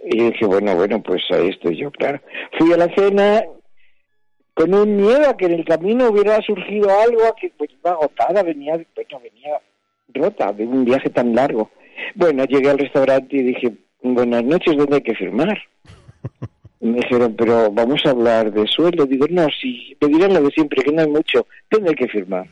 Y 0.05 0.19
yo 0.19 0.31
dije, 0.31 0.47
bueno, 0.47 0.77
bueno, 0.77 1.03
pues 1.03 1.23
ahí 1.31 1.49
estoy 1.49 1.79
yo, 1.79 1.91
claro. 1.91 2.21
Fui 2.59 2.73
a 2.73 2.77
la 2.77 2.95
cena 2.95 3.43
con 4.55 4.75
un 4.75 4.97
miedo 4.97 5.29
a 5.29 5.37
que 5.37 5.47
en 5.47 5.55
el 5.55 5.65
camino 5.65 6.11
hubiera 6.11 6.41
surgido 6.43 6.89
algo, 7.01 7.25
a 7.25 7.35
que 7.35 7.51
pues 7.57 7.71
iba 7.73 7.93
agotada, 7.93 8.43
venía, 8.43 8.75
bueno, 8.95 9.21
venía 9.23 9.61
rota 10.15 10.53
de 10.53 10.67
un 10.67 10.85
viaje 10.85 11.11
tan 11.11 11.35
largo. 11.35 11.71
Bueno, 12.15 12.45
llegué 12.45 12.71
al 12.71 12.79
restaurante 12.79 13.37
y 13.37 13.43
dije, 13.43 13.73
buenas 14.03 14.45
noches, 14.45 14.77
¿dónde 14.77 14.97
hay 14.97 15.03
que 15.03 15.15
firmar? 15.15 15.59
Me 16.81 16.99
dijeron, 16.99 17.35
pero 17.37 17.73
vamos 17.73 18.01
a 18.07 18.11
hablar 18.11 18.53
de 18.53 18.65
sueldo. 18.69 19.05
Digo, 19.05 19.27
no, 19.31 19.49
si 19.61 19.97
me 20.01 20.09
dirán 20.09 20.33
lo 20.33 20.43
de 20.43 20.51
siempre, 20.51 20.85
que 20.85 20.93
no 20.93 21.03
hay 21.03 21.09
mucho, 21.09 21.45
¿dónde 21.71 21.91
hay 21.91 21.97
que 21.97 22.07
firmar? 22.07 22.47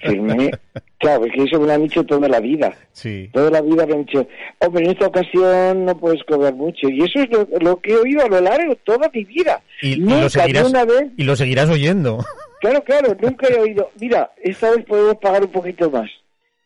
Firmé. 0.00 0.50
Claro, 0.98 1.24
es 1.24 1.32
que 1.32 1.44
eso 1.44 1.60
me 1.60 1.68
lo 1.68 1.72
han 1.74 1.82
dicho 1.84 2.04
toda 2.04 2.28
la 2.28 2.40
vida. 2.40 2.74
Sí. 2.92 3.30
Toda 3.32 3.50
la 3.50 3.62
vida 3.62 3.86
me 3.86 3.94
han 3.94 4.04
dicho, 4.04 4.26
hombre, 4.58 4.84
en 4.84 4.90
esta 4.90 5.06
ocasión 5.06 5.84
no 5.84 5.96
puedes 5.96 6.22
cobrar 6.24 6.54
mucho. 6.54 6.88
Y 6.88 7.02
eso 7.02 7.20
es 7.20 7.30
lo, 7.30 7.46
lo 7.60 7.80
que 7.80 7.92
he 7.92 7.96
oído 7.96 8.24
a 8.24 8.28
lo 8.28 8.40
largo 8.40 8.70
de 8.70 8.80
toda 8.84 9.08
mi 9.14 9.24
vida. 9.24 9.62
Y, 9.82 10.00
Nunca, 10.00 10.22
lo 10.22 10.28
seguirás, 10.30 10.68
una 10.68 10.84
vez, 10.84 11.04
y 11.16 11.22
lo 11.22 11.36
seguirás 11.36 11.70
oyendo. 11.70 12.18
claro, 12.60 12.82
claro, 12.82 13.16
nunca 13.20 13.46
he 13.48 13.58
oído, 13.58 13.90
mira, 14.00 14.32
esta 14.42 14.72
vez 14.72 14.84
podemos 14.84 15.16
pagar 15.18 15.44
un 15.44 15.52
poquito 15.52 15.88
más. 15.90 16.10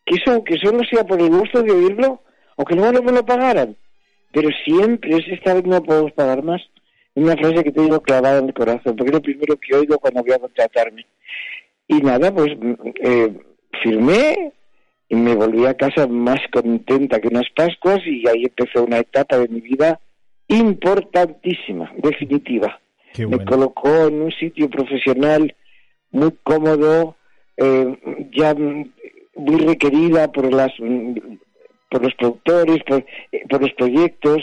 Que 0.05 0.15
eso, 0.15 0.43
que 0.43 0.57
solo 0.57 0.83
sea 0.89 1.03
por 1.03 1.21
el 1.21 1.29
gusto 1.29 1.61
de 1.61 1.71
oírlo, 1.71 2.21
o 2.55 2.65
que 2.65 2.75
no 2.75 2.91
me 2.91 3.11
lo 3.11 3.25
pagaran. 3.25 3.75
Pero 4.35 4.49
siempre 4.65 5.15
es 5.15 5.25
esta 5.29 5.53
vez 5.53 5.63
no 5.63 5.81
podemos 5.81 6.11
pagar 6.11 6.43
más. 6.43 6.61
Es 7.15 7.23
una 7.23 7.37
frase 7.37 7.63
que 7.63 7.71
tengo 7.71 8.01
clavada 8.01 8.39
en 8.39 8.47
el 8.47 8.53
corazón, 8.53 8.97
porque 8.97 9.11
es 9.11 9.13
lo 9.13 9.21
primero 9.21 9.55
que 9.55 9.77
oigo 9.77 9.97
cuando 9.97 10.21
voy 10.21 10.33
a 10.33 10.39
contratarme. 10.39 11.05
Y 11.87 12.01
nada, 12.01 12.35
pues 12.35 12.49
eh, 13.01 13.33
firmé 13.81 14.51
y 15.07 15.15
me 15.15 15.35
volví 15.35 15.65
a 15.65 15.75
casa 15.75 16.05
más 16.07 16.41
contenta 16.51 17.21
que 17.21 17.29
unas 17.29 17.49
Pascuas 17.55 18.01
y 18.05 18.27
ahí 18.27 18.43
empezó 18.43 18.83
una 18.83 18.97
etapa 18.97 19.37
de 19.37 19.47
mi 19.47 19.61
vida 19.61 20.01
importantísima, 20.49 21.89
definitiva. 21.95 22.81
Qué 23.13 23.25
Me 23.25 23.45
colocó 23.45 24.07
en 24.07 24.21
un 24.21 24.31
sitio 24.33 24.69
profesional 24.69 25.55
muy 26.11 26.33
cómodo, 26.43 27.15
eh, 27.55 28.27
ya 28.33 28.53
muy 28.53 29.59
requerida 29.65 30.29
por 30.29 30.53
las 30.53 30.73
por 31.89 32.03
los 32.03 32.13
productores, 32.15 32.83
por, 32.83 33.05
eh, 33.31 33.43
por 33.49 33.61
los 33.61 33.73
proyectos. 33.73 34.41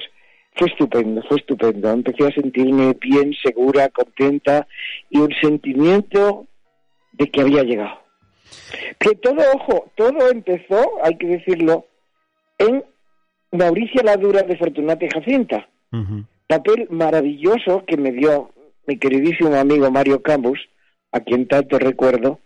Fue 0.55 0.69
estupendo, 0.69 1.23
fue 1.29 1.39
estupendo. 1.39 1.91
Empecé 1.91 2.27
a 2.27 2.33
sentirme 2.33 2.95
bien, 3.01 3.33
segura, 3.43 3.89
contenta 3.89 4.67
y 5.09 5.19
un 5.19 5.33
sentimiento 5.41 6.47
de 7.13 7.31
que 7.31 7.41
había 7.41 7.63
llegado. 7.63 8.01
Que 8.99 9.15
todo, 9.15 9.43
ojo, 9.55 9.91
todo 9.95 10.31
empezó, 10.31 11.03
hay 11.03 11.17
que 11.17 11.27
decirlo, 11.27 11.87
en 12.59 12.85
Mauricia 13.51 14.03
la 14.03 14.17
Dura 14.17 14.43
de 14.43 14.57
Fortunata 14.57 15.05
y 15.05 15.11
Jacinta. 15.11 15.69
Papel 16.47 16.87
maravilloso 16.91 17.85
que 17.87 17.97
me 17.97 18.13
dio 18.13 18.51
mi 18.87 18.99
queridísimo 18.99 19.55
amigo 19.55 19.91
Mario 19.91 20.23
Campos, 20.23 20.59
a 21.13 21.21
quien 21.21 21.47
tanto 21.49 21.79
recuerdo, 21.79 22.41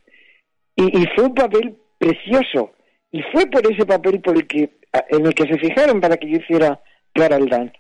y, 0.75 0.85
y 0.85 1.07
fue 1.15 1.25
un 1.25 1.35
papel 1.35 1.77
precioso. 1.99 2.73
Y 3.13 3.23
fue 3.33 3.47
por 3.47 3.71
ese 3.71 3.87
papel 3.87 4.21
por 4.21 4.37
el 4.37 4.47
que, 4.47 4.71
en 5.11 5.27
el 5.27 5.35
que 5.35 5.45
se 5.45 5.59
fijaron 5.59 6.01
para 6.01 6.17
que 6.17 6.31
yo 6.31 6.39
hiciera 6.39 6.81
Clara 7.13 7.37
Aldán. 7.37 7.73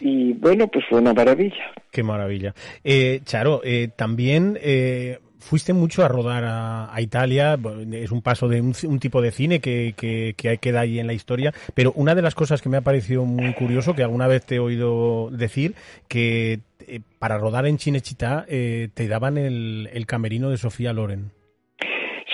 Y 0.00 0.32
bueno, 0.32 0.68
pues 0.68 0.84
fue 0.88 1.00
una 1.00 1.12
maravilla. 1.12 1.72
Qué 1.90 2.02
maravilla. 2.02 2.54
Eh, 2.84 3.20
Charo, 3.24 3.60
eh, 3.64 3.88
también 3.94 4.58
eh, 4.62 5.18
fuiste 5.38 5.72
mucho 5.72 6.04
a 6.04 6.08
rodar 6.08 6.44
a, 6.46 7.00
Italia, 7.00 7.58
es 7.92 8.10
un 8.10 8.22
paso 8.22 8.48
de 8.48 8.60
un, 8.60 8.74
un 8.84 8.98
tipo 8.98 9.22
de 9.22 9.30
cine 9.30 9.60
que, 9.60 9.94
que, 9.96 10.34
que 10.36 10.58
queda 10.58 10.80
ahí 10.80 10.98
en 10.98 11.06
la 11.06 11.12
historia, 11.12 11.54
pero 11.74 11.92
una 11.92 12.14
de 12.14 12.22
las 12.22 12.34
cosas 12.34 12.60
que 12.60 12.68
me 12.68 12.76
ha 12.76 12.82
parecido 12.82 13.24
muy 13.24 13.54
curioso, 13.54 13.94
que 13.94 14.02
alguna 14.02 14.26
vez 14.26 14.44
te 14.44 14.56
he 14.56 14.58
oído 14.58 15.30
decir, 15.30 15.74
que 16.08 16.60
eh, 16.86 17.00
para 17.18 17.38
rodar 17.38 17.66
en 17.66 17.78
Chinechita 17.78 18.44
eh, 18.48 18.88
te 18.94 19.08
daban 19.08 19.38
el, 19.38 19.88
el 19.92 20.06
camerino 20.06 20.50
de 20.50 20.58
Sofía 20.58 20.92
Loren. 20.92 21.30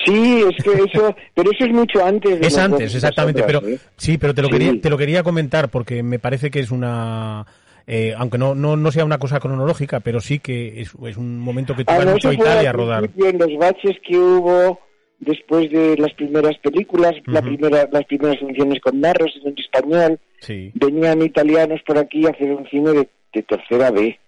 Sí, 0.05 0.43
es 0.47 0.63
que 0.63 0.71
eso, 0.71 1.15
pero 1.33 1.51
eso 1.51 1.65
es 1.65 1.71
mucho 1.71 2.05
antes. 2.05 2.39
De 2.39 2.47
Es 2.47 2.57
antes, 2.57 2.93
exactamente, 2.93 3.43
pero 3.43 3.59
¿eh? 3.67 3.79
sí, 3.97 4.17
pero 4.17 4.33
te 4.33 4.41
lo 4.41 4.47
Sí. 4.49 4.53
quería 4.53 4.81
te 4.81 4.89
lo 4.89 4.97
quería 4.97 5.23
comentar 5.23 5.69
porque 5.69 6.03
me 6.03 6.19
parece 6.19 6.51
que 6.51 6.59
es 6.59 6.71
una 6.71 7.45
eh, 7.87 8.13
aunque 8.17 8.37
no, 8.37 8.55
no 8.55 8.75
no 8.77 8.91
sea 8.91 9.05
una 9.05 9.17
cosa 9.19 9.39
cronológica, 9.39 9.99
pero 9.99 10.19
sí 10.21 10.39
que 10.39 10.81
es, 10.81 10.91
es 11.05 11.17
un 11.17 11.39
momento 11.39 11.75
que 11.75 11.85
tú 11.85 11.91
Ah, 11.93 12.03
no, 12.05 12.11
mucho 12.13 12.31
Italia 12.31 12.69
a 12.69 12.73
rodar. 12.73 13.09
En 13.17 13.37
los 13.37 13.57
baches 13.57 13.97
que 14.07 14.17
hubo 14.17 14.79
después 15.19 15.71
de 15.71 15.95
las 15.97 16.13
primeras 16.13 16.57
películas, 16.59 17.13
la 17.25 17.39
Ujú. 17.39 17.49
primera, 17.55 17.87
las 17.91 18.05
primeras 18.05 18.37
funciones 18.39 18.79
con 18.81 18.99
narros 18.99 19.31
en 19.43 19.55
español, 19.57 20.19
Sí. 20.41 20.71
venían 20.75 21.21
italianos 21.21 21.79
por 21.85 21.97
aquí 21.97 22.25
a 22.27 22.29
hacer 22.31 22.51
un 22.51 22.67
cine 22.69 22.91
de, 22.91 23.09
de 23.33 23.43
tercera 23.43 23.91
B, 23.91 24.19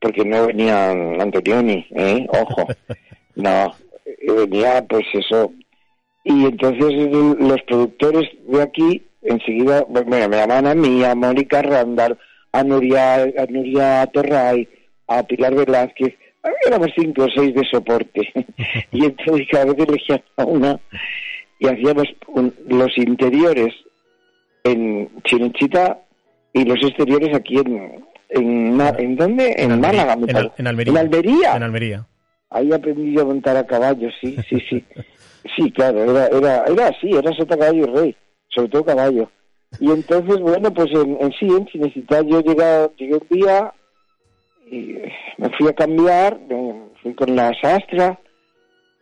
porque 0.00 0.24
no 0.24 0.46
venían 0.46 1.20
Antonioni, 1.20 1.86
¿eh? 1.94 2.26
Ojo, 2.28 2.66
no, 3.36 3.72
eh, 4.04 4.32
venía 4.32 4.84
pues 4.88 5.04
eso. 5.12 5.52
Y 6.24 6.44
entonces 6.46 6.92
los 7.40 7.60
productores 7.62 8.28
de 8.46 8.62
aquí, 8.62 9.02
enseguida, 9.22 9.84
bueno, 9.88 10.10
me 10.10 10.18
llamaban 10.20 10.66
a 10.66 10.74
mí, 10.74 11.02
a 11.04 11.14
Mónica 11.14 11.62
Randall, 11.62 12.16
a 12.52 12.62
Nuria, 12.62 13.22
a 13.24 13.46
Nuria 13.48 14.06
Torray, 14.12 14.68
a 15.08 15.22
Pilar 15.24 15.54
Velázquez, 15.54 16.14
éramos 16.66 16.88
cinco 16.96 17.24
o 17.24 17.28
seis 17.34 17.54
de 17.54 17.64
soporte. 17.70 18.28
y 18.92 19.04
entonces 19.04 19.46
cada 19.50 19.64
vez 19.66 19.78
elegían 19.88 20.22
a 20.36 20.44
una 20.44 20.80
y 21.58 21.66
hacíamos 21.68 22.06
un- 22.28 22.54
los 22.68 22.96
interiores 22.98 23.74
en 24.64 25.08
Chinechita 25.24 25.98
y 26.52 26.64
los 26.64 26.78
exteriores 26.82 27.34
aquí 27.34 27.56
en 27.58 28.04
en, 28.34 28.76
Ma- 28.76 28.94
¿en 28.98 29.16
dónde? 29.16 29.54
En, 29.58 29.72
Almería, 29.72 30.04
Málaga, 30.04 30.16
me 30.16 30.22
en, 30.30 30.36
Al- 30.36 30.42
parece. 30.44 30.54
en 30.62 30.66
Almería. 30.66 30.92
En 30.92 30.98
Almería. 30.98 31.56
En 31.56 31.62
Almería. 31.64 32.06
Ahí 32.52 32.72
aprendí 32.72 33.14
yo 33.14 33.22
a 33.22 33.26
montar 33.26 33.56
a 33.56 33.66
caballo, 33.66 34.08
sí, 34.20 34.36
sí, 34.48 34.58
sí. 34.68 34.84
Sí, 35.56 35.70
claro, 35.72 36.04
era, 36.04 36.26
era, 36.28 36.64
era 36.64 36.88
así, 36.88 37.10
era 37.10 37.32
sota 37.32 37.56
caballo 37.56 37.86
rey, 37.86 38.14
sobre 38.48 38.68
todo 38.68 38.84
caballo. 38.84 39.28
Y 39.80 39.90
entonces, 39.90 40.38
bueno, 40.40 40.72
pues 40.72 40.90
en, 40.92 41.16
en 41.20 41.32
sí, 41.32 41.46
en 41.46 41.66
Cinecittà 41.66 42.22
yo 42.22 42.40
llegué, 42.40 42.90
llegué 42.98 43.14
un 43.14 43.26
día 43.30 43.72
y 44.70 44.96
me 45.38 45.50
fui 45.58 45.68
a 45.68 45.72
cambiar, 45.72 46.38
fui 47.02 47.14
con 47.14 47.34
la 47.34 47.52
sastra 47.60 48.18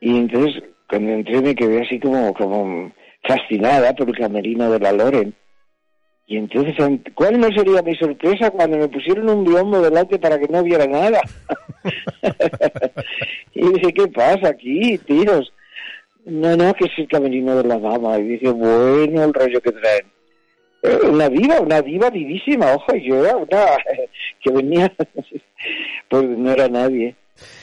y 0.01 0.17
entonces 0.17 0.63
cuando 0.89 1.13
entré 1.13 1.41
me 1.43 1.55
quedé 1.55 1.83
así 1.83 1.99
como, 2.01 2.33
como 2.35 2.93
fascinada 3.27 3.95
por 3.95 4.09
el 4.09 4.17
camerino 4.17 4.71
de 4.71 4.81
la 4.81 4.93
Loren. 4.93 5.35
Y 6.31 6.37
entonces, 6.37 6.77
¿cuál 7.17 7.41
no 7.41 7.49
sería 7.51 7.83
mi 7.83 7.97
sorpresa 7.97 8.53
cuando 8.53 8.79
me 8.79 8.87
pusieron 8.87 9.29
un 9.29 9.45
biombo 9.45 9.81
delante 9.81 10.17
para 10.17 10.39
que 10.39 10.47
no 10.47 10.63
viera 10.63 10.87
nada? 10.87 11.21
y 13.53 13.69
dije, 13.73 13.93
¿qué 13.93 14.07
pasa 14.07 14.51
aquí, 14.51 14.97
tíos? 14.99 15.53
No, 16.25 16.57
no, 16.57 16.73
que 16.75 16.85
es 16.85 16.93
el 16.99 17.09
camerino 17.09 17.57
de 17.57 17.65
la 17.65 17.81
dama. 17.81 18.17
Y 18.19 18.23
dije, 18.23 18.49
bueno, 18.49 19.25
el 19.25 19.35
rollo 19.35 19.61
que 19.61 19.73
traen. 19.73 20.07
Eh, 20.85 21.09
Una 21.11 21.29
diva, 21.29 21.61
una 21.61 21.83
diva 21.83 22.09
divísima, 22.11 22.75
ojo, 22.75 22.95
yo 22.95 23.25
era 23.25 23.37
una 23.37 23.67
que 24.41 24.53
venía, 24.53 24.93
pues 26.09 26.29
no 26.29 26.53
era 26.53 26.69
nadie. 26.69 27.17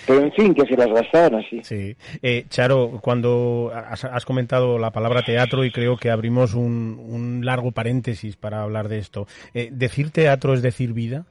Pero 0.08 0.22
en 0.22 0.32
fin, 0.32 0.54
que 0.56 0.66
se 0.66 0.78
las 0.78 0.88
gastaban 0.88 1.36
así. 1.36 1.60
Sí. 1.64 1.96
Eh, 2.22 2.46
Charo, 2.48 3.00
cuando 3.02 3.72
has, 3.76 4.06
has 4.06 4.26
comentado 4.26 4.80
la 4.80 4.92
palabra 4.92 5.22
teatro 5.22 5.66
y 5.66 5.72
creo 5.72 5.98
que 5.98 6.10
abrimos 6.10 6.54
un, 6.54 6.98
un 6.98 7.46
largo 7.46 7.72
paréntesis 7.72 8.38
para 8.38 8.64
hablar 8.64 8.88
de 8.88 9.00
esto. 9.00 9.28
Eh, 9.54 9.70
¿Decir 9.72 10.12
teatro 10.12 10.54
es 10.54 10.62
decir 10.62 10.94
vida? 10.94 11.26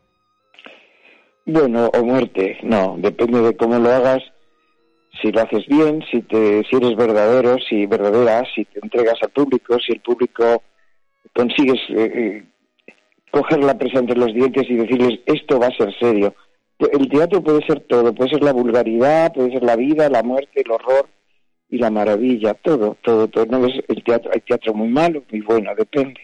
Bueno, 1.46 1.86
o 1.94 2.04
muerte, 2.04 2.58
no, 2.62 2.96
depende 2.98 3.40
de 3.40 3.56
cómo 3.56 3.78
lo 3.78 3.88
hagas, 3.88 4.20
si 5.22 5.30
lo 5.30 5.40
haces 5.40 5.64
bien, 5.68 6.04
si, 6.10 6.20
te, 6.22 6.64
si 6.64 6.76
eres 6.76 6.96
verdadero, 6.96 7.56
si 7.58 7.86
verdadera, 7.86 8.42
si 8.52 8.64
te 8.64 8.80
entregas 8.82 9.14
al 9.22 9.30
público, 9.30 9.78
si 9.78 9.92
el 9.92 10.00
público 10.00 10.62
consigues 11.32 11.78
eh, 11.90 12.10
eh, 12.14 12.44
coger 13.30 13.62
la 13.62 13.78
presa 13.78 14.00
entre 14.00 14.18
los 14.18 14.34
dientes 14.34 14.64
y 14.68 14.74
decirles 14.74 15.20
esto 15.26 15.60
va 15.60 15.68
a 15.68 15.76
ser 15.76 15.96
serio. 15.98 16.34
El 16.78 17.08
teatro 17.08 17.42
puede 17.42 17.64
ser 17.66 17.80
todo, 17.80 18.14
puede 18.14 18.30
ser 18.30 18.42
la 18.42 18.52
vulgaridad, 18.52 19.32
puede 19.32 19.52
ser 19.52 19.62
la 19.62 19.76
vida, 19.76 20.08
la 20.10 20.22
muerte, 20.22 20.62
el 20.62 20.70
horror 20.70 21.08
y 21.70 21.78
la 21.78 21.90
maravilla, 21.90 22.54
todo, 22.54 22.96
todo, 23.02 23.28
todo. 23.28 23.46
No 23.46 23.66
el 23.66 24.04
teatro, 24.04 24.30
hay 24.34 24.40
teatro 24.40 24.74
muy 24.74 24.88
malo, 24.88 25.22
muy 25.30 25.40
bueno, 25.40 25.70
depende. 25.76 26.20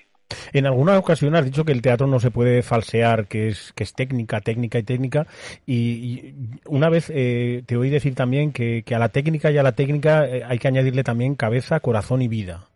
En 0.53 0.67
alguna 0.67 0.99
ocasión 0.99 1.35
has 1.35 1.45
dicho 1.45 1.65
que 1.65 1.73
el 1.73 1.83
teatro 1.83 2.07
no 2.07 2.21
se 2.21 2.31
puede 2.31 2.63
falsear, 2.63 3.27
que 3.27 3.49
es, 3.49 3.73
que 3.75 3.85
es 3.85 3.95
técnica, 3.95 4.41
técnica 4.41 4.79
y 4.79 4.83
técnica. 4.83 5.27
Y, 5.67 6.35
una 6.67 6.89
vez 6.89 7.11
eh, 7.15 7.63
te 7.67 7.77
oí 7.77 7.91
decir 7.91 8.15
también 8.15 8.53
que, 8.53 8.83
que 8.85 8.95
a 8.95 8.99
la 8.99 9.09
técnica 9.09 9.51
y 9.51 9.59
a 9.59 9.63
la 9.63 9.73
técnica 9.73 10.27
eh, 10.27 10.43
hay 10.47 10.59
que 10.59 10.69
añadirle 10.69 11.05
también 11.05 11.35
cabeza, 11.35 11.81
corazón 11.81 12.23
y 12.23 12.29
vida. 12.29 12.72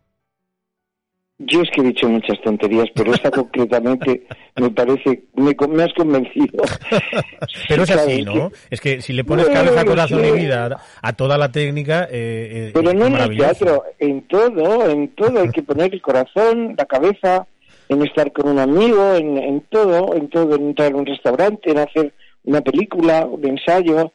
Yo 1.39 1.61
es 1.61 1.69
que 1.69 1.81
he 1.81 1.83
dicho 1.83 2.09
muchas 2.09 2.41
tonterías, 2.41 2.87
pero 2.95 3.13
esta 3.13 3.29
concretamente 3.29 4.25
me 4.55 4.71
parece, 4.71 5.23
me, 5.35 5.55
me 5.69 5.83
has 5.83 5.93
convencido. 5.93 6.63
Pero 7.67 7.83
es 7.83 7.91
así, 7.91 8.23
¿Sabes 8.23 8.25
¿no? 8.25 8.51
Es 8.71 8.81
que 8.81 9.01
si 9.01 9.13
le 9.13 9.23
pones 9.23 9.47
cabeza, 9.47 9.85
corazón 9.85 10.25
y 10.25 10.31
vida 10.31 10.81
a 10.99 11.13
toda 11.13 11.37
la 11.37 11.51
técnica, 11.51 12.05
eh, 12.05 12.69
eh, 12.69 12.71
Pero 12.73 12.91
no 12.93 13.05
en 13.05 13.15
el 13.17 13.37
teatro, 13.37 13.83
en 13.99 14.27
todo, 14.27 14.89
en 14.89 15.09
todo 15.09 15.41
hay 15.41 15.49
que 15.49 15.61
poner 15.61 15.93
el 15.93 16.01
corazón, 16.01 16.73
la 16.75 16.85
cabeza, 16.85 17.45
en 17.87 18.01
estar 18.01 18.31
con 18.31 18.49
un 18.49 18.57
amigo, 18.57 19.13
en, 19.13 19.37
en 19.37 19.61
todo, 19.69 20.15
en 20.15 20.29
todo, 20.29 20.55
en 20.55 20.69
entrar 20.69 20.91
a 20.91 20.95
un 20.95 21.05
restaurante, 21.05 21.69
en 21.69 21.77
hacer 21.77 22.13
una 22.45 22.61
película, 22.61 23.27
un 23.27 23.45
ensayo, 23.45 24.11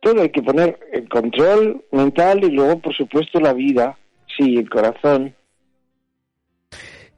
todo 0.00 0.20
hay 0.20 0.30
que 0.30 0.42
poner 0.42 0.78
el 0.92 1.08
control 1.08 1.82
mental 1.92 2.44
y 2.44 2.50
luego, 2.50 2.78
por 2.80 2.94
supuesto, 2.94 3.40
la 3.40 3.54
vida, 3.54 3.96
sí, 4.36 4.56
el 4.58 4.68
corazón. 4.68 5.34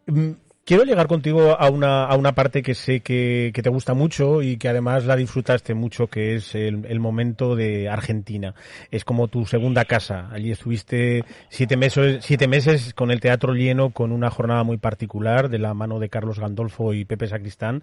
Mm, 0.07 0.33
Quiero 0.67 0.85
llegar 0.85 1.09
contigo 1.09 1.61
a 1.61 1.69
una, 1.69 2.07
a 2.07 2.17
una 2.17 2.33
parte 2.33 2.63
que 2.63 2.75
sé 2.75 3.01
que, 3.01 3.51
que 3.53 3.63
te 3.63 3.69
gusta 3.69 3.93
mucho 3.93 4.41
y 4.41 4.57
que 4.57 4.71
además 4.71 5.05
la 5.05 5.15
disfrutaste 5.15 5.75
mucho, 5.75 6.07
que 6.07 6.37
es 6.37 6.55
el, 6.55 7.01
momento 7.01 7.55
de 7.55 7.91
Argentina. 7.91 8.55
Es 8.91 9.05
como 9.05 9.29
tu 9.29 9.45
segunda 9.45 9.85
casa. 9.85 10.31
Allí 10.33 10.51
estuviste 10.51 11.23
siete 11.51 11.77
meses, 11.77 12.25
siete 12.25 12.49
meses 12.49 12.95
con 12.95 13.11
el 13.11 13.21
teatro 13.21 13.53
lleno, 13.53 13.91
con 13.91 14.11
una 14.11 14.31
jornada 14.31 14.65
muy 14.65 14.79
particular 14.79 15.51
de 15.51 15.59
la 15.59 15.75
mano 15.75 15.99
de 15.99 16.09
Carlos 16.09 16.41
Gandolfo 16.41 16.95
y 16.95 17.05
Pepe 17.05 17.27
Sacristán. 17.27 17.83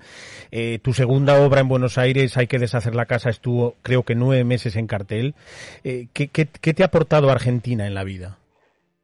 Eh, 0.50 0.80
tu 0.82 0.94
segunda 0.94 1.40
obra 1.40 1.62
en 1.62 1.68
Buenos 1.68 2.00
Aires, 2.00 2.36
Hay 2.36 2.48
que 2.48 2.58
deshacer 2.58 2.96
la 2.96 3.06
casa, 3.06 3.30
estuvo 3.30 3.76
creo 3.84 4.02
que 4.02 4.16
nueve 4.16 4.44
meses 4.44 4.76
en 4.76 4.88
cartel. 4.88 5.36
Eh, 5.84 6.08
¿qué, 6.14 6.30
qué, 6.30 6.48
qué 6.60 6.74
te 6.74 6.82
ha 6.82 6.88
aportado 6.88 7.30
Argentina 7.30 7.86
en 7.86 7.94
la 7.94 8.04
vida? 8.04 8.40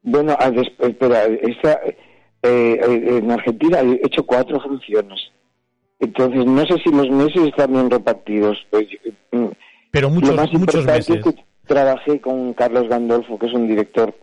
Bueno, 0.02 0.36
espera, 0.80 1.26
esta, 1.26 1.80
eh, 2.42 2.80
eh, 2.80 3.18
en 3.18 3.30
Argentina 3.30 3.80
he 3.80 4.00
hecho 4.04 4.24
cuatro 4.24 4.60
funciones. 4.60 5.20
Entonces, 6.00 6.46
no 6.46 6.64
sé 6.66 6.76
si 6.84 6.90
los 6.90 7.10
meses 7.10 7.48
están 7.48 7.72
bien 7.72 7.90
repartidos. 7.90 8.56
Pues, 8.70 8.86
mm, 9.32 9.46
Pero 9.90 10.08
Lo 10.08 10.14
muchos, 10.14 10.36
más 10.36 10.52
muchos 10.52 10.84
meses. 10.84 11.16
es 11.16 11.24
que 11.24 11.44
trabajé 11.66 12.20
con 12.20 12.54
Carlos 12.54 12.88
Gandolfo, 12.88 13.38
que 13.38 13.46
es 13.46 13.52
un 13.52 13.66
director, 13.66 14.14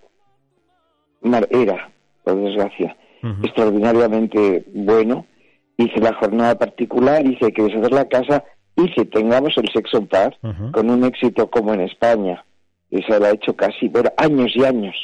era, 1.49 1.89
por 2.23 2.35
desgracia, 2.41 2.95
extraordinariamente 3.43 4.65
bueno. 4.73 5.25
Hice 5.77 5.99
la 5.99 6.13
jornada 6.13 6.57
particular, 6.57 7.25
hice 7.25 7.51
que 7.51 7.63
deshacer 7.63 7.91
la 7.91 8.05
casa, 8.05 8.45
hice 8.77 9.05
Tengamos 9.05 9.57
el 9.57 9.67
sexo 9.73 9.97
en 9.97 10.07
paz, 10.07 10.29
con 10.71 10.89
un 10.89 11.03
éxito 11.03 11.49
como 11.49 11.73
en 11.73 11.81
España. 11.81 12.45
Esa 12.91 13.19
la 13.19 13.31
he 13.31 13.33
hecho 13.33 13.55
casi, 13.55 13.89
bueno, 13.89 14.11
años 14.17 14.51
y 14.55 14.63
años. 14.63 14.95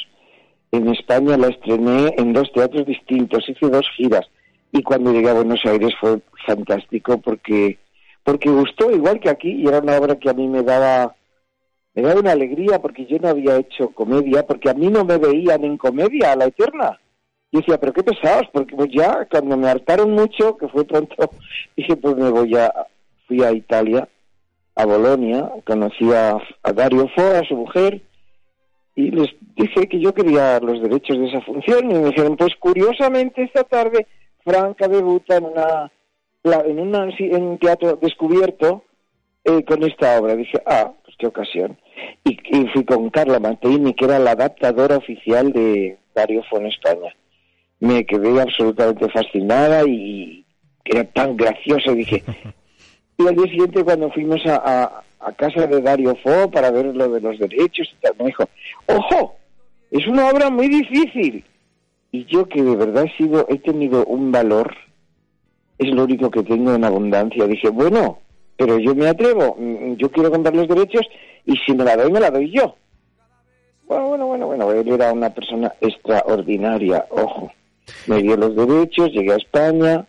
En 0.72 0.88
España 0.88 1.36
la 1.36 1.48
estrené 1.48 2.14
en 2.16 2.32
dos 2.32 2.50
teatros 2.50 2.86
distintos, 2.86 3.46
hice 3.46 3.68
dos 3.68 3.86
giras. 3.94 4.26
Y 4.72 4.82
cuando 4.82 5.12
llegué 5.12 5.28
a 5.28 5.34
Buenos 5.34 5.60
Aires 5.66 5.90
fue 6.00 6.20
fantástico 6.46 7.18
porque, 7.18 7.78
porque 8.24 8.48
gustó 8.48 8.90
igual 8.90 9.20
que 9.20 9.28
aquí 9.28 9.52
y 9.52 9.66
era 9.66 9.80
una 9.80 9.98
obra 9.98 10.16
que 10.16 10.30
a 10.30 10.32
mí 10.32 10.48
me 10.48 10.62
daba, 10.62 11.14
me 11.94 12.02
daba 12.02 12.20
una 12.20 12.32
alegría 12.32 12.80
porque 12.80 13.04
yo 13.04 13.18
no 13.18 13.28
había 13.28 13.58
hecho 13.58 13.90
comedia, 13.90 14.46
porque 14.46 14.70
a 14.70 14.74
mí 14.74 14.88
no 14.88 15.04
me 15.04 15.18
veían 15.18 15.62
en 15.62 15.76
comedia 15.76 16.32
a 16.32 16.36
la 16.36 16.46
eterna. 16.46 16.98
Y 17.50 17.58
decía, 17.58 17.78
pero 17.78 17.92
qué 17.92 18.02
pesados, 18.02 18.48
porque 18.50 18.74
pues 18.74 18.88
ya 18.90 19.26
cuando 19.30 19.58
me 19.58 19.68
hartaron 19.68 20.12
mucho, 20.12 20.56
que 20.56 20.68
fue 20.68 20.86
pronto, 20.86 21.14
dije, 21.76 21.96
pues 21.96 22.16
me 22.16 22.30
voy 22.30 22.56
a, 22.56 22.72
fui 23.28 23.42
a 23.42 23.52
Italia, 23.52 24.08
a 24.74 24.86
Bolonia, 24.86 25.50
conocí 25.66 26.10
a, 26.14 26.38
a 26.62 26.72
Dario 26.72 27.08
Fo, 27.14 27.22
a 27.22 27.46
su 27.46 27.56
mujer, 27.56 28.00
y 28.94 29.10
les 29.10 29.30
dije 29.56 29.88
que 29.88 30.00
yo 30.00 30.12
quería 30.12 30.60
los 30.60 30.82
derechos 30.82 31.18
de 31.18 31.28
esa 31.28 31.40
función 31.40 31.90
y 31.90 31.94
me 31.94 32.04
dijeron, 32.10 32.36
pues 32.36 32.54
curiosamente 32.58 33.42
esta 33.42 33.64
tarde 33.64 34.06
Franca 34.44 34.88
debuta 34.88 35.36
en 35.36 35.44
una 35.44 35.90
en, 36.44 36.80
una, 36.80 37.08
en 37.18 37.42
un 37.42 37.58
teatro 37.58 37.96
descubierto 38.02 38.84
eh, 39.44 39.64
con 39.64 39.82
esta 39.84 40.18
obra. 40.20 40.34
Dije, 40.36 40.60
ah, 40.66 40.92
pues 41.04 41.16
qué 41.16 41.26
ocasión. 41.28 41.78
Y, 42.24 42.36
y 42.50 42.66
fui 42.68 42.84
con 42.84 43.10
Carla 43.10 43.38
Manteini, 43.38 43.94
que 43.94 44.04
era 44.06 44.18
la 44.18 44.32
adaptadora 44.32 44.96
oficial 44.96 45.52
de 45.52 45.98
Dario 46.14 46.42
Fo 46.50 46.58
en 46.58 46.66
España. 46.66 47.14
Me 47.80 48.04
quedé 48.04 48.40
absolutamente 48.40 49.08
fascinada 49.10 49.82
y 49.88 50.44
era 50.84 51.04
tan 51.04 51.36
gracioso, 51.36 51.94
dije. 51.94 52.22
Y 53.18 53.28
al 53.28 53.36
día 53.36 53.44
siguiente 53.46 53.84
cuando 53.84 54.10
fuimos 54.10 54.44
a, 54.46 54.56
a- 54.56 55.04
a 55.24 55.32
casa 55.32 55.66
de 55.66 55.80
Dario 55.80 56.16
Fo 56.22 56.50
para 56.50 56.70
ver 56.70 56.86
lo 56.86 57.08
de 57.08 57.20
los 57.20 57.38
derechos 57.38 57.88
y 57.92 58.00
tal, 58.00 58.14
me 58.18 58.26
dijo, 58.26 58.44
ojo, 58.86 59.36
es 59.90 60.06
una 60.06 60.28
obra 60.28 60.50
muy 60.50 60.68
difícil. 60.68 61.44
Y 62.10 62.24
yo 62.26 62.48
que 62.48 62.62
de 62.62 62.76
verdad 62.76 63.04
he 63.04 63.16
sido, 63.16 63.46
he 63.48 63.58
tenido 63.58 64.04
un 64.04 64.32
valor, 64.32 64.74
es 65.78 65.90
lo 65.94 66.04
único 66.04 66.30
que 66.30 66.42
tengo 66.42 66.74
en 66.74 66.84
abundancia. 66.84 67.46
Dije, 67.46 67.70
bueno, 67.70 68.18
pero 68.56 68.78
yo 68.78 68.94
me 68.94 69.08
atrevo, 69.08 69.56
mm, 69.58 69.94
yo 69.94 70.10
quiero 70.10 70.30
comprar 70.30 70.54
los 70.54 70.68
derechos 70.68 71.06
y 71.46 71.56
si 71.56 71.72
me 71.74 71.84
la 71.84 71.96
doy, 71.96 72.12
me 72.12 72.20
la 72.20 72.30
doy 72.30 72.50
yo. 72.50 72.76
Bueno, 73.86 74.08
bueno, 74.08 74.26
bueno, 74.26 74.46
bueno, 74.46 74.72
él 74.72 74.88
era 74.88 75.12
una 75.12 75.30
persona 75.30 75.72
extraordinaria, 75.80 77.06
ojo. 77.10 77.52
Me 78.06 78.22
dio 78.22 78.36
los 78.36 78.54
derechos, 78.54 79.10
llegué 79.12 79.32
a 79.32 79.36
España, 79.36 80.06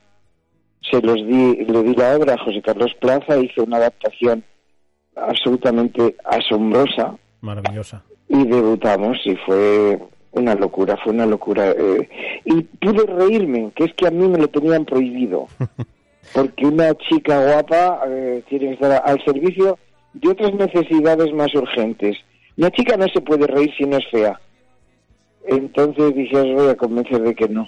se 0.90 1.02
los 1.02 1.16
di, 1.16 1.66
le 1.66 1.84
di 1.84 1.96
la 1.96 2.16
obra 2.16 2.34
a 2.34 2.38
José 2.38 2.62
Carlos 2.62 2.94
Plaza, 3.00 3.38
hice 3.38 3.62
una 3.62 3.78
adaptación 3.78 4.44
absolutamente 5.16 6.16
asombrosa 6.26 7.16
Maravillosa. 7.42 8.04
y 8.30 8.46
debutamos 8.46 9.18
y 9.26 9.36
fue 9.46 10.00
una 10.32 10.56
locura, 10.56 10.98
fue 11.04 11.14
una 11.14 11.26
locura. 11.26 11.72
eh, 11.72 12.10
y 12.46 12.62
pude 12.64 13.06
reírme, 13.06 13.72
que 13.76 13.86
es 13.86 13.94
que 13.94 14.08
a 14.08 14.12
mí 14.12 14.28
me 14.28 14.38
lo 14.40 14.48
tenían 14.48 14.86
prohibido, 14.86 15.48
porque 16.34 16.66
una 16.66 16.94
chica 16.96 17.44
guapa 17.46 18.02
eh, 18.08 18.44
tiene 18.50 18.68
que 18.70 18.74
estar 18.74 19.02
al 19.06 19.24
servicio 19.24 19.78
de 20.14 20.30
otras 20.30 20.54
necesidades 20.54 21.34
más 21.34 21.54
urgentes. 21.56 22.18
Una 22.58 22.70
chica 22.72 22.98
no 22.98 23.08
se 23.08 23.22
puede 23.22 23.48
reír 23.48 23.72
si 23.78 23.86
no 23.86 23.98
es 23.98 24.08
fea. 24.12 24.40
Entonces 25.46 26.16
dije, 26.16 26.38
os 26.38 26.54
voy 26.54 26.70
a 26.70 26.76
convencer 26.78 27.22
de 27.22 27.36
que 27.36 27.50
no. 27.50 27.68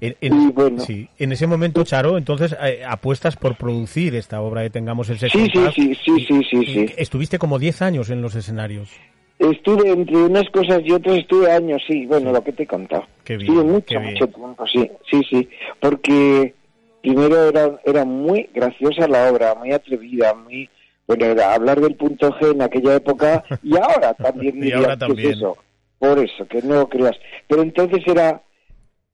En, 0.00 0.16
en- 0.20 0.48
Y 0.48 0.52
bueno. 0.52 0.78
sí, 0.82 1.08
en 1.18 1.32
ese 1.32 1.46
momento, 1.46 1.82
Charo, 1.84 2.18
entonces 2.18 2.56
eh, 2.62 2.82
apuestas 2.86 3.36
por 3.36 3.56
producir 3.56 4.14
esta 4.14 4.40
obra 4.40 4.60
de 4.62 4.70
Tengamos 4.70 5.08
el 5.10 5.18
Sexo 5.18 5.38
Sí, 5.38 5.50
sí, 5.52 5.60
sí, 5.74 5.94
sí, 6.04 6.24
sí, 6.26 6.42
sí, 6.50 6.66
sí. 6.66 6.86
Estuviste 6.96 7.38
como 7.38 7.58
10 7.58 7.82
años 7.82 8.10
en 8.10 8.22
los 8.22 8.34
escenarios. 8.34 8.90
Estuve 9.38 9.90
entre 9.90 10.16
unas 10.16 10.48
cosas 10.50 10.80
y 10.84 10.90
otras, 10.92 11.18
estuve 11.18 11.50
años, 11.50 11.80
sí, 11.86 12.06
bueno, 12.06 12.32
lo 12.32 12.42
que 12.42 12.52
te 12.52 12.64
he 12.64 12.66
contado. 12.66 13.04
Qué 13.24 13.36
bien, 13.36 13.48
Estuve 13.52 13.64
mucho, 13.72 13.86
qué 13.86 13.98
bien. 13.98 14.12
mucho 14.14 14.26
tiempo, 14.28 14.66
sí, 14.66 14.90
sí, 15.10 15.20
sí, 15.30 15.48
porque 15.80 16.54
primero 17.00 17.48
era, 17.48 17.80
era 17.84 18.04
muy 18.04 18.48
graciosa 18.52 19.06
la 19.06 19.30
obra, 19.30 19.54
muy 19.54 19.72
atrevida, 19.72 20.34
muy, 20.34 20.68
bueno, 21.06 21.26
era 21.26 21.54
hablar 21.54 21.80
del 21.80 21.94
punto 21.94 22.30
G 22.32 22.50
en 22.52 22.62
aquella 22.62 22.96
época 22.96 23.44
y 23.62 23.76
ahora 23.76 24.12
también 24.14 24.58
Y 24.64 24.72
ahora 24.72 24.88
¿qué 24.88 24.92
es 24.94 24.98
también. 24.98 25.30
eso? 25.34 25.56
Por 26.00 26.18
eso, 26.18 26.46
que 26.46 26.62
no 26.62 26.88
creas. 26.88 27.16
Pero 27.46 27.62
entonces 27.62 28.02
era, 28.06 28.42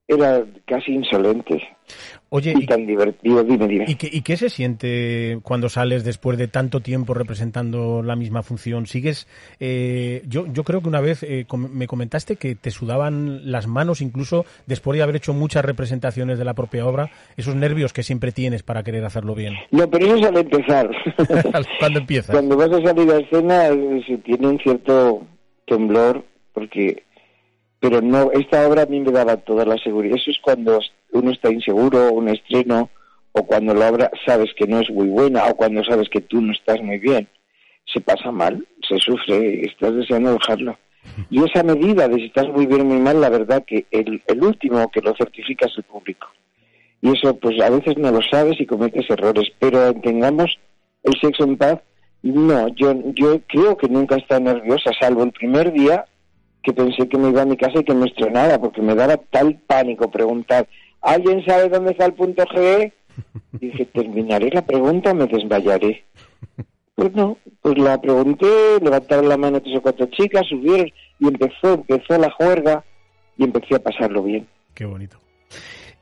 era 0.06 0.44
casi 0.66 0.92
insolente. 0.92 1.62
Oye, 2.30 2.54
y, 2.58 2.66
tan 2.66 2.86
divertido, 2.86 3.44
dime, 3.44 3.68
dime. 3.68 3.84
¿y 3.86 3.94
qué, 3.94 4.08
¿y 4.10 4.22
qué 4.22 4.36
se 4.36 4.50
siente 4.50 5.38
cuando 5.42 5.68
sales 5.68 6.02
después 6.04 6.36
de 6.36 6.48
tanto 6.48 6.80
tiempo 6.80 7.14
representando 7.14 8.02
la 8.02 8.16
misma 8.16 8.42
función? 8.42 8.86
¿Sigues? 8.86 9.26
eh, 9.60 10.22
yo, 10.26 10.46
yo 10.52 10.64
creo 10.64 10.80
que 10.82 10.88
una 10.88 11.00
vez 11.00 11.22
eh, 11.22 11.44
com- 11.46 11.70
me 11.72 11.86
comentaste 11.86 12.36
que 12.36 12.54
te 12.54 12.70
sudaban 12.70 13.50
las 13.50 13.66
manos, 13.66 14.00
incluso 14.00 14.44
después 14.66 14.96
de 14.96 15.02
haber 15.04 15.16
hecho 15.16 15.32
muchas 15.32 15.64
representaciones 15.64 16.38
de 16.38 16.44
la 16.44 16.54
propia 16.54 16.86
obra, 16.86 17.10
esos 17.36 17.54
nervios 17.54 17.92
que 17.92 18.02
siempre 18.02 18.32
tienes 18.32 18.62
para 18.62 18.82
querer 18.82 19.04
hacerlo 19.04 19.34
bien. 19.34 19.54
No, 19.70 19.88
pero 19.88 20.06
eso 20.06 20.16
es 20.16 20.24
al 20.26 20.36
empezar. 20.38 20.90
¿Cuándo 21.78 22.00
empiezas? 22.00 22.34
Cuando 22.34 22.56
vas 22.56 22.72
a 22.72 22.82
salir 22.82 23.10
a 23.10 23.18
escena 23.18 23.68
eh, 23.68 24.02
se 24.06 24.18
tiene 24.18 24.48
un 24.48 24.58
cierto 24.58 25.26
temblor 25.66 26.24
porque 26.52 27.04
pero 27.84 28.00
no 28.00 28.32
esta 28.32 28.66
obra 28.66 28.84
a 28.84 28.86
mí 28.86 28.98
me 29.00 29.12
daba 29.12 29.36
toda 29.36 29.66
la 29.66 29.76
seguridad. 29.76 30.16
Eso 30.16 30.30
es 30.30 30.38
cuando 30.40 30.80
uno 31.12 31.30
está 31.30 31.52
inseguro, 31.52 32.14
un 32.14 32.30
estreno 32.30 32.88
o 33.32 33.42
cuando 33.42 33.74
la 33.74 33.90
obra 33.90 34.10
sabes 34.24 34.54
que 34.56 34.66
no 34.66 34.80
es 34.80 34.88
muy 34.88 35.06
buena 35.08 35.44
o 35.44 35.54
cuando 35.54 35.84
sabes 35.84 36.08
que 36.08 36.22
tú 36.22 36.40
no 36.40 36.54
estás 36.54 36.80
muy 36.80 36.98
bien. 36.98 37.28
Se 37.84 38.00
pasa 38.00 38.32
mal, 38.32 38.66
se 38.88 38.96
sufre, 38.96 39.66
estás 39.66 39.94
deseando 39.96 40.32
dejarlo. 40.32 40.78
Y 41.28 41.44
esa 41.44 41.62
medida 41.62 42.08
de 42.08 42.14
si 42.14 42.24
estás 42.24 42.48
muy 42.48 42.64
bien 42.64 42.80
o 42.80 42.84
muy 42.86 43.00
mal, 43.00 43.20
la 43.20 43.28
verdad 43.28 43.62
que 43.66 43.84
el, 43.90 44.22
último 44.40 44.90
que 44.90 45.02
lo 45.02 45.14
certifica 45.14 45.66
es 45.66 45.76
el 45.76 45.82
público. 45.82 46.28
Y 47.02 47.10
eso 47.10 47.36
pues 47.38 47.60
a 47.60 47.68
veces 47.68 47.98
no 47.98 48.10
lo 48.10 48.22
sabes 48.22 48.58
y 48.58 48.64
cometes 48.64 49.10
errores, 49.10 49.52
pero 49.58 49.92
tengamos 49.92 50.58
el 51.02 51.12
sexo 51.20 51.44
en 51.44 51.58
paz. 51.58 51.80
No, 52.22 52.66
yo, 52.68 52.94
yo 53.12 53.42
creo 53.46 53.76
que 53.76 53.88
nunca 53.88 54.16
estado 54.16 54.40
nerviosa, 54.40 54.90
salvo 54.98 55.22
el 55.22 55.32
primer 55.32 55.70
día 55.70 56.06
que 56.64 56.72
pensé 56.72 57.08
que 57.08 57.18
me 57.18 57.28
iba 57.28 57.42
a 57.42 57.46
mi 57.46 57.56
casa 57.56 57.80
y 57.80 57.84
que 57.84 57.94
me 57.94 58.06
estrenara, 58.06 58.58
porque 58.58 58.80
me 58.80 58.94
daba 58.94 59.16
tal 59.16 59.60
pánico 59.66 60.10
preguntar, 60.10 60.66
¿alguien 61.00 61.44
sabe 61.44 61.68
dónde 61.68 61.92
está 61.92 62.06
el 62.06 62.14
punto 62.14 62.42
G? 62.44 62.92
Y 63.60 63.66
dije, 63.68 63.84
terminaré 63.84 64.50
la 64.50 64.62
pregunta 64.62 65.12
o 65.12 65.14
me 65.14 65.26
desmayaré. 65.26 66.04
Pues 66.94 67.12
no, 67.12 67.38
pues 67.60 67.76
la 67.78 68.00
pregunté, 68.00 68.46
levantaron 68.80 69.28
la 69.28 69.36
mano 69.36 69.60
tres 69.60 69.76
o 69.76 69.82
cuatro 69.82 70.06
chicas, 70.06 70.46
subieron 70.48 70.86
y 71.20 71.28
empezó, 71.28 71.74
empezó 71.74 72.18
la 72.18 72.30
juerga 72.30 72.84
y 73.36 73.44
empecé 73.44 73.76
a 73.76 73.80
pasarlo 73.80 74.22
bien. 74.22 74.46
Qué 74.74 74.84
bonito. 74.84 75.18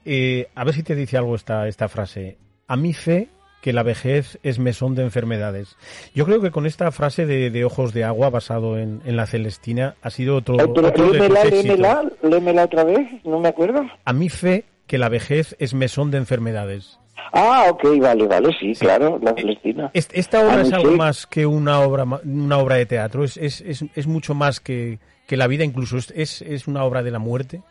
Eh, 0.05 0.49
a 0.55 0.65
ver 0.65 0.75
si 0.75 0.83
te 0.83 0.95
dice 0.95 1.17
algo 1.17 1.35
esta, 1.35 1.67
esta 1.67 1.89
frase. 1.89 2.39
A 2.67 2.77
mi 2.77 2.93
fe 2.93 3.29
que 3.63 3.73
la 3.73 3.83
vejez 3.83 4.39
es 4.43 4.59
mesón 4.59 4.95
de 4.95 5.03
enfermedades. 5.05 5.77
Yo 6.15 6.27
creo 6.27 6.43
que 6.43 6.51
con 6.51 6.67
esta 6.67 6.91
frase 6.93 7.25
de, 7.25 7.51
de 7.51 7.65
ojos 7.65 7.95
de 7.95 8.05
agua 8.05 8.29
basado 8.29 8.77
en, 8.79 9.01
en 9.07 9.17
la 9.17 9.25
Celestina 9.27 9.95
ha 10.03 10.11
sido 10.11 10.37
otro, 10.37 10.57
otro 10.57 10.83
de 10.83 10.93
tus 10.93 11.13
lémela, 11.13 12.03
lémela 12.23 12.65
otra 12.65 12.85
vez, 12.85 13.09
no 13.25 13.39
me 13.41 13.49
acuerdo. 13.49 13.83
A 14.05 14.13
mi 14.13 14.29
fe 14.29 14.65
que 14.87 14.99
la 14.99 15.09
vejez 15.09 15.57
es 15.59 15.73
mesón 15.73 16.11
de 16.11 16.19
enfermedades. 16.19 16.99
Ah, 17.33 17.67
ok, 17.71 17.85
vale, 18.01 18.27
vale, 18.27 18.55
sí, 18.59 18.75
claro, 18.75 19.19
la 19.23 19.33
Celestina. 19.33 19.91
Est- 19.95 20.11
Esta 20.13 20.41
obra 20.45 20.57
A 20.57 20.63
es 20.63 20.73
algo 20.73 20.91
fe- 20.91 20.97
más 20.97 21.27
que 21.27 21.47
una 21.47 21.81
obra, 21.81 22.05
una 22.25 22.59
obra 22.59 22.77
de 22.77 22.87
teatro, 22.87 23.23
es, 23.23 23.37
es, 23.37 23.61
es, 23.61 23.85
es 23.95 24.07
mucho 24.07 24.35
más 24.35 24.59
que, 24.61 24.99
que 25.29 25.37
la 25.37 25.47
vida, 25.47 25.63
incluso 25.65 25.97
es, 25.99 26.11
es, 26.17 26.43
es 26.43 26.67
una 26.67 26.83
obra 26.85 27.03
de 27.05 27.11
la 27.13 27.21
muerte. 27.21 27.63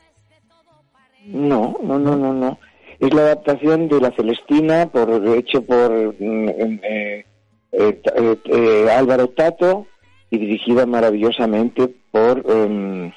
No, 1.28 1.78
no, 1.84 2.00
no, 2.00 2.16
no, 2.16 2.34
no. 2.34 2.58
Es 3.02 3.12
la 3.16 3.22
adaptación 3.24 3.88
de 3.90 4.00
La 4.00 4.12
Celestina, 4.12 4.86
por 4.86 5.10
hecho 5.36 5.64
por 5.64 6.14
mm, 6.20 6.50
eh, 6.84 7.26
eh, 7.72 8.02
eh, 8.16 8.38
eh, 8.46 8.88
Álvaro 8.96 9.28
Tato 9.30 9.88
y 10.30 10.38
dirigida 10.38 10.86
maravillosamente 10.86 11.90
por, 12.12 12.46
eh, 12.48 13.12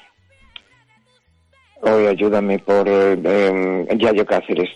oye, 1.81 2.07
ayúdame, 2.07 2.57
por 2.57 2.87
eh, 2.87 3.87
Yayo 3.95 4.25
Cáceres, 4.25 4.69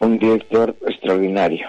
un 0.00 0.18
director 0.18 0.76
extraordinario. 0.86 1.68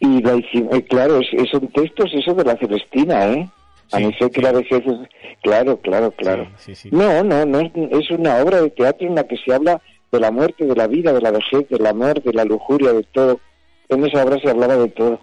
Y 0.00 0.20
la 0.20 0.34
hicimos, 0.34 0.74
eh, 0.74 0.82
claro, 0.82 1.20
es, 1.20 1.28
es 1.32 1.54
un 1.54 1.68
texto, 1.68 2.06
es 2.06 2.14
eso 2.14 2.34
de 2.34 2.44
La 2.44 2.56
Celestina, 2.56 3.26
¿eh? 3.28 3.48
A 3.92 4.00
mí 4.00 4.12
sé 4.18 4.30
que 4.30 4.42
la 4.42 4.52
vejez 4.52 4.82
es... 4.84 5.08
Claro, 5.42 5.78
claro, 5.80 6.10
claro. 6.10 6.46
No, 6.90 7.22
no, 7.22 7.46
no 7.46 7.60
es, 7.60 7.70
es 7.74 8.10
una 8.10 8.36
obra 8.38 8.60
de 8.60 8.70
teatro 8.70 9.06
en 9.06 9.14
la 9.14 9.26
que 9.26 9.36
se 9.38 9.54
habla 9.54 9.80
de 10.10 10.20
la 10.20 10.30
muerte, 10.30 10.64
de 10.64 10.74
la 10.74 10.86
vida, 10.86 11.12
de 11.12 11.20
la 11.20 11.30
vejez, 11.30 11.68
del 11.68 11.86
amor, 11.86 12.22
de 12.22 12.32
la 12.32 12.44
lujuria, 12.44 12.92
de 12.92 13.02
todo. 13.04 13.40
En 13.88 14.04
esa 14.04 14.24
obra 14.24 14.38
se 14.40 14.50
hablaba 14.50 14.76
de 14.76 14.88
todo. 14.88 15.20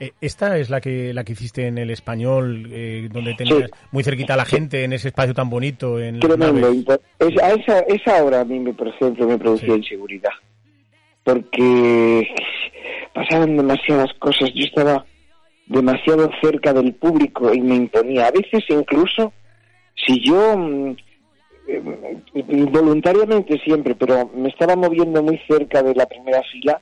Eh, 0.00 0.12
esta 0.20 0.56
es 0.58 0.68
la 0.70 0.80
que 0.80 1.12
la 1.14 1.22
que 1.24 1.32
hiciste 1.34 1.66
en 1.66 1.78
el 1.78 1.90
español, 1.90 2.68
eh, 2.72 3.08
donde 3.12 3.34
tenías 3.34 3.70
muy 3.92 4.02
cerquita 4.02 4.34
a 4.34 4.36
la 4.36 4.44
gente, 4.44 4.82
en 4.84 4.92
ese 4.92 5.08
espacio 5.08 5.32
tan 5.34 5.48
bonito, 5.50 6.00
en 6.00 6.18
Tremendo. 6.20 6.70
es- 7.18 7.38
a 7.42 7.52
esa, 7.52 7.78
esa 7.80 8.24
obra 8.24 8.40
a 8.40 8.44
mí, 8.44 8.58
me, 8.58 8.72
por 8.72 8.88
ejemplo, 8.88 9.26
me 9.28 9.38
producía 9.38 9.76
inseguridad. 9.76 10.30
Porque 11.22 12.26
pasaban 13.14 13.56
demasiadas 13.56 14.12
cosas. 14.18 14.50
Yo 14.54 14.64
estaba 14.64 15.04
demasiado 15.66 16.30
cerca 16.42 16.72
del 16.72 16.94
público 16.94 17.52
y 17.52 17.60
me 17.60 17.76
imponía. 17.76 18.26
A 18.26 18.30
veces 18.30 18.64
incluso, 18.68 19.32
si 19.94 20.20
yo, 20.26 20.56
eh, 21.70 22.66
voluntariamente 22.70 23.58
siempre, 23.60 23.94
pero 23.94 24.30
me 24.34 24.48
estaba 24.48 24.76
moviendo 24.76 25.22
muy 25.22 25.38
cerca 25.46 25.82
de 25.82 25.94
la 25.94 26.06
primera 26.06 26.42
fila, 26.50 26.80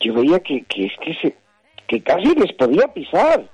yo 0.00 0.14
veía 0.14 0.40
que, 0.40 0.62
que 0.64 0.86
es 0.86 0.92
que, 1.00 1.14
se, 1.14 1.36
que 1.88 2.02
casi 2.02 2.34
les 2.34 2.52
podía 2.52 2.86
pisar. 2.88 3.48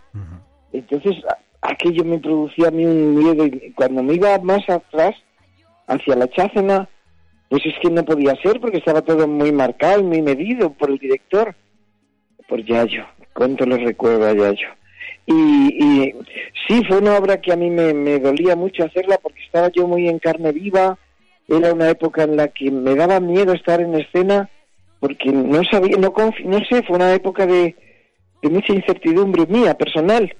Entonces, 0.72 1.16
aquello 1.62 2.04
me 2.04 2.18
producía 2.18 2.68
a 2.68 2.70
mí 2.70 2.84
un 2.84 3.14
miedo 3.14 3.46
y 3.46 3.72
cuando 3.72 4.02
me 4.02 4.14
iba 4.14 4.38
más 4.38 4.68
atrás, 4.68 5.14
hacia 5.86 6.16
la 6.16 6.28
chácena, 6.28 6.88
pues 7.48 7.64
es 7.64 7.74
que 7.80 7.90
no 7.90 8.04
podía 8.04 8.36
ser 8.42 8.60
porque 8.60 8.78
estaba 8.78 9.02
todo 9.02 9.26
muy 9.26 9.52
marcado 9.52 10.00
y 10.00 10.04
muy 10.04 10.22
medido 10.22 10.70
por 10.70 10.90
el 10.90 10.98
director, 10.98 11.54
por 12.46 12.62
Yayo. 12.62 13.06
¿Cuánto 13.32 13.64
le 13.64 13.78
recuerdo 13.78 14.26
a 14.26 14.34
Yayo? 14.34 14.68
Y, 15.30 15.84
y 15.84 16.14
sí, 16.66 16.82
fue 16.88 16.98
una 16.98 17.18
obra 17.18 17.38
que 17.38 17.52
a 17.52 17.56
mí 17.56 17.68
me, 17.68 18.18
dolía 18.18 18.56
mucho 18.56 18.84
hacerla 18.84 19.18
porque 19.22 19.42
estaba 19.44 19.68
yo 19.68 19.86
muy 19.86 20.08
en 20.08 20.18
carne 20.18 20.52
viva. 20.52 20.96
Era 21.46 21.74
una 21.74 21.90
época 21.90 22.22
en 22.22 22.36
la 22.36 22.48
que 22.48 22.70
me 22.70 22.94
daba 22.94 23.20
miedo 23.20 23.52
estar 23.52 23.80
en 23.82 23.94
escena 23.94 24.48
porque 25.00 25.30
no 25.30 25.62
sabía, 25.64 25.96
no 25.98 26.14
no 26.44 26.64
sé, 26.64 26.82
fue 26.82 26.96
una 26.96 27.12
época 27.12 27.46
de, 27.46 27.76
mucha 28.42 28.72
incertidumbre 28.72 29.46
mía, 29.46 29.74
personal 29.74 30.34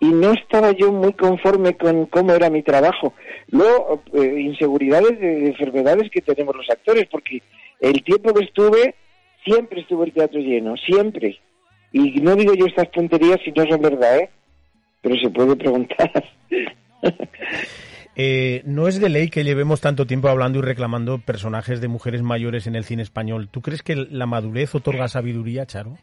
y 0.00 0.06
no 0.06 0.32
estaba 0.32 0.72
yo 0.72 0.90
muy 0.90 1.12
conforme 1.12 1.76
con 1.76 2.06
cómo 2.06 2.32
era 2.32 2.48
mi 2.48 2.62
trabajo. 2.62 3.12
Luego, 3.48 4.02
eh, 4.14 4.40
inseguridades 4.40 5.20
de, 5.20 5.34
de 5.40 5.46
enfermedades 5.48 6.10
que 6.10 6.22
tenemos 6.22 6.56
los 6.56 6.70
actores, 6.70 7.06
porque 7.10 7.42
el 7.78 8.02
tiempo 8.02 8.32
que 8.32 8.44
estuve, 8.44 8.94
siempre 9.44 9.82
estuvo 9.82 10.04
el 10.04 10.12
teatro 10.14 10.40
lleno, 10.40 10.78
siempre. 10.78 11.38
Y 11.92 12.20
no 12.20 12.36
digo 12.36 12.54
yo 12.54 12.66
estas 12.66 12.90
tonterías 12.90 13.38
si 13.44 13.50
no 13.52 13.64
son 13.66 13.82
verdad, 13.82 14.18
¿eh? 14.18 14.30
Pero 15.02 15.16
se 15.16 15.30
puede 15.30 15.56
preguntar. 15.56 16.24
Eh, 18.22 18.60
no 18.66 18.86
es 18.86 19.00
de 19.00 19.08
ley 19.08 19.30
que 19.30 19.44
llevemos 19.44 19.80
tanto 19.80 20.04
tiempo 20.04 20.28
hablando 20.28 20.58
y 20.58 20.62
reclamando 20.62 21.18
personajes 21.18 21.80
de 21.80 21.88
mujeres 21.88 22.20
mayores 22.20 22.66
en 22.66 22.74
el 22.74 22.84
cine 22.84 23.02
español. 23.02 23.48
¿Tú 23.50 23.62
crees 23.62 23.82
que 23.82 23.96
la 23.96 24.26
madurez 24.26 24.74
otorga 24.74 25.08
sabiduría, 25.08 25.64
Charo? 25.64 25.96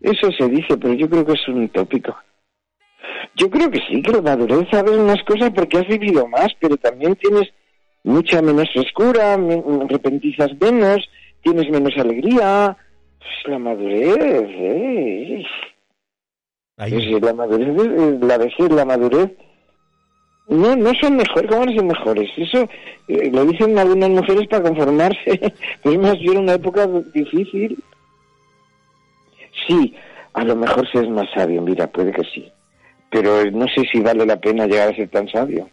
Eso 0.00 0.30
se 0.32 0.48
dice, 0.48 0.78
pero 0.78 0.94
yo 0.94 1.10
creo 1.10 1.26
que 1.26 1.32
es 1.32 1.48
un 1.48 1.68
tópico. 1.68 2.16
Yo 3.36 3.50
creo 3.50 3.70
que 3.70 3.80
sí, 3.88 4.00
que 4.00 4.12
la 4.12 4.22
madurez 4.22 4.66
sabes 4.70 4.96
unas 4.96 5.22
cosas 5.24 5.50
porque 5.50 5.78
has 5.78 5.86
vivido 5.86 6.26
más, 6.28 6.48
pero 6.60 6.76
también 6.76 7.14
tienes 7.16 7.50
mucha 8.02 8.40
menos 8.40 8.68
frescura, 8.72 9.36
repentizas 9.88 10.50
menos, 10.60 10.98
tienes 11.42 11.70
menos 11.70 11.92
alegría. 11.96 12.76
Pues 13.22 13.52
la 13.52 13.58
madurez, 13.58 14.46
¿eh? 14.48 15.44
Pues 16.76 17.22
la 17.22 17.32
madurez, 17.32 17.68
eh, 17.68 18.18
la 18.20 18.38
vejez, 18.38 18.70
la 18.70 18.84
madurez. 18.84 19.30
No, 20.48 20.74
no 20.74 20.92
son 21.00 21.16
mejores, 21.16 21.50
¿cómo 21.50 21.66
no 21.66 21.72
son 21.72 21.86
mejores? 21.86 22.30
Eso 22.36 22.68
eh, 23.08 23.30
lo 23.32 23.44
dicen 23.46 23.78
algunas 23.78 24.10
mujeres 24.10 24.48
para 24.48 24.64
conformarse. 24.64 25.54
es 25.84 25.98
más 25.98 26.18
bien 26.18 26.38
una 26.38 26.54
época 26.54 26.86
difícil. 27.14 27.78
Sí, 29.66 29.94
a 30.32 30.44
lo 30.44 30.56
mejor 30.56 30.90
se 30.90 30.98
es 31.00 31.08
más 31.08 31.30
sabio, 31.32 31.62
mira, 31.62 31.86
puede 31.86 32.12
que 32.12 32.24
sí. 32.24 32.50
Pero 33.10 33.48
no 33.52 33.66
sé 33.68 33.82
si 33.92 34.00
vale 34.00 34.26
la 34.26 34.40
pena 34.40 34.66
llegar 34.66 34.88
a 34.88 34.96
ser 34.96 35.08
tan 35.08 35.28
sabio. 35.28 35.68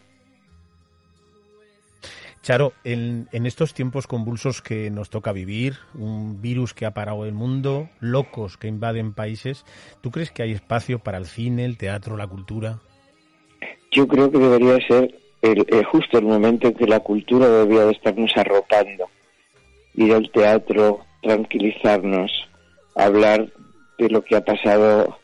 Charo, 2.50 2.72
en, 2.82 3.28
estos 3.32 3.74
tiempos 3.74 4.08
convulsos 4.08 4.60
que 4.60 4.90
nos 4.90 5.08
toca 5.08 5.30
vivir, 5.30 5.74
un 5.94 6.42
virus 6.42 6.74
que 6.74 6.84
ha 6.84 6.90
parado 6.90 7.24
el 7.24 7.32
mundo, 7.32 7.88
locos 8.00 8.56
que 8.56 8.66
invaden 8.66 9.14
países, 9.14 9.64
¿tú 10.00 10.10
crees 10.10 10.32
que 10.32 10.42
hay 10.42 10.50
espacio 10.50 10.98
para 10.98 11.18
el 11.18 11.26
cine, 11.26 11.64
el 11.64 11.78
teatro, 11.78 12.16
la 12.16 12.26
cultura? 12.26 12.80
Yo 13.92 14.08
creo 14.08 14.32
que 14.32 14.38
debería 14.38 14.84
ser 14.84 15.14
el, 15.42 15.84
justo 15.84 16.18
el 16.18 16.24
momento 16.24 16.66
en 16.66 16.74
que 16.74 16.88
la 16.88 16.98
cultura 16.98 17.48
debería 17.48 17.84
de 17.84 17.92
estarnos 17.92 18.32
arropando. 18.36 19.08
Ir 19.94 20.12
al 20.12 20.28
teatro, 20.32 21.04
tranquilizarnos, 21.22 22.32
hablar 22.96 23.46
de 23.96 24.08
lo 24.08 24.24
que 24.24 24.34
ha 24.34 24.44
pasado 24.44 25.20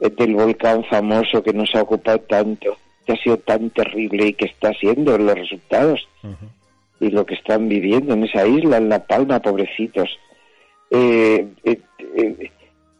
del 0.00 0.34
volcán 0.34 0.82
famoso 0.84 1.42
que 1.42 1.52
nos 1.52 1.74
ha 1.74 1.82
ocupado 1.82 2.20
tanto, 2.20 2.78
que 3.04 3.12
ha 3.12 3.16
sido 3.16 3.36
tan 3.38 3.70
terrible 3.70 4.28
y 4.28 4.32
que 4.34 4.46
está 4.46 4.72
siendo 4.74 5.16
los 5.18 5.38
resultados. 5.38 6.06
y 7.00 7.10
lo 7.10 7.26
que 7.26 7.34
están 7.34 7.68
viviendo 7.68 8.14
en 8.14 8.24
esa 8.24 8.46
isla, 8.46 8.78
en 8.78 8.88
La 8.88 9.04
Palma, 9.04 9.40
pobrecitos. 9.40 10.08
Eh, 10.90 11.46
eh, 11.64 11.78
eh, 12.16 12.50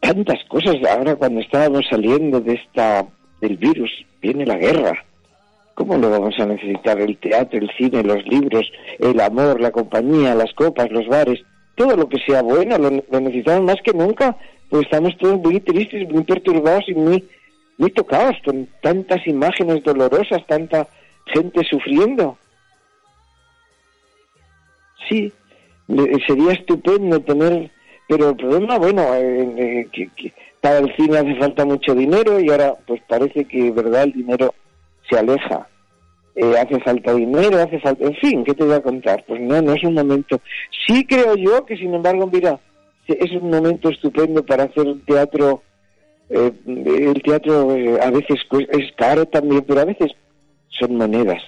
tantas 0.01 0.45
cosas. 0.45 0.77
Ahora 0.91 1.17
cuando 1.17 1.41
estábamos 1.41 1.87
saliendo 1.89 2.41
de 2.41 2.55
esta 2.55 3.07
del 3.41 3.57
virus, 3.57 3.91
viene 4.21 4.45
la 4.45 4.57
guerra. 4.57 5.05
¿Cómo 5.75 5.97
lo 5.97 6.11
vamos 6.11 6.39
a 6.39 6.47
necesitar? 6.47 7.01
El 7.01 7.17
teatro, 7.17 7.59
el 7.59 7.71
cine, 7.77 8.03
los 8.03 8.25
libros, 8.27 8.71
el 8.99 9.19
amor, 9.21 9.61
la 9.61 9.71
compañía, 9.71 10.35
las 10.35 10.53
copas, 10.55 10.91
los 10.91 11.07
bares, 11.09 11.41
todo 11.75 11.97
lo 11.97 12.09
que 12.09 12.19
sea 12.19 12.43
bueno, 12.43 12.79
lo, 12.79 12.91
lo 12.91 13.21
necesitamos 13.21 13.65
más 13.65 13.83
que 13.83 13.93
nunca, 13.93 14.37
pues 14.71 14.85
estamos 14.85 15.17
todos 15.19 15.41
muy 15.41 15.61
tristes, 15.61 16.09
muy 16.11 16.23
perturbados 16.23 16.89
y 16.89 16.95
muy, 16.95 17.25
muy 17.79 17.91
tocados 17.91 18.37
con 18.45 18.69
tantas 18.83 19.27
imágenes 19.27 19.83
dolorosas, 19.83 20.47
tanta 20.47 20.87
gente 21.27 21.63
sufriendo. 21.65 22.39
Sí, 25.09 25.33
sería 26.27 26.53
estupendo 26.53 27.21
tener, 27.21 27.71
pero 28.09 28.31
el 28.31 28.37
problema, 28.37 28.79
bueno, 28.79 29.15
eh, 29.15 29.87
eh, 29.93 30.09
que, 30.17 30.33
para 30.61 30.79
el 30.79 30.95
cine 30.97 31.19
hace 31.19 31.35
falta 31.37 31.65
mucho 31.65 31.95
dinero 31.95 32.41
y 32.41 32.51
ahora 32.51 32.75
pues 32.87 33.03
parece 33.07 33.45
que, 33.45 33.71
verdad, 33.71 34.05
el 34.05 34.13
dinero 34.13 34.55
se 35.09 35.19
aleja. 35.19 35.69
Eh, 36.37 36.59
hace 36.59 36.81
falta 36.81 37.15
dinero, 37.15 37.59
hace 37.59 37.79
falta, 37.79 38.05
en 38.05 38.17
fin, 38.17 38.45
¿qué 38.45 38.55
te 38.55 38.65
voy 38.65 38.75
a 38.75 38.83
contar? 38.83 39.25
Pues 39.27 39.41
no, 39.41 39.61
no 39.63 39.75
es 39.75 39.85
un 39.85 39.95
momento. 39.95 40.41
Sí 40.87 41.07
creo 41.07 41.37
yo 41.37 41.65
que, 41.65 41.77
sin 41.77 41.95
embargo, 41.95 42.29
mira, 42.33 42.59
es 43.07 43.31
un 43.33 43.51
momento 43.51 43.91
estupendo 43.91 44.45
para 44.45 44.65
hacer 44.65 44.87
teatro. 45.07 45.63
Eh, 46.31 46.53
el 46.67 47.23
teatro 47.23 47.75
eh, 47.75 48.01
a 48.01 48.11
veces 48.11 48.41
es 48.51 48.93
caro 48.97 49.27
también, 49.27 49.65
pero 49.67 49.81
a 49.81 49.85
veces 49.85 50.13
son 50.69 50.97
monedas 50.97 51.43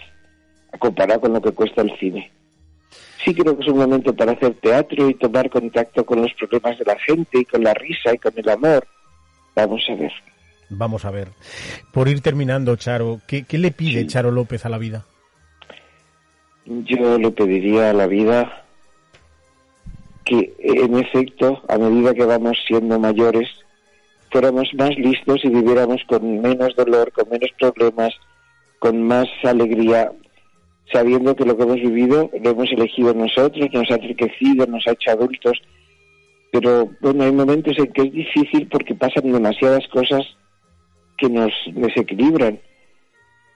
comparado 0.79 1.23
con 1.23 1.33
lo 1.33 1.41
que 1.41 1.53
cuesta 1.53 1.83
el 1.83 1.97
cine. 1.99 2.31
Sí 3.25 3.35
creo 3.35 3.57
que 3.57 3.65
es 3.65 3.69
un 3.69 3.79
momento 3.79 4.15
para 4.15 4.33
hacer 4.33 4.55
teatro 4.55 5.09
y 5.09 5.15
tomar 5.15 5.51
contacto 5.51 6.05
con 6.05 6.21
los 6.21 6.33
problemas 6.35 6.79
de 6.79 6.85
la 6.85 6.99
gente 6.99 7.41
y 7.41 7.45
con 7.45 7.65
la 7.65 7.75
risa 7.75 8.15
y 8.15 8.19
con 8.19 8.33
el 8.37 8.49
amor. 8.49 8.87
Vamos 9.55 9.85
a 9.89 9.95
ver. 9.95 10.13
Vamos 10.69 11.05
a 11.05 11.11
ver. 11.11 11.29
Por 11.93 12.09
ir 12.09 12.21
terminando, 12.21 12.77
Charo, 12.77 13.21
¿qué, 13.27 13.45
qué 13.45 13.59
le 13.59 13.71
pide 13.71 14.07
Charo 14.07 14.31
López 14.31 14.67
a 14.67 14.69
la 14.69 14.79
vida? 14.79 15.05
Yo 16.67 17.19
le 17.19 17.31
pediría 17.31 17.91
a 17.91 17.93
la 17.93 18.07
vida 18.07 18.65
que, 20.25 20.55
en 20.59 20.99
efecto, 20.99 21.63
a 21.69 21.79
medida 21.79 22.13
que 22.13 22.25
vamos 22.25 22.59
siendo 22.67 22.99
mayores, 22.99 23.49
fuéramos 24.37 24.69
más 24.75 24.91
listos 24.99 25.43
y 25.45 25.49
viviéramos 25.49 26.03
con 26.07 26.43
menos 26.43 26.77
dolor, 26.77 27.11
con 27.11 27.27
menos 27.31 27.49
problemas, 27.59 28.13
con 28.79 29.03
más 29.03 29.27
alegría, 29.45 30.13
sabiendo 30.93 31.35
que 31.35 31.47
lo 31.47 31.57
que 31.57 31.63
hemos 31.63 31.81
vivido 31.81 32.31
lo 32.43 32.51
hemos 32.51 32.71
elegido 32.71 33.15
nosotros, 33.15 33.67
nos 33.73 33.91
ha 33.91 33.95
enriquecido, 33.95 34.67
nos 34.67 34.87
ha 34.87 34.93
hecho 34.93 35.13
adultos. 35.13 35.59
Pero 36.53 36.91
bueno, 37.01 37.25
hay 37.25 37.33
momentos 37.33 37.79
en 37.79 37.91
que 37.95 38.03
es 38.03 38.13
difícil 38.13 38.69
porque 38.69 38.95
pasan 38.95 39.33
demasiadas 39.33 39.89
cosas 39.89 40.27
que 41.17 41.31
nos 41.31 41.51
desequilibran 41.73 42.61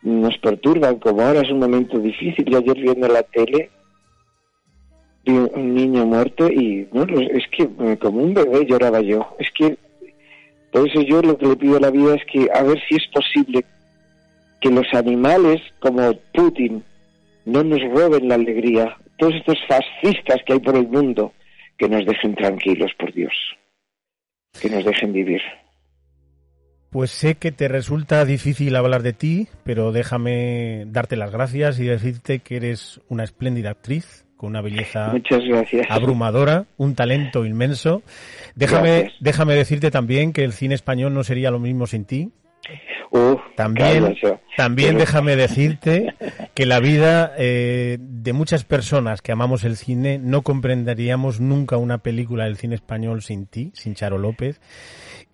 nos 0.00 0.38
perturban, 0.38 0.98
como 0.98 1.20
ahora 1.20 1.42
es 1.42 1.50
un 1.50 1.58
momento 1.58 1.98
difícil. 1.98 2.46
Yo 2.46 2.56
ayer 2.56 2.80
viendo 2.80 3.06
la 3.06 3.22
tele 3.22 3.68
vi 5.26 5.32
un 5.32 5.74
niño 5.74 6.06
muerto 6.06 6.50
y 6.50 6.88
no, 6.90 7.02
es 7.02 7.46
que 7.48 7.64
eh, 7.64 7.98
como 8.00 8.22
un 8.22 8.32
bebé 8.32 8.64
lloraba 8.64 9.02
yo. 9.02 9.36
Es 9.38 9.50
que 9.50 9.76
por 10.70 10.88
eso 10.88 11.00
yo 11.02 11.20
lo 11.22 11.36
que 11.36 11.46
le 11.46 11.56
pido 11.56 11.76
a 11.76 11.80
la 11.80 11.90
vida 11.90 12.14
es 12.14 12.22
que 12.30 12.48
a 12.52 12.62
ver 12.62 12.80
si 12.88 12.96
es 12.96 13.06
posible 13.12 13.64
que 14.60 14.70
los 14.70 14.86
animales 14.92 15.60
como 15.80 16.12
Putin 16.32 16.84
no 17.44 17.64
nos 17.64 17.80
roben 17.92 18.28
la 18.28 18.36
alegría. 18.36 18.96
Todos 19.16 19.34
estos 19.34 19.58
fascistas 19.66 20.38
que 20.46 20.54
hay 20.54 20.60
por 20.60 20.76
el 20.76 20.88
mundo, 20.88 21.32
que 21.78 21.88
nos 21.88 22.04
dejen 22.06 22.34
tranquilos, 22.34 22.92
por 22.98 23.12
Dios. 23.12 23.32
Que 24.60 24.70
nos 24.70 24.84
dejen 24.84 25.12
vivir. 25.12 25.40
Pues 26.90 27.10
sé 27.10 27.36
que 27.36 27.52
te 27.52 27.68
resulta 27.68 28.24
difícil 28.24 28.74
hablar 28.76 29.02
de 29.02 29.12
ti, 29.12 29.48
pero 29.64 29.92
déjame 29.92 30.84
darte 30.86 31.16
las 31.16 31.30
gracias 31.30 31.78
y 31.78 31.84
decirte 31.84 32.40
que 32.40 32.56
eres 32.56 33.00
una 33.08 33.24
espléndida 33.24 33.70
actriz 33.70 34.26
con 34.40 34.48
una 34.48 34.62
belleza 34.62 35.12
abrumadora, 35.90 36.64
un 36.78 36.94
talento 36.94 37.44
inmenso. 37.44 38.02
Déjame, 38.54 39.00
Gracias. 39.00 39.16
déjame 39.20 39.54
decirte 39.54 39.90
también 39.90 40.32
que 40.32 40.44
el 40.44 40.54
cine 40.54 40.74
español 40.74 41.12
no 41.12 41.22
sería 41.24 41.50
lo 41.50 41.58
mismo 41.58 41.86
sin 41.86 42.06
ti. 42.06 42.30
También, 43.54 44.16
también 44.56 44.96
déjame 44.96 45.36
decirte 45.36 46.14
que 46.54 46.64
la 46.64 46.80
vida 46.80 47.34
eh, 47.36 47.98
de 48.00 48.32
muchas 48.32 48.64
personas 48.64 49.20
que 49.20 49.32
amamos 49.32 49.64
el 49.64 49.76
cine 49.76 50.18
no 50.18 50.40
comprenderíamos 50.40 51.38
nunca 51.38 51.76
una 51.76 51.98
película 51.98 52.44
del 52.44 52.56
cine 52.56 52.76
español 52.76 53.20
sin 53.20 53.44
ti, 53.44 53.72
sin 53.74 53.94
Charo 53.94 54.16
López. 54.16 54.58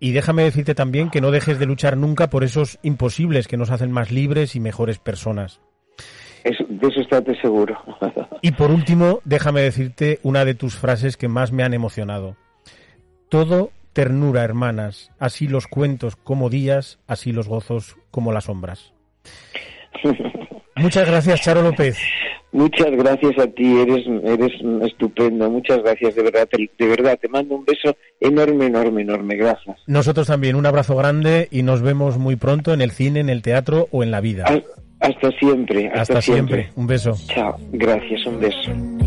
Y 0.01 0.13
déjame 0.13 0.43
decirte 0.43 0.75
también 0.75 1.11
que 1.11 1.21
no 1.21 1.31
dejes 1.31 1.61
de 1.61 1.67
luchar 1.67 1.97
nunca 1.97 2.29
por 2.29 2.43
esos 2.43 2.81
imposibles 2.83 3.47
que 3.47 3.57
nos 3.57 3.71
hacen 3.71 3.93
más 3.93 4.11
libres 4.11 4.57
y 4.57 4.61
mejores 4.61 4.99
personas. 4.99 5.61
Eso- 6.45 6.65
de 6.69 6.89
eso 6.89 7.01
estate 7.01 7.41
seguro. 7.41 7.77
Y 8.43 8.53
por 8.53 8.71
último, 8.71 9.21
déjame 9.25 9.61
decirte 9.63 10.21
una 10.23 10.45
de 10.45 10.55
tus 10.55 10.77
frases 10.77 11.17
que 11.17 11.27
más 11.29 11.51
me 11.53 11.63
han 11.65 11.75
emocionado. 11.75 12.37
Todo 13.29 13.71
ternura, 13.93 14.45
hermanas, 14.45 15.11
así 15.19 15.49
los 15.49 15.67
cuentos 15.67 16.15
como 16.17 16.49
días, 16.51 16.99
así 17.07 17.33
los 17.33 17.49
gozos 17.49 17.97
como 18.11 18.31
las 18.33 18.45
sombras. 18.45 18.93
Muchas 20.77 21.09
gracias, 21.09 21.41
Charo 21.43 21.63
López. 21.63 21.99
Muchas 22.53 22.91
gracias 22.93 23.39
a 23.39 23.47
ti, 23.49 23.81
eres, 23.81 24.07
eres 24.25 24.53
estupendo, 24.87 25.51
muchas 25.51 25.83
gracias, 25.83 26.15
de 26.15 26.23
verdad, 26.23 26.49
te, 26.49 26.71
de 26.79 26.87
verdad, 26.89 27.19
te 27.21 27.29
mando 27.29 27.55
un 27.57 27.65
beso 27.65 27.95
enorme, 28.21 28.67
enorme, 28.67 29.03
enorme, 29.03 29.37
gracias. 29.37 29.77
Nosotros 29.87 30.27
también, 30.29 30.57
un 30.57 30.65
abrazo 30.65 30.95
grande 30.97 31.49
y 31.51 31.63
nos 31.63 31.83
vemos 31.83 32.17
muy 32.19 32.37
pronto 32.37 32.73
en 32.73 32.81
el 32.81 32.93
cine, 32.93 33.21
en 33.21 33.29
el 33.29 33.43
teatro 33.43 33.89
o 33.91 34.03
en 34.03 34.11
la 34.11 34.21
vida. 34.21 34.45
Ha- 34.49 34.63
Hasta 35.07 35.31
siempre, 35.33 35.87
hasta, 35.87 36.01
Hasta 36.01 36.23
siempre. 36.23 36.71
Un 36.75 36.87
beso. 36.87 37.17
Chao, 37.29 37.57
gracias, 37.73 38.27
un 38.27 38.41
beso. 38.41 39.06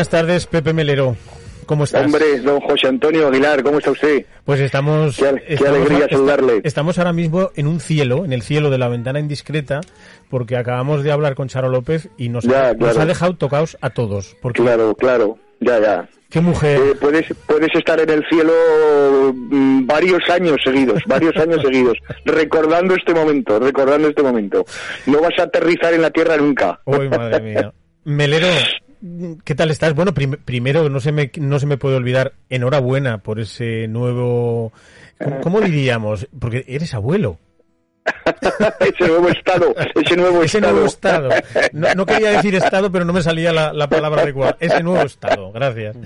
Buenas 0.00 0.08
tardes, 0.08 0.46
Pepe 0.46 0.72
Melero. 0.72 1.14
¿Cómo 1.66 1.84
estás? 1.84 2.06
Hombre, 2.06 2.40
don 2.40 2.58
José 2.60 2.88
Antonio 2.88 3.28
Aguilar, 3.28 3.62
¿cómo 3.62 3.76
está 3.80 3.90
usted? 3.90 4.24
Pues 4.46 4.58
estamos. 4.60 5.14
Qué 5.18 5.28
al- 5.28 5.42
qué 5.42 5.52
estamos 5.52 5.76
alegría 5.76 6.08
saludarle. 6.08 6.60
Estamos 6.64 6.96
ahora 6.96 7.12
mismo 7.12 7.50
en 7.54 7.66
un 7.66 7.80
cielo, 7.80 8.24
en 8.24 8.32
el 8.32 8.40
cielo 8.40 8.70
de 8.70 8.78
la 8.78 8.88
ventana 8.88 9.20
indiscreta, 9.20 9.82
porque 10.30 10.56
acabamos 10.56 11.04
de 11.04 11.12
hablar 11.12 11.34
con 11.34 11.48
Charo 11.48 11.68
López 11.68 12.08
y 12.16 12.30
nos, 12.30 12.44
Ya, 12.44 12.68
ha, 12.68 12.72
nos 12.72 12.78
claro. 12.78 13.00
ha 13.02 13.04
dejado 13.04 13.36
tocados 13.36 13.76
a 13.82 13.90
todos. 13.90 14.34
Porque 14.40 14.62
Claro, 14.62 14.94
claro. 14.94 15.36
Ya, 15.60 15.78
ya. 15.78 16.08
¿Qué 16.30 16.40
mujer? 16.40 16.80
Eh, 16.80 16.94
puedes, 16.98 17.26
puedes 17.46 17.68
estar 17.74 18.00
en 18.00 18.08
el 18.08 18.24
cielo 18.30 18.54
mm, 19.34 19.84
varios 19.86 20.22
años 20.30 20.56
seguidos, 20.64 21.02
varios 21.06 21.36
años 21.36 21.60
seguidos, 21.60 21.98
recordando 22.24 22.94
este 22.94 23.12
momento, 23.12 23.58
recordando 23.58 24.08
este 24.08 24.22
momento. 24.22 24.64
No 25.04 25.20
vas 25.20 25.38
a 25.38 25.42
aterrizar 25.42 25.92
en 25.92 26.00
la 26.00 26.10
tierra 26.10 26.38
nunca. 26.38 26.80
Uy, 26.86 27.06
madre 27.10 27.40
mía. 27.42 27.72
Melero, 28.04 28.46
¿qué 29.44 29.54
tal 29.54 29.70
estás? 29.70 29.94
Bueno, 29.94 30.12
prim- 30.14 30.36
primero, 30.44 30.88
no 30.88 31.00
se, 31.00 31.12
me, 31.12 31.30
no 31.36 31.58
se 31.58 31.66
me 31.66 31.76
puede 31.78 31.96
olvidar, 31.96 32.32
enhorabuena 32.48 33.18
por 33.18 33.40
ese 33.40 33.88
nuevo... 33.88 34.72
¿Cómo, 35.22 35.40
cómo 35.40 35.60
diríamos? 35.60 36.26
Porque 36.38 36.64
eres 36.68 36.94
abuelo. 36.94 37.38
ese 38.80 39.06
nuevo 39.06 39.28
estado, 39.28 39.74
ese 39.94 40.16
nuevo 40.16 40.42
Ese 40.42 40.58
estado. 40.58 40.72
nuevo 40.72 40.86
estado. 40.88 41.28
No, 41.72 41.94
no 41.94 42.06
quería 42.06 42.30
decir 42.30 42.54
estado, 42.54 42.90
pero 42.90 43.04
no 43.04 43.12
me 43.12 43.22
salía 43.22 43.52
la, 43.52 43.72
la 43.74 43.88
palabra 43.88 44.22
adecuada. 44.22 44.56
Ese 44.58 44.82
nuevo 44.82 45.04
estado, 45.04 45.52
gracias. 45.52 45.96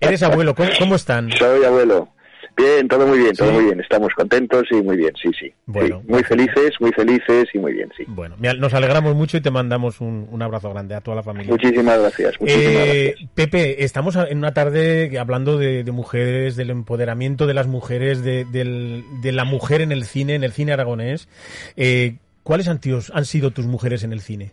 Eres 0.00 0.22
abuelo, 0.22 0.54
¿cómo, 0.54 0.68
cómo 0.78 0.94
están? 0.96 1.30
Soy 1.32 1.64
abuelo. 1.64 2.08
Bien, 2.56 2.86
todo 2.86 3.06
muy 3.06 3.18
bien, 3.18 3.32
todo 3.34 3.48
Sí. 3.48 3.54
muy 3.54 3.64
bien. 3.64 3.80
Estamos 3.80 4.12
contentos 4.14 4.64
y 4.70 4.76
muy 4.82 4.96
bien, 4.96 5.12
sí, 5.20 5.30
sí. 5.38 5.52
Bueno, 5.66 6.00
Sí, 6.04 6.12
muy 6.12 6.22
felices, 6.22 6.72
muy 6.80 6.92
felices 6.92 7.48
y 7.54 7.58
muy 7.58 7.72
bien, 7.72 7.90
sí. 7.96 8.04
Bueno, 8.06 8.36
nos 8.38 8.74
alegramos 8.74 9.14
mucho 9.14 9.36
y 9.36 9.40
te 9.40 9.50
mandamos 9.50 10.00
un, 10.00 10.28
un 10.30 10.42
abrazo 10.42 10.70
grande 10.70 10.94
a 10.94 11.00
toda 11.00 11.16
la 11.16 11.22
familia. 11.22 11.50
Muchísimas 11.50 11.98
gracias, 11.98 12.34
muchísimas 12.40 12.66
Eh, 12.74 13.04
gracias. 13.16 13.30
Pepe, 13.34 13.84
estamos 13.84 14.16
en 14.16 14.38
una 14.38 14.52
tarde 14.54 15.18
hablando 15.18 15.56
de, 15.56 15.82
de 15.82 15.92
mujeres, 15.92 16.56
del 16.56 16.70
empoderamiento 16.70 17.46
de 17.46 17.54
las 17.54 17.66
mujeres, 17.66 18.22
de, 18.22 18.44
del- 18.44 19.02
de 19.22 19.32
la 19.32 19.44
mujer 19.44 19.80
en 19.80 19.90
el 19.92 20.04
cine, 20.04 20.34
en 20.34 20.44
el 20.44 20.52
cine 20.52 20.72
aragonés. 20.72 21.28
Eh, 21.76 22.16
¿Cuáles 22.42 22.68
han, 22.68 22.80
tíos- 22.80 23.10
han 23.14 23.24
sido 23.24 23.52
tus 23.52 23.66
mujeres 23.66 24.02
en 24.04 24.12
el 24.12 24.20
cine? 24.20 24.50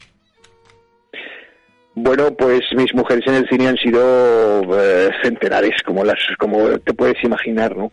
Bueno, 2.02 2.34
pues 2.34 2.62
mis 2.78 2.94
mujeres 2.94 3.26
en 3.28 3.34
el 3.36 3.50
cine 3.50 3.68
han 3.68 3.76
sido 3.78 4.62
eh, 4.80 5.10
centenares, 5.22 5.82
como 5.86 6.06
las, 6.06 6.18
como 6.38 6.80
te 6.80 6.94
puedes 6.94 7.22
imaginar, 7.24 7.76
¿no? 7.76 7.92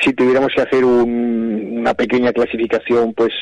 Si 0.00 0.12
tuviéramos 0.12 0.52
que 0.54 0.60
hacer 0.60 0.84
un- 0.84 1.78
una 1.78 1.94
pequeña 1.94 2.32
clasificación, 2.32 3.14
pues 3.14 3.32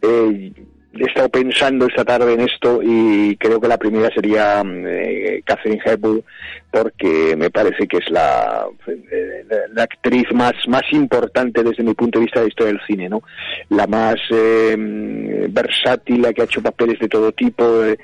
eh, 0.00 0.52
he 0.94 1.04
estado 1.04 1.28
pensando 1.28 1.86
esta 1.86 2.04
tarde 2.04 2.34
en 2.34 2.40
esto 2.40 2.80
y 2.82 3.36
creo 3.36 3.60
que 3.60 3.68
la 3.68 3.78
primera 3.78 4.10
sería 4.14 4.62
mm, 4.62 4.86
eh, 4.86 5.42
Catherine 5.44 5.80
Hepburn, 5.84 6.22
porque 6.70 7.34
me 7.36 7.50
parece 7.50 7.86
que 7.86 7.98
es 7.98 8.10
la, 8.10 8.66
eh, 8.86 9.44
la, 9.48 9.56
la 9.72 9.82
actriz 9.84 10.24
más 10.32 10.52
más 10.68 10.82
importante 10.92 11.62
desde 11.62 11.82
mi 11.82 11.94
punto 11.94 12.18
de 12.18 12.24
vista 12.26 12.40
de 12.40 12.46
la 12.46 12.48
historia 12.48 12.72
del 12.72 12.86
cine, 12.86 13.08
¿no? 13.08 13.22
La 13.70 13.86
más 13.86 14.16
eh, 14.30 14.76
mm, 14.76 15.52
versátil, 15.52 16.22
la 16.22 16.32
que 16.32 16.42
ha 16.42 16.44
hecho 16.44 16.62
papeles 16.62 16.98
de 16.98 17.08
todo 17.08 17.32
tipo, 17.32 17.84
eh, 17.84 17.98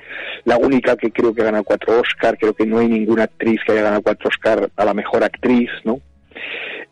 la 0.45 0.57
única 0.57 0.95
que 0.95 1.11
creo 1.11 1.33
que 1.33 1.41
ha 1.41 1.45
ganado 1.45 1.63
cuatro 1.63 1.99
Oscar, 1.99 2.37
creo 2.37 2.53
que 2.53 2.65
no 2.65 2.79
hay 2.79 2.87
ninguna 2.87 3.23
actriz 3.23 3.59
que 3.65 3.73
haya 3.73 3.83
ganado 3.83 4.01
cuatro 4.01 4.29
Oscar 4.29 4.69
a 4.75 4.85
la 4.85 4.93
mejor 4.93 5.23
actriz, 5.23 5.69
¿no? 5.83 5.99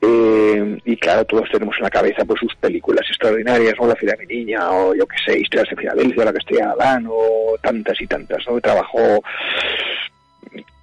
Eh, 0.01 0.77
y 0.85 0.95
claro, 0.97 1.25
todos 1.25 1.49
tenemos 1.51 1.75
en 1.77 1.83
la 1.83 1.89
cabeza 1.89 2.23
pues 2.23 2.39
sus 2.39 2.55
películas 2.55 3.05
extraordinarias, 3.09 3.73
¿no? 3.79 3.87
La 3.87 3.95
Fiera 3.95 4.15
de 4.15 4.25
mi 4.25 4.35
niña, 4.35 4.69
o 4.71 4.93
yo 4.93 5.07
qué 5.07 5.15
sé, 5.25 5.39
Historias 5.39 5.69
de 5.69 5.75
Filadelfia, 5.75 6.25
La 6.25 6.33
Castilla 6.33 6.75
de 6.75 7.07
o 7.09 7.55
tantas 7.61 7.99
y 7.99 8.07
tantas, 8.07 8.45
¿no? 8.47 8.61
Trabajó 8.61 9.21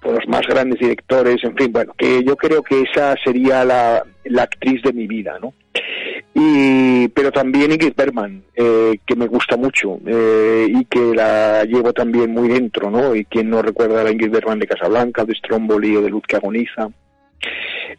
con 0.01 0.15
los 0.15 0.27
más 0.27 0.45
grandes 0.47 0.79
directores, 0.79 1.43
en 1.43 1.55
fin, 1.55 1.71
bueno, 1.71 1.93
que 1.97 2.23
yo 2.23 2.35
creo 2.35 2.61
que 2.61 2.81
esa 2.81 3.15
sería 3.23 3.65
la, 3.65 4.03
la 4.25 4.43
actriz 4.43 4.81
de 4.83 4.93
mi 4.93 5.07
vida, 5.07 5.37
¿no? 5.41 5.53
Y, 6.33 7.07
pero 7.09 7.31
también 7.31 7.71
Ingrid 7.71 7.93
Bergman, 7.95 8.43
eh, 8.55 8.99
que 9.05 9.15
me 9.15 9.27
gusta 9.27 9.55
mucho 9.55 9.97
eh, 10.05 10.67
y 10.69 10.83
que 10.85 11.15
la 11.15 11.63
llevo 11.63 11.93
también 11.93 12.31
muy 12.31 12.49
dentro, 12.49 12.91
¿no? 12.91 13.15
Y 13.15 13.23
quien 13.25 13.49
no 13.49 13.61
recuerda 13.61 14.01
a 14.01 14.03
la 14.03 14.11
Ingrid 14.11 14.31
Bergman 14.31 14.59
de 14.59 14.67
Casablanca, 14.67 15.23
de 15.23 15.33
Stromboli 15.33 15.95
o 15.95 16.01
de 16.01 16.09
Luz 16.09 16.23
que 16.27 16.35
agoniza. 16.35 16.89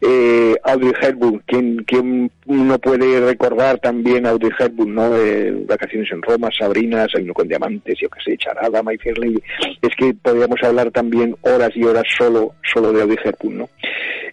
Eh, 0.00 0.54
Audrey 0.64 0.92
Hepburn, 1.00 1.42
quien, 1.46 1.76
quien 1.84 2.30
uno 2.46 2.78
puede 2.78 3.20
recordar 3.20 3.78
también 3.78 4.26
Audrey 4.26 4.50
Hepburn, 4.58 4.94
¿no? 4.94 5.16
Eh, 5.16 5.52
Vacaciones 5.66 6.10
en 6.12 6.22
Roma, 6.22 6.48
Sabrina, 6.56 7.06
Salino 7.10 7.32
con 7.34 7.48
Diamantes, 7.48 7.98
yo 8.00 8.08
qué 8.10 8.20
sé, 8.24 8.36
Charada, 8.36 8.82
My 8.82 8.96
Fair. 8.98 9.16
Es 9.82 9.90
que 9.96 10.12
podríamos 10.14 10.62
hablar 10.62 10.90
también 10.90 11.34
horas 11.42 11.70
y 11.74 11.84
horas 11.84 12.04
solo, 12.16 12.54
solo 12.72 12.92
de 12.92 13.02
Audrey 13.02 13.18
Hepburn, 13.24 13.58
¿no? 13.58 13.68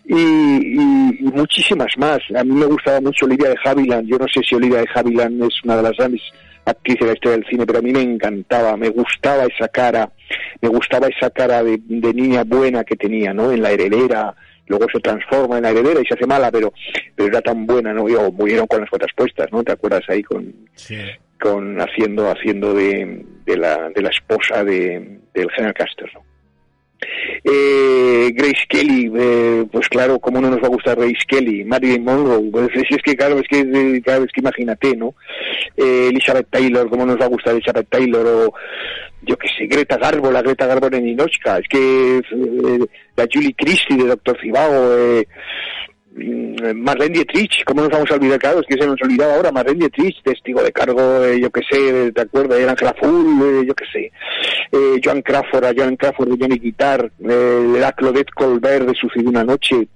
Y, 0.06 0.16
y- 0.16 1.18
y 1.22 1.24
muchísimas 1.34 1.98
más. 1.98 2.20
A 2.36 2.44
mí 2.44 2.52
me 2.54 2.66
gustaba 2.66 3.00
mucho 3.00 3.26
Olivia 3.26 3.50
de 3.50 3.56
Havilland. 3.64 4.08
Yo 4.10 4.18
no 4.18 4.26
sé 4.28 4.42
si 4.48 4.56
Olivia 4.56 4.80
de 4.80 4.88
Havilland 4.94 5.42
es 5.44 5.64
una 5.64 5.78
de 5.78 5.84
las 5.84 5.94
grandes 5.98 6.22
actrices 6.66 7.00
de 7.02 7.08
la 7.08 7.14
historia 7.14 7.38
del 7.38 7.48
cine, 7.50 7.66
pero 7.66 7.80
a 7.80 7.82
mí 7.82 7.92
me 7.92 8.02
encantaba, 8.02 8.76
me 8.78 8.90
gustaba 8.90 9.44
esa 9.46 9.68
cara, 9.70 10.10
me 10.62 10.70
gustaba 10.70 11.08
esa 11.08 11.30
cara 11.30 11.64
de, 11.64 11.80
de 11.86 12.14
niña 12.14 12.44
buena 12.46 12.84
que 12.84 12.96
tenía, 12.96 13.34
¿no? 13.34 13.52
En 13.52 13.62
la 13.62 13.72
heredera, 13.72 14.34
luego 14.68 14.88
se 14.92 15.00
transforma 15.00 15.58
en 15.58 15.66
heredera 15.66 16.00
y 16.02 16.06
se 16.06 16.14
hace 16.14 16.26
mala, 16.26 16.52
pero, 16.52 16.74
pero 17.16 17.30
era 17.30 17.42
tan 17.42 17.66
buena, 17.66 17.94
¿no? 17.94 18.08
Y, 18.10 18.16
o 18.16 18.32
murieron 18.32 18.68
con 18.68 18.82
las 18.82 18.90
botas 18.90 19.12
puestas, 19.16 19.52
¿no? 19.52 19.64
¿Te 19.64 19.72
acuerdas 19.72 20.04
ahí 20.08 20.24
con, 20.24 20.54
con 21.40 21.80
haciendo, 21.80 22.30
haciendo 22.30 22.74
de, 22.74 23.26
de 23.46 23.58
la, 23.58 23.90
de 23.90 24.02
la 24.02 24.10
esposa 24.10 24.64
de, 24.64 25.20
del 25.34 25.52
general 25.52 25.76
Custer, 25.76 26.12
¿no? 26.14 26.33
Eh, 27.44 28.32
Grace 28.34 28.66
Kelly, 28.68 29.12
eh, 29.16 29.66
pues 29.72 29.88
claro, 29.90 30.20
cómo 30.20 30.40
no 30.42 30.50
nos 30.50 30.62
va 30.62 30.68
a 30.68 30.72
gustar 30.72 30.98
Grace 30.98 31.26
Kelly, 31.28 31.64
Marilyn 31.64 32.04
Monroe, 32.04 32.50
pues 32.52 32.70
es 32.90 33.02
que 33.04 33.16
claro, 33.16 33.40
es 33.40 33.48
que, 33.48 34.02
claro, 34.02 34.24
es 34.24 34.32
que 34.32 34.42
imagínate, 34.42 34.96
¿no? 34.96 35.16
Eh, 35.78 36.10
Elizabeth 36.10 36.48
Taylor, 36.50 36.90
cómo 36.90 37.06
nos 37.06 37.20
va 37.20 37.26
a 37.26 37.30
gustar 37.30 37.54
Elizabeth 37.54 37.88
Taylor, 37.90 38.26
o 38.26 38.54
yo 39.24 39.38
qué 39.38 39.48
sé, 39.58 39.66
Greta 39.68 39.98
Garbo, 39.98 40.32
la 40.32 40.42
Greta 40.42 40.68
Garbo 40.68 40.88
en 40.88 41.06
Ninochka, 41.06 41.60
es 41.60 41.68
que 41.68 42.18
eh, 42.18 42.80
la 43.16 43.28
Julie 43.32 43.56
Christie 43.56 43.98
de 43.98 44.08
Doctor 44.08 44.38
Zivago, 44.42 44.98
eh, 44.98 45.28
Marlene 46.16 47.16
Dietrich, 47.16 47.64
¿cómo 47.66 47.82
nos 47.82 47.90
vamos 47.90 48.12
a 48.12 48.16
olvidar? 48.16 48.38
Claro, 48.40 48.60
es 48.60 48.68
que 48.68 48.78
se 48.80 48.86
nos 48.86 49.02
olvidaba 49.02 49.34
ahora, 49.34 49.52
Marlene 49.52 49.80
Dietrich, 49.80 50.22
testigo 50.24 50.62
de 50.62 50.72
cargo, 50.72 51.24
eh, 51.24 51.40
yo 51.40 51.50
qué 51.50 51.62
sé, 51.70 52.12
¿te 52.12 52.22
acuerdas? 52.22 52.60
Era 52.60 52.72
Ángela 52.72 52.96
Full, 53.00 53.42
eh, 53.42 53.66
yo 53.68 53.74
qué 53.74 53.86
sé. 53.92 54.12
Eh, 54.72 55.02
Joan 55.04 55.24
Crawford, 55.24 55.66
a 55.66 55.74
Joan 55.76 55.96
Crawford 55.96 56.30
de 56.30 56.38
Johnny 56.40 56.60
Guitar, 56.60 57.12
la 57.20 57.92
Claudette 57.94 58.32
Colbert 58.32 58.86
de 58.86 58.94
Sucedió 58.94 59.30
una 59.30 59.44
noche, 59.44 59.88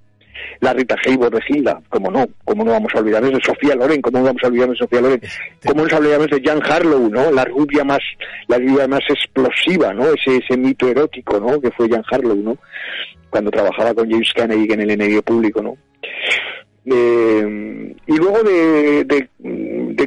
la 0.60 0.72
Rita 0.72 0.96
Hayworth 1.04 1.34
de 1.34 1.42
Gilda, 1.42 1.80
como 1.88 2.10
no, 2.10 2.26
cómo 2.44 2.64
no 2.64 2.72
vamos 2.72 2.92
a 2.94 2.98
olvidarnos 2.98 3.32
de 3.32 3.40
Sofía 3.40 3.76
Loren, 3.76 4.02
cómo 4.02 4.18
no 4.18 4.24
vamos 4.24 4.42
a 4.42 4.48
olvidarnos 4.48 4.76
de 4.76 4.84
Sofía 4.84 5.00
Loren, 5.00 5.20
cómo 5.64 5.82
nos 5.84 5.92
olvidamos 5.92 6.30
de 6.30 6.42
Jan 6.42 6.62
Harlow, 6.62 7.08
¿no? 7.10 7.30
La 7.30 7.44
rubia 7.44 7.84
más, 7.84 8.00
la 8.48 8.58
rubia 8.58 8.88
más 8.88 9.02
explosiva, 9.08 9.94
¿no? 9.94 10.06
Ese, 10.12 10.38
ese 10.38 10.56
mito 10.56 10.88
erótico, 10.88 11.38
¿no? 11.38 11.60
Que 11.60 11.70
fue 11.70 11.88
Jan 11.88 12.04
Harlow, 12.10 12.36
¿no? 12.36 12.56
Cuando 13.30 13.50
trabajaba 13.50 13.94
con 13.94 14.10
James 14.10 14.32
Kennedy 14.34 14.72
en 14.72 14.80
el 14.80 14.90
enemigo 14.90 15.22
público, 15.22 15.62
¿no? 15.62 15.76
Eh, 16.90 17.94
y 18.06 18.16
luego 18.16 18.42
de, 18.42 19.28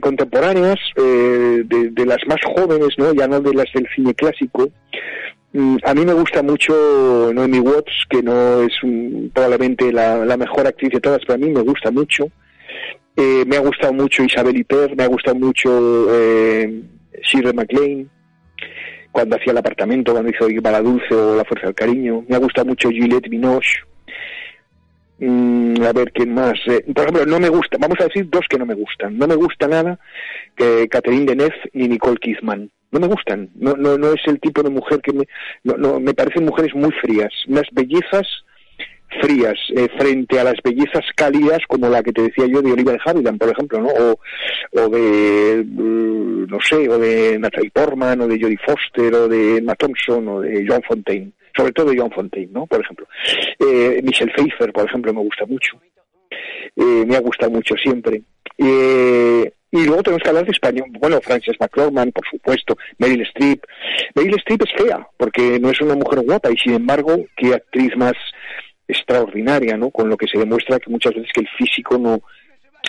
contemporáneas, 0.01 0.79
eh, 0.95 1.63
de, 1.65 2.05
las 2.05 2.25
más 2.27 2.39
jóvenes, 2.55 2.89
¿no? 2.97 3.13
ya 3.13 3.27
no 3.27 3.39
de 3.39 3.53
las 3.53 3.71
del 3.73 3.87
cine 3.95 4.15
clásico, 4.15 4.69
mm, 5.53 5.77
a 5.83 5.93
mí 5.93 6.05
me 6.05 6.13
gusta 6.13 6.41
mucho 6.41 7.31
Noemi 7.33 7.59
Watts, 7.59 8.05
que 8.09 8.23
no 8.23 8.63
es 8.63 8.73
un- 8.83 9.29
probablemente 9.33 9.91
la, 9.93 10.35
mejor 10.37 10.65
actriz 10.65 10.91
de 10.91 10.99
todas, 10.99 11.19
pero 11.19 11.35
a 11.35 11.37
mí 11.37 11.51
me 11.51 11.61
gusta 11.61 11.91
mucho. 11.91 12.25
Eh, 13.15 13.43
me 13.45 13.57
ha 13.57 13.59
gustado 13.59 13.93
mucho 13.93 14.23
Isabel 14.23 14.59
Huppert, 14.61 14.95
me 14.95 15.03
ha 15.03 15.07
gustado 15.07 15.35
mucho 15.37 16.07
eh, 16.09 16.81
Shirley 17.21 17.53
MacLaine, 17.53 18.07
cuando 19.11 19.35
hacía 19.35 19.51
el 19.51 19.57
apartamento, 19.57 20.13
cuando 20.13 20.31
hizo 20.31 20.47
Para 20.63 20.81
Dulce 20.81 21.13
o 21.13 21.35
La 21.35 21.43
Fuerza 21.45 21.67
del 21.67 21.75
Cariño. 21.75 22.23
Me 22.27 22.37
ha 22.37 22.39
gustado 22.39 22.67
mucho 22.67 22.87
Juliette 22.87 23.29
Binoche. 23.29 23.81
Mm, 25.21 25.83
a 25.83 25.93
ver, 25.93 26.11
¿quién 26.13 26.33
más? 26.33 26.55
Eh, 26.65 26.83
por 26.95 27.03
ejemplo, 27.03 27.25
no 27.27 27.39
me 27.39 27.49
gusta, 27.49 27.77
vamos 27.79 27.99
a 27.99 28.05
decir 28.05 28.27
dos 28.27 28.43
que 28.49 28.57
no 28.57 28.65
me 28.65 28.73
gustan. 28.73 29.19
No 29.19 29.27
me 29.27 29.35
gusta 29.35 29.67
nada 29.67 29.99
que 30.55 30.89
Catherine 30.89 31.27
Deneuve 31.27 31.53
ni 31.73 31.87
Nicole 31.87 32.17
Kidman. 32.17 32.71
No 32.91 32.99
me 32.99 33.07
gustan. 33.07 33.51
No, 33.53 33.75
no, 33.75 33.99
no 33.99 34.13
es 34.13 34.21
el 34.25 34.39
tipo 34.39 34.63
de 34.63 34.71
mujer 34.71 34.99
que 35.01 35.13
me... 35.13 35.25
No, 35.63 35.77
no, 35.77 35.99
me 35.99 36.15
parecen 36.15 36.45
mujeres 36.45 36.73
muy 36.73 36.91
frías. 37.03 37.31
Unas 37.47 37.67
bellezas 37.71 38.27
frías 39.21 39.57
eh, 39.75 39.87
frente 39.97 40.39
a 40.39 40.43
las 40.43 40.55
bellezas 40.63 41.05
cálidas 41.15 41.59
como 41.67 41.89
la 41.89 42.03
que 42.03 42.11
te 42.11 42.23
decía 42.23 42.45
yo 42.47 42.61
de 42.61 42.71
Olivia 42.71 42.93
de 42.93 42.99
Havilland, 43.03 43.39
por 43.39 43.49
ejemplo, 43.49 43.79
¿no? 43.79 43.89
O, 43.89 44.89
de, 44.89 45.63
mm, 45.65 46.45
no 46.47 46.59
sé, 46.61 46.87
o 46.89 46.97
de 46.97 47.37
Natalie 47.39 47.71
Portman, 47.71 48.21
o 48.21 48.27
de 48.27 48.39
Jodie 48.39 48.59
Foster, 48.65 49.13
o 49.13 49.27
de 49.27 49.57
Emma 49.57 49.75
Thompson, 49.75 50.27
o 50.27 50.41
de 50.41 50.65
Joan 50.67 50.81
Fontaine. 50.83 51.31
Sobre 51.55 51.73
todo 51.73 51.89
de 51.89 51.97
Joan 51.97 52.11
Fontaine, 52.11 52.51
¿no? 52.51 52.65
Por 52.65 52.81
ejemplo. 52.81 53.07
Eh, 53.59 54.01
Michelle 54.03 54.31
Pfeiffer, 54.31 54.71
por 54.71 54.85
ejemplo, 54.85 55.13
me 55.13 55.21
gusta 55.21 55.45
mucho. 55.45 55.79
Eh, 56.75 57.05
me 57.05 57.15
ha 57.15 57.19
gustado 57.19 57.51
mucho 57.51 57.75
siempre. 57.75 58.21
Eh, 58.57 59.51
y 59.73 59.85
luego 59.85 60.03
tenemos 60.03 60.23
que 60.23 60.29
hablar 60.29 60.45
de 60.45 60.51
español. 60.51 60.89
Bueno, 60.99 61.21
Frances 61.21 61.55
McDormand, 61.59 62.11
por 62.11 62.27
supuesto, 62.29 62.77
Meryl 62.97 63.21
Streep. 63.21 63.63
Meryl 64.15 64.35
Streep 64.35 64.63
es 64.63 64.73
fea, 64.73 65.07
porque 65.17 65.59
no 65.59 65.69
es 65.69 65.79
una 65.79 65.95
mujer 65.95 66.19
guapa, 66.21 66.51
y 66.51 66.57
sin 66.57 66.73
embargo, 66.73 67.25
qué 67.37 67.53
actriz 67.53 67.95
más 67.95 68.13
extraordinaria, 68.91 69.77
¿no? 69.77 69.89
Con 69.89 70.09
lo 70.09 70.17
que 70.17 70.27
se 70.27 70.37
demuestra 70.37 70.79
que 70.79 70.89
muchas 70.89 71.13
veces 71.13 71.31
que 71.33 71.41
el 71.41 71.49
físico 71.57 71.97
no... 71.97 72.21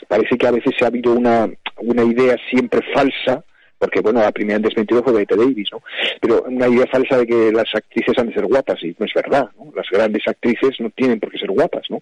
Parece 0.08 0.36
que 0.36 0.46
a 0.46 0.50
veces 0.50 0.74
ha 0.82 0.86
habido 0.86 1.12
una, 1.12 1.48
una 1.78 2.02
idea 2.02 2.36
siempre 2.50 2.80
falsa 2.92 3.44
porque 3.82 4.00
bueno, 4.00 4.20
la 4.20 4.30
primera 4.30 4.58
en 4.58 4.62
desmentirlo 4.62 5.02
fue 5.02 5.12
Bette 5.12 5.34
Davis, 5.34 5.68
¿no? 5.72 5.82
Pero 6.20 6.44
una 6.44 6.68
idea 6.68 6.86
falsa 6.86 7.18
de 7.18 7.26
que 7.26 7.50
las 7.50 7.66
actrices 7.74 8.16
han 8.16 8.28
de 8.28 8.34
ser 8.34 8.46
guapas, 8.46 8.80
y 8.84 8.94
no 8.96 9.06
es 9.06 9.12
verdad, 9.12 9.50
¿no? 9.58 9.72
Las 9.74 9.88
grandes 9.90 10.22
actrices 10.24 10.76
no 10.78 10.88
tienen 10.90 11.18
por 11.18 11.32
qué 11.32 11.38
ser 11.38 11.50
guapas, 11.50 11.82
¿no? 11.90 12.00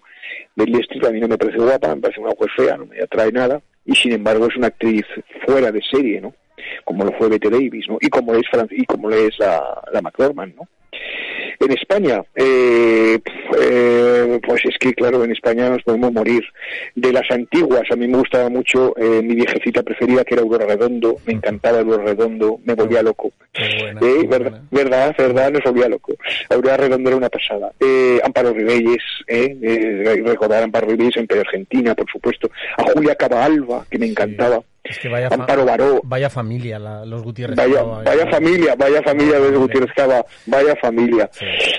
Meryl 0.57 0.79
Streep 0.81 1.05
a 1.05 1.09
mí 1.09 1.19
no 1.19 1.27
me 1.27 1.39
parece 1.39 1.57
guapa, 1.57 1.95
me 1.95 2.01
parece 2.01 2.19
una 2.19 2.29
mujer 2.29 2.49
fea, 2.55 2.77
no 2.77 2.85
me 2.85 3.01
atrae 3.01 3.31
nada, 3.31 3.59
y 3.83 3.95
sin 3.95 4.11
embargo 4.11 4.45
es 4.45 4.55
una 4.55 4.67
actriz 4.67 5.07
fuera 5.43 5.71
de 5.71 5.81
serie, 5.81 6.21
¿no? 6.21 6.35
Como 6.85 7.05
lo 7.05 7.11
fue 7.13 7.29
Bette 7.29 7.49
Davis, 7.49 7.85
¿no? 7.87 7.97
Y 8.01 8.09
como 8.09 8.33
es 8.35 8.47
Fran 8.49 8.67
y 8.71 8.85
como 8.85 9.09
es 9.09 9.37
la, 9.39 9.81
la 9.91 10.01
McDormand, 10.01 10.55
¿no? 10.55 10.67
En 11.59 11.71
España, 11.71 12.23
eh, 12.35 13.19
eh, 13.61 14.39
pues 14.45 14.65
es 14.65 14.75
que 14.79 14.93
claro, 14.95 15.23
en 15.23 15.31
España 15.31 15.69
nos 15.69 15.83
podemos 15.83 16.11
morir. 16.11 16.43
De 16.95 17.13
las 17.13 17.29
antiguas, 17.29 17.83
a 17.91 17.95
mí 17.95 18.07
me 18.07 18.17
gustaba 18.17 18.49
mucho 18.49 18.97
eh, 18.97 19.21
mi 19.21 19.35
viejecita 19.35 19.83
preferida, 19.83 20.23
que 20.23 20.33
era 20.33 20.41
Aurora 20.41 20.65
Redondo, 20.65 21.17
me 21.27 21.33
encantaba 21.33 21.79
Aurora 21.79 22.05
Redondo, 22.05 22.59
me 22.65 22.73
volvía 22.73 23.03
loco. 23.03 23.31
Eh, 23.53 24.25
verdad, 24.27 24.61
verdad, 24.71 25.15
verdad, 25.15 25.51
nos 25.51 25.63
volvía 25.63 25.87
loco. 25.87 26.13
Aurora 26.49 26.77
Redondo 26.77 27.09
era 27.09 27.17
una 27.17 27.29
pasada. 27.29 27.71
Eh, 27.79 28.19
Amparo 28.23 28.53
Ribelles, 28.53 29.03
eh, 29.27 29.55
eh, 29.61 30.21
recordar 30.25 30.61
a 30.61 30.65
Amparo 30.65 30.87
Ribelles 30.87 31.17
en 31.17 31.27
Argentina, 31.39 31.93
por 31.93 32.09
supuesto. 32.09 32.49
A 32.77 32.91
Julia 32.91 33.13
Cabalba, 33.13 33.85
que 33.89 33.99
me 33.99 34.07
encantaba. 34.07 34.63
Es 34.83 34.97
que 34.97 35.09
vaya, 35.09 35.27
Amparo 35.31 35.63
Baró, 35.63 36.01
vaya 36.03 36.29
familia, 36.29 36.79
la- 36.79 37.05
los 37.05 37.21
Gutiérrez. 37.21 37.55
Vaya, 37.55 37.75
Cava, 37.75 38.03
vaya 38.03 38.23
eh. 38.23 38.31
familia, 38.31 38.75
vaya 38.75 39.01
familia 39.03 39.39
de 39.39 39.51
Gutiérrez 39.57 39.91
Cava, 39.95 40.25
vaya 40.47 40.75
familia. 40.77 41.29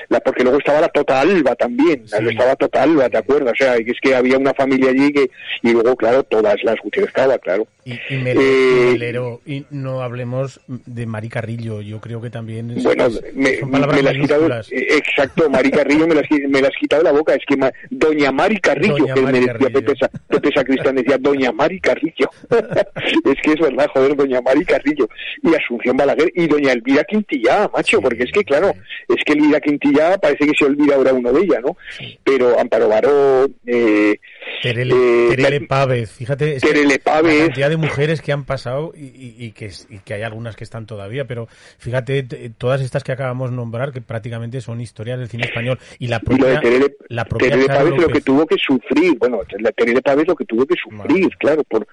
La, 0.09 0.20
porque 0.20 0.44
luego 0.44 0.59
estaba 0.59 0.80
la 0.80 0.88
Tota 0.88 1.20
Alba 1.20 1.55
también, 1.57 2.05
la- 2.11 2.30
estaba 2.30 2.55
Tota 2.57 2.82
Alba, 2.84 3.09
¿te 3.11 3.18
acuerdas? 3.18 3.55
O 3.55 3.57
sea, 3.57 3.74
es 3.76 3.96
que 4.00 4.14
había 4.14 4.38
una 4.38 4.55
familia 4.55 4.90
allí 4.90 5.12
que, 5.12 5.28
y 5.62 5.72
luego, 5.72 5.96
claro, 5.96 6.22
todas 6.22 6.55
las 6.62 6.76
Gutiérrez 6.82 7.12
Cava, 7.12 7.38
claro. 7.38 7.66
Y, 7.84 7.94
y 7.94 7.98
Eh, 8.11 8.88
y 8.88 8.92
Melero, 8.92 9.40
y 9.44 9.66
no 9.70 10.03
hablemos 10.03 10.61
de 10.68 11.05
Mari 11.05 11.28
Carrillo, 11.28 11.80
yo 11.80 12.00
creo 12.00 12.20
que 12.20 12.30
también 12.30 12.70
es- 12.70 12.84
Bueno, 12.84 13.09
me, 13.34 13.57
son 13.59 13.70
palabras 13.72 13.96
me 13.96 14.03
la 14.05 14.11
has 14.11 14.16
quitado, 14.16 14.46
eh, 14.70 14.86
exacto, 14.96 15.50
Mari 15.50 15.70
Carrillo 15.72 16.07
me 16.07 16.14
la, 16.14 16.20
has, 16.20 16.28
qui- 16.28 16.46
me 16.48 16.61
la 16.62 16.68
has 16.68 16.74
quitado 16.78 17.03
de 17.03 17.11
la 17.11 17.18
boca, 17.18 17.34
es 17.34 17.44
que 17.44 17.57
ma- 17.57 17.72
Doña 17.90 18.30
Mari 18.30 18.61
Carrillo, 18.61 18.96
Doña 18.98 19.14
que 19.14 19.20
Mari 19.22 19.40
me 19.40 19.46
decía. 19.53 19.68
Pepe, 19.70 19.94
Pepe 20.28 20.50
Sacristán, 20.55 20.94
decía 20.94 21.18
Doña 21.18 21.50
Mari 21.50 21.80
Carrillo, 21.80 22.30
es 22.97 23.36
que 23.43 23.53
es 23.53 23.61
verdad, 23.61 23.86
joder, 23.95 24.16
Doña 24.16 24.40
Mari 24.43 24.64
Carrillo, 24.64 25.09
y 25.43 25.55
Asunción 25.55 25.97
Balaguer, 25.97 26.30
y 26.34 26.47
Doña 26.47 26.72
Elvira 26.72 27.05
Quintillá, 27.05 27.70
macho, 27.74 28.01
porque 28.01 28.24
es 28.24 28.32
que 28.32 28.45
claro, 28.45 28.72
es 29.09 29.24
que 29.24 29.32
Elvira 29.32 29.61
Quintillá 29.61 30.18
parece 30.18 30.47
que 30.47 30.53
se 30.59 30.64
olvida 30.64 30.95
ahora 30.97 31.12
uno 31.12 31.32
de 31.32 31.40
ella, 31.40 31.61
¿no? 31.61 31.76
Pero 32.24 32.59
Amparo 32.59 32.88
Baró, 32.88 33.47
eh, 33.66 34.16
Terele, 34.62 34.95
eh, 34.95 35.28
Terele 35.36 35.61
Pávez, 35.62 36.11
fíjate, 36.12 36.57
es 36.57 36.62
Terele 36.62 36.99
Pávez. 36.99 37.38
la 37.38 37.45
cantidad 37.47 37.70
de 37.70 37.76
mujeres 37.76 38.20
que 38.20 38.32
han 38.32 38.45
pasado 38.45 38.93
y, 38.95 39.05
y- 39.07 39.36
y 39.47 39.53
que, 39.53 39.66
es- 39.66 39.86
y 39.90 39.99
que 40.01 40.14
hay 40.14 40.22
algunas 40.22 40.57
que 40.57 40.64
están 40.64 40.86
todavía, 40.86 41.24
pero 41.26 41.49
fíjate, 41.78 42.22
todas 42.59 42.80
estas 42.80 43.03
que 43.05 43.12
acabamos 43.12 43.51
de 43.51 43.57
nombrar, 43.57 43.93
que 43.93 44.01
prácticamente 44.01 44.61
son 44.61 44.80
historias 44.80 45.18
del 45.18 45.28
cine 45.28 45.45
español, 45.45 45.78
y 45.99 46.09
la 46.09 46.20
y 46.22 46.38
lo 46.38 46.47
de 46.47 46.55
propia, 46.55 46.61
Terele, 46.61 46.97
la 47.09 47.24
propia 47.24 47.49
Terele 47.51 47.66
Pávez 47.68 47.95
lo 48.01 48.09
que 48.09 48.20
tuvo 48.20 48.47
que 48.47 48.57
sufrir, 48.57 49.16
bueno, 49.18 49.40
la 49.59 49.72
Terele 49.72 50.03
Pávez 50.03 50.26
lo 50.28 50.34
que 50.36 50.45
tuvo 50.45 50.66
que 50.66 50.74
sufrir, 50.76 51.28
claro, 51.38 51.62
por, 51.64 51.86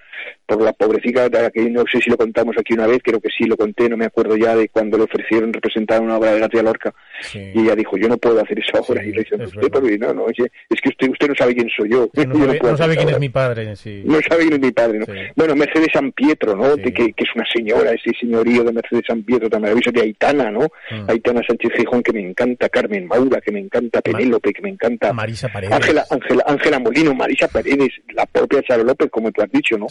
por 0.56 0.64
la 0.64 0.74
pobrecita, 0.74 1.30
que 1.52 1.70
no 1.70 1.84
sé 1.92 2.00
si 2.00 2.10
lo 2.10 2.18
contamos 2.18 2.56
aquí 2.58 2.74
una 2.74 2.88
vez, 2.88 3.00
creo 3.04 3.20
que 3.20 3.30
sí 3.30 3.46
lo 3.46 3.56
conté, 3.56 3.88
no 3.88 3.98
me 3.98 4.06
acuerdo 4.06 4.36
ya 4.36 4.56
de 4.56 4.68
cuando 4.70 4.98
le 4.98 5.04
ofrecieron 5.04 5.54
representar 5.54 6.02
una 6.02 6.18
obra 6.18 6.34
de 6.34 6.40
García 6.40 6.64
Lorca, 6.64 6.94
y 7.34 7.62
ella 7.62 7.76
dijo, 7.76 7.98
yo 7.98 8.08
no 8.08 8.18
puedo 8.18 8.42
hacer 8.42 8.60
esa 8.60 8.80
obra, 8.80 9.04
y 9.04 9.12
le 9.12 9.20
dicen, 9.20 9.42
usted, 9.42 9.70
pero 9.72 9.86
no, 10.00 10.14
no, 10.14 10.24
oye, 10.26 10.52
es 10.70 10.82
que 10.82 10.90
usted, 10.90 11.10
usted 11.10 11.28
no 11.30 11.36
sabe 11.36 11.56
quién 11.56 11.70
soy 11.76 11.90
yo, 11.92 12.10
No 12.16 12.22
sabe, 12.78 12.96
no 12.96 12.96
quién 12.96 13.00
es 13.00 13.06
obra". 13.06 13.20
mi 13.20 13.30
padre, 13.30 13.76
sí. 13.76 14.02
No 14.06 14.20
sabe 14.28 14.42
quién 14.42 14.54
es 14.54 14.60
mi 14.60 14.72
padre, 14.72 15.00
¿no? 15.00 15.06
Sí. 15.06 15.12
Bueno, 15.36 15.56
Mercedes 15.56 15.90
San 15.94 16.12
Pietro, 16.12 16.56
¿no? 16.56 16.76
De 16.76 16.92
que, 16.92 17.14
que 17.14 17.24
es 17.24 17.30
una 17.36 17.46
señora, 17.54 17.92
ese 17.92 18.12
señorío 18.20 18.64
de 18.64 18.72
Mercedes 18.74 19.04
San 19.08 19.24
Pietro 19.24 19.50
tan 19.50 19.62
maravilloso, 19.62 19.92
de 19.92 20.02
Aitana, 20.02 20.52
¿no? 20.52 20.62
Mm. 20.62 21.10
Aitana 21.10 21.42
Sánchez 21.48 21.72
Gijón, 21.78 22.02
que 22.02 22.14
me 22.14 22.22
encanta, 22.22 22.70
Carmen 22.70 23.08
Maura, 23.08 23.42
que 23.42 23.52
me 23.52 23.60
encanta, 23.60 24.02
Penélope, 24.02 24.54
que 24.54 24.62
me 24.62 24.70
encanta. 24.70 25.14
Marisa 25.14 25.50
Paredes. 25.50 25.76
Ángela, 25.76 26.06
Ángela, 26.10 26.44
Ángela 26.48 26.80
Molino, 26.80 27.14
Marisa 27.14 27.48
Paredes, 27.48 27.90
la 28.14 28.26
propia 28.26 28.62
Charo 28.64 28.84
López, 28.84 29.10
como 29.12 29.32
tú 29.32 29.42
has 29.42 29.52
dicho, 29.52 29.78
¿no? 29.78 29.88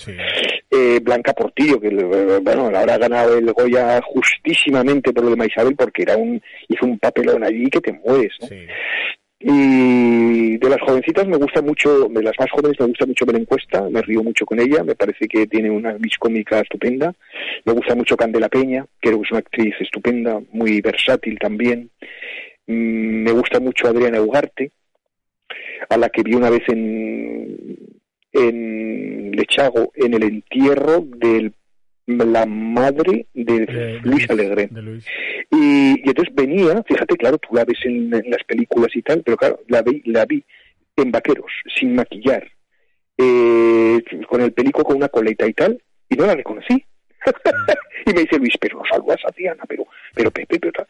Eh, 0.70 1.00
Blanca 1.02 1.32
Portillo, 1.32 1.80
que 1.80 1.88
eh, 1.88 2.38
bueno, 2.42 2.66
ahora 2.66 2.94
ha 2.94 2.98
ganado 2.98 3.36
el 3.36 3.52
Goya 3.52 4.00
justísimamente 4.02 5.12
por 5.12 5.24
lo 5.24 5.30
de 5.30 5.36
Maisabel, 5.36 5.76
porque 5.76 6.02
era 6.02 6.16
un, 6.16 6.40
hizo 6.68 6.86
un 6.86 6.98
papelón 6.98 7.44
allí 7.44 7.68
que 7.70 7.80
te 7.80 7.92
mueres, 7.92 8.32
¿no? 8.40 8.48
Y 9.40 10.56
de 10.56 10.68
las 10.68 10.80
jovencitas 10.80 11.26
me 11.28 11.36
gusta 11.36 11.62
mucho, 11.62 12.08
de 12.08 12.22
las 12.22 12.34
más 12.40 12.50
jóvenes 12.50 12.80
me 12.80 12.86
gusta 12.86 13.06
mucho 13.06 13.24
Belén 13.24 13.44
Cuesta, 13.44 13.88
me 13.88 14.02
río 14.02 14.22
mucho 14.24 14.44
con 14.44 14.58
ella, 14.58 14.82
me 14.82 14.96
parece 14.96 15.28
que 15.28 15.46
tiene 15.46 15.70
una 15.70 15.92
vis 15.92 16.18
cómica 16.18 16.58
estupenda. 16.58 17.14
Me 17.64 17.72
gusta 17.72 17.94
mucho 17.94 18.16
Candela 18.16 18.48
Peña, 18.48 18.84
creo 18.98 19.18
que 19.20 19.26
es 19.26 19.30
una 19.30 19.38
actriz 19.38 19.74
estupenda, 19.78 20.40
muy 20.50 20.80
versátil 20.80 21.38
también. 21.38 21.90
Mm, 22.66 23.22
Me 23.22 23.30
gusta 23.30 23.60
mucho 23.60 23.86
Adriana 23.86 24.20
Ugarte, 24.20 24.72
a 25.88 25.96
la 25.96 26.08
que 26.08 26.22
vi 26.24 26.34
una 26.34 26.50
vez 26.50 26.62
en, 26.68 27.97
en 28.38 29.32
Lechago, 29.32 29.92
en 29.94 30.14
el 30.14 30.22
entierro 30.22 31.00
de 31.04 31.52
la 32.06 32.46
madre 32.46 33.26
de, 33.34 34.00
Luis 34.02 34.28
Alegre. 34.30 34.70
Y, 35.50 36.00
y 36.04 36.08
entonces 36.08 36.34
venía, 36.34 36.82
fíjate, 36.86 37.16
claro, 37.16 37.38
tú 37.38 37.54
la 37.54 37.64
ves 37.64 37.78
en, 37.84 38.12
en 38.14 38.30
las 38.30 38.42
películas 38.44 38.94
y 38.94 39.02
tal, 39.02 39.22
pero 39.22 39.36
claro, 39.36 39.60
la 39.68 39.82
vi, 39.82 40.02
la 40.06 40.24
vi 40.24 40.42
en 40.96 41.10
vaqueros, 41.10 41.52
sin 41.78 41.94
maquillar, 41.94 42.46
eh, 43.16 44.02
con 44.28 44.40
el 44.40 44.52
pelico 44.52 44.82
con 44.84 44.96
una 44.96 45.08
coleta 45.08 45.46
y 45.46 45.52
tal, 45.52 45.80
y 46.08 46.16
no 46.16 46.26
la 46.26 46.34
reconocí. 46.34 46.84
y 48.06 48.12
me 48.12 48.20
dice 48.20 48.38
Luis, 48.38 48.54
pero 48.60 48.78
no 48.78 48.84
saludas 48.90 49.18
a 49.26 49.34
Diana, 49.36 49.64
pero, 49.68 49.86
pero 50.14 50.30
Pepe, 50.30 50.58
pero 50.58 50.72
tal. 50.72 50.86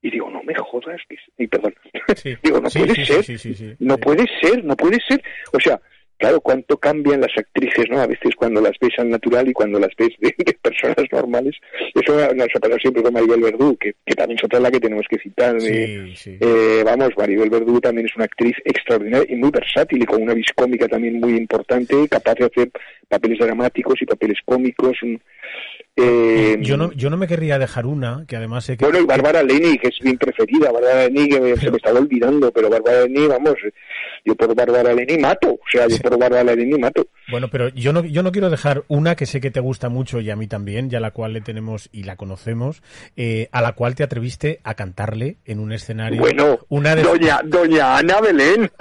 Y 0.00 0.10
digo, 0.10 0.30
no 0.30 0.42
me 0.42 0.54
jodas, 0.54 1.00
y 1.38 1.46
perdón. 1.46 1.74
digo, 2.42 2.60
no 2.60 2.70
Sí, 2.70 2.80
puede 2.80 3.04
sí, 3.36 3.54
ser, 3.54 3.76
no 3.78 3.98
puede 3.98 4.24
ser, 4.40 4.64
no 4.64 4.76
puede 4.76 4.98
ser. 5.06 5.22
O 5.52 5.60
sea, 5.60 5.80
claro, 6.22 6.40
cuánto 6.40 6.76
cambian 6.76 7.20
las 7.20 7.36
actrices, 7.36 7.86
¿no? 7.90 8.00
A 8.00 8.06
veces 8.06 8.36
cuando 8.36 8.60
las 8.60 8.78
ves 8.80 8.92
al 8.98 9.10
natural 9.10 9.48
y 9.48 9.52
cuando 9.52 9.80
las 9.80 9.90
ves 9.98 10.10
de, 10.20 10.32
de 10.38 10.52
personas 10.62 11.04
normales. 11.10 11.56
Eso 11.94 12.14
nos 12.14 12.48
ha 12.54 12.60
pasado 12.60 12.78
siempre 12.78 13.02
con 13.02 13.12
Maribel 13.12 13.40
Verdú, 13.40 13.76
que, 13.76 13.96
que 14.06 14.14
también 14.14 14.38
es 14.38 14.44
otra 14.44 14.60
la 14.60 14.70
que 14.70 14.78
tenemos 14.78 15.04
que 15.10 15.18
citar. 15.18 15.56
eh, 15.60 16.14
eh, 16.26 16.82
vamos, 16.84 17.10
Maribel 17.18 17.50
Verdú 17.50 17.80
también 17.80 18.06
es 18.06 18.14
una 18.14 18.26
actriz 18.26 18.54
extraordinaria 18.64 19.26
y 19.28 19.36
muy 19.36 19.50
versátil 19.50 20.00
y 20.00 20.06
con 20.06 20.22
una 20.22 20.34
vis 20.34 20.52
cómica 20.54 20.86
también 20.86 21.18
muy 21.18 21.32
importante, 21.36 22.06
capaz 22.08 22.34
de 22.34 22.44
hacer 22.44 22.70
papeles 23.08 23.40
dramáticos 23.40 24.00
y 24.00 24.06
papeles 24.06 24.38
cómicos. 24.44 24.96
mm, 25.02 25.16
eh, 25.96 26.56
Yo 26.60 26.76
no, 26.76 26.90
yo 26.92 27.10
no 27.10 27.16
me 27.16 27.26
querría 27.28 27.58
dejar 27.58 27.86
una, 27.86 28.24
que 28.26 28.36
además 28.36 28.64
sé 28.64 28.76
que... 28.76 28.84
bueno, 28.84 29.00
y 29.00 29.04
Bárbara 29.04 29.42
Leni, 29.42 29.76
que 29.78 29.88
es 29.88 29.98
mi 30.02 30.16
preferida, 30.16 30.72
Bárbara 30.72 31.08
Leni, 31.08 31.28
que 31.28 31.40
me- 31.40 31.56
se 31.56 31.70
me 31.70 31.76
estaba 31.76 31.98
olvidando, 32.00 32.50
pero 32.52 32.70
Bárbara 32.70 33.02
Leni, 33.06 33.26
vamos, 33.26 33.54
yo 34.24 34.34
por 34.34 34.54
Bárbara 34.54 34.94
Leni 34.94 35.18
mato, 35.18 35.50
o 35.50 35.60
sea, 35.70 35.86
yo 35.88 35.98
por 35.98 36.18
Bárbara 36.18 36.54
Leni 36.54 36.78
mato. 36.78 37.06
Bueno, 37.30 37.48
pero 37.48 37.68
yo 37.68 37.92
no, 37.92 38.04
yo 38.04 38.22
no 38.22 38.32
quiero 38.32 38.48
dejar 38.50 38.84
una 38.88 39.16
que 39.16 39.26
sé 39.26 39.40
que 39.40 39.50
te 39.50 39.60
gusta 39.60 39.88
mucho 39.90 40.20
y 40.20 40.30
a 40.30 40.36
mí 40.36 40.46
también, 40.46 40.88
ya 40.90 40.98
la 41.00 41.10
cual 41.10 41.34
le 41.34 41.40
tenemos 41.42 41.88
y 41.92 42.04
la 42.04 42.16
conocemos, 42.16 42.82
eh, 43.16 43.48
a 43.52 43.60
la 43.60 43.72
cual 43.72 43.94
te 43.94 44.02
atreviste 44.02 44.60
a 44.64 44.74
cantarle 44.74 45.36
en 45.44 45.58
un 45.60 45.72
escenario. 45.72 46.20
Bueno, 46.20 46.58
una 46.68 46.94
de 46.96 47.02
doña, 47.02 47.40
doña 47.44 47.98
Ana 47.98 48.20
Belén. 48.20 48.70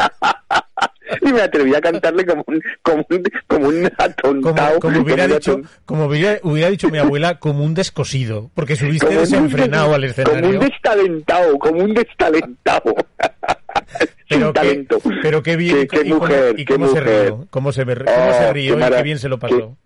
y 1.21 1.33
me 1.33 1.41
atreví 1.41 1.75
a 1.75 1.81
cantarle 1.81 2.25
como 2.25 2.43
un, 2.47 2.61
como 2.81 3.05
un, 3.09 3.23
como 3.47 3.67
un 3.67 3.91
atontado. 3.97 4.79
como 4.79 4.99
hubiera 5.01 5.23
como 5.23 5.33
un 5.33 5.39
dicho, 5.39 5.61
como 5.85 6.05
hubiera, 6.05 6.39
hubiera 6.43 6.69
dicho 6.69 6.89
mi 6.89 6.97
abuela, 6.97 7.39
como 7.39 7.63
un 7.63 7.73
descosido, 7.73 8.49
porque 8.55 8.75
subiste 8.75 9.05
como 9.07 9.19
un 9.19 9.23
desenfrenado 9.25 9.93
al 9.93 10.01
des- 10.01 10.11
escenario. 10.11 10.41
Como 10.41 10.53
un 10.53 10.59
destalentado, 10.59 11.59
como 11.59 11.83
un 11.83 11.93
destalentado. 11.93 12.95
pero, 14.29 14.45
Sin 14.45 14.47
qué, 14.47 14.53
talento. 14.53 14.97
pero 15.21 15.43
qué 15.43 15.55
bien, 15.57 15.87
Qué- 15.87 15.87
qué 15.87 16.07
y 16.07 16.09
cómo- 16.11 16.21
mujer, 16.21 16.59
y 16.59 16.65
qué 16.65 16.73
cómo 16.73 16.87
se 16.87 16.99
mujer. 17.01 17.23
rió, 17.25 17.47
cómo 17.49 17.71
se, 17.71 17.83
ver- 17.83 18.05
Oh, 18.07 18.13
cómo 18.13 18.33
se 18.33 18.39
qué 18.45 18.53
rió 18.53 18.73
y 18.73 18.77
mara- 18.77 18.97
qué 18.97 19.03
bien 19.03 19.19
se 19.19 19.29
lo 19.29 19.39
pasó. 19.39 19.77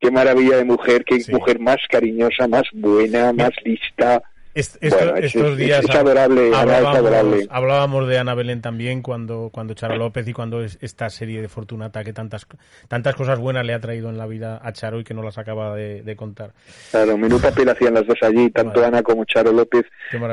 Qué 0.00 0.10
maravilla 0.12 0.56
de 0.58 0.64
mujer, 0.64 1.04
qué 1.04 1.18
mujer 1.32 1.58
más 1.58 1.78
cariñosa, 1.90 2.46
más 2.46 2.62
buena, 2.72 3.32
más 3.32 3.50
lista. 3.64 4.22
Est- 4.58 4.76
Bueno, 4.80 5.16
estos 5.16 5.52
es- 5.52 5.56
días 5.56 5.84
es 5.84 5.94
adorable, 5.94 6.50
hablábamos, 6.54 6.96
adorable. 6.96 7.46
hablábamos 7.50 8.08
de 8.08 8.18
Ana 8.18 8.34
Belén 8.34 8.60
también 8.60 9.02
cuando, 9.02 9.50
cuando 9.52 9.74
Charo 9.74 9.96
López 9.96 10.26
y 10.26 10.32
cuando 10.32 10.62
es- 10.62 10.78
esta 10.80 11.08
serie 11.10 11.40
de 11.40 11.48
Fortunata 11.48 12.02
que 12.04 12.12
tantas, 12.12 12.46
tantas 12.88 13.14
cosas 13.14 13.38
buenas 13.38 13.64
le 13.64 13.74
ha 13.74 13.80
traído 13.80 14.08
en 14.10 14.18
la 14.18 14.26
vida 14.26 14.60
a 14.62 14.72
Charo 14.72 15.00
y 15.00 15.04
que 15.04 15.14
no 15.14 15.22
las 15.22 15.38
acaba 15.38 15.74
de, 15.76 16.02
de 16.02 16.16
contar. 16.16 16.52
Claro, 16.90 17.16
menudo 17.16 17.40
papel 17.40 17.68
hacían 17.68 17.94
las 17.94 18.06
dos 18.06 18.18
allí, 18.22 18.50
tanto 18.50 18.84
Ana 18.84 19.02
como 19.02 19.24
Charo 19.24 19.52
López, 19.52 19.84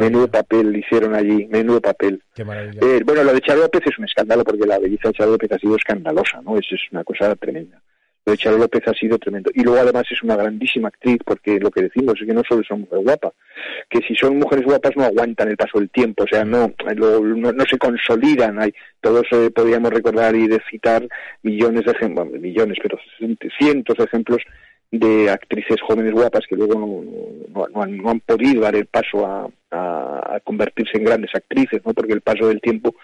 menudo 0.02 0.28
papel 0.28 0.76
hicieron 0.76 1.14
allí, 1.14 1.46
menudo 1.48 1.80
papel. 1.82 2.22
Qué 2.34 2.44
maravilla. 2.44 2.80
Eh, 2.82 3.02
bueno, 3.06 3.24
lo 3.24 3.34
de 3.34 3.42
Charo 3.42 3.62
López 3.62 3.84
es 3.86 3.98
un 4.00 4.06
escándalo 4.06 4.44
porque 4.44 4.66
la 4.66 4.80
belleza 4.80 5.10
de 5.10 5.14
Charo 5.14 5.32
López 5.32 5.52
ha 5.52 5.60
sido 5.60 5.76
escandalosa, 5.76 6.42
¿no? 6.42 6.58
Eso 6.58 6.76
es 6.76 6.82
una 6.92 7.04
cosa 7.04 7.36
tremenda. 7.36 7.82
De 8.26 8.36
Charo 8.38 8.58
López 8.58 8.82
ha 8.88 8.94
sido 8.94 9.20
tremendo. 9.20 9.52
Y 9.54 9.62
luego 9.64 9.80
además 9.80 10.06
es 10.10 10.24
una 10.24 10.36
grandísima 10.36 10.88
actriz 10.88 11.18
porque 11.24 11.60
lo 11.60 11.70
que 11.70 11.84
decimos 11.84 12.16
es 12.20 12.26
que 12.28 12.34
no 12.34 12.42
solo 12.48 12.64
son 12.68 12.82
mujeres 12.82 13.06
guapas, 13.06 13.34
que 13.90 14.00
si 14.00 14.16
son 14.16 14.38
mujeres 14.40 14.66
guapas 14.66 14.92
no 14.96 15.04
aguantan 15.04 15.50
el 15.50 15.58
paso 15.58 15.78
del 15.80 15.90
tiempo, 15.92 16.24
o 16.24 16.28
sea, 16.28 16.44
no, 16.44 16.74
lo- 16.96 17.22
no, 17.22 17.52
no 17.52 17.66
se 17.66 17.78
consolidan. 17.78 18.60
Hay, 18.60 18.74
todos 19.00 19.26
eh, 19.32 19.52
podríamos 19.54 19.92
recordar 19.92 20.36
y 20.36 20.48
de 20.48 20.60
citar 20.70 21.08
millones 21.44 21.86
de 21.86 21.92
ejemplos, 21.92 22.30
millones, 22.32 22.78
pero 22.82 22.98
cientos 23.60 23.98
de 23.98 24.04
ejemplos 24.06 24.42
de 24.92 25.30
actrices 25.30 25.82
jóvenes 25.82 26.14
guapas 26.14 26.46
que 26.48 26.56
luego 26.56 26.76
no, 26.80 27.04
no- 27.54 27.68
no 27.74 27.82
han, 27.84 27.98
no 27.98 28.10
han 28.12 28.20
podido 28.22 28.62
dar 28.62 28.76
el 28.76 28.86
paso 28.86 29.26
a, 29.26 29.48
a- 29.72 30.36
a 30.36 30.40
convertirse 30.42 30.98
en 30.98 31.04
grandes 31.06 31.32
actrices, 31.34 31.82
¿no? 31.86 31.94
Porque 31.94 32.14
el 32.14 32.22
paso 32.22 32.48
del 32.48 32.62
tiempo 32.62 32.96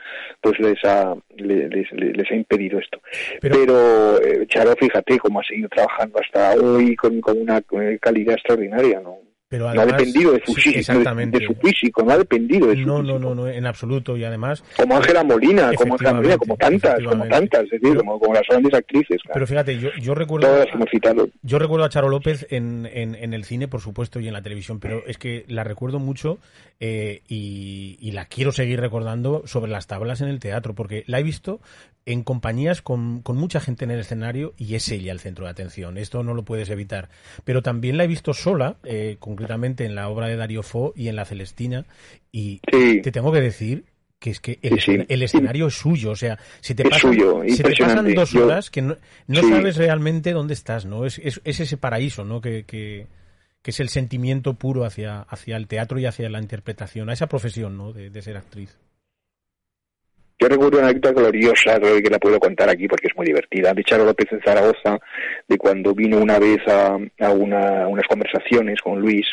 pues 0.41 0.57
les 0.59 0.77
ha 0.85 1.15
le- 1.35 1.67
les, 1.69 1.91
les- 1.91 2.15
les 2.17 2.31
ha 2.31 2.35
impedido 2.35 2.79
esto. 2.79 2.99
Pero, 3.41 4.21
eh, 4.21 4.45
Charo, 4.47 4.73
fíjate 4.79 5.17
cómo 5.19 5.39
ha 5.39 5.43
seguido 5.43 5.67
trabajando 5.69 6.19
hasta 6.19 6.53
hoy 6.53 6.95
con, 6.95 7.19
con 7.19 7.39
una 7.41 7.57
eh, 7.57 7.97
calidad 8.01 8.35
extraordinaria, 8.35 8.99
¿no? 9.01 9.17
Pero 9.51 9.65
no 9.65 9.69
ha 9.69 9.83
además- 9.83 9.97
dependido 9.99 10.31
de 10.31 10.41
su, 10.45 10.53
sí, 10.53 10.61
físico, 10.71 10.97
de- 11.13 11.45
su 11.45 11.53
físico, 11.55 12.03
no 12.03 12.11
ha 12.13 12.17
dependido 12.17 12.67
de 12.67 12.75
su 12.75 12.87
No, 12.87 13.03
no, 13.03 13.19
no, 13.19 13.35
no, 13.35 13.47
en 13.49 13.65
absoluto. 13.65 14.15
Y 14.15 14.23
además. 14.23 14.63
como 14.77 14.95
Ángela 14.95 15.23
Molina, 15.25 15.71
como 15.75 15.93
Ángela 15.95 16.13
Molina, 16.13 16.37
como 16.37 16.55
tantas, 16.55 17.03
como 17.03 17.27
tantas, 17.27 17.63
es 17.65 17.81
decir, 17.81 17.97
como, 17.97 18.17
como 18.17 18.33
las 18.33 18.43
grandes 18.49 18.73
actrices. 18.73 19.21
claro. 19.21 19.33
Pero 19.33 19.47
fíjate, 19.47 19.77
yo, 19.77 19.89
yo 20.01 20.15
recuerdo. 20.15 20.47
Todas 20.47 20.67
hemos 20.73 20.89
citado. 20.89 21.27
Yo 21.43 21.59
recuerdo 21.59 21.85
a 21.85 21.89
Charo 21.89 22.07
López 22.07 22.47
en, 22.49 22.87
en, 22.91 23.13
en 23.15 23.33
el 23.33 23.43
cine, 23.43 23.67
por 23.67 23.81
supuesto, 23.81 24.21
y 24.21 24.27
en 24.27 24.33
la 24.33 24.41
televisión, 24.41 24.79
pero 24.79 25.03
es 25.05 25.17
que 25.17 25.43
la 25.49 25.65
recuerdo 25.65 25.99
mucho 25.99 26.39
eh, 26.79 27.21
y, 27.27 27.97
y 27.99 28.11
la 28.13 28.25
quiero 28.27 28.53
seguir 28.53 28.79
recordando 28.79 29.43
sobre 29.45 29.69
las 29.69 29.85
tablas 29.87 30.21
en 30.21 30.29
el 30.29 30.39
teatro, 30.39 30.73
porque 30.75 31.03
la 31.07 31.19
he 31.19 31.23
visto 31.23 31.59
en 32.07 32.23
compañías 32.23 32.81
con, 32.81 33.21
con 33.21 33.37
mucha 33.37 33.59
gente 33.59 33.85
en 33.85 33.91
el 33.91 33.99
escenario 33.99 34.53
y 34.57 34.73
es 34.73 34.89
ella 34.89 35.11
el 35.11 35.19
centro 35.19 35.45
de 35.45 35.51
atención. 35.51 35.99
Esto 35.99 36.23
no 36.23 36.33
lo 36.33 36.41
puedes 36.43 36.69
evitar. 36.71 37.09
Pero 37.43 37.61
también 37.61 37.95
la 37.97 38.05
he 38.05 38.07
visto 38.07 38.33
sola, 38.33 38.77
eh, 38.83 39.17
concretamente 39.41 39.85
en 39.85 39.95
la 39.95 40.09
obra 40.09 40.27
de 40.27 40.35
Dario 40.35 40.63
Fo 40.63 40.93
y 40.95 41.07
en 41.07 41.15
la 41.15 41.25
Celestina, 41.25 41.85
y 42.31 42.59
te 43.01 43.11
tengo 43.11 43.31
que 43.31 43.41
decir 43.41 43.85
que 44.19 44.29
es 44.29 44.39
que 44.39 44.59
el, 44.61 44.79
Sí, 44.79 44.97
sí. 44.97 45.05
el 45.09 45.23
escenario 45.23 45.67
es 45.67 45.73
suyo, 45.73 46.11
o 46.11 46.15
sea, 46.15 46.37
si 46.59 46.75
te 46.75 46.83
pasan, 46.83 47.11
suyo, 47.13 47.41
si 47.47 47.63
te 47.63 47.75
pasan 47.75 48.13
dos 48.13 48.31
Yo- 48.31 48.45
horas 48.45 48.69
que 48.69 48.83
no, 48.83 48.97
no 49.27 49.41
sabes 49.41 49.77
realmente 49.77 50.31
dónde 50.31 50.53
estás, 50.53 50.85
¿no? 50.85 51.05
Es, 51.05 51.17
es, 51.23 51.41
es 51.43 51.59
ese 51.59 51.77
paraíso, 51.77 52.23
¿no? 52.23 52.39
Que, 52.39 52.63
que, 52.63 53.07
que 53.63 53.71
es 53.71 53.79
el 53.79 53.89
sentimiento 53.89 54.53
puro 54.53 54.85
hacia, 54.85 55.21
hacia 55.21 55.57
el 55.57 55.67
teatro 55.67 55.97
y 55.99 56.05
hacia 56.05 56.29
la 56.29 56.39
interpretación, 56.39 57.09
a 57.09 57.13
esa 57.13 57.25
profesión, 57.27 57.77
¿no? 57.77 57.93
De, 57.93 58.11
de 58.11 58.21
ser 58.21 58.37
actriz. 58.37 58.77
Yo 60.41 60.47
recuerdo 60.47 60.79
una 60.79 60.87
anécdota 60.87 61.13
gloriosa, 61.21 61.79
creo 61.79 62.01
que 62.01 62.09
la 62.09 62.17
puedo 62.17 62.39
contar 62.39 62.67
aquí 62.67 62.87
porque 62.87 63.07
es 63.07 63.15
muy 63.15 63.27
divertida, 63.27 63.75
de 63.75 63.83
Charo 63.83 64.05
López 64.05 64.25
en 64.31 64.41
Zaragoza, 64.41 64.97
de 65.47 65.57
cuando 65.59 65.93
vino 65.93 66.17
una 66.17 66.39
vez 66.39 66.57
a, 66.67 66.95
una- 67.31 67.87
unas 67.87 68.07
conversaciones 68.07 68.81
con 68.81 68.99
Luis 68.99 69.27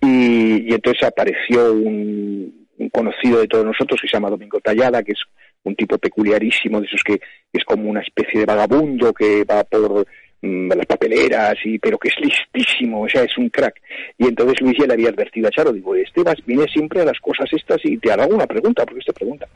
y, 0.00 0.72
entonces 0.72 1.02
apareció 1.02 1.72
un 1.72 2.68
conocido 2.92 3.40
de 3.40 3.48
todos 3.48 3.64
nosotros 3.64 4.00
que 4.00 4.06
se 4.08 4.16
llama 4.16 4.30
Domingo 4.30 4.60
Tallada, 4.60 5.02
que 5.02 5.12
es 5.12 5.20
un 5.64 5.74
tipo 5.74 5.98
peculiarísimo, 5.98 6.80
de 6.80 6.86
esos 6.86 7.02
que 7.02 7.20
es 7.52 7.64
como 7.64 7.90
una 7.90 8.02
especie 8.02 8.40
de 8.40 8.46
vagabundo 8.46 9.12
que 9.12 9.42
va 9.44 9.64
por 9.64 10.06
mm, 10.42 10.68
las 10.72 10.86
papeleras, 10.86 11.54
y 11.64 11.78
pero 11.78 11.98
que 11.98 12.08
es 12.08 12.14
listísimo, 12.20 13.02
o 13.02 13.08
sea, 13.08 13.22
es 13.22 13.36
un 13.38 13.48
crack. 13.48 13.80
Y 14.18 14.26
entonces 14.26 14.60
Luis 14.60 14.76
ya 14.78 14.86
le 14.86 14.94
había 14.94 15.08
advertido 15.08 15.48
a 15.48 15.50
Charo, 15.50 15.72
digo, 15.72 15.94
este 15.94 16.22
vas, 16.22 16.36
viene 16.44 16.66
siempre 16.68 17.00
a 17.00 17.04
las 17.04 17.18
cosas 17.20 17.50
estas 17.52 17.80
y 17.84 17.96
te 17.98 18.12
hará 18.12 18.26
una 18.26 18.46
pregunta, 18.46 18.84
porque 18.84 19.04
te 19.04 19.12
pregunta. 19.12 19.48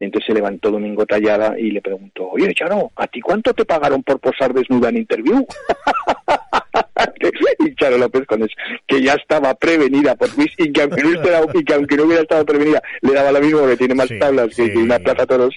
Entonces 0.00 0.28
se 0.28 0.34
levantó 0.34 0.70
Domingo 0.70 1.04
Tallada 1.04 1.58
y 1.58 1.70
le 1.70 1.82
preguntó, 1.82 2.28
oye, 2.30 2.54
Charo, 2.54 2.92
¿a 2.96 3.06
ti 3.08 3.20
cuánto 3.20 3.52
te 3.52 3.64
pagaron 3.64 4.02
por 4.02 4.20
posar 4.20 4.54
desnuda 4.54 4.90
en 4.90 4.98
interview? 4.98 5.44
y 7.58 7.74
Charo 7.74 7.98
López 7.98 8.26
con 8.26 8.42
eso, 8.42 8.54
que 8.86 9.02
ya 9.02 9.14
estaba 9.14 9.54
prevenida 9.54 10.14
por 10.16 10.34
Luis 10.36 10.52
y 10.58 10.72
que 10.72 10.82
aunque 10.82 11.02
no, 11.02 11.10
estuviera- 11.14 11.40
y 11.54 11.64
que 11.64 11.74
aunque 11.74 11.96
no 11.96 12.04
hubiera 12.04 12.22
estado 12.22 12.44
prevenida, 12.44 12.82
le 13.02 13.12
daba 13.12 13.32
la 13.32 13.40
misma 13.40 13.60
porque 13.60 13.76
tiene 13.76 13.94
más 13.94 14.08
tablas 14.18 14.48
que, 14.48 14.72
que 14.72 14.78
una 14.78 14.98
plaza 14.98 15.26
toros, 15.26 15.54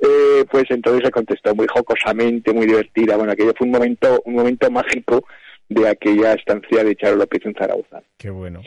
eh, 0.00 0.44
pues 0.50 0.64
entonces 0.70 1.02
le 1.04 1.10
contestó 1.10 1.54
muy 1.54 1.66
jocosamente, 1.66 2.52
muy 2.52 2.66
divertida. 2.66 3.16
Bueno, 3.16 3.32
aquello 3.32 3.52
fue 3.56 3.66
un 3.66 3.72
momento, 3.72 4.22
un 4.24 4.34
momento 4.34 4.70
mágico 4.70 5.24
de 5.68 5.88
aquella 5.88 6.34
estancia 6.34 6.84
de 6.84 6.94
Charo 6.96 7.16
López 7.16 7.40
en 7.46 7.54
Zaragoza. 7.54 8.02
Qué 8.18 8.30
bueno. 8.30 8.62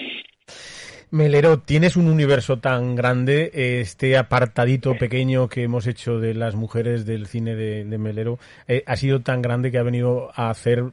Melero, 1.09 1.59
tienes 1.59 1.95
un 1.95 2.07
universo 2.09 2.57
tan 2.59 2.95
grande, 2.95 3.49
este 3.79 4.17
apartadito 4.17 4.95
pequeño 4.97 5.47
que 5.47 5.63
hemos 5.63 5.87
hecho 5.87 6.19
de 6.19 6.33
las 6.33 6.55
mujeres 6.55 7.05
del 7.05 7.27
cine 7.27 7.55
de, 7.55 7.85
de 7.85 7.97
Melero 7.97 8.39
eh, 8.67 8.83
ha 8.85 8.97
sido 8.97 9.21
tan 9.21 9.41
grande 9.41 9.71
que 9.71 9.77
ha 9.77 9.83
venido 9.83 10.29
a 10.35 10.49
hacer 10.49 10.83
mm, 10.83 10.89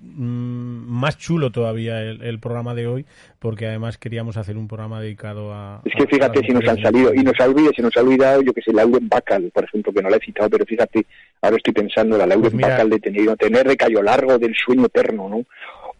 más 0.89 1.19
chulo 1.19 1.51
todavía 1.51 2.01
el, 2.01 2.23
el 2.23 2.39
programa 2.39 2.75
de 2.77 2.87
hoy, 2.87 3.07
porque 3.41 3.67
además 3.67 3.99
queríamos 3.99 4.37
hacer 4.37 4.57
un 4.57 4.69
programa 4.69 5.01
dedicado 5.01 5.53
a... 5.53 5.83
Es 5.85 5.93
que 5.97 6.05
a- 6.05 6.07
fíjate 6.07 6.39
a 6.39 6.43
si 6.43 6.53
nos 6.53 6.69
han 6.69 6.81
salido, 6.81 7.13
y 7.13 7.19
nos 7.25 7.35
ha 7.41 7.45
olvidado, 7.47 7.73
se 7.75 7.83
nos 7.83 7.97
ha 7.97 8.01
olvidado, 8.01 8.43
yo 8.43 8.53
que 8.53 8.63
sé, 8.63 8.73
Lauren 8.73 9.09
Bacall, 9.09 9.51
por 9.53 9.65
ejemplo, 9.65 9.93
que 9.93 10.01
no 10.01 10.11
la 10.11 10.17
he 10.19 10.21
citado, 10.21 10.49
pero 10.49 10.65
fíjate, 10.65 11.05
ahora 11.43 11.57
estoy 11.57 11.73
pensando, 11.73 12.17
la 12.17 12.25
Lauren 12.27 12.43
Pues 12.43 12.55
mira- 12.55 12.69
Bacall 12.69 12.91
de 12.91 13.01
tener, 13.01 13.37
tener 13.37 13.67
de 13.67 13.77
Cayo 13.77 14.01
Largo, 14.01 14.39
del 14.39 14.55
sueño 14.55 14.87
eterno, 14.87 15.29
¿no? 15.29 15.45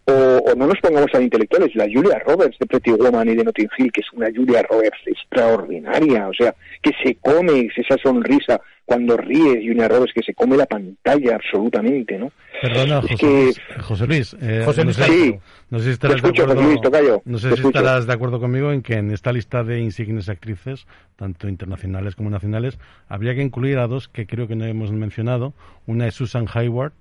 O, 0.07 0.11
o 0.51 0.55
no 0.55 0.67
nos 0.67 0.79
pongamos 0.81 1.09
tan 1.11 1.23
intelectuales, 1.23 1.73
la 1.75 1.85
Julia 1.85 2.19
Roberts 2.19 2.59
de 2.59 2.67
Pretty 2.67 2.91
Woman 2.91 3.27
y 3.27 3.35
de 3.35 3.43
Notting 3.43 3.69
Hill, 3.77 3.91
que 3.91 4.01
es 4.01 4.13
una 4.13 4.27
Julia 4.35 4.61
Roberts 4.69 4.99
extraordinaria, 5.07 6.27
o 6.27 6.33
sea, 6.33 6.53
que 6.81 6.91
se 7.03 7.15
come 7.15 7.69
esa 7.75 7.97
sonrisa 8.01 8.61
cuando 8.85 9.17
ríe, 9.17 9.63
Julia 9.67 9.87
Roberts, 9.87 10.13
que 10.13 10.21
se 10.21 10.35
come 10.35 10.57
la 10.57 10.67
pantalla 10.67 11.35
absolutamente, 11.35 12.19
¿no? 12.19 12.31
Perdona, 12.61 12.99
Es 12.99 13.05
José, 13.11 13.15
que- 13.17 13.25
Luis, 13.27 13.61
José 13.81 14.07
Luis, 14.07 14.35
eh, 14.41 14.61
José 14.63 14.81
no 14.81 14.85
Luis, 14.85 14.95
sé, 14.97 15.03
sí. 15.05 15.35
no 15.71 15.79
sé 15.79 15.83
si 15.85 15.89
Te 15.89 15.93
estarás 16.07 16.21
de 16.21 16.29
acuerdo, 16.29 16.61
Luis, 16.61 16.79
no 17.25 17.37
sé 17.39 17.55
si 17.55 17.61
estarás 17.67 18.05
de 18.05 18.13
acuerdo 18.13 18.39
conmigo 18.39 18.71
en 18.71 18.83
que 18.83 18.93
en 18.97 19.09
esta 19.11 19.33
lista 19.33 19.63
de 19.63 19.79
insignes 19.79 20.29
actrices, 20.29 20.85
tanto 21.15 21.49
internacionales 21.49 22.15
como 22.15 22.29
nacionales, 22.29 22.77
habría 23.09 23.33
que 23.33 23.41
incluir 23.41 23.79
a 23.79 23.87
dos 23.87 24.07
que 24.07 24.27
creo 24.27 24.47
que 24.47 24.55
no 24.55 24.65
hemos 24.65 24.91
mencionado. 24.91 25.53
Una 25.87 26.07
es 26.07 26.13
Susan 26.13 26.45
Hayward, 26.53 26.93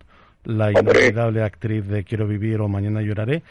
la 0.44 0.70
inolvidable 0.70 1.42
actriz 1.42 1.86
de 1.86 2.04
Quiero 2.04 2.26
vivir 2.26 2.60
o 2.60 2.68
Mañana 2.68 3.02
lloraré, 3.02 3.42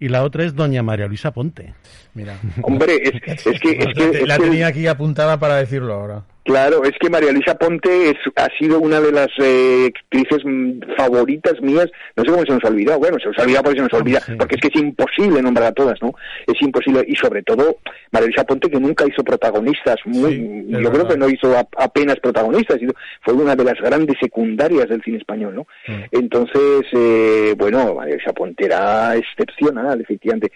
y 0.00 0.08
la 0.08 0.22
otra 0.22 0.44
es 0.44 0.54
Doña 0.54 0.82
María 0.82 1.06
Luisa 1.08 1.32
Ponte. 1.32 1.74
Mira. 2.14 2.36
Hombre, 2.62 2.96
es, 3.02 3.14
es 3.46 3.60
que... 3.60 3.70
Es 3.72 3.94
que 3.94 4.26
la 4.26 4.34
es 4.34 4.40
que- 4.40 4.44
tenía 4.46 4.66
aquí 4.68 4.86
apuntada 4.86 5.38
para 5.38 5.56
decirlo 5.56 5.92
ahora. 5.94 6.22
Claro, 6.48 6.82
es 6.84 6.92
que 6.98 7.10
María 7.10 7.30
Luisa 7.30 7.58
Ponte 7.58 8.08
es, 8.08 8.16
ha 8.36 8.48
sido 8.58 8.80
una 8.80 9.02
de 9.02 9.12
las 9.12 9.28
eh, 9.38 9.90
actrices 9.94 10.38
mm, 10.46 10.80
favoritas 10.96 11.60
mías. 11.60 11.88
No 12.16 12.24
sé 12.24 12.30
cómo 12.30 12.42
se 12.46 12.52
nos 12.52 12.64
ha 12.64 12.68
olvidado. 12.68 12.98
Bueno, 12.98 13.18
se 13.20 13.26
nos 13.28 13.38
ha 13.38 13.42
olvidado 13.42 13.64
porque 13.64 13.78
se 13.78 13.82
nos 13.82 13.92
olvida, 13.92 14.20
porque 14.38 14.54
es 14.54 14.60
que 14.62 14.68
es 14.68 14.76
imposible 14.82 15.42
nombrar 15.42 15.66
a 15.68 15.72
todas, 15.72 16.00
¿no? 16.00 16.12
Es 16.46 16.60
imposible. 16.62 17.04
Y 17.06 17.16
sobre 17.16 17.42
todo, 17.42 17.76
María 18.12 18.28
Luisa 18.28 18.44
Ponte 18.44 18.70
que 18.70 18.80
nunca 18.80 19.04
hizo 19.06 19.22
protagonistas. 19.22 19.96
Muy, 20.06 20.64
es 20.72 20.80
yo 20.80 20.90
creo 20.90 21.06
que 21.06 21.16
no 21.18 21.28
hizo 21.28 21.54
a- 21.54 21.68
apenas 21.84 22.16
protagonistas. 22.20 22.78
Fue 23.20 23.34
una 23.34 23.54
de 23.54 23.64
las 23.64 23.78
grandes 23.78 24.16
secundarias 24.18 24.88
del 24.88 25.02
cine 25.02 25.18
español, 25.18 25.54
¿no? 25.54 25.66
Mm. 25.86 26.02
Entonces, 26.12 26.86
eh, 26.92 27.54
bueno, 27.58 27.94
María 27.94 28.14
Luisa 28.14 28.32
Ponte 28.32 28.64
era 28.64 29.14
excepcional, 29.16 30.00
efectivamente. 30.00 30.50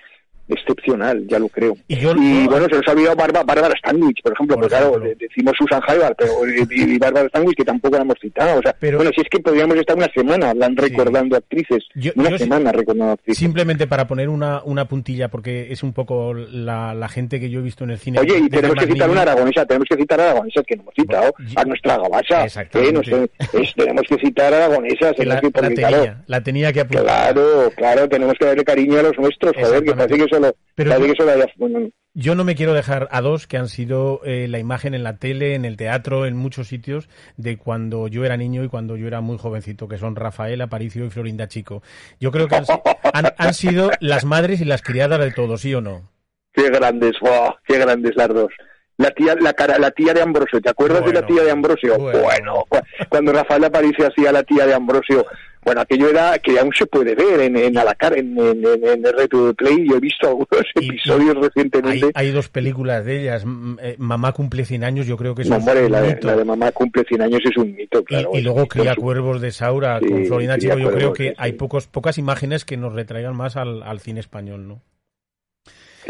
Excepcional, 0.49 1.27
ya 1.29 1.39
lo 1.39 1.49
creo. 1.49 1.77
Y, 1.89 2.05
bueno, 2.05 2.67
se 2.69 2.77
nos 2.77 2.89
ha 2.89 2.93
olvidado 2.93 3.17
Bárbara, 3.17 3.75
Stanwyck, 3.79 4.23
por 4.23 4.33
ejemplo, 4.33 4.57
pues 4.57 4.69
claro, 4.69 4.99
de- 4.99 5.15
decimos 5.15 5.55
Susan 5.59 5.81
Hayward, 5.87 6.15
pero 6.17 6.33
y, 6.47 6.95
y 6.95 6.99
Bárbara 6.99 7.29
Stanwyck 7.29 7.57
que 7.57 7.65
tampoco 7.65 7.97
la 7.97 8.03
hemos 8.03 8.17
citado. 8.21 8.59
O 8.59 8.63
sea, 8.63 8.75
bueno, 8.81 9.11
si 9.15 9.21
es 9.23 9.29
que 9.31 9.39
podríamos 9.41 9.77
estar 9.77 9.97
una 9.97 10.09
semana 10.15 10.51
hablando, 10.51 10.83
recordando 10.83 11.37
actrices, 11.37 11.85
una 12.17 12.31
yo 12.31 12.39
sí- 12.39 12.45
semana 12.45 12.73
recordando 12.73 13.13
actrices. 13.13 13.39
Simplemente 13.39 13.87
para 13.87 14.07
poner 14.07 14.29
una, 14.29 14.63
una 14.65 14.87
puntilla, 14.87 15.29
porque 15.29 15.73
es 15.73 15.83
un 15.83 15.93
poco 15.93 16.35
la, 16.35 16.95
la 16.95 17.09
gente 17.09 17.41
que 17.41 17.49
yo 17.51 17.61
he 17.61 17.63
visto 17.63 17.85
en 17.85 17.91
el 17.91 17.99
cine. 17.99 18.19
Oye, 18.21 18.39
y 18.39 18.49
tenemos 18.49 18.77
que 18.77 18.87
citar 18.87 19.11
una 19.11 19.23
aragonesa, 19.23 19.65
tenemos 19.67 19.89
que 19.89 19.97
citar 19.97 20.21
a 20.21 20.25
aragonesas 20.31 20.65
que 20.67 20.77
no 20.77 20.83
hemos 20.83 20.95
citado, 20.95 21.35
a 21.57 21.65
nuestra 21.65 21.97
gabasa, 21.99 22.49
sé, 22.49 23.29
es- 23.53 23.75
tenemos 23.75 24.03
que 24.09 24.17
citar 24.19 24.53
a 24.53 24.57
aragonesas, 24.67 25.15
Que 25.17 25.25
la, 25.25 25.41
que, 25.41 25.47
la 25.55 25.69
tenía, 25.69 25.89
claro, 25.89 26.15
la 26.27 26.41
tenía 26.43 26.73
que 26.73 26.81
apuntar. 26.81 27.05
claro, 27.05 27.73
claro, 27.77 28.09
tenemos 28.09 28.35
que 28.39 28.45
darle 28.47 28.65
cariño 28.65 28.99
a 28.99 29.03
los 29.03 29.19
nuestros, 29.19 29.53
joder, 29.57 29.83
que 29.85 29.93
parece 29.93 30.19
que 30.19 30.32
solo, 30.33 30.55
Pero 30.75 30.99
yo- 30.99 31.07
que 31.07 31.15
solo 31.17 31.33
haya, 31.33 31.47
bueno, 31.57 31.89
Yo 32.15 32.35
no 32.35 32.45
me 32.45 32.55
quiero 32.55 32.75
dejar 32.75 33.09
a 33.11 33.23
dos 33.23 33.47
que 33.47 33.57
han 33.57 33.69
sido 33.69 34.21
eh, 34.25 34.47
la 34.47 34.59
imagen 34.59 34.93
en 34.95 35.03
la 35.03 35.17
tele, 35.17 35.55
en 35.55 35.65
el 35.65 35.79
teatro, 35.79 36.27
en 36.27 36.37
muchos 36.37 36.69
sitios, 36.69 37.09
de 37.39 37.57
cuando 37.57 38.07
yo 38.07 38.25
era 38.27 38.37
niño 38.37 38.63
y 38.65 38.69
cuando 38.69 38.97
yo 38.99 39.07
era 39.07 39.23
muy 39.23 39.39
jovencito, 39.39 39.89
que 39.89 39.97
son 39.97 40.15
Rafael 40.15 40.61
Aparicio 40.61 41.07
y 41.07 41.11
Florinda 41.11 41.49
Chico. 41.49 41.83
Yo 42.21 42.31
creo 42.31 42.49
que 42.49 42.57
han, 42.57 42.67
si- 42.67 42.73
han- 43.15 43.33
han 43.39 43.55
sido 43.55 43.91
las 44.01 44.25
madres 44.27 44.61
y 44.61 44.67
las 44.67 44.83
criadas 44.83 45.21
de 45.21 45.31
todo, 45.31 45.57
¿sí 45.57 45.75
o 45.75 45.81
no? 45.81 46.11
Qué 46.53 46.69
grandes, 46.69 47.13
wow, 47.23 47.55
qué 47.67 47.79
grandes 47.79 48.13
las 48.15 48.29
dos. 48.29 48.53
La 48.99 49.11
tía, 49.13 49.35
la 49.41 49.55
cara, 49.55 49.79
la 49.79 49.91
tía 49.91 50.13
de 50.13 50.21
Ambrosio, 50.21 50.61
¿te 50.61 50.69
acuerdas 50.69 51.03
de 51.07 51.15
la 51.15 51.27
tía 51.27 51.43
de 51.45 51.51
Ambrosio? 51.51 51.97
Bueno, 51.99 52.65
cu- 52.69 52.79
cuando 53.09 53.33
Rafael 53.33 53.65
Aparicio 53.65 54.07
hacía 54.07 54.31
la 54.33 54.43
tía 54.43 54.67
de 54.67 54.75
Ambrosio, 54.75 55.25
bueno, 55.65 55.81
aquello 55.81 56.09
era 56.09 56.39
que 56.39 56.59
aún 56.59 56.73
se 56.77 56.87
puede 56.87 57.15
ver 57.15 57.41
en, 57.41 57.57
en 57.57 57.79
a 57.79 57.85
la 57.85 57.95
cara, 57.95 58.17
en, 58.17 58.37
en, 58.39 58.65
en, 58.65 59.05
RTV 59.05 59.55
Play, 59.55 59.87
yo 59.89 59.97
he 59.97 60.01
visto 60.01 60.29
algunos 60.29 60.49
episodios 60.75 61.37
recientemente. 61.37 62.11
hay 62.15 62.31
dos 62.31 62.49
películas 62.49 63.05
de 63.05 63.21
ellas. 63.23 63.45
Eh, 63.81 63.97
Mamá 63.99 64.33
cumple 64.33 64.65
100 64.65 64.85
años, 64.85 65.07
yo 65.07 65.17
creo 65.17 65.35
que 65.35 65.45
No, 65.45 65.57
es 65.57 65.63
un 65.63 65.93
la 65.93 66.01
de, 66.03 66.15
mito. 66.15 66.27
la 66.27 66.37
de 66.37 66.45
mamá 66.45 66.73
cumple 66.73 67.05
100 67.05 67.23
años 67.23 67.41
es 67.45 67.57
un 67.57 67.75
mito, 67.75 68.03
claro. 68.05 68.31
y 68.35 68.41
luego 68.43 68.67
Cría 68.67 68.95
Cuervos 68.95 69.41
de 69.41 69.51
Saura 69.53 70.01
con 70.01 70.25
Sí, 70.25 70.29
Cría 70.31 70.59
Chico, 70.59 70.79
yo 70.79 70.91
creo 70.93 71.13
que 71.13 71.35
hay 71.39 71.53
pocos, 71.53 71.87
pocas 71.87 72.19
imágenes 72.19 72.65
que 72.65 72.77
nos 72.77 72.93
retraigan 72.93 73.37
más 73.37 73.57
al, 73.57 73.83
al 73.83 74.01
cine 74.01 74.21
español, 74.21 74.67
¿no? 74.69 74.83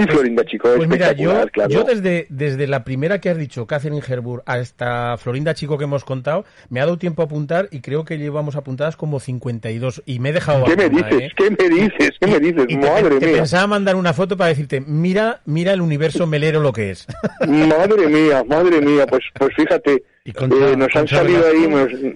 Sí, 0.03 0.09
Un 0.11 0.17
Florinda 0.17 0.45
Chico, 0.45 0.69
Pues 0.77 0.89
mira, 0.89 1.13
yo, 1.13 1.47
claro. 1.53 1.71
yo 1.71 1.85
desde, 1.85 2.27
desde 2.31 2.67
la 2.67 2.85
primera 2.85 3.21
que 3.21 3.31
has 3.31 3.37
dicho, 3.39 3.67
Catherine 3.67 4.03
Herburg, 4.07 4.43
hasta 4.47 5.17
Florinda 5.19 5.55
Chico 5.55 5.79
que 5.79 5.85
hemos 5.85 6.05
contado, 6.05 6.45
me 6.69 6.81
ha 6.81 6.85
dado 6.85 6.99
tiempo 6.99 7.23
a 7.23 7.27
apuntar 7.27 7.69
y 7.71 7.81
creo 7.81 8.05
que 8.05 8.19
llevamos 8.19 8.57
apuntadas 8.57 8.97
como 8.97 9.21
52 9.21 10.03
y 10.07 10.19
me 10.19 10.31
he 10.31 10.33
dejado 10.33 10.65
¿Qué 10.65 10.77
me 10.77 10.89
dices? 10.89 11.13
¿eh? 11.13 11.31
¿Qué 11.37 11.51
me 11.51 11.69
dices? 11.69 12.11
¿Qué 12.21 12.27
me 12.27 12.41
dices? 12.41 12.65
Y 12.69 12.77
Madre 12.77 13.19
te 13.19 13.27
mía. 13.27 13.37
pensaba 13.39 13.67
mandar 13.67 13.97
una 13.97 14.13
foto 14.13 14.37
para 14.37 14.49
decirte, 14.49 14.81
mira, 14.81 15.41
mira 15.45 15.73
el 15.73 15.81
universo 15.81 16.27
melero 16.27 16.61
lo 16.61 16.73
que 16.73 16.91
es. 16.91 17.07
Madre 17.47 18.07
mía, 18.09 18.45
madre 18.49 18.81
mía, 18.81 19.07
pues 19.07 19.23
pues 19.39 19.55
fíjate, 19.57 20.03
eh, 20.25 20.77
nos 20.77 20.95
han 20.95 21.09
salido 21.09 21.45
ahí, 21.47 21.69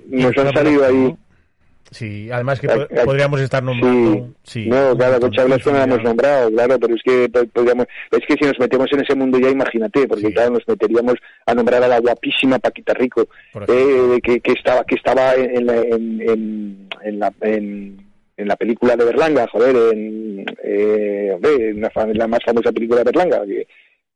nos, 0.09 0.37
han 0.39 0.53
salido 0.53 0.85
ahí. 0.85 1.17
Sí, 1.97 2.31
además 2.31 2.61
que 2.61 2.69
po- 2.69 2.87
ay, 2.91 3.05
podríamos 3.07 3.41
estar 3.41 3.63
nombrando. 3.63 4.29
Sí, 4.43 4.67
no, 4.69 4.95
claro, 4.97 5.19
Concha 5.19 5.45
Velasco 5.45 5.71
no 5.71 5.83
hemos 5.83 6.03
nombrado, 6.03 6.51
claro, 6.51 6.79
pero 6.79 6.95
es 6.95 7.03
que 7.03 7.29
po- 7.31 7.47
podríamos, 7.47 7.87
es 8.11 8.21
que 8.29 8.35
si 8.35 8.45
nos 8.45 8.59
metemos 8.59 8.93
en 8.93 9.01
ese 9.01 9.15
mundo 9.15 9.39
ya, 9.39 9.49
imagínate, 9.49 10.07
porque 10.07 10.31
claro, 10.33 10.51
nos 10.51 10.69
meteríamos 10.69 11.15
a 11.47 11.55
nombrar 11.55 11.83
a 11.83 11.89
la 11.89 12.01
guapísima 12.01 12.59
Paquita 12.59 12.93
Rico, 12.95 13.27
eh, 13.67 14.19
que, 14.23 14.41
que 14.41 14.53
estaba 14.53 14.85
que 14.85 14.97
estaba 14.97 15.35
en 15.35 15.65
la, 15.67 15.77
en, 15.77 16.21
en, 16.21 16.89
en 17.03 17.19
la 17.19 17.33
en, 17.41 17.97
en 18.37 18.49
la 18.49 18.57
película 18.57 18.95
de 18.97 19.05
Berlanga, 19.07 19.47
joder, 19.51 19.75
en, 19.95 20.45
eh, 20.63 21.31
hombre, 21.35 21.71
en 21.71 21.81
la, 21.81 21.91
la 22.13 22.29
más 22.29 22.41
famosa 22.45 22.71
película 22.73 22.99
de 22.99 23.05
Berlanga, 23.05 23.43
que, 23.47 23.67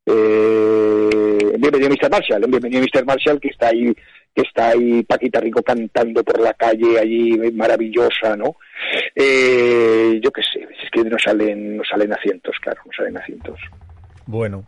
eh, 0.05 1.39
Bienvenido 1.57 1.89
Mr. 1.89 2.09
Marshall, 2.09 2.43
en 2.43 2.51
Bienvenido 2.51 2.81
Mr. 2.81 3.05
Marshall, 3.05 3.39
que 3.39 3.49
está 3.49 3.67
ahí 3.69 3.93
que 4.33 4.43
está 4.43 4.69
ahí 4.69 5.03
Paquita 5.03 5.41
Rico 5.41 5.61
cantando 5.61 6.23
por 6.23 6.39
la 6.39 6.53
calle 6.53 6.97
allí 6.99 7.37
maravillosa, 7.53 8.35
¿no? 8.37 8.55
Eh, 9.13 10.19
yo 10.23 10.31
qué 10.31 10.41
sé, 10.41 10.61
es 10.61 10.89
que 10.89 11.03
no 11.03 11.17
salen, 11.19 11.77
no 11.77 11.83
salen 11.83 12.13
a 12.13 12.21
cientos, 12.21 12.55
claro, 12.61 12.81
no 12.85 12.91
salen 12.95 13.17
a 13.17 13.25
cientos. 13.25 13.59
Bueno, 14.25 14.65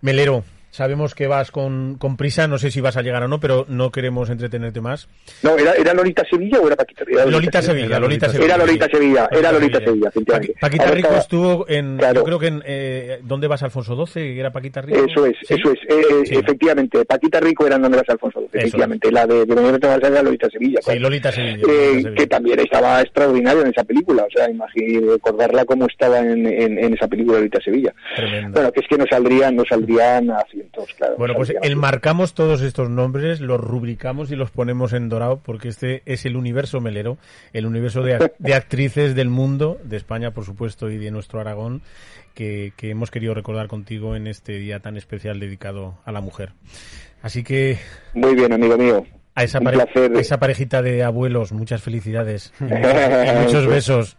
Melero, 0.00 0.44
sabemos 0.74 1.14
que 1.14 1.28
vas 1.28 1.52
con, 1.52 1.96
con 1.98 2.16
prisa, 2.16 2.48
no 2.48 2.58
sé 2.58 2.72
si 2.72 2.80
vas 2.80 2.96
a 2.96 3.02
llegar 3.02 3.22
o 3.22 3.28
no, 3.28 3.38
pero 3.38 3.64
no 3.68 3.92
queremos 3.92 4.28
entretenerte 4.28 4.80
más. 4.80 5.08
No, 5.44 5.56
¿era, 5.56 5.72
era 5.74 5.94
Lolita 5.94 6.24
Sevilla 6.28 6.58
o 6.60 6.66
era 6.66 6.74
Paquita 6.74 7.04
Rico? 7.04 7.20
Lolita 7.30 7.62
Sevilla, 7.62 8.00
Lolita 8.00 8.28
Sevilla. 8.28 8.44
Era 8.46 8.58
Lolita 8.58 8.86
sí. 8.86 8.90
Sevilla, 8.96 9.28
era 9.30 9.52
Lolita 9.52 9.78
Sevilla. 9.78 10.08
Efectivamente. 10.08 10.54
Paquita 10.60 10.86
Rico 10.86 10.96
estaba- 11.08 11.18
estuvo 11.20 11.68
en, 11.68 11.96
Claro. 11.98 12.14
yo 12.20 12.24
creo 12.24 12.38
que 12.40 12.46
en, 12.48 12.62
eh, 12.66 13.20
¿dónde 13.22 13.46
vas 13.46 13.62
Alfonso 13.62 14.04
XII? 14.06 14.38
¿Era 14.40 14.50
Paquita 14.50 14.80
Rico? 14.82 14.98
Eso 15.08 15.26
es, 15.26 15.36
eso 15.48 15.70
es, 15.72 15.78
eh, 15.88 16.02
eh, 16.10 16.38
efectivamente. 16.42 17.04
Paquita 17.04 17.38
Rico 17.38 17.66
era 17.68 17.78
donde 17.78 17.96
vas 17.98 18.08
Alfonso 18.08 18.40
XII, 18.50 18.58
efectivamente. 18.60 19.12
La 19.12 19.26
de 19.28 19.46
Mr. 19.46 19.60
Marshall 19.62 20.12
era 20.12 20.22
Lolita 20.24 20.48
Sevilla. 20.50 20.80
Sí, 20.82 20.98
Lolita 20.98 21.30
Sevilla. 21.30 21.54
Eh, 21.54 21.60
Lolita 21.62 21.92
Sevilla. 22.02 22.14
que 22.16 22.26
también 22.26 22.58
estaba 22.58 23.00
extraordinaria 23.00 23.62
en 23.62 23.68
esa 23.68 23.84
película, 23.84 24.24
o 24.24 24.30
sea, 24.36 24.50
imagínate 24.50 25.06
recordarla 25.12 25.64
como 25.64 25.86
estaba 25.86 26.18
en, 26.18 26.46
en, 26.46 26.78
en 26.78 26.94
esa 26.94 27.06
película 27.06 27.38
Lolita 27.38 27.60
Sevilla. 27.64 27.94
Tremendo. 28.16 28.50
Bueno, 28.52 28.72
que 28.72 28.80
es 28.80 28.86
que 28.88 28.98
no 28.98 29.04
saldrían, 29.08 29.54
no 29.54 29.62
saldrían 29.68 30.30
a 30.30 30.44
claro. 30.96 31.14
Bueno, 31.18 31.34
no 31.34 31.38
pues 31.38 31.52
enmarcamos 31.62 32.34
todos 32.34 32.60
estos 32.62 32.90
nombres, 32.90 33.40
los 33.40 33.60
rubricamos 33.60 34.30
y 34.30 34.36
los 34.36 34.50
ponemos 34.50 34.92
en 34.92 35.08
dorado 35.08 35.40
porque 35.44 35.68
este 35.68 36.02
es 36.06 36.24
el 36.26 36.36
universo 36.36 36.80
melero, 36.80 37.18
el 37.52 37.66
universo 37.66 38.02
de, 38.02 38.18
ac- 38.18 38.32
de 38.38 38.54
actrices 38.54 39.14
del 39.14 39.28
mundo, 39.30 39.78
de 39.84 39.96
España 39.96 40.30
por 40.32 40.44
supuesto 40.44 40.90
y 40.90 40.98
de 40.98 41.10
nuestro 41.10 41.40
Aragón, 41.40 41.82
que, 42.34 42.72
que 42.76 42.90
hemos 42.90 43.10
querido 43.10 43.34
recordar 43.34 43.68
contigo 43.68 44.16
en 44.16 44.26
este 44.26 44.54
día 44.54 44.80
tan 44.80 44.96
especial 44.96 45.38
dedicado 45.40 45.98
a 46.04 46.12
la 46.12 46.20
mujer. 46.20 46.50
Así 47.22 47.42
que 47.44 47.78
Muy 48.12 48.34
bien, 48.34 48.52
amigo 48.52 48.76
mío. 48.76 49.04
a 49.34 49.44
esa, 49.44 49.60
pare- 49.60 49.76
placer. 49.78 50.12
esa 50.16 50.38
parejita 50.38 50.82
de 50.82 51.02
abuelos, 51.02 51.52
muchas 51.52 51.82
felicidades 51.82 52.52
y 52.60 52.64
muchos, 52.64 52.92
y 53.32 53.44
muchos 53.44 53.66
besos. 53.66 54.16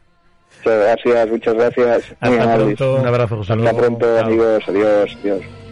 Muchas 0.63 0.79
gracias, 0.79 1.29
muchas 1.29 1.53
gracias. 1.53 2.03
Muy 2.21 2.31
Hasta 2.31 2.43
amables. 2.43 2.77
pronto. 2.77 2.95
Un 3.01 3.07
abrazo, 3.07 3.37
José 3.37 3.53
Hasta 3.53 3.73
pronto, 3.77 4.17
amigos. 4.19 4.63
Adiós, 4.67 5.17
adiós. 5.21 5.64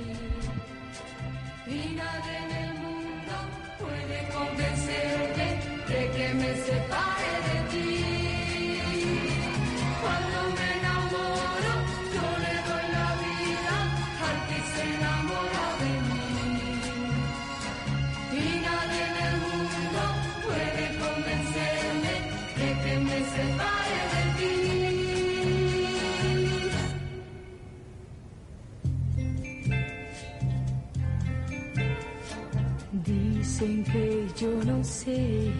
Dicen 33.43 33.83
que 33.83 34.25
yo 34.39 34.63
no 34.63 34.81
sé 34.81 35.51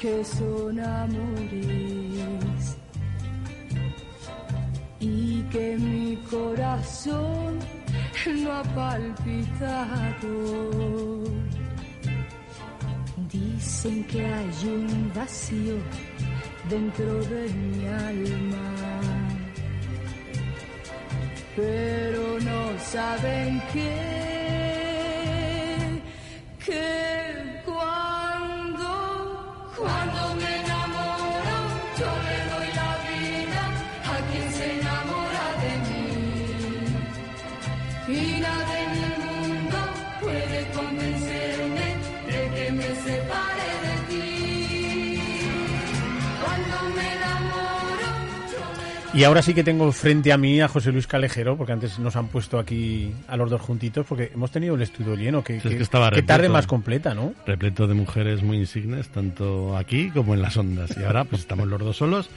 que 0.00 0.24
son 0.24 0.80
amores 0.80 1.18
y 5.00 5.42
que 5.52 5.76
mi 5.76 6.16
corazón 6.30 7.58
no 8.42 8.52
ha 8.52 8.62
palpitado. 8.62 10.30
Dicen 13.30 14.04
que 14.04 14.24
hay 14.24 14.66
un 14.66 15.12
vacío 15.14 15.76
dentro 16.70 17.22
de 17.26 17.48
mi 17.52 17.86
alma, 17.86 18.74
pero 21.54 22.40
no 22.40 22.78
saben 22.78 23.62
que 23.74 24.33
que 26.64 27.13
Y 49.14 49.22
ahora 49.22 49.42
sí 49.42 49.54
que 49.54 49.62
tengo 49.62 49.92
frente 49.92 50.32
a 50.32 50.36
mí 50.36 50.60
a 50.60 50.66
José 50.66 50.90
Luis 50.90 51.06
Calejero, 51.06 51.56
porque 51.56 51.72
antes 51.72 52.00
nos 52.00 52.16
han 52.16 52.26
puesto 52.26 52.58
aquí 52.58 53.12
a 53.28 53.36
los 53.36 53.48
dos 53.48 53.60
juntitos, 53.60 54.04
porque 54.08 54.32
hemos 54.34 54.50
tenido 54.50 54.74
el 54.74 54.82
estudio 54.82 55.14
lleno. 55.14 55.44
Que, 55.44 55.60
Sí, 55.60 55.68
es 55.68 55.74
que- 55.74 55.78
que 55.78 55.84
tarde 55.86 56.10
repleto. 56.10 56.52
más 56.52 56.66
completa, 56.66 57.14
¿no? 57.14 57.32
Repleto 57.46 57.86
de 57.86 57.94
mujeres 57.94 58.42
muy 58.42 58.56
insignes, 58.56 59.08
tanto 59.10 59.76
aquí 59.76 60.10
como 60.10 60.34
en 60.34 60.42
las 60.42 60.56
ondas. 60.56 60.96
Y 61.00 61.04
ahora 61.04 61.24
pues 61.24 61.42
estamos 61.42 61.68
los 61.68 61.78
dos 61.80 61.96
solos 61.96 62.28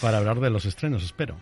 para 0.00 0.18
hablar 0.18 0.38
de 0.38 0.50
los 0.50 0.66
estrenos, 0.66 1.02
espero. 1.02 1.34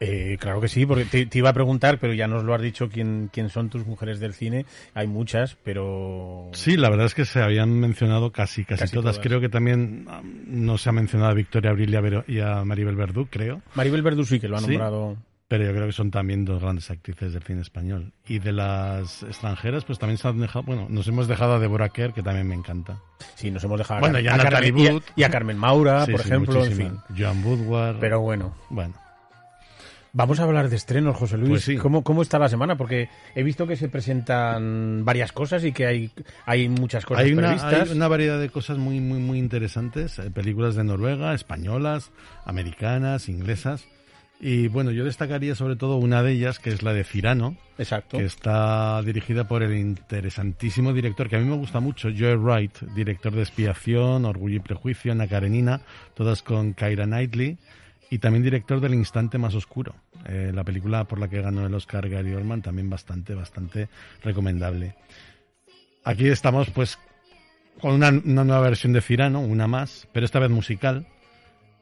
Eh, 0.00 0.36
claro 0.38 0.60
que 0.60 0.68
sí, 0.68 0.84
porque 0.84 1.04
te, 1.06 1.24
te 1.26 1.38
iba 1.38 1.48
a 1.50 1.52
preguntar, 1.54 1.98
pero 1.98 2.12
ya 2.12 2.26
nos 2.26 2.44
lo 2.44 2.54
has 2.54 2.60
dicho 2.60 2.88
quién, 2.90 3.30
quién 3.32 3.48
son 3.48 3.70
tus 3.70 3.86
mujeres 3.86 4.20
del 4.20 4.34
cine. 4.34 4.66
Hay 4.94 5.06
muchas, 5.06 5.56
pero... 5.64 6.50
Sí, 6.52 6.76
la 6.76 6.90
verdad 6.90 7.06
es 7.06 7.14
que 7.14 7.24
se 7.24 7.40
habían 7.42 7.70
mencionado 7.80 8.32
casi, 8.32 8.64
casi, 8.64 8.80
Casi 8.82 8.94
todas. 8.94 9.14
todas. 9.16 9.26
Creo 9.26 9.40
que 9.40 9.48
también 9.48 10.06
um, 10.08 10.64
no 10.64 10.76
se 10.78 10.88
ha 10.90 10.92
mencionado 10.92 11.30
a 11.30 11.34
Victoria 11.34 11.70
Abril 11.70 11.96
y 12.28 12.40
a, 12.40 12.58
a 12.58 12.64
Maribel 12.64 12.96
Verdú, 12.96 13.26
creo. 13.30 13.62
Maribel 13.74 14.02
Verdú 14.02 14.24
sí 14.24 14.38
que 14.38 14.48
lo 14.48 14.56
ha 14.56 14.60
Sí, 14.60 14.66
nombrado. 14.68 15.16
Pero 15.48 15.64
yo 15.64 15.72
creo 15.74 15.86
que 15.86 15.92
son 15.92 16.10
también 16.10 16.46
dos 16.46 16.62
grandes 16.62 16.90
actrices 16.90 17.34
del 17.34 17.42
cine 17.42 17.60
español. 17.60 18.12
Y 18.26 18.38
de 18.38 18.52
las 18.52 19.22
extranjeras, 19.22 19.84
pues 19.84 19.98
también 19.98 20.16
se 20.16 20.26
han 20.26 20.40
dejado, 20.40 20.62
bueno, 20.64 20.86
nos 20.88 21.06
hemos 21.08 21.28
dejado 21.28 21.54
a 21.54 21.58
Deborah 21.58 21.90
Kerr, 21.90 22.14
que 22.14 22.22
también 22.22 22.48
me 22.48 22.54
encanta. 22.54 22.98
Sí, 23.34 23.50
nos 23.50 23.62
hemos 23.64 23.76
dejado 23.78 23.98
a 23.98 24.00
bueno, 24.00 24.18
ya 24.18 24.32
a 24.32 24.36
Natalie 24.38 24.70
Carmen- 24.72 24.82
y 24.84 24.86
a- 24.96 25.02
y 25.16 25.22
a 25.24 25.30
Carmen 25.30 25.58
Maura, 25.58 26.06
Sí, 26.06 26.12
por 26.12 26.22
sí, 26.22 26.28
ejemplo, 26.28 26.64
en 26.64 26.72
fin. 26.72 26.98
Joan 27.18 27.44
Woodward. 27.44 27.98
Pero 28.00 28.20
bueno. 28.20 28.54
Bueno. 28.70 28.94
Vamos 30.14 30.40
a 30.40 30.42
hablar 30.42 30.68
de 30.68 30.76
estrenos, 30.76 31.16
José 31.16 31.38
Luis. 31.38 31.50
Pues 31.50 31.64
sí. 31.64 31.76
¿Cómo, 31.76 32.04
¿Cómo 32.04 32.20
está 32.20 32.38
la 32.38 32.50
semana? 32.50 32.76
Porque 32.76 33.08
he 33.34 33.42
visto 33.42 33.66
que 33.66 33.76
se 33.76 33.88
presentan 33.88 35.06
varias 35.06 35.32
cosas 35.32 35.64
y 35.64 35.72
que 35.72 35.86
hay, 35.86 36.10
hay 36.44 36.68
muchas 36.68 37.06
cosas 37.06 37.24
hay 37.24 37.32
una, 37.32 37.48
previstas. 37.48 37.88
hay 37.90 37.96
una 37.96 38.08
variedad 38.08 38.38
de 38.38 38.50
cosas 38.50 38.76
muy, 38.76 39.00
muy, 39.00 39.20
muy 39.20 39.38
interesantes. 39.38 40.18
eh, 40.18 40.30
películas 40.30 40.74
de 40.74 40.84
Noruega, 40.84 41.32
españolas, 41.32 42.10
americanas, 42.44 43.30
inglesas. 43.30 43.86
Y 44.38 44.68
bueno, 44.68 44.90
yo 44.90 45.04
destacaría 45.04 45.54
sobre 45.54 45.76
todo 45.76 45.96
una 45.96 46.22
de 46.22 46.32
ellas, 46.32 46.58
que 46.58 46.70
es 46.70 46.82
la 46.82 46.92
de 46.92 47.04
Cirano. 47.04 47.56
Exacto. 47.78 48.18
Que 48.18 48.24
está 48.24 49.00
dirigida 49.02 49.48
por 49.48 49.62
el 49.62 49.74
interesantísimo 49.76 50.92
director, 50.92 51.30
que 51.30 51.36
a 51.36 51.38
mí 51.38 51.46
me 51.46 51.56
gusta 51.56 51.80
mucho, 51.80 52.08
Joe 52.14 52.36
Wright, 52.36 52.80
director 52.94 53.32
de 53.32 53.42
Expiación, 53.42 54.26
Orgullo 54.26 54.56
y 54.56 54.60
Prejuicio, 54.60 55.12
Ana 55.12 55.26
Karenina, 55.26 55.80
todas 56.14 56.42
con 56.42 56.74
Kyra 56.74 57.06
Knightley. 57.06 57.56
Y 58.12 58.18
también 58.18 58.42
director 58.42 58.78
del 58.78 58.92
Instante 58.92 59.38
Más 59.38 59.54
Oscuro, 59.54 59.94
eh, 60.26 60.52
la 60.54 60.64
película 60.64 61.04
por 61.04 61.18
la 61.18 61.28
que 61.28 61.40
ganó 61.40 61.64
el 61.64 61.72
Oscar 61.72 62.10
Gary 62.10 62.34
Oldman, 62.34 62.60
también 62.60 62.90
bastante, 62.90 63.34
bastante 63.34 63.88
recomendable. 64.22 64.96
Aquí 66.04 66.28
estamos 66.28 66.68
pues 66.68 66.98
con 67.80 67.94
una, 67.94 68.10
nueva 68.10 68.60
versión 68.60 68.92
de 68.92 69.00
Cirano, 69.00 69.40
una 69.40 69.66
más, 69.66 70.06
pero 70.12 70.26
esta 70.26 70.40
vez 70.40 70.50
musical. 70.50 71.06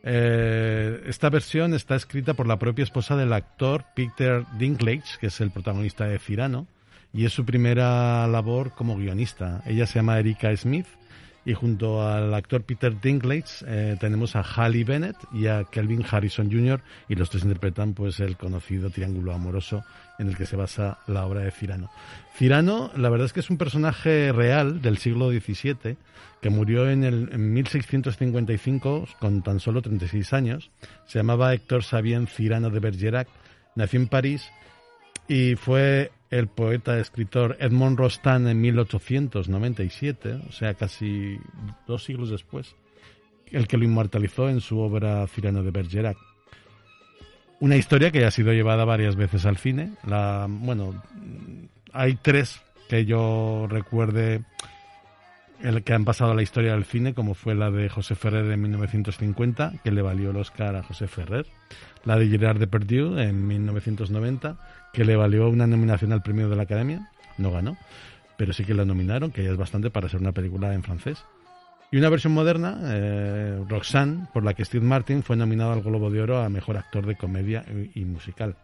Eh, 0.05 1.03
esta 1.09 1.31
versión 1.31 1.75
está 1.75 1.97
escrita 1.97 2.35
por 2.35 2.47
la 2.47 2.61
propia 2.61 2.85
esposa 2.85 3.17
del 3.17 3.33
actor 3.33 3.87
Peter 3.97 4.45
Dinklage, 4.57 5.19
que 5.21 5.27
es 5.27 5.41
el 5.41 5.51
protagonista 5.51 6.05
de 6.05 6.21
Cirano, 6.21 6.69
y 7.13 7.25
es 7.25 7.33
su 7.33 7.45
primera 7.45 8.29
labor 8.29 8.71
como 8.77 8.97
guionista. 8.97 9.65
Ella 9.67 9.85
se 9.85 9.99
llama 9.99 10.21
Erika 10.21 10.57
Smith 10.57 10.87
y 11.45 11.55
junto 11.55 12.07
al 12.07 12.33
actor 12.35 12.63
Peter 12.63 13.01
Dinklage 13.01 13.65
eh, 13.67 13.97
tenemos 13.99 14.37
a 14.37 14.43
Halle 14.43 14.85
Bennett 14.85 15.17
y 15.33 15.47
a 15.47 15.65
Kelvin 15.65 16.05
Harrison 16.09 16.51
Jr. 16.51 16.81
y 17.09 17.15
los 17.15 17.31
tres 17.31 17.45
interpretan 17.45 17.95
pues 17.95 18.21
el 18.21 18.37
conocido 18.37 18.91
triángulo 18.91 19.33
amoroso 19.33 19.85
en 20.19 20.29
el 20.29 20.37
que 20.37 20.45
se 20.45 20.57
basa 20.57 20.99
la 21.07 21.25
obra 21.25 21.41
de 21.41 21.51
Cirano. 21.51 21.91
Cirano, 22.37 22.91
la 22.97 23.09
verdad 23.09 23.27
es 23.27 23.33
que 23.33 23.41
es 23.41 23.51
un 23.51 23.57
personaje 23.57 24.33
real 24.33 24.83
del 24.83 24.99
siglo 24.99 25.31
XVII 25.31 25.97
que 26.43 26.51
murió 26.51 26.91
en, 26.91 27.05
el, 27.05 27.31
en 27.33 27.53
1655 27.53 29.09
con 29.19 29.43
tan 29.43 29.61
solo 29.61 29.81
36 29.83 30.33
años. 30.33 30.71
Se 31.07 31.19
llamaba 31.19 31.55
Héctor 31.55 31.85
Sabien 31.85 32.27
Cirano 32.27 32.71
de 32.71 32.81
Bergerac. 32.81 33.29
Nació 33.75 34.01
en 34.01 34.09
París 34.09 34.51
y 35.29 35.55
fue 35.57 36.11
el 36.31 36.47
poeta 36.47 36.99
escritor 36.99 37.57
Edmond 37.61 37.99
Rostand 37.99 38.49
en 38.49 38.61
1897, 38.61 40.41
o 40.49 40.53
sea, 40.53 40.75
casi 40.75 41.39
dos 41.87 42.05
siglos 42.05 42.31
después, 42.31 42.77
el 43.51 43.67
que 43.67 43.77
lo 43.77 43.85
inmortalizó 43.85 44.49
en 44.49 44.61
su 44.61 44.79
obra 44.79 45.27
Cirano 45.27 45.63
de 45.63 45.71
Bergerac. 45.73 46.17
Una 47.59 47.77
historia 47.77 48.11
que 48.11 48.21
ya 48.21 48.29
ha 48.29 48.31
sido 48.31 48.53
llevada 48.53 48.85
varias 48.85 49.17
veces 49.17 49.45
al 49.45 49.59
cine. 49.59 49.93
La, 50.07 50.47
bueno, 50.49 51.03
hay 51.93 52.15
tres 52.15 52.63
que 52.89 53.05
yo 53.05 53.67
recuerde 53.69 54.43
el 55.63 55.83
que 55.83 55.93
han 55.93 56.05
pasado 56.05 56.33
a 56.33 56.35
la 56.35 56.43
historia 56.43 56.73
del 56.73 56.85
cine, 56.85 57.15
como 57.15 57.35
fue 57.35 57.55
la 57.55 57.71
de 57.71 57.89
José 57.89 58.15
Ferrer 58.15 58.51
en 58.51 58.63
1950, 58.63 59.75
que 59.85 59.91
le 59.91 60.03
valió 60.03 60.31
el 60.31 60.37
Oscar 60.37 60.77
a 60.77 60.83
José 60.83 61.07
Ferrer, 61.07 61.47
la 62.05 62.17
de 62.17 62.29
Gerard 62.29 62.59
Depardieu 62.59 63.19
en 63.19 63.47
1990, 63.47 64.57
que 64.93 65.05
le 65.05 65.17
valió 65.17 65.49
una 65.49 65.67
nominación 65.67 66.13
al 66.13 66.23
premio 66.23 66.49
de 66.49 66.57
la 66.57 66.63
Academia, 66.63 67.11
no 67.39 67.51
ganó, 67.51 67.77
pero 68.37 68.53
sí 68.53 68.65
que 68.65 68.75
la 68.75 68.85
nominaron, 68.85 69.31
que 69.31 69.45
ya 69.45 69.51
es 69.51 69.57
bastante 69.57 69.91
para 69.91 70.09
ser 70.09 70.21
una 70.21 70.33
película 70.33 70.73
en 70.75 70.83
francés. 70.83 71.25
Y 71.93 71.99
una 71.99 72.09
versión 72.09 72.33
moderna, 72.33 72.79
eh, 72.85 73.65
Roxanne, 73.69 74.29
por 74.33 74.45
la 74.45 74.55
que 74.55 74.65
Steve 74.65 74.87
Martin 74.87 75.23
fue 75.23 75.37
nominado 75.37 75.73
al 75.73 75.83
Globo 75.83 76.11
de 76.11 76.23
Oro 76.23 76.39
a 76.39 76.49
Mejor 76.49 76.77
Actor 76.77 77.05
de 77.05 77.17
Comedia 77.17 77.65
y, 77.95 78.05
Musical. 78.05 78.55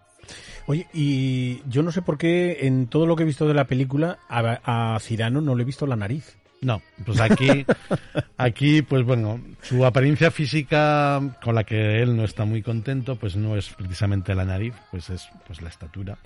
Oye, 0.66 0.86
y 0.94 1.60
yo 1.68 1.82
no 1.82 1.90
sé 1.90 2.02
por 2.02 2.18
qué 2.18 2.58
en 2.62 2.86
todo 2.86 3.06
lo 3.06 3.16
que 3.16 3.24
he 3.24 3.26
visto 3.26 3.46
de 3.46 3.54
la 3.54 3.66
película 3.66 4.18
a, 4.28 4.94
a 4.94 5.00
Cirano 5.00 5.40
no 5.40 5.54
le 5.54 5.62
he 5.62 5.66
visto 5.66 5.86
la 5.86 5.96
nariz. 5.96 6.36
No, 6.62 6.82
pues 7.04 7.20
aquí, 7.20 7.66
aquí, 8.36 8.82
pues 8.82 9.04
bueno, 9.04 9.40
su 9.62 9.84
apariencia 9.84 10.30
física 10.30 11.20
con 11.42 11.54
la 11.54 11.64
que 11.64 12.02
él 12.02 12.16
no 12.16 12.24
está 12.24 12.44
muy 12.44 12.62
contento, 12.62 13.16
pues 13.16 13.36
no 13.36 13.56
es 13.56 13.68
precisamente 13.70 14.34
la 14.34 14.44
nariz, 14.44 14.74
pues 14.90 15.10
es 15.10 15.28
pues 15.46 15.60
la 15.60 15.68
estatura, 15.68 16.18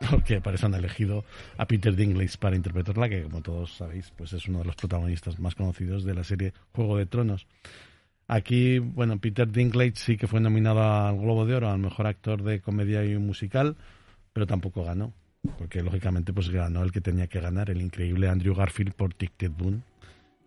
porque 0.10 0.40
para 0.40 0.56
eso 0.56 0.66
han 0.66 0.74
elegido 0.74 1.24
a 1.56 1.66
Peter 1.66 1.94
Dinklage 1.94 2.38
para 2.38 2.56
interpretarla, 2.56 3.08
que 3.08 3.22
como 3.22 3.40
todos 3.40 3.76
sabéis, 3.76 4.12
pues 4.16 4.32
es 4.32 4.46
uno 4.48 4.60
de 4.60 4.66
los 4.66 4.76
protagonistas 4.76 5.38
más 5.38 5.54
conocidos 5.54 6.04
de 6.04 6.14
la 6.14 6.24
serie 6.24 6.52
Juego 6.72 6.96
de 6.96 7.06
Tronos. 7.06 7.46
Aquí, 8.26 8.78
bueno, 8.78 9.18
Peter 9.18 9.50
Dinklage 9.50 9.96
sí 9.96 10.16
que 10.16 10.26
fue 10.26 10.40
nominado 10.40 10.82
al 10.82 11.18
Globo 11.18 11.46
de 11.46 11.54
Oro 11.54 11.70
al 11.70 11.78
mejor 11.78 12.06
actor 12.06 12.42
de 12.42 12.60
comedia 12.60 13.04
y 13.04 13.16
musical, 13.16 13.76
pero 14.34 14.46
tampoco 14.46 14.84
ganó 14.84 15.14
porque 15.58 15.82
lógicamente 15.82 16.32
pues 16.32 16.50
ganó 16.50 16.82
el 16.82 16.92
que 16.92 17.00
tenía 17.00 17.26
que 17.26 17.40
ganar, 17.40 17.70
el 17.70 17.80
increíble 17.80 18.28
Andrew 18.28 18.54
Garfield 18.54 18.94
por 18.94 19.14
Tic 19.14 19.32
Tic 19.36 19.56
Boom, 19.56 19.82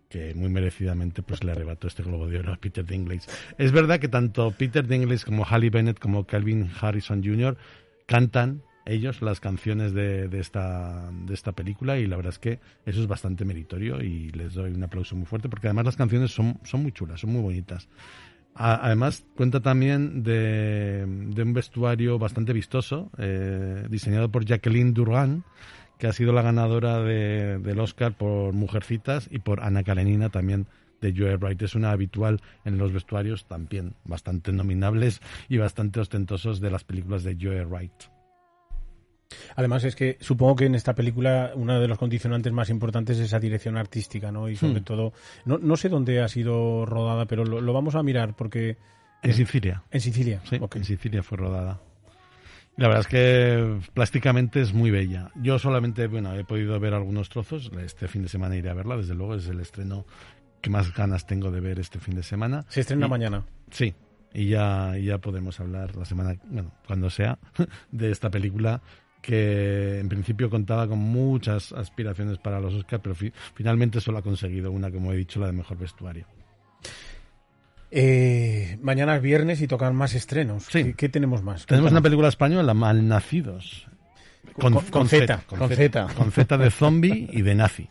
que 0.08 0.34
muy 0.34 0.50
merecidamente 0.50 1.22
pues 1.22 1.42
le 1.42 1.52
arrebató 1.52 1.88
este 1.88 2.02
globo 2.02 2.28
de 2.28 2.38
oro 2.38 2.52
a 2.52 2.56
Peter 2.56 2.84
Dinklage. 2.84 3.26
Es 3.56 3.72
verdad 3.72 3.98
que 3.98 4.08
tanto 4.08 4.50
Peter 4.50 4.86
Dinklage 4.86 5.24
como 5.24 5.44
Halle 5.44 5.70
Bennett 5.70 5.98
como 5.98 6.26
Calvin 6.26 6.70
Harrison 6.80 7.24
Jr. 7.24 7.56
cantan 8.06 8.62
ellos 8.84 9.22
las 9.22 9.40
canciones 9.40 9.94
de, 9.94 10.28
de, 10.28 10.40
esta, 10.40 11.10
de 11.12 11.34
esta 11.34 11.52
película 11.52 11.98
y 11.98 12.06
la 12.06 12.16
verdad 12.16 12.32
es 12.32 12.38
que 12.38 12.58
eso 12.84 13.00
es 13.00 13.06
bastante 13.06 13.44
meritorio 13.44 14.02
y 14.02 14.30
les 14.32 14.54
doy 14.54 14.72
un 14.72 14.82
aplauso 14.82 15.14
muy 15.16 15.26
fuerte 15.26 15.48
porque 15.48 15.68
además 15.68 15.86
las 15.86 15.96
canciones 15.96 16.32
son, 16.32 16.58
son 16.64 16.82
muy 16.82 16.92
chulas, 16.92 17.20
son 17.20 17.30
muy 17.30 17.42
bonitas. 17.42 17.88
Además, 18.54 19.24
cuenta 19.34 19.60
también 19.60 20.22
de, 20.22 21.04
un 21.06 21.52
vestuario 21.52 22.18
bastante 22.18 22.52
vistoso, 22.52 23.10
eh, 23.18 23.86
diseñado 23.88 24.30
por 24.30 24.44
Jacqueline 24.44 24.92
Durán, 24.92 25.44
que 25.98 26.06
ha 26.06 26.12
sido 26.12 26.32
la 26.32 26.42
ganadora 26.42 27.00
de, 27.00 27.58
del 27.58 27.80
Oscar 27.80 28.16
por 28.16 28.52
Mujercitas 28.52 29.28
y 29.30 29.38
por 29.38 29.62
Ana 29.62 29.84
Karenina 29.84 30.28
también 30.28 30.66
de 31.00 31.14
Joe 31.16 31.36
Wright. 31.36 31.62
Es 31.62 31.74
una 31.74 31.92
habitual 31.92 32.40
en 32.64 32.76
los 32.76 32.92
vestuarios 32.92 33.46
también 33.46 33.94
bastante 34.04 34.52
nominables 34.52 35.20
y 35.48 35.58
bastante 35.58 36.00
ostentosos 36.00 36.60
de 36.60 36.70
las 36.70 36.84
películas 36.84 37.24
de 37.24 37.36
Joe 37.40 37.64
Wright. 37.64 38.11
Además 39.56 39.84
es 39.84 39.94
que 39.96 40.16
supongo 40.20 40.56
que 40.56 40.66
en 40.66 40.74
esta 40.74 40.94
película 40.94 41.52
uno 41.54 41.80
de 41.80 41.88
los 41.88 41.98
condicionantes 41.98 42.52
más 42.52 42.70
importantes 42.70 43.18
es 43.18 43.26
esa 43.26 43.38
dirección 43.40 43.76
artística, 43.76 44.30
¿no? 44.32 44.48
Y 44.48 44.56
sobre 44.56 44.80
Hmm. 44.80 44.84
todo, 44.84 45.12
no, 45.44 45.58
no 45.58 45.76
sé 45.76 45.88
dónde 45.88 46.20
ha 46.22 46.28
sido 46.28 46.84
rodada, 46.86 47.26
pero 47.26 47.44
lo, 47.44 47.60
lo 47.60 47.72
vamos 47.72 47.94
a 47.94 48.02
mirar 48.02 48.34
porque... 48.36 48.76
En 49.22 49.32
Sicilia. 49.34 49.82
En 49.90 50.00
Sicilia. 50.00 50.40
Sí, 50.48 50.56
en 50.74 50.84
Sicilia 50.84 51.22
fue 51.22 51.38
rodada. 51.38 51.80
La 52.76 52.88
verdad 52.88 53.02
es 53.02 53.06
que 53.06 53.78
plásticamente 53.92 54.60
es 54.62 54.72
muy 54.72 54.90
bella. 54.90 55.30
Yo 55.36 55.58
solamente, 55.58 56.06
bueno, 56.06 56.34
he 56.34 56.42
podido 56.44 56.80
ver 56.80 56.94
algunos 56.94 57.28
trozos. 57.28 57.70
Este 57.84 58.08
fin 58.08 58.22
de 58.22 58.28
semana 58.28 58.56
iré 58.56 58.70
a 58.70 58.74
verla, 58.74 58.96
desde 58.96 59.14
luego 59.14 59.34
es 59.34 59.46
el 59.46 59.60
estreno 59.60 60.06
que 60.62 60.70
más 60.70 60.94
ganas 60.94 61.26
tengo 61.26 61.50
de 61.50 61.60
ver 61.60 61.78
este 61.78 61.98
fin 62.00 62.14
de 62.14 62.22
semana. 62.22 62.64
Se 62.68 62.80
estrena 62.80 63.06
Y- 63.06 63.10
mañana. 63.10 63.44
Sí, 63.70 63.94
y 64.32 64.46
ya, 64.48 64.96
y 64.98 65.04
ya 65.04 65.18
podemos 65.18 65.60
hablar 65.60 65.94
la 65.96 66.04
semana, 66.06 66.34
bueno, 66.46 66.72
cuando 66.86 67.10
sea, 67.10 67.38
de 67.92 68.10
esta 68.10 68.30
película 68.30 68.80
que 69.22 70.00
en 70.00 70.08
principio 70.08 70.50
contaba 70.50 70.86
con 70.88 70.98
muchas 70.98 71.72
aspiraciones 71.72 72.36
para 72.38 72.60
los 72.60 72.74
Oscars, 72.74 73.00
pero 73.02 73.14
fi- 73.14 73.32
finalmente 73.54 74.00
solo 74.00 74.18
ha 74.18 74.22
conseguido 74.22 74.70
una, 74.72 74.90
como 74.90 75.12
he 75.12 75.16
dicho, 75.16 75.40
la 75.40 75.46
de 75.46 75.52
mejor 75.52 75.78
vestuario. 75.78 76.26
Eh, 77.90 78.78
mañana 78.82 79.16
es 79.16 79.22
viernes 79.22 79.60
y 79.60 79.66
tocan 79.68 79.94
más 79.94 80.14
estrenos. 80.14 80.66
¿Qué, 80.68 80.94
qué 80.94 81.08
tenemos 81.08 81.42
más? 81.42 81.66
Tenemos 81.66 81.90
una 81.92 82.00
película 82.00 82.28
española, 82.28 82.72
Malnacidos. 82.74 83.86
Con- 84.54 84.74
con 84.74 85.08
Z, 85.08 85.42
con 85.46 85.68
Z. 85.68 86.06
Con 86.14 86.32
Z 86.32 86.58
de 86.58 86.70
zombie 86.70 87.28
y 87.32 87.42
de 87.42 87.54
nazi. 87.54 87.88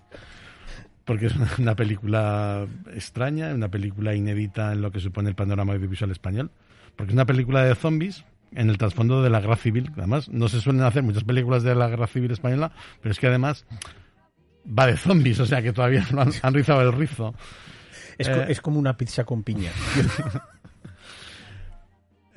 Porque 1.06 1.28
es 1.28 1.36
una, 1.36 1.50
una 1.60 1.76
película 1.76 2.68
extraña, 2.94 3.54
una 3.54 3.70
película 3.70 4.14
inédita 4.16 4.72
en 4.74 4.82
lo 4.82 4.92
que 4.92 5.00
supone 5.00 5.30
el 5.30 5.36
panorama 5.36 5.74
audiovisual 5.74 6.12
español. 6.12 6.52
Porque 6.96 7.12
es 7.12 7.14
una 7.16 7.26
película 7.26 7.64
de 7.64 7.74
zombies 7.76 8.26
en 8.54 8.70
el 8.70 8.78
trasfondo 8.78 9.22
de 9.22 9.30
la 9.30 9.40
guerra 9.40 9.56
civil. 9.56 9.92
Además, 9.98 10.30
no 10.30 10.48
se 10.50 10.62
suelen 10.62 10.84
hacer 10.84 11.04
muchas 11.04 11.24
películas 11.24 11.64
de 11.64 11.76
la 11.76 11.88
guerra 11.88 12.08
civil 12.08 12.32
española, 12.32 12.72
pero 13.02 13.12
es 13.12 13.20
que 13.20 13.28
además 13.28 13.66
va 14.68 14.88
de 14.88 14.98
zombies, 14.98 15.40
o 15.40 15.46
sea 15.46 15.62
que 15.62 15.74
todavía 15.74 16.06
no 16.14 16.22
han, 16.22 16.32
han 16.42 16.54
rizado 16.54 16.82
el 16.82 16.94
rizo. 16.94 17.34
Es, 18.18 18.28
Eh, 18.28 18.46
es 18.50 18.62
como 18.62 18.80
una 18.80 18.98
pizza 18.98 19.24
con 19.24 19.44
piña. 19.44 19.72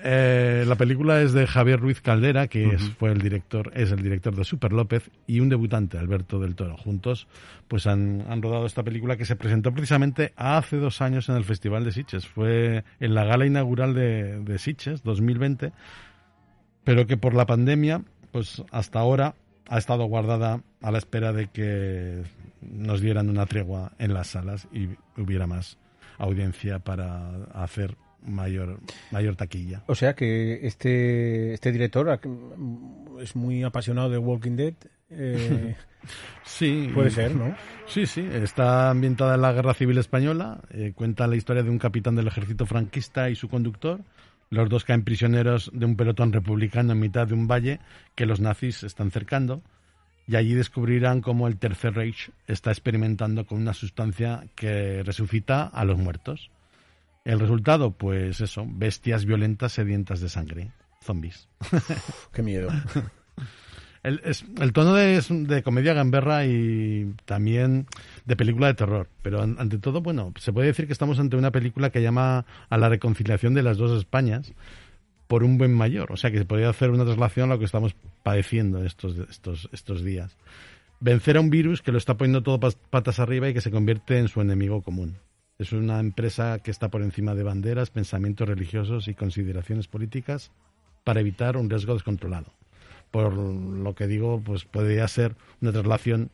Eh, 0.06 0.66
la 0.68 0.74
película 0.74 1.22
es 1.22 1.32
de 1.32 1.46
Javier 1.46 1.80
Ruiz 1.80 2.02
Caldera, 2.02 2.46
que 2.46 2.74
es, 2.74 2.90
fue 2.98 3.10
el 3.10 3.22
director, 3.22 3.72
es 3.74 3.90
el 3.90 4.02
director 4.02 4.36
de 4.36 4.44
Super 4.44 4.70
López, 4.74 5.10
y 5.26 5.40
un 5.40 5.48
debutante, 5.48 5.96
Alberto 5.96 6.38
del 6.38 6.54
Toro. 6.54 6.76
Juntos, 6.76 7.26
pues 7.68 7.86
han, 7.86 8.22
han 8.28 8.42
rodado 8.42 8.66
esta 8.66 8.82
película 8.82 9.16
que 9.16 9.24
se 9.24 9.34
presentó 9.34 9.72
precisamente 9.72 10.34
hace 10.36 10.76
dos 10.76 11.00
años 11.00 11.30
en 11.30 11.36
el 11.36 11.44
Festival 11.44 11.84
de 11.86 11.92
Sitges. 11.92 12.26
Fue 12.26 12.84
en 13.00 13.14
la 13.14 13.24
gala 13.24 13.46
inaugural 13.46 13.94
de, 13.94 14.40
de 14.40 14.58
Sitges, 14.58 15.02
2020, 15.04 15.72
pero 16.84 17.06
que 17.06 17.16
por 17.16 17.32
la 17.32 17.46
pandemia, 17.46 18.02
pues 18.30 18.62
hasta 18.72 18.98
ahora 18.98 19.36
ha 19.70 19.78
estado 19.78 20.04
guardada 20.04 20.60
a 20.82 20.90
la 20.90 20.98
espera 20.98 21.32
de 21.32 21.46
que 21.48 22.24
nos 22.60 23.00
dieran 23.00 23.30
una 23.30 23.46
tregua 23.46 23.92
en 23.98 24.12
las 24.12 24.26
salas 24.26 24.68
y 24.70 24.90
hubiera 25.18 25.46
más 25.46 25.78
audiencia 26.18 26.78
para 26.78 27.30
hacer 27.54 27.96
mayor 28.24 28.80
mayor 29.10 29.36
taquilla. 29.36 29.82
O 29.86 29.94
sea 29.94 30.14
que 30.14 30.66
este, 30.66 31.54
este 31.54 31.72
director 31.72 32.20
es 33.20 33.36
muy 33.36 33.62
apasionado 33.62 34.10
de 34.10 34.18
Walking 34.18 34.56
Dead. 34.56 34.74
eh, 35.10 35.76
Sí. 36.44 36.90
Puede 36.92 37.10
ser, 37.10 37.34
¿no? 37.34 37.56
Sí, 37.86 38.04
sí. 38.06 38.20
Está 38.30 38.90
ambientada 38.90 39.36
en 39.36 39.40
la 39.40 39.52
Guerra 39.52 39.72
Civil 39.74 39.96
Española. 39.98 40.60
eh, 40.70 40.92
cuenta 40.94 41.26
la 41.26 41.36
historia 41.36 41.62
de 41.62 41.70
un 41.70 41.78
capitán 41.78 42.14
del 42.14 42.26
ejército 42.26 42.66
franquista 42.66 43.30
y 43.30 43.36
su 43.36 43.48
conductor. 43.48 44.00
Los 44.50 44.68
dos 44.68 44.84
caen 44.84 45.02
prisioneros 45.04 45.70
de 45.72 45.86
un 45.86 45.96
pelotón 45.96 46.32
republicano 46.32 46.92
en 46.92 47.00
mitad 47.00 47.26
de 47.26 47.34
un 47.34 47.48
valle 47.48 47.80
que 48.14 48.26
los 48.26 48.40
nazis 48.40 48.82
están 48.84 49.10
cercando. 49.10 49.62
Y 50.26 50.36
allí 50.36 50.54
descubrirán 50.54 51.20
cómo 51.22 51.48
el 51.48 51.56
Tercer 51.58 51.94
Reich 51.94 52.30
está 52.46 52.70
experimentando 52.70 53.46
con 53.46 53.60
una 53.60 53.72
sustancia 53.74 54.44
que 54.54 55.02
resucita 55.02 55.64
a 55.66 55.84
los 55.84 55.98
muertos. 55.98 56.50
El 57.24 57.40
resultado, 57.40 57.92
pues 57.92 58.40
eso, 58.40 58.66
bestias 58.68 59.24
violentas 59.24 59.72
sedientas 59.72 60.20
de 60.20 60.28
sangre. 60.28 60.72
Zombies. 61.02 61.48
Qué 62.32 62.42
miedo. 62.42 62.68
El, 64.02 64.20
es- 64.22 64.44
el 64.60 64.74
tono 64.74 64.92
de, 64.94 65.16
es 65.16 65.28
de 65.30 65.62
comedia 65.62 65.94
gamberra 65.94 66.44
y 66.44 67.14
también 67.24 67.86
de 68.26 68.36
película 68.36 68.66
de 68.66 68.74
terror. 68.74 69.08
Pero 69.22 69.40
an- 69.40 69.56
ante 69.58 69.78
todo, 69.78 70.02
bueno, 70.02 70.34
se 70.38 70.52
puede 70.52 70.66
decir 70.66 70.86
que 70.86 70.92
estamos 70.92 71.18
ante 71.18 71.36
una 71.38 71.50
película 71.50 71.88
que 71.88 72.02
llama 72.02 72.44
a 72.68 72.76
la 72.76 72.90
reconciliación 72.90 73.54
de 73.54 73.62
las 73.62 73.78
dos 73.78 73.96
Españas 73.98 74.52
por 75.26 75.42
un 75.42 75.56
buen 75.56 75.72
mayor. 75.72 76.12
O 76.12 76.18
sea 76.18 76.30
que 76.30 76.36
se 76.36 76.44
podría 76.44 76.68
hacer 76.68 76.90
una 76.90 77.06
traslación 77.06 77.48
a 77.50 77.54
lo 77.54 77.58
que 77.58 77.64
estamos 77.64 77.96
padeciendo 78.22 78.84
estos, 78.84 79.16
estos, 79.30 79.70
estos 79.72 80.04
días. 80.04 80.36
Vencer 81.00 81.38
a 81.38 81.40
un 81.40 81.48
virus 81.48 81.80
que 81.80 81.90
lo 81.90 81.96
está 81.96 82.18
poniendo 82.18 82.42
todo 82.42 82.60
patas 82.90 83.18
arriba 83.20 83.48
y 83.48 83.54
que 83.54 83.62
se 83.62 83.70
convierte 83.70 84.18
en 84.18 84.28
su 84.28 84.42
enemigo 84.42 84.82
común. 84.82 85.16
Es 85.58 85.72
una 85.72 86.00
empresa 86.00 86.58
que 86.58 86.70
está 86.70 86.88
por 86.88 87.02
encima 87.02 87.34
de 87.34 87.44
banderas, 87.44 87.90
pensamientos 87.90 88.48
religiosos 88.48 89.06
y 89.08 89.14
consideraciones 89.14 89.86
políticas 89.86 90.50
para 91.04 91.20
evitar 91.20 91.56
un 91.56 91.70
riesgo 91.70 91.94
descontrolado. 91.94 92.52
Por 93.10 93.32
lo 93.34 93.94
que 93.94 94.08
digo, 94.08 94.40
pues 94.44 94.64
podría 94.64 95.06
ser 95.06 95.36
una 95.60 95.70
traslación 95.70 96.30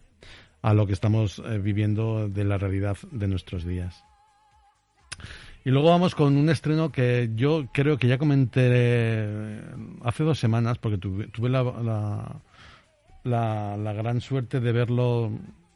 a 0.62 0.72
lo 0.72 0.86
que 0.86 0.94
estamos 0.94 1.38
eh, 1.44 1.58
viviendo 1.58 2.28
de 2.28 2.44
la 2.44 2.56
realidad 2.56 2.96
de 3.10 3.28
nuestros 3.28 3.64
días. 3.64 4.02
Y 5.64 5.70
luego 5.70 5.90
vamos 5.90 6.14
con 6.14 6.38
un 6.38 6.48
estreno 6.48 6.90
que 6.90 7.30
yo 7.34 7.68
creo 7.74 7.98
que 7.98 8.08
ya 8.08 8.16
comenté 8.16 8.62
eh, 8.64 9.60
hace 10.02 10.24
dos 10.24 10.38
semanas, 10.38 10.78
porque 10.78 10.96
tuve, 10.96 11.48
la, 11.50 11.62
la- 13.24 13.76
la 13.76 13.92
gran 13.92 14.22
suerte 14.22 14.60
de 14.60 14.72
verlo 14.72 15.30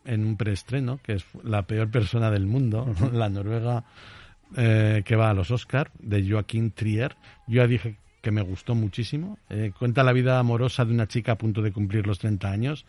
en 0.04 0.24
un 0.24 0.36
preestreno, 0.36 1.00
que 1.02 1.14
es 1.14 1.24
La 1.42 1.62
peor 1.62 1.90
persona 1.90 2.30
del 2.30 2.46
mundo, 2.46 2.86
la 3.12 3.28
noruega 3.28 3.84
eh, 4.56 5.02
que 5.04 5.16
va 5.16 5.30
a 5.30 5.34
los 5.34 5.50
Oscar, 5.50 5.90
de 5.98 6.28
Joaquín 6.28 6.70
Trier. 6.70 7.16
Yo 7.46 7.62
ya 7.62 7.66
dije 7.66 7.96
que 8.20 8.30
me 8.30 8.42
gustó 8.42 8.74
muchísimo. 8.74 9.38
Eh, 9.50 9.72
cuenta 9.78 10.02
la 10.02 10.12
vida 10.12 10.38
amorosa 10.38 10.84
de 10.84 10.92
una 10.92 11.06
chica 11.06 11.32
a 11.32 11.38
punto 11.38 11.62
de 11.62 11.72
cumplir 11.72 12.06
los 12.06 12.18
30 12.18 12.50
años. 12.50 12.86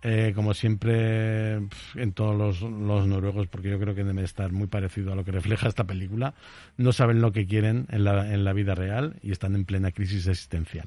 Eh, 0.00 0.32
como 0.32 0.54
siempre 0.54 1.54
en 1.54 2.12
todos 2.14 2.36
los, 2.36 2.60
los 2.60 3.08
noruegos, 3.08 3.48
porque 3.48 3.68
yo 3.68 3.80
creo 3.80 3.96
que 3.96 4.04
debe 4.04 4.22
estar 4.22 4.52
muy 4.52 4.68
parecido 4.68 5.12
a 5.12 5.16
lo 5.16 5.24
que 5.24 5.32
refleja 5.32 5.66
esta 5.66 5.82
película, 5.82 6.34
no 6.76 6.92
saben 6.92 7.20
lo 7.20 7.32
que 7.32 7.48
quieren 7.48 7.86
en 7.90 8.04
la, 8.04 8.32
en 8.32 8.44
la 8.44 8.52
vida 8.52 8.76
real 8.76 9.16
y 9.22 9.32
están 9.32 9.56
en 9.56 9.64
plena 9.64 9.90
crisis 9.90 10.28
existencial. 10.28 10.86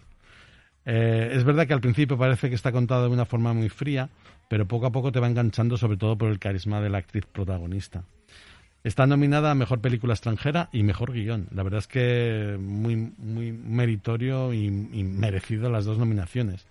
Eh, 0.86 1.32
es 1.34 1.44
verdad 1.44 1.68
que 1.68 1.74
al 1.74 1.82
principio 1.82 2.18
parece 2.18 2.48
que 2.48 2.56
está 2.56 2.72
contado 2.72 3.04
de 3.04 3.14
una 3.14 3.26
forma 3.26 3.54
muy 3.54 3.68
fría, 3.68 4.10
pero 4.52 4.68
poco 4.68 4.86
a 4.86 4.92
poco 4.92 5.14
te 5.14 5.22
va 5.22 5.28
enganchando, 5.30 5.78
sobre 5.78 5.96
todo 5.96 6.18
por 6.18 6.30
el 6.30 6.38
carisma 6.38 6.82
de 6.82 6.90
la 6.90 6.98
actriz 6.98 7.26
protagonista. 7.26 8.04
Está 8.84 9.08
nominada 9.08 9.50
a 9.50 9.56
Mejor 9.56 9.80
Película 9.80 10.14
Extranjera 10.14 10.68
y 10.74 10.84
Mejor 10.84 11.14
Guión. 11.14 11.48
La 11.52 11.64
verdad 11.64 11.78
es 11.78 11.88
que 11.88 12.58
muy, 12.60 12.98
muy 12.98 13.54
meritorio 13.54 14.52
y, 14.54 14.66
y 14.66 15.04
merecido 15.06 15.70
las 15.70 15.86
dos 15.86 15.98
nominaciones. 15.98 16.68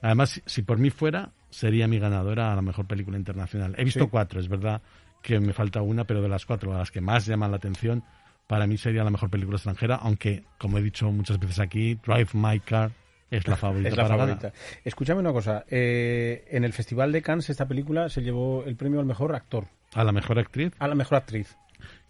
Además, 0.00 0.42
si, 0.46 0.62
por 0.62 0.78
mí 0.78 0.90
fuera, 0.90 1.32
sería 1.50 1.88
mi 1.88 1.98
ganadora 1.98 2.52
a 2.52 2.54
la 2.54 2.62
Mejor 2.62 2.86
Película 2.86 3.18
Internacional. 3.18 3.74
He 3.78 3.82
visto 3.82 4.04
Sí. 4.04 4.08
cuatro, 4.12 4.38
es 4.38 4.46
verdad 4.46 4.80
que 5.20 5.40
me 5.40 5.52
falta 5.52 5.82
una, 5.82 6.04
pero 6.04 6.22
de 6.22 6.28
las 6.28 6.46
cuatro, 6.46 6.72
a 6.72 6.78
las 6.78 6.92
que 6.92 7.00
más 7.00 7.26
llaman 7.26 7.50
la 7.50 7.56
atención, 7.56 8.04
para 8.46 8.68
mí 8.68 8.76
sería 8.78 9.02
la 9.02 9.10
Mejor 9.10 9.28
Película 9.28 9.56
Extranjera, 9.56 9.96
aunque, 9.96 10.44
como 10.56 10.78
he 10.78 10.82
dicho 10.82 11.10
muchas 11.10 11.40
veces 11.40 11.58
aquí, 11.58 11.96
Drive 11.96 12.28
My 12.34 12.60
Car 12.60 12.92
es 13.30 13.46
la 13.48 13.56
favorita 13.56 13.88
Es 13.88 13.96
la 13.96 14.02
para 14.04 14.16
favorita. 14.16 14.48
ganar. 14.48 14.54
Escúchame 14.84 15.20
una 15.20 15.32
cosa. 15.32 15.64
eh, 15.68 16.44
en 16.50 16.64
el 16.64 16.72
Festival 16.72 17.12
de 17.12 17.22
Cannes 17.22 17.50
esta 17.50 17.66
película 17.66 18.08
se 18.08 18.22
llevó 18.22 18.64
el 18.64 18.76
premio 18.76 19.00
al 19.00 19.06
mejor 19.06 19.34
actor, 19.34 19.66
A 19.94 20.04
la 20.04 20.12
Mejor 20.12 20.38
Actriz, 20.38 20.72
a 20.78 20.88
la 20.88 20.94
mejor 20.94 21.18
actriz. 21.18 21.56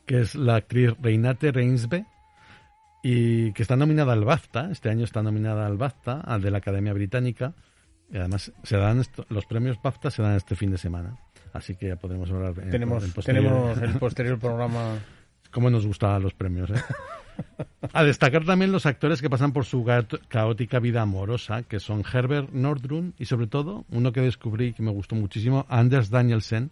que 0.06 0.20
es 0.20 0.34
la 0.34 0.56
actriz 0.56 0.90
Reinate 1.00 1.50
Reinsbe, 1.52 2.04
y 3.02 3.52
que 3.52 3.62
está 3.62 3.76
nominada 3.76 4.12
al 4.14 4.24
BAFTA, 4.24 4.70
este 4.70 4.88
año 4.88 5.04
está 5.04 5.22
nominada 5.22 5.66
al 5.66 5.76
BAFTA, 5.76 6.20
al 6.20 6.40
de 6.40 6.50
la 6.50 6.58
Academia 6.58 6.92
Británica, 6.94 7.52
y 8.10 8.16
además 8.16 8.52
se 8.62 8.76
dan 8.76 9.00
esto- 9.00 9.26
los 9.28 9.44
premios 9.46 9.80
BAFTA 9.82 10.10
se 10.10 10.22
dan 10.22 10.36
este 10.36 10.56
fin 10.56 10.70
de 10.70 10.78
semana, 10.78 11.18
así 11.52 11.74
que 11.74 11.88
ya 11.88 11.96
podremos 11.96 12.30
hablar 12.30 12.54
en- 12.62 12.70
tenemos, 12.70 13.04
en 13.04 13.12
posterior. 13.12 13.42
tenemos 13.44 13.78
el 13.78 13.92
posterior 13.98 14.38
programa. 14.38 14.96
Cómo 15.50 15.68
nos 15.70 15.86
gustaban 15.86 16.22
los 16.22 16.32
premios, 16.34 16.70
¿eh? 16.70 16.74
A 17.92 18.04
destacar 18.04 18.44
también 18.44 18.72
los 18.72 18.86
actores 18.86 19.20
que 19.20 19.30
pasan 19.30 19.52
por 19.52 19.64
su 19.64 19.84
caótica 20.28 20.78
vida 20.78 21.02
amorosa, 21.02 21.62
que 21.62 21.80
son 21.80 22.02
Herbert 22.10 22.50
Nordrun 22.52 23.14
y 23.18 23.26
sobre 23.26 23.46
todo 23.46 23.84
uno 23.90 24.12
que 24.12 24.20
descubrí 24.20 24.72
que 24.72 24.82
me 24.82 24.90
gustó 24.90 25.14
muchísimo, 25.14 25.66
Anders 25.68 26.10
Danielsen, 26.10 26.70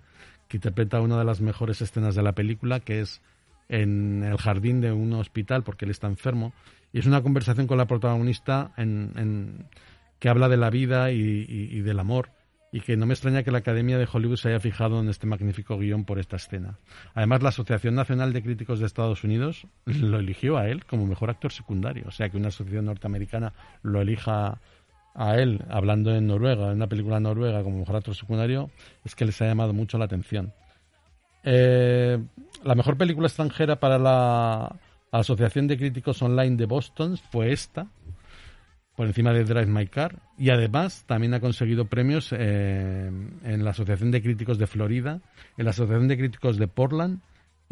que 0.48 0.56
interpreta 0.56 1.00
una 1.00 1.18
de 1.18 1.24
las 1.24 1.40
mejores 1.40 1.80
escenas 1.82 2.14
de 2.14 2.22
la 2.22 2.32
película, 2.32 2.80
que 2.80 3.00
es 3.00 3.20
en 3.68 4.22
el 4.24 4.36
jardín 4.36 4.80
de 4.80 4.92
un 4.92 5.12
hospital 5.14 5.62
porque 5.62 5.84
él 5.84 5.90
está 5.90 6.06
enfermo. 6.06 6.52
Y 6.92 6.98
es 6.98 7.06
una 7.06 7.22
conversación 7.22 7.66
con 7.66 7.78
la 7.78 7.86
protagonista 7.86 8.72
en, 8.76 9.12
en- 9.16 9.66
que 10.18 10.28
habla 10.28 10.48
de 10.48 10.56
la 10.56 10.70
vida 10.70 11.10
y 11.10 11.80
del 11.80 11.98
amor. 11.98 12.28
Y 12.72 12.80
que 12.80 12.96
no 12.96 13.04
me 13.04 13.12
extraña 13.12 13.42
que 13.42 13.50
la 13.50 13.58
Academia 13.58 13.98
de 13.98 14.08
Hollywood 14.10 14.36
se 14.36 14.48
haya 14.48 14.58
fijado 14.58 14.98
en 15.00 15.10
este 15.10 15.26
magnífico 15.26 15.76
guion 15.76 16.04
por 16.04 16.18
esta 16.18 16.36
escena. 16.36 16.78
Además, 17.14 17.42
la 17.42 17.50
Asociación 17.50 17.94
Nacional 17.94 18.32
de 18.32 18.42
Críticos 18.42 18.80
de 18.80 18.86
Estados 18.86 19.22
Unidos 19.24 19.66
lo 19.84 20.18
eligió 20.18 20.56
a 20.56 20.68
él 20.68 20.86
como 20.86 21.06
mejor 21.06 21.28
actor 21.28 21.52
secundario. 21.52 22.04
O 22.08 22.10
sea, 22.10 22.30
que 22.30 22.38
una 22.38 22.48
asociación 22.48 22.86
norteamericana 22.86 23.52
lo 23.82 24.00
elija 24.00 24.58
a 25.14 25.36
él, 25.36 25.62
hablando 25.68 26.14
en 26.14 26.26
Noruega, 26.26 26.68
en 26.68 26.76
una 26.76 26.86
película 26.86 27.20
noruega 27.20 27.62
como 27.62 27.80
mejor 27.80 27.96
actor 27.96 28.14
secundario, 28.14 28.70
es 29.04 29.14
que 29.14 29.26
les 29.26 29.40
ha 29.42 29.46
llamado 29.46 29.74
mucho 29.74 29.98
la 29.98 30.06
atención. 30.06 30.52
Eh, 31.44 32.18
la 32.64 32.74
mejor 32.74 32.96
película 32.96 33.26
extranjera 33.26 33.76
para 33.76 33.98
la 33.98 34.76
Asociación 35.10 35.66
de 35.66 35.76
Críticos 35.76 36.22
Online 36.22 36.56
de 36.56 36.66
Boston 36.66 37.18
fue 37.30 37.52
esta, 37.52 37.88
por 38.96 39.06
encima 39.06 39.32
de 39.32 39.44
Drive 39.44 39.66
My 39.66 39.86
Car, 39.86 40.20
y 40.36 40.50
además 40.50 41.04
también 41.06 41.34
ha 41.34 41.40
conseguido 41.40 41.86
premios 41.86 42.32
eh, 42.32 43.10
en 43.44 43.64
la 43.64 43.70
Asociación 43.70 44.10
de 44.10 44.22
Críticos 44.22 44.58
de 44.58 44.66
Florida, 44.66 45.20
en 45.56 45.64
la 45.64 45.70
Asociación 45.70 46.08
de 46.08 46.18
Críticos 46.18 46.58
de 46.58 46.68
Portland 46.68 47.20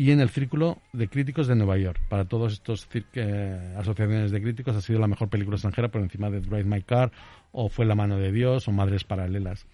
y 0.01 0.13
en 0.13 0.21
el 0.21 0.31
Círculo 0.31 0.79
de 0.95 1.09
Críticos 1.09 1.47
de 1.47 1.57
Nueva 1.57 1.77
York. 1.77 2.01
Para 2.09 2.25
todos 2.25 2.55
estos 2.55 2.89
eh, 2.95 3.75
asociaciones 3.77 4.31
de 4.31 4.41
críticos 4.41 4.75
ha 4.75 4.81
sido 4.81 4.99
la 4.99 5.07
mejor 5.07 5.29
película 5.29 5.57
extranjera 5.57 5.91
por 5.91 6.01
encima 6.01 6.31
de 6.31 6.41
Drive 6.41 6.65
My 6.65 6.81
Car 6.81 7.13
o 7.53 7.69
Fue 7.69 7.85
la 7.85 7.95
mano 7.95 8.17
de 8.17 8.33
Dios 8.33 8.67
o 8.67 8.73
Madres 8.73 9.05
Paralelas. 9.05 9.67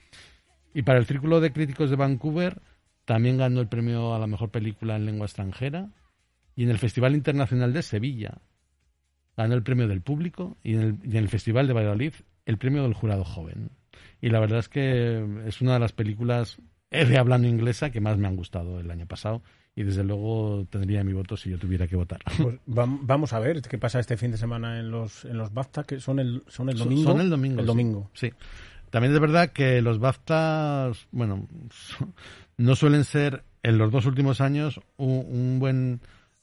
Y 0.74 0.82
para 0.82 0.98
el 0.98 1.06
Círculo 1.06 1.40
de 1.40 1.52
Críticos 1.52 1.90
de 1.90 1.96
Vancouver 1.96 2.60
también 3.04 3.38
ganó 3.38 3.60
el 3.60 3.68
premio 3.68 4.16
a 4.16 4.18
la 4.18 4.26
mejor 4.26 4.50
película 4.50 4.96
en 4.96 5.06
lengua 5.06 5.26
extranjera. 5.26 5.90
Y 6.56 6.64
en 6.64 6.70
el 6.70 6.78
Festival 6.78 7.14
Internacional 7.14 7.72
de 7.72 7.82
Sevilla 7.82 8.38
ganó 9.36 9.54
el 9.54 9.62
premio 9.62 9.86
del 9.88 10.00
público 10.02 10.56
y 10.62 10.74
en 10.74 10.80
el, 10.80 10.98
y 11.04 11.10
en 11.10 11.16
el 11.24 11.28
Festival 11.28 11.66
de 11.66 11.72
Valladolid 11.74 12.12
el 12.46 12.58
premio 12.58 12.82
del 12.82 12.94
jurado 12.94 13.24
joven. 13.24 13.70
Y 14.20 14.30
la 14.30 14.40
verdad 14.40 14.60
es 14.60 14.68
que 14.68 15.24
es 15.46 15.60
una 15.60 15.74
de 15.74 15.80
las 15.80 15.92
películas 15.92 16.58
de 16.90 17.18
hablando 17.18 17.48
inglesa 17.48 17.90
que 17.90 18.00
más 18.00 18.16
me 18.16 18.28
han 18.28 18.36
gustado 18.36 18.80
el 18.80 18.90
año 18.90 19.06
pasado 19.06 19.42
y 19.74 19.82
desde 19.82 20.04
luego 20.04 20.66
tendría 20.70 21.04
mi 21.04 21.12
voto 21.12 21.36
si 21.36 21.50
yo 21.50 21.58
tuviera 21.58 21.86
que 21.86 21.96
votar. 21.96 22.20
Pues 22.40 22.56
vam- 22.66 23.00
vamos 23.02 23.32
a 23.34 23.40
ver 23.40 23.60
qué 23.62 23.76
pasa 23.76 24.00
este 24.00 24.16
fin 24.16 24.30
de 24.30 24.38
semana 24.38 24.78
en 24.80 24.90
los 24.90 25.24
en 25.26 25.36
los 25.36 25.52
BAFTA, 25.52 25.84
que 25.84 26.00
son 26.00 26.18
el 26.18 26.42
son 26.46 26.70
el 26.70 26.78
domingo. 26.78 27.10
Son 27.10 27.20
el 27.20 27.28
domingo. 27.28 27.60
El 27.60 27.66
domingo. 27.66 28.10
Sí. 28.14 28.32
También 28.88 29.12
es 29.12 29.20
verdad 29.20 29.50
que 29.50 29.82
los 29.82 29.98
BAFTAs, 29.98 31.08
bueno, 31.10 31.46
no 32.56 32.76
suelen 32.76 33.04
ser 33.04 33.42
en 33.62 33.76
los 33.78 33.90
dos 33.92 34.06
últimos 34.06 34.40
años 34.40 34.80
un, 34.96 35.26
un 35.28 35.58
buen 35.58 36.00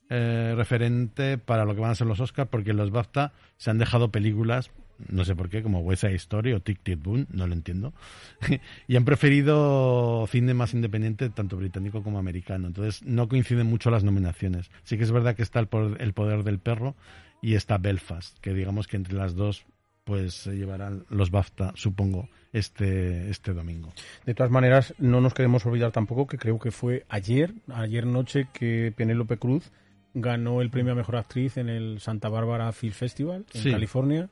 eh, 0.09 0.53
referente 0.55 1.37
para 1.37 1.65
lo 1.65 1.73
que 1.75 1.81
van 1.81 1.91
a 1.91 1.95
ser 1.95 2.07
los 2.07 2.19
Oscars, 2.19 2.49
porque 2.49 2.73
los 2.73 2.91
BAFTA 2.91 3.33
se 3.57 3.69
han 3.69 3.77
dejado 3.77 4.11
películas, 4.11 4.71
no 5.09 5.25
sé 5.25 5.35
por 5.35 5.49
qué, 5.49 5.63
como 5.63 5.79
West 5.79 6.01
Side 6.01 6.15
Story 6.15 6.53
o 6.53 6.61
Tic 6.61 6.79
Tic 6.83 7.01
Boom, 7.01 7.27
no 7.31 7.47
lo 7.47 7.53
entiendo, 7.53 7.93
y 8.87 8.95
han 8.95 9.05
preferido 9.05 10.27
cine 10.27 10.53
más 10.53 10.73
independiente, 10.73 11.29
tanto 11.29 11.57
británico 11.57 12.03
como 12.03 12.19
americano. 12.19 12.67
Entonces 12.67 13.03
no 13.03 13.27
coinciden 13.27 13.67
mucho 13.67 13.89
las 13.89 14.03
nominaciones. 14.03 14.69
Sí 14.83 14.97
que 14.97 15.03
es 15.03 15.11
verdad 15.11 15.35
que 15.35 15.43
está 15.43 15.59
el 15.59 15.67
poder, 15.67 16.01
el 16.01 16.13
poder 16.13 16.43
del 16.43 16.59
perro 16.59 16.95
y 17.41 17.55
está 17.55 17.77
Belfast, 17.77 18.37
que 18.39 18.53
digamos 18.53 18.87
que 18.87 18.97
entre 18.97 19.15
las 19.15 19.35
dos 19.35 19.65
pues 20.03 20.33
se 20.33 20.55
llevarán 20.55 21.05
los 21.09 21.31
BAFTA, 21.31 21.71
supongo, 21.75 22.27
este, 22.51 23.29
este 23.29 23.53
domingo. 23.53 23.93
De 24.25 24.33
todas 24.33 24.51
maneras, 24.51 24.93
no 24.97 25.21
nos 25.21 25.33
queremos 25.33 25.65
olvidar 25.65 25.91
tampoco 25.91 26.27
que 26.27 26.37
creo 26.37 26.59
que 26.59 26.71
fue 26.71 27.05
ayer, 27.09 27.53
ayer 27.73 28.05
noche, 28.05 28.47
que 28.53 28.93
Penélope 28.95 29.37
Cruz 29.37 29.71
ganó 30.13 30.61
el 30.61 30.69
premio 30.69 30.93
a 30.93 30.95
mejor 30.95 31.15
actriz 31.17 31.57
en 31.57 31.69
el 31.69 31.99
Santa 31.99 32.29
Bárbara 32.29 32.71
Film 32.71 32.93
Festival 32.93 33.45
en 33.53 33.61
Sí. 33.61 33.71
California 33.71 34.29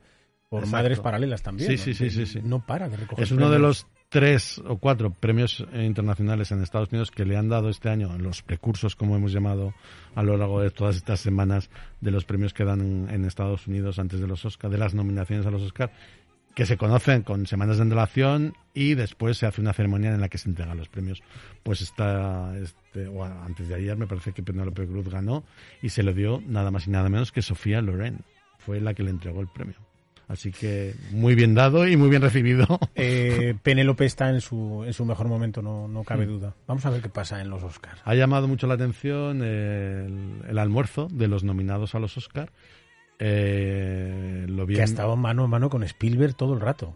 por 0.49 0.59
Exacto. 0.63 0.77
Madres 0.77 0.99
Paralelas 0.99 1.41
también. 1.41 1.71
Sí, 1.71 1.77
sí, 1.77 1.93
sí, 1.93 2.09
sí, 2.09 2.25
sí. 2.25 2.39
No 2.43 2.65
para 2.65 2.89
de 2.89 2.97
recoger. 2.97 3.23
Es 3.23 3.31
uno 3.31 3.49
de 3.49 3.59
los 3.59 3.87
tres 4.09 4.61
o 4.67 4.77
cuatro 4.77 5.11
premios 5.11 5.65
eh, 5.71 5.85
internacionales 5.85 6.51
en 6.51 6.61
Estados 6.61 6.89
Unidos 6.91 7.11
que 7.11 7.23
le 7.23 7.37
han 7.37 7.47
dado 7.47 7.69
este 7.69 7.87
año, 7.87 8.13
en 8.13 8.21
los 8.23 8.43
recursos, 8.45 8.97
como 8.97 9.15
hemos 9.15 9.31
llamado 9.31 9.73
a 10.15 10.21
lo 10.23 10.35
largo 10.35 10.59
de 10.61 10.69
todas 10.69 10.97
estas 10.97 11.21
semanas, 11.21 11.69
de 12.01 12.11
los 12.11 12.25
premios 12.25 12.53
que 12.53 12.65
dan 12.65 12.81
en, 12.81 13.09
en 13.09 13.23
Estados 13.23 13.67
Unidos 13.67 13.99
antes 13.99 14.19
de 14.19 14.27
los 14.27 14.43
Oscar, 14.43 14.69
de 14.69 14.77
las 14.77 14.93
nominaciones 14.93 15.45
a 15.45 15.51
los 15.51 15.61
Oscar, 15.61 15.93
que 16.56 16.65
se 16.65 16.78
conocen 16.78 17.23
con 17.23 17.45
semanas 17.45 17.78
de 17.78 17.84
antelación 17.84 18.53
y 18.73 18.95
después 18.95 19.38
se 19.38 19.45
hace 19.45 19.61
una 19.61 19.73
ceremonia 19.73 20.14
en 20.14 20.22
la 20.22 20.30
que 20.30 20.38
se 20.38 20.49
entregan 20.49 20.78
los 20.78 20.90
premios. 20.90 21.22
Pues 21.64 21.82
está, 21.82 22.53
este, 22.57 23.07
o 23.07 23.23
antes 23.23 23.69
de 23.69 23.76
ayer 23.76 23.98
me 23.98 24.07
parece 24.07 24.34
que 24.34 24.44
Penélope 24.44 24.88
Cruz 24.88 25.10
ganó 25.10 25.44
y 25.82 25.90
se 25.90 26.03
lo 26.03 26.14
dio 26.14 26.41
nada 26.45 26.72
más 26.72 26.88
y 26.88 26.91
nada 26.91 27.10
menos 27.10 27.32
que 27.32 27.41
Sofía 27.41 27.82
Loren. 27.82 28.19
Fue 28.60 28.80
la 28.80 28.94
que 28.94 29.03
le 29.03 29.10
entregó 29.10 29.41
el 29.41 29.48
premio. 29.48 29.76
Así 30.28 30.52
que 30.52 30.95
muy 31.11 31.36
bien 31.36 31.56
dado 31.56 31.86
y 31.86 31.98
muy 31.98 32.10
bien 32.10 32.22
recibido. 32.22 32.65
Eh, 32.95 33.56
Penélope 33.64 34.06
está 34.06 34.30
en 34.30 34.41
su, 34.41 34.84
en 34.86 34.94
su 34.94 35.06
mejor 35.06 35.28
momento, 35.28 35.61
no, 35.61 35.88
no 35.88 36.03
cabe 36.03 36.26
duda. 36.26 36.53
Vamos 36.68 36.86
a 36.86 36.90
ver 36.90 37.02
qué 37.02 37.10
pasa 37.10 37.41
en 37.41 37.49
los 37.49 37.64
Oscars. 37.64 37.99
Ha 38.06 38.14
llamado 38.14 38.48
mucho 38.48 38.68
la 38.68 38.76
atención 38.76 39.41
el, 39.41 40.41
el 40.48 40.57
almuerzo 40.57 41.07
de 41.11 41.28
los 41.28 41.44
nominados 41.44 41.95
a 41.95 41.99
los 41.99 42.15
Oscars. 42.18 42.52
Eh, 43.23 44.45
lo 44.49 44.65
bien... 44.65 44.77
Que 44.77 44.81
ha 44.81 44.85
estado 44.85 45.15
mano 45.15 45.43
a 45.43 45.48
mano 45.48 45.69
con 45.69 45.84
Spielberg 45.84 46.34
todo 46.35 46.53
el 46.53 46.60
rato. 46.60 46.95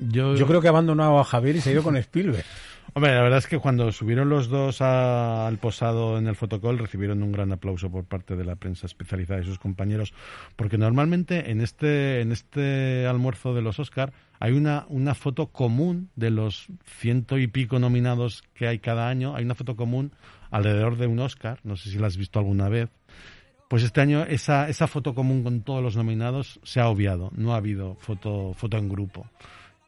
Yo, 0.00 0.34
Yo 0.34 0.46
creo 0.46 0.60
que 0.60 0.66
ha 0.68 0.70
abandonado 0.70 1.18
a 1.18 1.24
Javier 1.24 1.56
y 1.56 1.60
se 1.60 1.70
ha 1.70 1.72
ido 1.72 1.82
con 1.82 1.96
Spielberg. 1.96 2.44
Hombre, 2.94 3.14
la 3.14 3.20
verdad 3.22 3.38
es 3.38 3.46
que 3.46 3.58
cuando 3.58 3.92
subieron 3.92 4.30
los 4.30 4.48
dos 4.48 4.80
a- 4.80 5.46
al 5.46 5.58
posado 5.58 6.16
en 6.18 6.26
el 6.26 6.34
fotocall 6.36 6.78
recibieron 6.78 7.22
un 7.22 7.32
gran 7.32 7.52
aplauso 7.52 7.90
por 7.90 8.04
parte 8.04 8.34
de 8.34 8.44
la 8.44 8.56
prensa 8.56 8.86
especializada 8.86 9.40
y 9.40 9.44
sus 9.44 9.58
compañeros, 9.58 10.14
porque 10.56 10.78
normalmente 10.78 11.50
en 11.50 11.60
este 11.60 12.22
en 12.22 12.32
este 12.32 13.06
almuerzo 13.06 13.54
de 13.54 13.60
los 13.60 13.78
Oscar 13.78 14.12
hay 14.40 14.52
una 14.52 14.86
una 14.88 15.14
foto 15.14 15.48
común 15.48 16.08
de 16.16 16.30
los 16.30 16.66
ciento 16.84 17.36
y 17.38 17.46
pico 17.46 17.78
nominados 17.78 18.42
que 18.54 18.66
hay 18.66 18.78
cada 18.78 19.08
año, 19.10 19.36
hay 19.36 19.44
una 19.44 19.54
foto 19.54 19.76
común 19.76 20.10
alrededor 20.50 20.96
de 20.96 21.06
un 21.08 21.18
Oscar, 21.20 21.60
no 21.64 21.76
sé 21.76 21.90
si 21.90 21.98
la 21.98 22.06
has 22.06 22.16
visto 22.16 22.38
alguna 22.38 22.70
vez. 22.70 22.88
Pues 23.68 23.82
este 23.82 24.00
año 24.00 24.24
esa 24.24 24.68
esa 24.68 24.86
foto 24.86 25.14
común 25.14 25.42
con 25.42 25.60
todos 25.62 25.82
los 25.82 25.94
nominados 25.96 26.58
se 26.62 26.80
ha 26.80 26.88
obviado, 26.88 27.30
no 27.36 27.52
ha 27.52 27.58
habido 27.58 27.96
foto 28.00 28.54
foto 28.54 28.78
en 28.78 28.88
grupo 28.88 29.26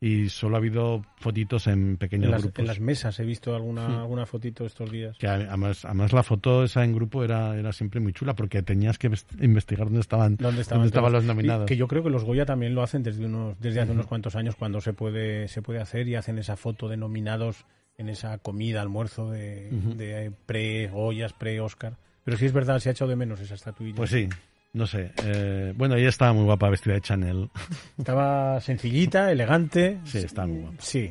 y 0.03 0.29
solo 0.31 0.57
ha 0.57 0.59
habido 0.59 1.03
fotitos 1.17 1.67
en 1.67 1.99
pequeños 1.99 2.27
En 2.27 2.31
las, 2.31 2.43
grupos. 2.43 2.59
en 2.61 2.67
las 2.67 2.81
mesas 2.81 3.21
he 3.21 3.25
visto 3.25 3.55
alguna, 3.55 3.87
Sí. 3.87 3.93
alguna 3.95 4.25
fotito 4.27 4.65
estos 4.65 4.91
días. 4.91 5.17
Que 5.19 5.27
además, 5.29 5.85
además 5.85 6.13
la 6.15 6.23
foto 6.23 6.65
esa 6.65 6.85
en 6.85 6.95
grupo 6.95 7.23
era, 7.23 7.55
era 7.59 7.71
siempre 7.73 8.01
muy 8.01 8.15
chula 8.15 8.35
porque 8.35 8.63
tenías 8.63 8.97
que 8.99 9.11
vest- 9.11 9.43
investigar 9.43 9.87
dónde 9.89 10.01
estaban, 10.01 10.37
¿Dónde 10.37 10.63
estaban, 10.63 10.87
estaban 10.87 11.13
los 11.13 11.25
nominados. 11.25 11.65
Y 11.65 11.69
Que 11.69 11.77
yo 11.77 11.87
creo 11.87 12.03
que 12.03 12.09
los 12.11 12.25
Goya 12.25 12.47
también 12.47 12.75
lo 12.75 12.83
hacen 12.83 13.03
desde 13.03 13.27
unos 13.27 13.61
desde 13.61 13.81
hace 13.81 13.93
unos 13.93 14.07
cuantos 14.07 14.37
años 14.37 14.57
cuando 14.57 14.81
se 14.81 14.93
puede 14.95 15.49
se 15.49 15.61
puede 15.63 15.81
hacer 15.81 16.09
y 16.09 16.15
hacen 16.15 16.39
esa 16.39 16.57
foto 16.57 16.89
de 16.89 16.97
nominados 16.97 17.65
en 17.99 18.09
esa 18.09 18.39
comida, 18.39 18.81
almuerzo 18.81 19.31
de, 19.31 19.69
de 19.97 20.33
pre-Goyas, 20.47 21.33
pre-Oscar. 21.35 21.95
Pero 22.31 22.39
sí 22.39 22.47
es 22.47 22.53
verdad, 22.53 22.79
se 22.79 22.89
ha 22.89 22.93
echado 22.93 23.09
de 23.11 23.17
menos 23.17 23.41
esa 23.41 23.55
estatuilla. 23.55 23.97
Pues 23.97 24.11
sí, 24.11 24.29
no 24.73 24.87
sé. 24.87 25.11
eh, 25.25 25.75
bueno, 25.77 25.97
ella 25.97 26.09
estaba 26.11 26.33
muy 26.33 26.45
guapa 26.45 26.71
vestida 26.71 26.95
de 26.95 27.01
Chanel. 27.01 27.51
Estaba 27.99 28.61
sencillita, 28.61 29.33
elegante. 29.33 29.99
Sí, 30.05 30.19
estaba 30.19 30.47
muy 30.47 30.61
guapa. 30.61 30.77
Sí. 30.79 31.11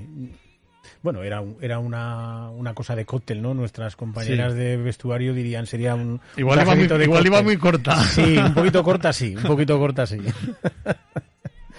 Bueno, 1.03 1.23
era, 1.23 1.43
era 1.59 1.79
una, 1.79 2.49
una 2.51 2.73
cosa 2.73 2.95
de 2.95 3.05
cóctel, 3.05 3.41
¿no? 3.41 3.53
Nuestras 3.53 3.97
compañeras 3.97 4.53
Sí. 4.53 4.59
de 4.59 4.77
vestuario 4.77 5.33
dirían 5.33 5.65
sería 5.65 5.93
un. 5.93 6.21
Igual 6.37 6.59
un 6.59 6.65
iba 6.65 6.75
muy- 6.75 6.87
de 6.87 7.03
igual 7.03 7.25
iba 7.25 7.41
muy 7.41 7.57
corta. 7.57 8.01
Sí, 8.03 8.37
un 8.37 8.53
poquito 8.53 8.81
corta, 8.81 9.11
sí. 9.11 9.35
Un 9.35 9.43
poquito 9.43 9.77
corta, 9.77 10.05
sí. 10.07 10.19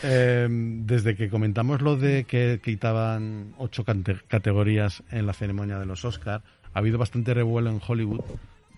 Eh, 0.02 0.48
desde 0.50 1.14
que 1.14 1.28
comentamos 1.28 1.82
lo 1.82 1.96
de 1.96 2.24
que 2.24 2.58
quitaban 2.64 3.52
ocho 3.58 3.84
categorías 3.84 5.02
en 5.10 5.26
la 5.26 5.34
ceremonia 5.34 5.78
de 5.78 5.84
los 5.84 6.06
Oscar, 6.06 6.42
ha 6.72 6.78
habido 6.78 6.96
bastante 6.96 7.34
revuelo 7.34 7.68
en 7.68 7.80
Hollywood 7.86 8.22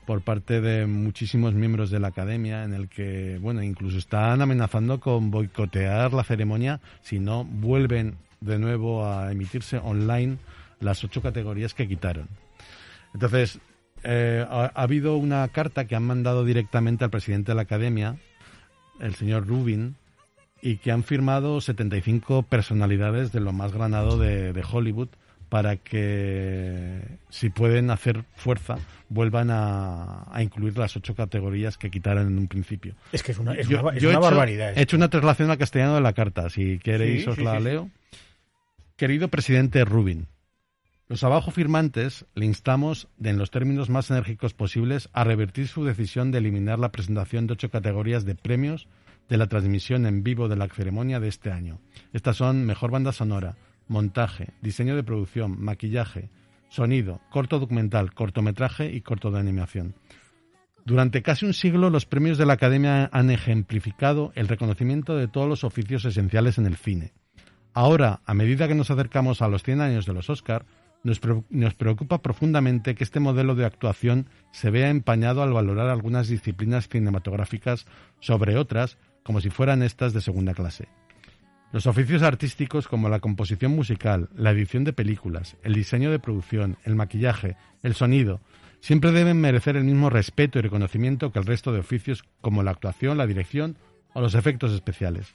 por 0.06 0.22
parte 0.22 0.60
de 0.60 0.86
muchísimos 0.86 1.54
miembros 1.54 1.90
de 1.90 2.00
la 2.00 2.08
academia 2.08 2.64
en 2.64 2.74
el 2.74 2.88
que, 2.88 3.38
bueno, 3.40 3.62
incluso 3.62 3.98
están 3.98 4.40
amenazando 4.40 5.00
con 5.00 5.30
boicotear 5.30 6.12
la 6.12 6.24
ceremonia 6.24 6.80
si 7.02 7.18
no 7.18 7.44
vuelven 7.44 8.16
de 8.40 8.58
nuevo 8.58 9.06
a 9.06 9.30
emitirse 9.30 9.78
online 9.78 10.38
las 10.80 11.04
ocho 11.04 11.22
categorías 11.22 11.74
que 11.74 11.86
quitaron. 11.86 12.28
Entonces, 13.14 13.60
eh, 14.02 14.44
ha, 14.48 14.72
ha 14.74 14.82
habido 14.82 15.16
una 15.16 15.46
carta 15.48 15.86
que 15.86 15.94
han 15.94 16.02
mandado 16.02 16.44
directamente 16.44 17.04
al 17.04 17.10
presidente 17.10 17.52
de 17.52 17.56
la 17.56 17.62
academia, 17.62 18.16
el 19.00 19.14
señor 19.14 19.46
Rubin, 19.46 19.96
y 20.60 20.76
que 20.78 20.90
han 20.90 21.04
firmado 21.04 21.60
75 21.60 22.42
personalidades 22.44 23.32
de 23.32 23.40
lo 23.40 23.52
más 23.52 23.72
granado 23.72 24.18
de 24.18 24.64
Hollywood 24.70 25.08
para 25.52 25.76
que, 25.76 27.18
si 27.28 27.50
pueden 27.50 27.90
hacer 27.90 28.24
fuerza, 28.36 28.76
vuelvan 29.10 29.50
a, 29.50 30.24
a 30.34 30.42
incluir 30.42 30.78
las 30.78 30.96
ocho 30.96 31.14
categorías 31.14 31.76
que 31.76 31.90
quitaron 31.90 32.26
en 32.28 32.38
un 32.38 32.48
principio. 32.48 32.94
Es 33.12 33.22
que 33.22 33.32
es 33.32 33.38
una, 33.38 33.52
es 33.52 33.68
Yo- 33.68 33.82
una, 33.82 33.94
es 33.94 34.02
yo 34.02 34.08
he 34.08 34.12
una 34.16 34.20
hecho- 34.20 34.30
barbaridad. 34.30 34.72
He 34.78 34.80
hecho 34.80 34.96
una 34.96 35.10
traslación 35.10 35.50
al 35.50 35.58
castellano 35.58 35.94
de 35.96 36.00
la 36.00 36.14
carta. 36.14 36.48
Si 36.48 36.78
queréis, 36.78 37.24
Sí, 37.24 37.28
os 37.28 37.36
sí, 37.36 37.42
la 37.44 37.58
sí. 37.58 37.64
leo. 37.64 37.90
Querido 38.96 39.28
presidente 39.28 39.84
Rubin, 39.84 40.26
los 41.08 41.22
abajo 41.22 41.50
firmantes 41.50 42.24
le 42.34 42.46
instamos, 42.46 43.08
de 43.18 43.28
en 43.28 43.36
los 43.36 43.50
términos 43.50 43.90
más 43.90 44.10
enérgicos 44.10 44.54
posibles, 44.54 45.10
a 45.12 45.22
revertir 45.22 45.68
su 45.68 45.84
decisión 45.84 46.30
de 46.30 46.38
eliminar 46.38 46.78
la 46.78 46.92
presentación 46.92 47.46
de 47.46 47.52
ocho 47.52 47.70
categorías 47.70 48.24
de 48.24 48.36
premios 48.36 48.88
de 49.28 49.36
la 49.36 49.48
transmisión 49.48 50.06
en 50.06 50.22
vivo 50.22 50.48
de 50.48 50.56
la 50.56 50.68
ceremonia 50.68 51.20
de 51.20 51.28
este 51.28 51.50
año. 51.50 51.78
Estas 52.14 52.36
son 52.38 52.64
Mejor 52.64 52.90
Banda 52.90 53.12
Sonora, 53.12 53.54
Montaje, 53.88 54.48
Diseño 54.60 54.96
de 54.96 55.02
Producción, 55.02 55.62
Maquillaje, 55.62 56.30
Sonido, 56.68 57.20
Corto 57.30 57.58
Documental, 57.58 58.14
Cortometraje 58.14 58.92
y 58.92 59.00
Corto 59.02 59.30
de 59.30 59.40
Animación. 59.40 59.94
Durante 60.84 61.22
casi 61.22 61.46
un 61.46 61.54
siglo, 61.54 61.90
los 61.90 62.06
premios 62.06 62.38
de 62.38 62.46
la 62.46 62.54
Academia 62.54 63.08
han 63.12 63.30
ejemplificado 63.30 64.32
el 64.34 64.48
reconocimiento 64.48 65.16
de 65.16 65.28
todos 65.28 65.48
los 65.48 65.62
oficios 65.64 66.04
esenciales 66.04 66.58
en 66.58 66.66
el 66.66 66.76
cine. 66.76 67.12
Ahora, 67.72 68.20
a 68.26 68.34
medida 68.34 68.66
que 68.68 68.74
nos 68.74 68.90
acercamos 68.90 69.42
a 69.42 69.48
los 69.48 69.62
100 69.62 69.80
años 69.80 70.06
de 70.06 70.12
los 70.12 70.28
Oscar, 70.28 70.64
nos, 71.04 71.20
pre- 71.20 71.42
nos 71.50 71.74
preocupa 71.74 72.20
profundamente 72.22 72.94
que 72.94 73.04
este 73.04 73.20
modelo 73.20 73.54
de 73.54 73.64
actuación 73.64 74.26
se 74.50 74.70
vea 74.70 74.88
empañado 74.90 75.42
al 75.42 75.52
valorar 75.52 75.88
algunas 75.88 76.28
disciplinas 76.28 76.88
cinematográficas 76.88 77.86
sobre 78.20 78.56
otras, 78.56 78.98
como 79.22 79.40
si 79.40 79.50
fueran 79.50 79.82
estas 79.82 80.12
de 80.12 80.20
segunda 80.20 80.52
clase. 80.54 80.88
Los 81.72 81.86
oficios 81.86 82.22
artísticos 82.22 82.86
como 82.86 83.08
la 83.08 83.20
composición 83.20 83.74
musical, 83.74 84.28
la 84.36 84.50
edición 84.50 84.84
de 84.84 84.92
películas, 84.92 85.56
el 85.62 85.72
diseño 85.72 86.10
de 86.10 86.18
producción, 86.18 86.76
el 86.84 86.94
maquillaje, 86.94 87.56
el 87.82 87.94
sonido, 87.94 88.42
siempre 88.80 89.10
deben 89.10 89.40
merecer 89.40 89.78
el 89.78 89.84
mismo 89.84 90.10
respeto 90.10 90.58
y 90.58 90.62
reconocimiento 90.62 91.32
que 91.32 91.38
el 91.38 91.46
resto 91.46 91.72
de 91.72 91.78
oficios 91.78 92.24
como 92.42 92.62
la 92.62 92.72
actuación, 92.72 93.16
la 93.16 93.26
dirección 93.26 93.78
o 94.12 94.20
los 94.20 94.34
efectos 94.34 94.72
especiales. 94.72 95.34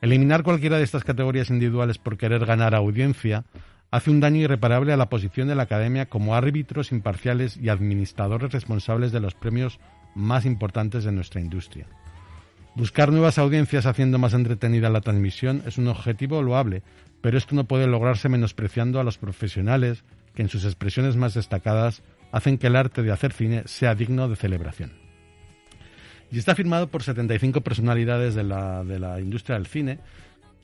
Eliminar 0.00 0.44
cualquiera 0.44 0.78
de 0.78 0.84
estas 0.84 1.02
categorías 1.02 1.50
individuales 1.50 1.98
por 1.98 2.18
querer 2.18 2.46
ganar 2.46 2.76
audiencia 2.76 3.44
hace 3.90 4.12
un 4.12 4.20
daño 4.20 4.42
irreparable 4.42 4.92
a 4.92 4.96
la 4.96 5.08
posición 5.08 5.48
de 5.48 5.56
la 5.56 5.64
Academia 5.64 6.06
como 6.06 6.36
árbitros 6.36 6.92
imparciales 6.92 7.56
y 7.56 7.68
administradores 7.68 8.52
responsables 8.52 9.10
de 9.10 9.20
los 9.20 9.34
premios 9.34 9.80
más 10.14 10.46
importantes 10.46 11.02
de 11.02 11.10
nuestra 11.10 11.40
industria. 11.40 11.88
Buscar 12.76 13.12
nuevas 13.12 13.38
audiencias 13.38 13.86
haciendo 13.86 14.18
más 14.18 14.34
entretenida 14.34 14.90
la 14.90 15.00
transmisión 15.00 15.62
es 15.64 15.78
un 15.78 15.86
objetivo 15.86 16.42
loable, 16.42 16.82
pero 17.20 17.38
esto 17.38 17.54
no 17.54 17.64
puede 17.64 17.86
lograrse 17.86 18.28
menospreciando 18.28 18.98
a 18.98 19.04
los 19.04 19.16
profesionales 19.16 20.02
que 20.34 20.42
en 20.42 20.48
sus 20.48 20.64
expresiones 20.64 21.16
más 21.16 21.34
destacadas 21.34 22.02
hacen 22.32 22.58
que 22.58 22.66
el 22.66 22.74
arte 22.74 23.02
de 23.02 23.12
hacer 23.12 23.32
cine 23.32 23.62
sea 23.66 23.94
digno 23.94 24.28
de 24.28 24.34
celebración. 24.34 24.92
Y 26.32 26.38
está 26.38 26.56
firmado 26.56 26.88
por 26.88 27.04
75 27.04 27.60
personalidades 27.60 28.34
de 28.34 28.42
la, 28.42 28.82
de 28.82 28.98
la 28.98 29.20
industria 29.20 29.56
del 29.56 29.68
cine, 29.68 30.00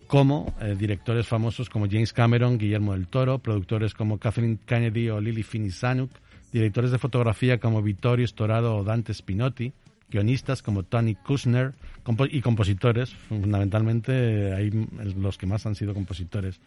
como 0.09 0.53
eh, 0.61 0.75
directores 0.77 1.29
famosos 1.29 1.71
como 1.71 1.87
James 1.89 2.13
Cameron, 2.13 2.59
Guillermo 2.59 2.95
del 2.95 3.07
Toro, 3.07 3.39
productores 3.39 3.95
como 3.95 4.19
Kathleen 4.19 4.59
Kennedy 4.67 5.09
o 5.11 5.21
Lily 5.21 5.45
Finney 5.45 5.71
Zanuck, 5.71 6.11
directores 6.53 6.91
de 6.91 6.99
fotografía 6.99 7.61
como 7.61 7.81
Vittorio 7.81 8.27
Storaro 8.27 8.79
o 8.79 8.83
Dante 8.83 9.15
Spinotti, 9.15 9.73
guionistas 10.11 10.63
como 10.63 10.83
Tony 10.83 11.15
Kushner 11.15 11.75
compo- 12.05 12.29
y 12.31 12.41
compositores, 12.41 13.11
fundamentalmente 13.11 14.53
hay 14.55 14.71
los 15.17 15.39
que 15.39 15.47
más 15.47 15.67
han 15.67 15.75
sido 15.75 15.95
compositores. 15.95 16.61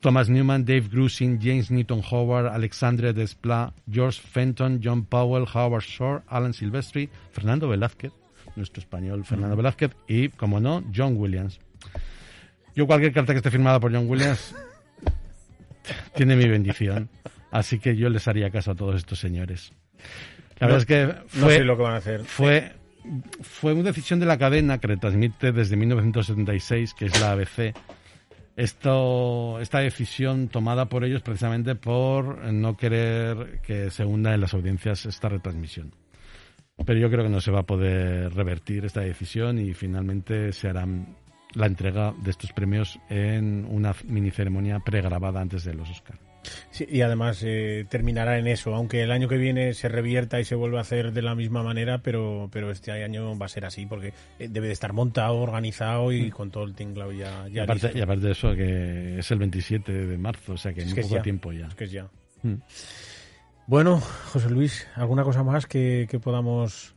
Thomas 0.00 0.28
Newman, 0.28 0.64
Dave 0.64 0.88
Grusin, 0.90 1.40
James 1.40 1.70
Newton 1.70 2.02
Howard, 2.10 2.48
Alexandre 2.48 3.12
Desplat, 3.14 3.72
George 3.90 4.20
Fenton, 4.20 4.80
John 4.84 5.04
Powell, 5.06 5.46
Howard 5.52 5.84
Shore, 5.84 6.22
Alan 6.28 6.52
Silvestri, 6.52 7.08
Fernando 7.32 7.66
Velázquez, 7.68 8.12
nuestro 8.56 8.80
español 8.80 9.24
Fernando 9.24 9.56
Velázquez, 9.56 9.92
y, 10.06 10.28
como 10.28 10.60
no, 10.60 10.84
John 10.94 11.16
Williams. 11.16 11.58
Yo 12.74 12.86
cualquier 12.86 13.12
carta 13.14 13.32
que 13.32 13.38
esté 13.38 13.50
firmada 13.50 13.80
por 13.80 13.92
John 13.92 14.06
Williams 14.08 14.54
tiene 16.14 16.36
mi 16.36 16.46
bendición. 16.46 17.08
Así 17.50 17.78
que 17.78 17.96
yo 17.96 18.10
les 18.10 18.28
haría 18.28 18.50
caso 18.50 18.72
a 18.72 18.74
todos 18.74 18.96
estos 18.96 19.18
señores. 19.18 19.72
La 20.58 20.68
No- 20.68 20.74
verdad 20.74 20.78
es 20.78 20.86
que 20.86 21.38
no 21.38 21.44
fue, 21.46 21.56
sé 21.56 21.64
lo 21.64 21.76
que 21.76 21.82
van 21.82 21.92
a 21.94 21.96
hacer. 21.96 22.24
Fue, 22.24 22.72
fue 23.42 23.72
una 23.74 23.84
decisión 23.84 24.18
de 24.20 24.26
la 24.26 24.38
cadena 24.38 24.78
que 24.78 24.86
retransmite 24.88 25.52
desde 25.52 25.76
1976, 25.76 26.94
que 26.94 27.06
es 27.06 27.20
la 27.20 27.32
ABC. 27.32 27.74
Esto, 28.56 29.60
esta 29.60 29.80
decisión 29.80 30.48
tomada 30.48 30.86
por 30.86 31.04
ellos 31.04 31.20
precisamente 31.20 31.74
por 31.74 32.38
no 32.52 32.74
querer 32.76 33.60
que 33.62 33.90
se 33.90 34.04
hunda 34.04 34.32
en 34.34 34.40
las 34.40 34.54
audiencias 34.54 35.04
esta 35.04 35.28
retransmisión. 35.28 35.92
Pero 36.86 36.98
yo 36.98 37.10
creo 37.10 37.24
que 37.24 37.30
no 37.30 37.40
se 37.40 37.50
va 37.50 37.60
a 37.60 37.66
poder 37.66 38.32
revertir 38.34 38.84
esta 38.86 39.00
decisión 39.02 39.58
y 39.58 39.74
finalmente 39.74 40.52
se 40.52 40.68
hará 40.68 40.86
la 41.54 41.66
entrega 41.66 42.14
de 42.22 42.30
estos 42.30 42.52
premios 42.52 42.98
en 43.10 43.66
una 43.68 43.94
mini 44.06 44.30
ceremonia 44.30 44.78
pregrabada 44.80 45.40
antes 45.40 45.64
de 45.64 45.74
los 45.74 45.90
Oscar. 45.90 46.18
Sí, 46.70 46.86
y 46.88 47.00
además 47.00 47.42
eh, 47.44 47.86
terminará 47.88 48.38
en 48.38 48.46
eso, 48.46 48.74
aunque 48.74 49.02
el 49.02 49.10
año 49.10 49.28
que 49.28 49.36
viene 49.36 49.74
se 49.74 49.88
revierta 49.88 50.40
y 50.40 50.44
se 50.44 50.54
vuelva 50.54 50.78
a 50.78 50.82
hacer 50.82 51.12
de 51.12 51.22
la 51.22 51.34
misma 51.34 51.62
manera, 51.62 51.98
pero, 51.98 52.48
pero 52.52 52.70
este 52.70 52.92
año 52.92 53.36
va 53.38 53.46
a 53.46 53.48
ser 53.48 53.64
así, 53.64 53.86
porque 53.86 54.12
eh, 54.38 54.48
debe 54.50 54.66
de 54.68 54.72
estar 54.72 54.92
montado, 54.92 55.36
organizado 55.38 56.12
y 56.12 56.30
con 56.30 56.50
todo 56.50 56.64
el 56.64 56.74
tinglado 56.74 57.12
ya, 57.12 57.46
Y 57.48 57.54
ya 57.54 57.64
aparte, 57.64 57.86
listo. 57.86 57.98
y 57.98 58.02
aparte 58.02 58.26
de 58.26 58.32
eso, 58.32 58.54
que 58.54 59.18
es 59.18 59.30
el 59.30 59.38
27 59.38 59.92
de 59.92 60.18
marzo, 60.18 60.52
o 60.54 60.56
sea 60.56 60.72
que 60.72 60.82
en 60.82 60.88
Es 60.88 60.96
es 60.96 61.06
poco 61.06 61.22
tiempo 61.22 61.52
ya. 61.52 61.66
Es 61.66 61.74
que 61.74 61.84
es 61.84 61.90
ya. 61.92 62.08
Mm. 62.42 62.54
Bueno, 63.66 64.00
José 64.00 64.50
Luis, 64.50 64.86
¿alguna 64.94 65.24
cosa 65.24 65.42
más 65.42 65.66
que, 65.66 66.06
que 66.08 66.20
podamos 66.20 66.94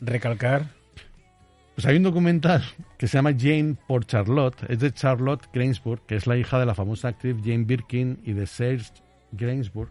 recalcar? 0.00 0.66
Pues 1.74 1.86
hay 1.86 1.96
un 1.96 2.02
documental 2.02 2.62
que 2.98 3.08
se 3.08 3.16
llama 3.18 3.32
Jane 3.36 3.76
por 3.86 4.04
Charlotte, 4.04 4.64
es 4.68 4.78
de 4.80 4.92
Charlotte 4.92 5.48
Gainsbourg, 5.52 6.04
que 6.06 6.16
es 6.16 6.26
la 6.26 6.36
hija 6.36 6.58
de 6.58 6.66
la 6.66 6.74
famosa 6.74 7.08
actriz 7.08 7.36
Jane 7.42 7.64
Birkin 7.64 8.20
y 8.24 8.32
de 8.32 8.46
Serge 8.46 8.92
Gainsbourg, 9.32 9.90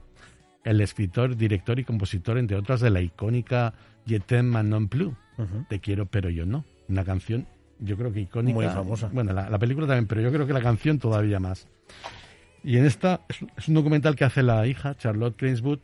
el 0.64 0.80
escritor, 0.82 1.36
director 1.36 1.80
y 1.80 1.84
compositor, 1.84 2.38
entre 2.38 2.58
otras, 2.58 2.82
de 2.82 2.92
la 2.92 3.02
icónica 3.02 3.74
Je 4.06 4.20
t'aime 4.20 4.64
non 4.64 4.88
plus. 4.88 5.14
Te 5.70 5.80
quiero 5.80 6.06
pero 6.06 6.30
yo 6.30 6.46
no, 6.46 6.66
una 6.88 7.04
canción 7.04 7.48
yo 7.80 7.98
creo 7.98 8.14
que 8.14 8.22
icónica. 8.22 8.54
Muy 8.54 8.68
famosa. 8.68 9.10
Bueno, 9.12 9.34
la, 9.34 9.50
la 9.50 9.58
película 9.58 9.88
también, 9.88 10.06
pero 10.06 10.22
yo 10.22 10.32
creo 10.32 10.46
que 10.46 10.54
la 10.54 10.62
canción 10.62 11.00
todavía 11.00 11.40
más. 11.40 11.68
Y 12.64 12.78
en 12.78 12.86
esta 12.86 13.22
es, 13.28 13.40
es 13.58 13.68
un 13.68 13.74
documental 13.74 14.16
que 14.16 14.24
hace 14.24 14.44
la 14.44 14.68
hija, 14.68 14.96
Charlotte 14.96 15.36
Gainsbourg, 15.36 15.82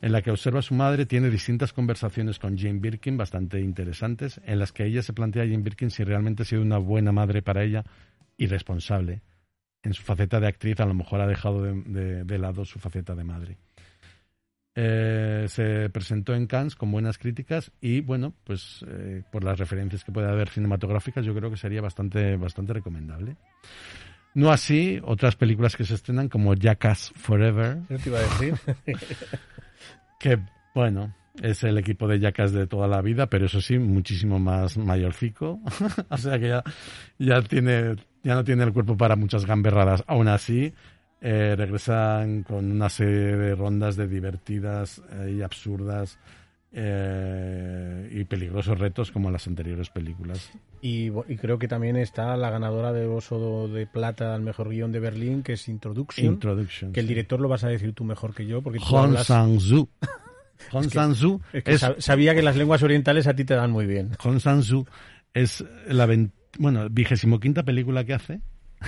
en 0.00 0.12
la 0.12 0.22
que 0.22 0.30
observa 0.30 0.60
a 0.60 0.62
su 0.62 0.74
madre, 0.74 1.06
tiene 1.06 1.28
distintas 1.30 1.72
conversaciones 1.72 2.38
con 2.38 2.56
Jane 2.56 2.78
Birkin 2.78 3.16
bastante 3.16 3.60
interesantes, 3.60 4.40
en 4.44 4.58
las 4.58 4.72
que 4.72 4.84
ella 4.84 5.02
se 5.02 5.12
plantea 5.12 5.42
a 5.42 5.46
Jane 5.46 5.62
Birkin 5.62 5.90
si 5.90 6.04
realmente 6.04 6.42
ha 6.42 6.46
sido 6.46 6.62
una 6.62 6.78
buena 6.78 7.12
madre 7.12 7.42
para 7.42 7.62
ella 7.64 7.84
y 8.36 8.46
responsable. 8.46 9.22
En 9.82 9.94
su 9.94 10.02
faceta 10.02 10.40
de 10.40 10.48
actriz 10.48 10.78
a 10.80 10.86
lo 10.86 10.94
mejor 10.94 11.20
ha 11.20 11.26
dejado 11.26 11.62
de, 11.62 11.72
de- 11.82 12.24
de 12.24 12.38
lado 12.38 12.64
su 12.64 12.78
faceta 12.78 13.14
de 13.14 13.24
madre. 13.24 13.56
Eh, 14.80 15.46
se 15.48 15.90
presentó 15.90 16.34
en 16.34 16.46
Cannes 16.46 16.76
con 16.76 16.92
buenas 16.92 17.18
críticas 17.18 17.72
y 17.80 18.00
bueno, 18.00 18.32
pues 18.44 18.84
eh, 18.88 19.24
por 19.32 19.42
las 19.42 19.58
referencias 19.58 20.04
que 20.04 20.12
puede 20.12 20.28
haber 20.28 20.48
cinematográficas 20.50 21.24
yo 21.24 21.34
creo 21.34 21.50
que 21.50 21.56
sería 21.56 21.80
bastante, 21.80 22.36
bastante 22.36 22.74
recomendable. 22.74 23.36
No 24.34 24.52
así 24.52 25.00
otras 25.02 25.34
películas 25.34 25.74
que 25.74 25.82
se 25.84 25.94
estrenan 25.94 26.28
como 26.28 26.54
Jackass 26.54 27.12
Forever, 27.16 27.78
Eso 27.88 28.02
te 28.04 28.08
iba 28.08 28.18
a 28.18 28.22
decir. 28.22 28.54
que 30.18 30.38
bueno, 30.74 31.14
es 31.42 31.64
el 31.64 31.78
equipo 31.78 32.06
de 32.06 32.20
Jackass 32.20 32.52
de 32.52 32.66
toda 32.66 32.86
la 32.86 33.00
vida, 33.00 33.28
pero 33.28 33.46
eso 33.46 33.60
sí, 33.60 33.78
muchísimo 33.78 34.38
más 34.38 34.76
mayorcico. 34.76 35.60
o 36.08 36.16
sea 36.16 36.38
que 36.38 36.48
ya, 36.48 36.64
ya 37.18 37.42
tiene, 37.42 37.96
ya 38.22 38.34
no 38.34 38.44
tiene 38.44 38.64
el 38.64 38.72
cuerpo 38.72 38.96
para 38.96 39.16
muchas 39.16 39.46
gamberradas. 39.46 40.04
Aún 40.06 40.28
así, 40.28 40.72
eh, 41.20 41.54
regresan 41.56 42.44
con 42.44 42.70
una 42.70 42.88
serie 42.88 43.36
de 43.36 43.54
rondas 43.54 43.96
de 43.96 44.06
divertidas 44.06 45.02
eh, 45.10 45.34
y 45.38 45.42
absurdas 45.42 46.18
eh, 46.72 48.08
y 48.12 48.24
peligrosos 48.24 48.78
retos 48.78 49.10
como 49.10 49.28
en 49.28 49.32
las 49.34 49.46
anteriores 49.46 49.90
películas. 49.90 50.50
Y, 50.80 51.10
creo 51.40 51.58
que 51.58 51.68
también 51.68 51.96
está 51.96 52.36
la 52.36 52.50
ganadora 52.50 52.92
de 52.92 53.06
Oso 53.06 53.68
de 53.68 53.86
Plata 53.86 54.34
al 54.34 54.42
mejor 54.42 54.68
guion 54.68 54.92
de 54.92 55.00
Berlín, 55.00 55.42
que 55.42 55.54
es 55.54 55.68
Introduction. 55.68 56.26
Introduction. 56.26 56.92
que 56.92 57.00
el 57.00 57.06
director 57.08 57.40
lo 57.40 57.48
vas 57.48 57.64
a 57.64 57.68
decir 57.68 57.92
tú 57.94 58.04
mejor 58.04 58.34
que 58.34 58.46
yo, 58.46 58.62
porque 58.62 58.78
Hong 58.80 59.10
hablas- 59.10 59.26
Sang-soo. 59.26 59.88
Es 60.58 60.88
que- 60.88 61.58
es 61.58 61.64
que 61.64 61.72
es 61.74 61.82
sab- 61.82 62.00
sabía 62.00 62.34
que 62.34 62.42
las 62.42 62.56
lenguas 62.56 62.82
orientales 62.82 63.28
a 63.28 63.34
ti 63.34 63.44
te 63.44 63.54
dan 63.54 63.70
muy 63.70 63.86
bien. 63.86 64.10
Hong 64.18 64.40
Sang-soo 64.40 64.86
es 65.32 65.64
la 65.86 66.04
ven- 66.04 66.32
bueno, 66.58 66.88
vigésimo 66.90 67.38
quinta 67.38 67.62
película 67.62 68.04
que 68.04 68.12
hace 68.14 68.40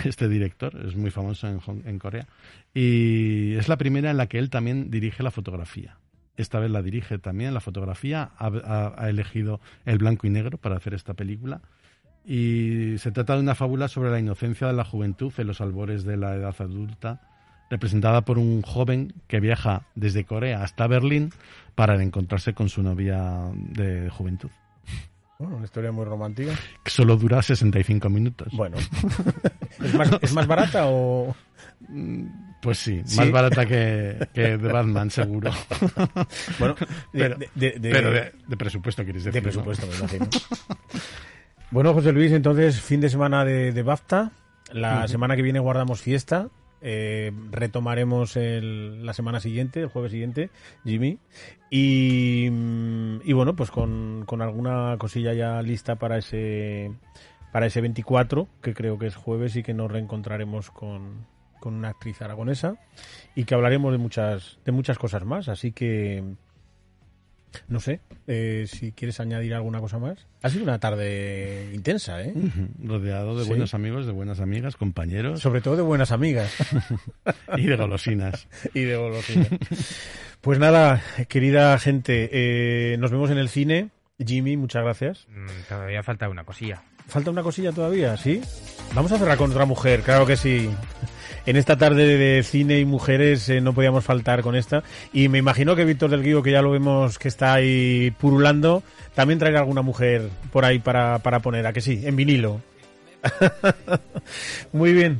este 0.05 0.28
director, 0.28 0.85
es 0.85 0.97
muy 0.97 1.11
famoso 1.12 1.47
en, 1.48 1.61
Hong- 1.61 1.82
en 1.86 1.98
Corea, 2.01 2.27
y 2.74 3.55
es 3.55 3.69
la 3.69 3.77
primera 3.78 4.11
en 4.11 4.16
la 4.16 4.27
que 4.27 4.39
él 4.39 4.51
también 4.51 4.90
dirige 4.90 5.23
la 5.23 5.31
fotografía. 5.31 5.97
Esta 6.36 6.59
vez 6.61 6.70
la 6.70 6.82
dirige 6.82 7.19
también 7.19 7.52
la 7.55 7.61
fotografía, 7.61 8.31
ha, 8.39 8.47
ha- 8.47 8.94
ha 8.97 9.09
elegido 9.11 9.61
el 9.85 9.98
blanco 9.98 10.27
y 10.27 10.31
negro 10.31 10.57
para 10.59 10.77
hacer 10.77 10.94
esta 10.94 11.15
película. 11.15 11.61
Y 12.24 12.97
se 12.98 13.11
trata 13.12 13.35
de 13.35 13.40
una 13.40 13.55
fábula 13.55 13.89
sobre 13.89 14.11
la 14.11 14.19
inocencia 14.19 14.66
de 14.66 14.73
la 14.74 14.85
juventud 14.85 15.32
en 15.39 15.47
los 15.47 15.61
albores 15.61 16.05
de 16.05 16.16
la 16.16 16.35
edad 16.35 16.55
adulta, 16.59 17.20
representada 17.70 18.23
por 18.24 18.39
un 18.39 18.62
joven 18.62 19.12
que 19.27 19.40
viaja 19.40 19.82
desde 19.94 20.24
Corea 20.24 20.62
hasta 20.62 20.86
Berlín 20.86 21.31
para 21.74 22.02
encontrarse 22.02 22.52
con 22.52 22.69
su 22.69 22.82
novia 22.82 23.51
de 23.55 24.11
juventud 24.11 24.51
Bueno, 25.39 25.57
una 25.57 25.65
historia 25.65 25.93
muy 25.93 26.05
romántica. 26.05 26.52
que 26.85 26.90
solo 26.90 27.16
dura 27.16 27.40
65 27.43 28.11
minutos. 28.11 28.48
Bueno, 28.52 28.77
¿es 29.82 29.94
más, 29.94 30.11
es 30.23 30.32
más 30.32 30.47
barata 30.47 30.82
o...? 30.86 31.35
Pues 32.62 32.78
sí, 32.78 33.01
Sí. 33.07 33.16
más 33.16 33.31
barata 33.31 33.65
que, 33.65 34.28
que 34.35 34.59
de 34.59 34.73
Batman, 34.73 35.11
seguro. 35.11 35.51
Bueno, 36.59 36.74
pero, 37.11 37.36
de- 37.36 37.48
de- 37.55 37.78
de- 37.78 37.90
pero 37.90 38.11
de, 38.11 38.57
presupuesto, 38.59 39.02
quieres 39.02 39.24
decir. 39.24 39.32
De 39.32 39.40
¿no? 39.40 39.44
presupuesto, 39.44 39.86
me 39.86 39.97
imagino. 39.97 40.28
bueno, 41.70 41.94
José 41.94 42.12
Luis, 42.12 42.32
entonces, 42.32 42.81
fin 42.81 43.01
de 43.01 43.09
semana 43.09 43.44
de, 43.44 43.73
de 43.73 43.82
BAFTA. 43.82 44.32
La 44.73 45.09
semana 45.09 45.36
que 45.36 45.43
viene 45.43 45.59
guardamos 45.59 46.01
fiesta. 46.01 46.48
Eh, 46.82 47.32
retomaremos 47.51 48.36
el- 48.36 49.05
la 49.05 49.12
semana 49.15 49.40
siguiente, 49.40 49.81
el 49.81 49.89
jueves 49.89 50.12
siguiente, 50.12 50.51
Jimmy. 50.85 51.19
Y, 51.70 52.47
y 53.24 53.32
bueno, 53.32 53.57
pues 53.57 53.70
con, 53.70 54.24
con 54.27 54.43
alguna 54.43 54.97
cosilla 54.98 55.32
ya 55.32 55.61
lista 55.62 55.97
para 55.97 56.19
ese, 56.19 56.93
para 57.53 57.67
ese 57.67 57.81
24, 57.81 58.49
que 58.63 58.75
creo 58.75 58.99
que 58.99 59.07
es 59.07 59.17
jueves 59.17 59.57
y 59.57 59.63
que 59.63 59.75
nos 59.75 59.91
reencontraremos 59.91 60.71
con, 60.71 61.27
con 61.61 61.75
una 61.75 61.89
actriz 61.91 62.21
aragonesa 62.23 62.77
y 63.35 63.45
que 63.45 63.55
hablaremos 63.55 63.93
de 63.93 63.99
muchas, 63.99 64.59
de 64.65 64.73
muchas 64.73 64.99
cosas 64.99 65.25
más. 65.25 65.49
Así 65.49 65.73
que 65.73 66.23
no 67.67 67.81
sé, 67.81 68.01
eh, 68.29 68.67
si 68.69 68.93
quieres 68.93 69.19
añadir 69.19 69.55
alguna 69.55 69.81
cosa 69.81 69.99
más. 69.99 70.29
Ha 70.43 70.51
sido 70.51 70.63
una 70.63 70.79
tarde 70.79 71.73
intensa, 71.75 72.23
¿eh? 72.23 72.33
Rodeado 72.83 73.37
de 73.37 73.43
Sí. 73.43 73.49
buenos 73.49 73.75
amigos, 73.75 74.07
de 74.07 74.13
buenas 74.13 74.39
amigas, 74.39 74.77
compañeros 74.77 75.41
Sobre 75.41 75.61
todo 75.61 75.75
de 75.77 75.83
buenas 75.83 76.13
amigas. 76.13 76.55
y 77.57 77.67
de 77.67 77.75
golosinas. 77.77 78.47
y 78.75 78.83
de 78.85 78.97
golosinas. 78.97 79.49
Pues 80.41 80.59
nada, 80.61 81.03
querida 81.29 81.77
gente, 81.81 82.31
eh, 82.33 82.97
nos 82.99 83.11
vemos 83.11 83.31
en 83.31 83.39
el 83.39 83.49
cine. 83.49 83.91
Jimmy, 84.25 84.57
muchas 84.57 84.85
gracias. 84.85 85.27
Mm, 85.29 85.47
Todavía 85.69 86.03
falta 86.05 86.29
una 86.29 86.45
cosilla. 86.45 86.83
¿Falta 87.11 87.31
una 87.31 87.43
cosilla 87.43 87.73
todavía? 87.73 88.16
¿Sí? 88.16 88.41
Vamos 88.95 89.11
a 89.11 89.19
cerrar 89.19 89.37
con 89.37 89.51
otra 89.51 89.65
mujer, 89.65 90.03
claro 90.03 90.27
que 90.27 90.37
sí. 90.37 90.70
En 91.45 91.57
esta 91.57 91.77
tarde 91.77 92.16
de 92.16 92.43
cine 92.45 92.78
y 92.78 92.85
mujeres 92.85 93.49
eh, 93.49 93.61
no 93.61 93.73
podíamos 93.73 94.05
faltar 94.05 94.43
con 94.43 94.55
esta. 94.55 94.85
Y 95.12 95.28
me 95.28 95.39
imagino 95.39 95.74
que 95.74 95.85
Víctor 95.85 96.11
del 96.11 96.23
Guío, 96.23 96.43
que 96.43 96.53
ya 96.53 96.62
lo 96.62 96.70
vemos 96.70 97.19
que 97.19 97.27
está 97.28 97.55
ahí 97.55 98.12
purulando, 98.19 98.85
también 99.15 99.41
traerá 99.41 99.59
alguna 99.61 99.82
mujer 99.82 100.28
por 100.53 100.65
ahí 100.65 100.78
para, 100.78 101.19
para 101.19 101.41
poner, 101.41 101.66
a 101.66 101.73
que 101.73 101.81
sí, 101.81 102.01
en 102.05 102.15
vinilo. 102.15 102.61
Muy 104.73 104.93
bien. 104.93 105.19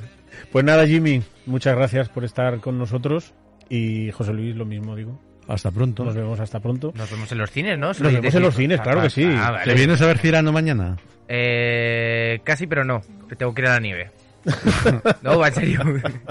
Pues 0.53 0.65
nada, 0.65 0.87
Jimmy, 0.87 1.23
muchas 1.47 1.77
gracias 1.77 2.09
por 2.09 2.25
estar 2.25 2.61
con 2.61 2.79
nosotros. 2.79 3.33
Y 3.69 4.13
José 4.13 4.33
Luis, 4.33 4.55
lo 4.55 4.65
mismo 4.65 4.95
digo. 4.95 5.19
Hasta 5.51 5.73
pronto. 5.73 6.05
Nos 6.05 6.15
vemos 6.15 6.39
hasta 6.39 6.61
pronto. 6.61 6.93
Nos 6.95 7.11
vemos 7.11 7.33
en 7.33 7.39
los 7.39 7.51
cines, 7.51 7.77
¿no? 7.77 7.89
Nos 7.89 8.01
vemos 8.01 8.35
en 8.35 8.43
los 8.43 8.55
cines, 8.55 8.81
claro 8.81 9.03
que 9.03 9.11
sí. 9.11 9.25
Ah, 9.25 9.51
vale. 9.51 9.65
¿Te 9.65 9.75
vienes 9.75 10.01
a 10.01 10.07
ver 10.07 10.19
Cirano 10.19 10.53
mañana? 10.53 10.97
Eh, 11.29 12.41
casi, 12.45 12.69
pero 12.69 12.85
no. 12.85 13.03
Tengo 13.37 13.53
que 13.53 13.63
ir 13.63 13.67
a 13.69 13.73
la 13.73 13.81
nieve. 13.81 14.11
no, 15.23 15.39
va 15.39 15.49
en 15.49 15.55
serio. 15.55 15.81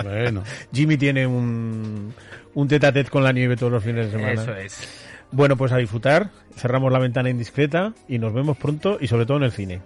Bueno, 0.02 0.44
Jimmy 0.72 0.98
tiene 0.98 1.28
un, 1.28 2.14
un 2.54 2.68
tete 2.70 2.88
a 2.88 2.94
tete 2.94 3.10
con 3.10 3.24
la 3.24 3.34
nieve 3.34 3.58
todos 3.58 3.74
los 3.74 3.84
fines 3.84 4.06
de 4.06 4.12
semana. 4.12 4.42
Eso 4.42 4.56
es. 4.56 5.06
Bueno, 5.32 5.58
pues 5.58 5.74
a 5.74 5.78
disfrutar. 5.78 6.30
Cerramos 6.56 6.92
la 6.92 7.00
ventana 7.00 7.30
indiscreta 7.30 7.94
y 8.08 8.20
nos 8.20 8.34
vemos 8.34 8.58
pronto 8.58 8.98
y 9.02 9.08
sobre 9.08 9.26
todo 9.26 9.38
en 9.38 9.44
el 9.44 9.52
cine. 9.52 9.82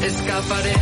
Escaparé 0.00 0.74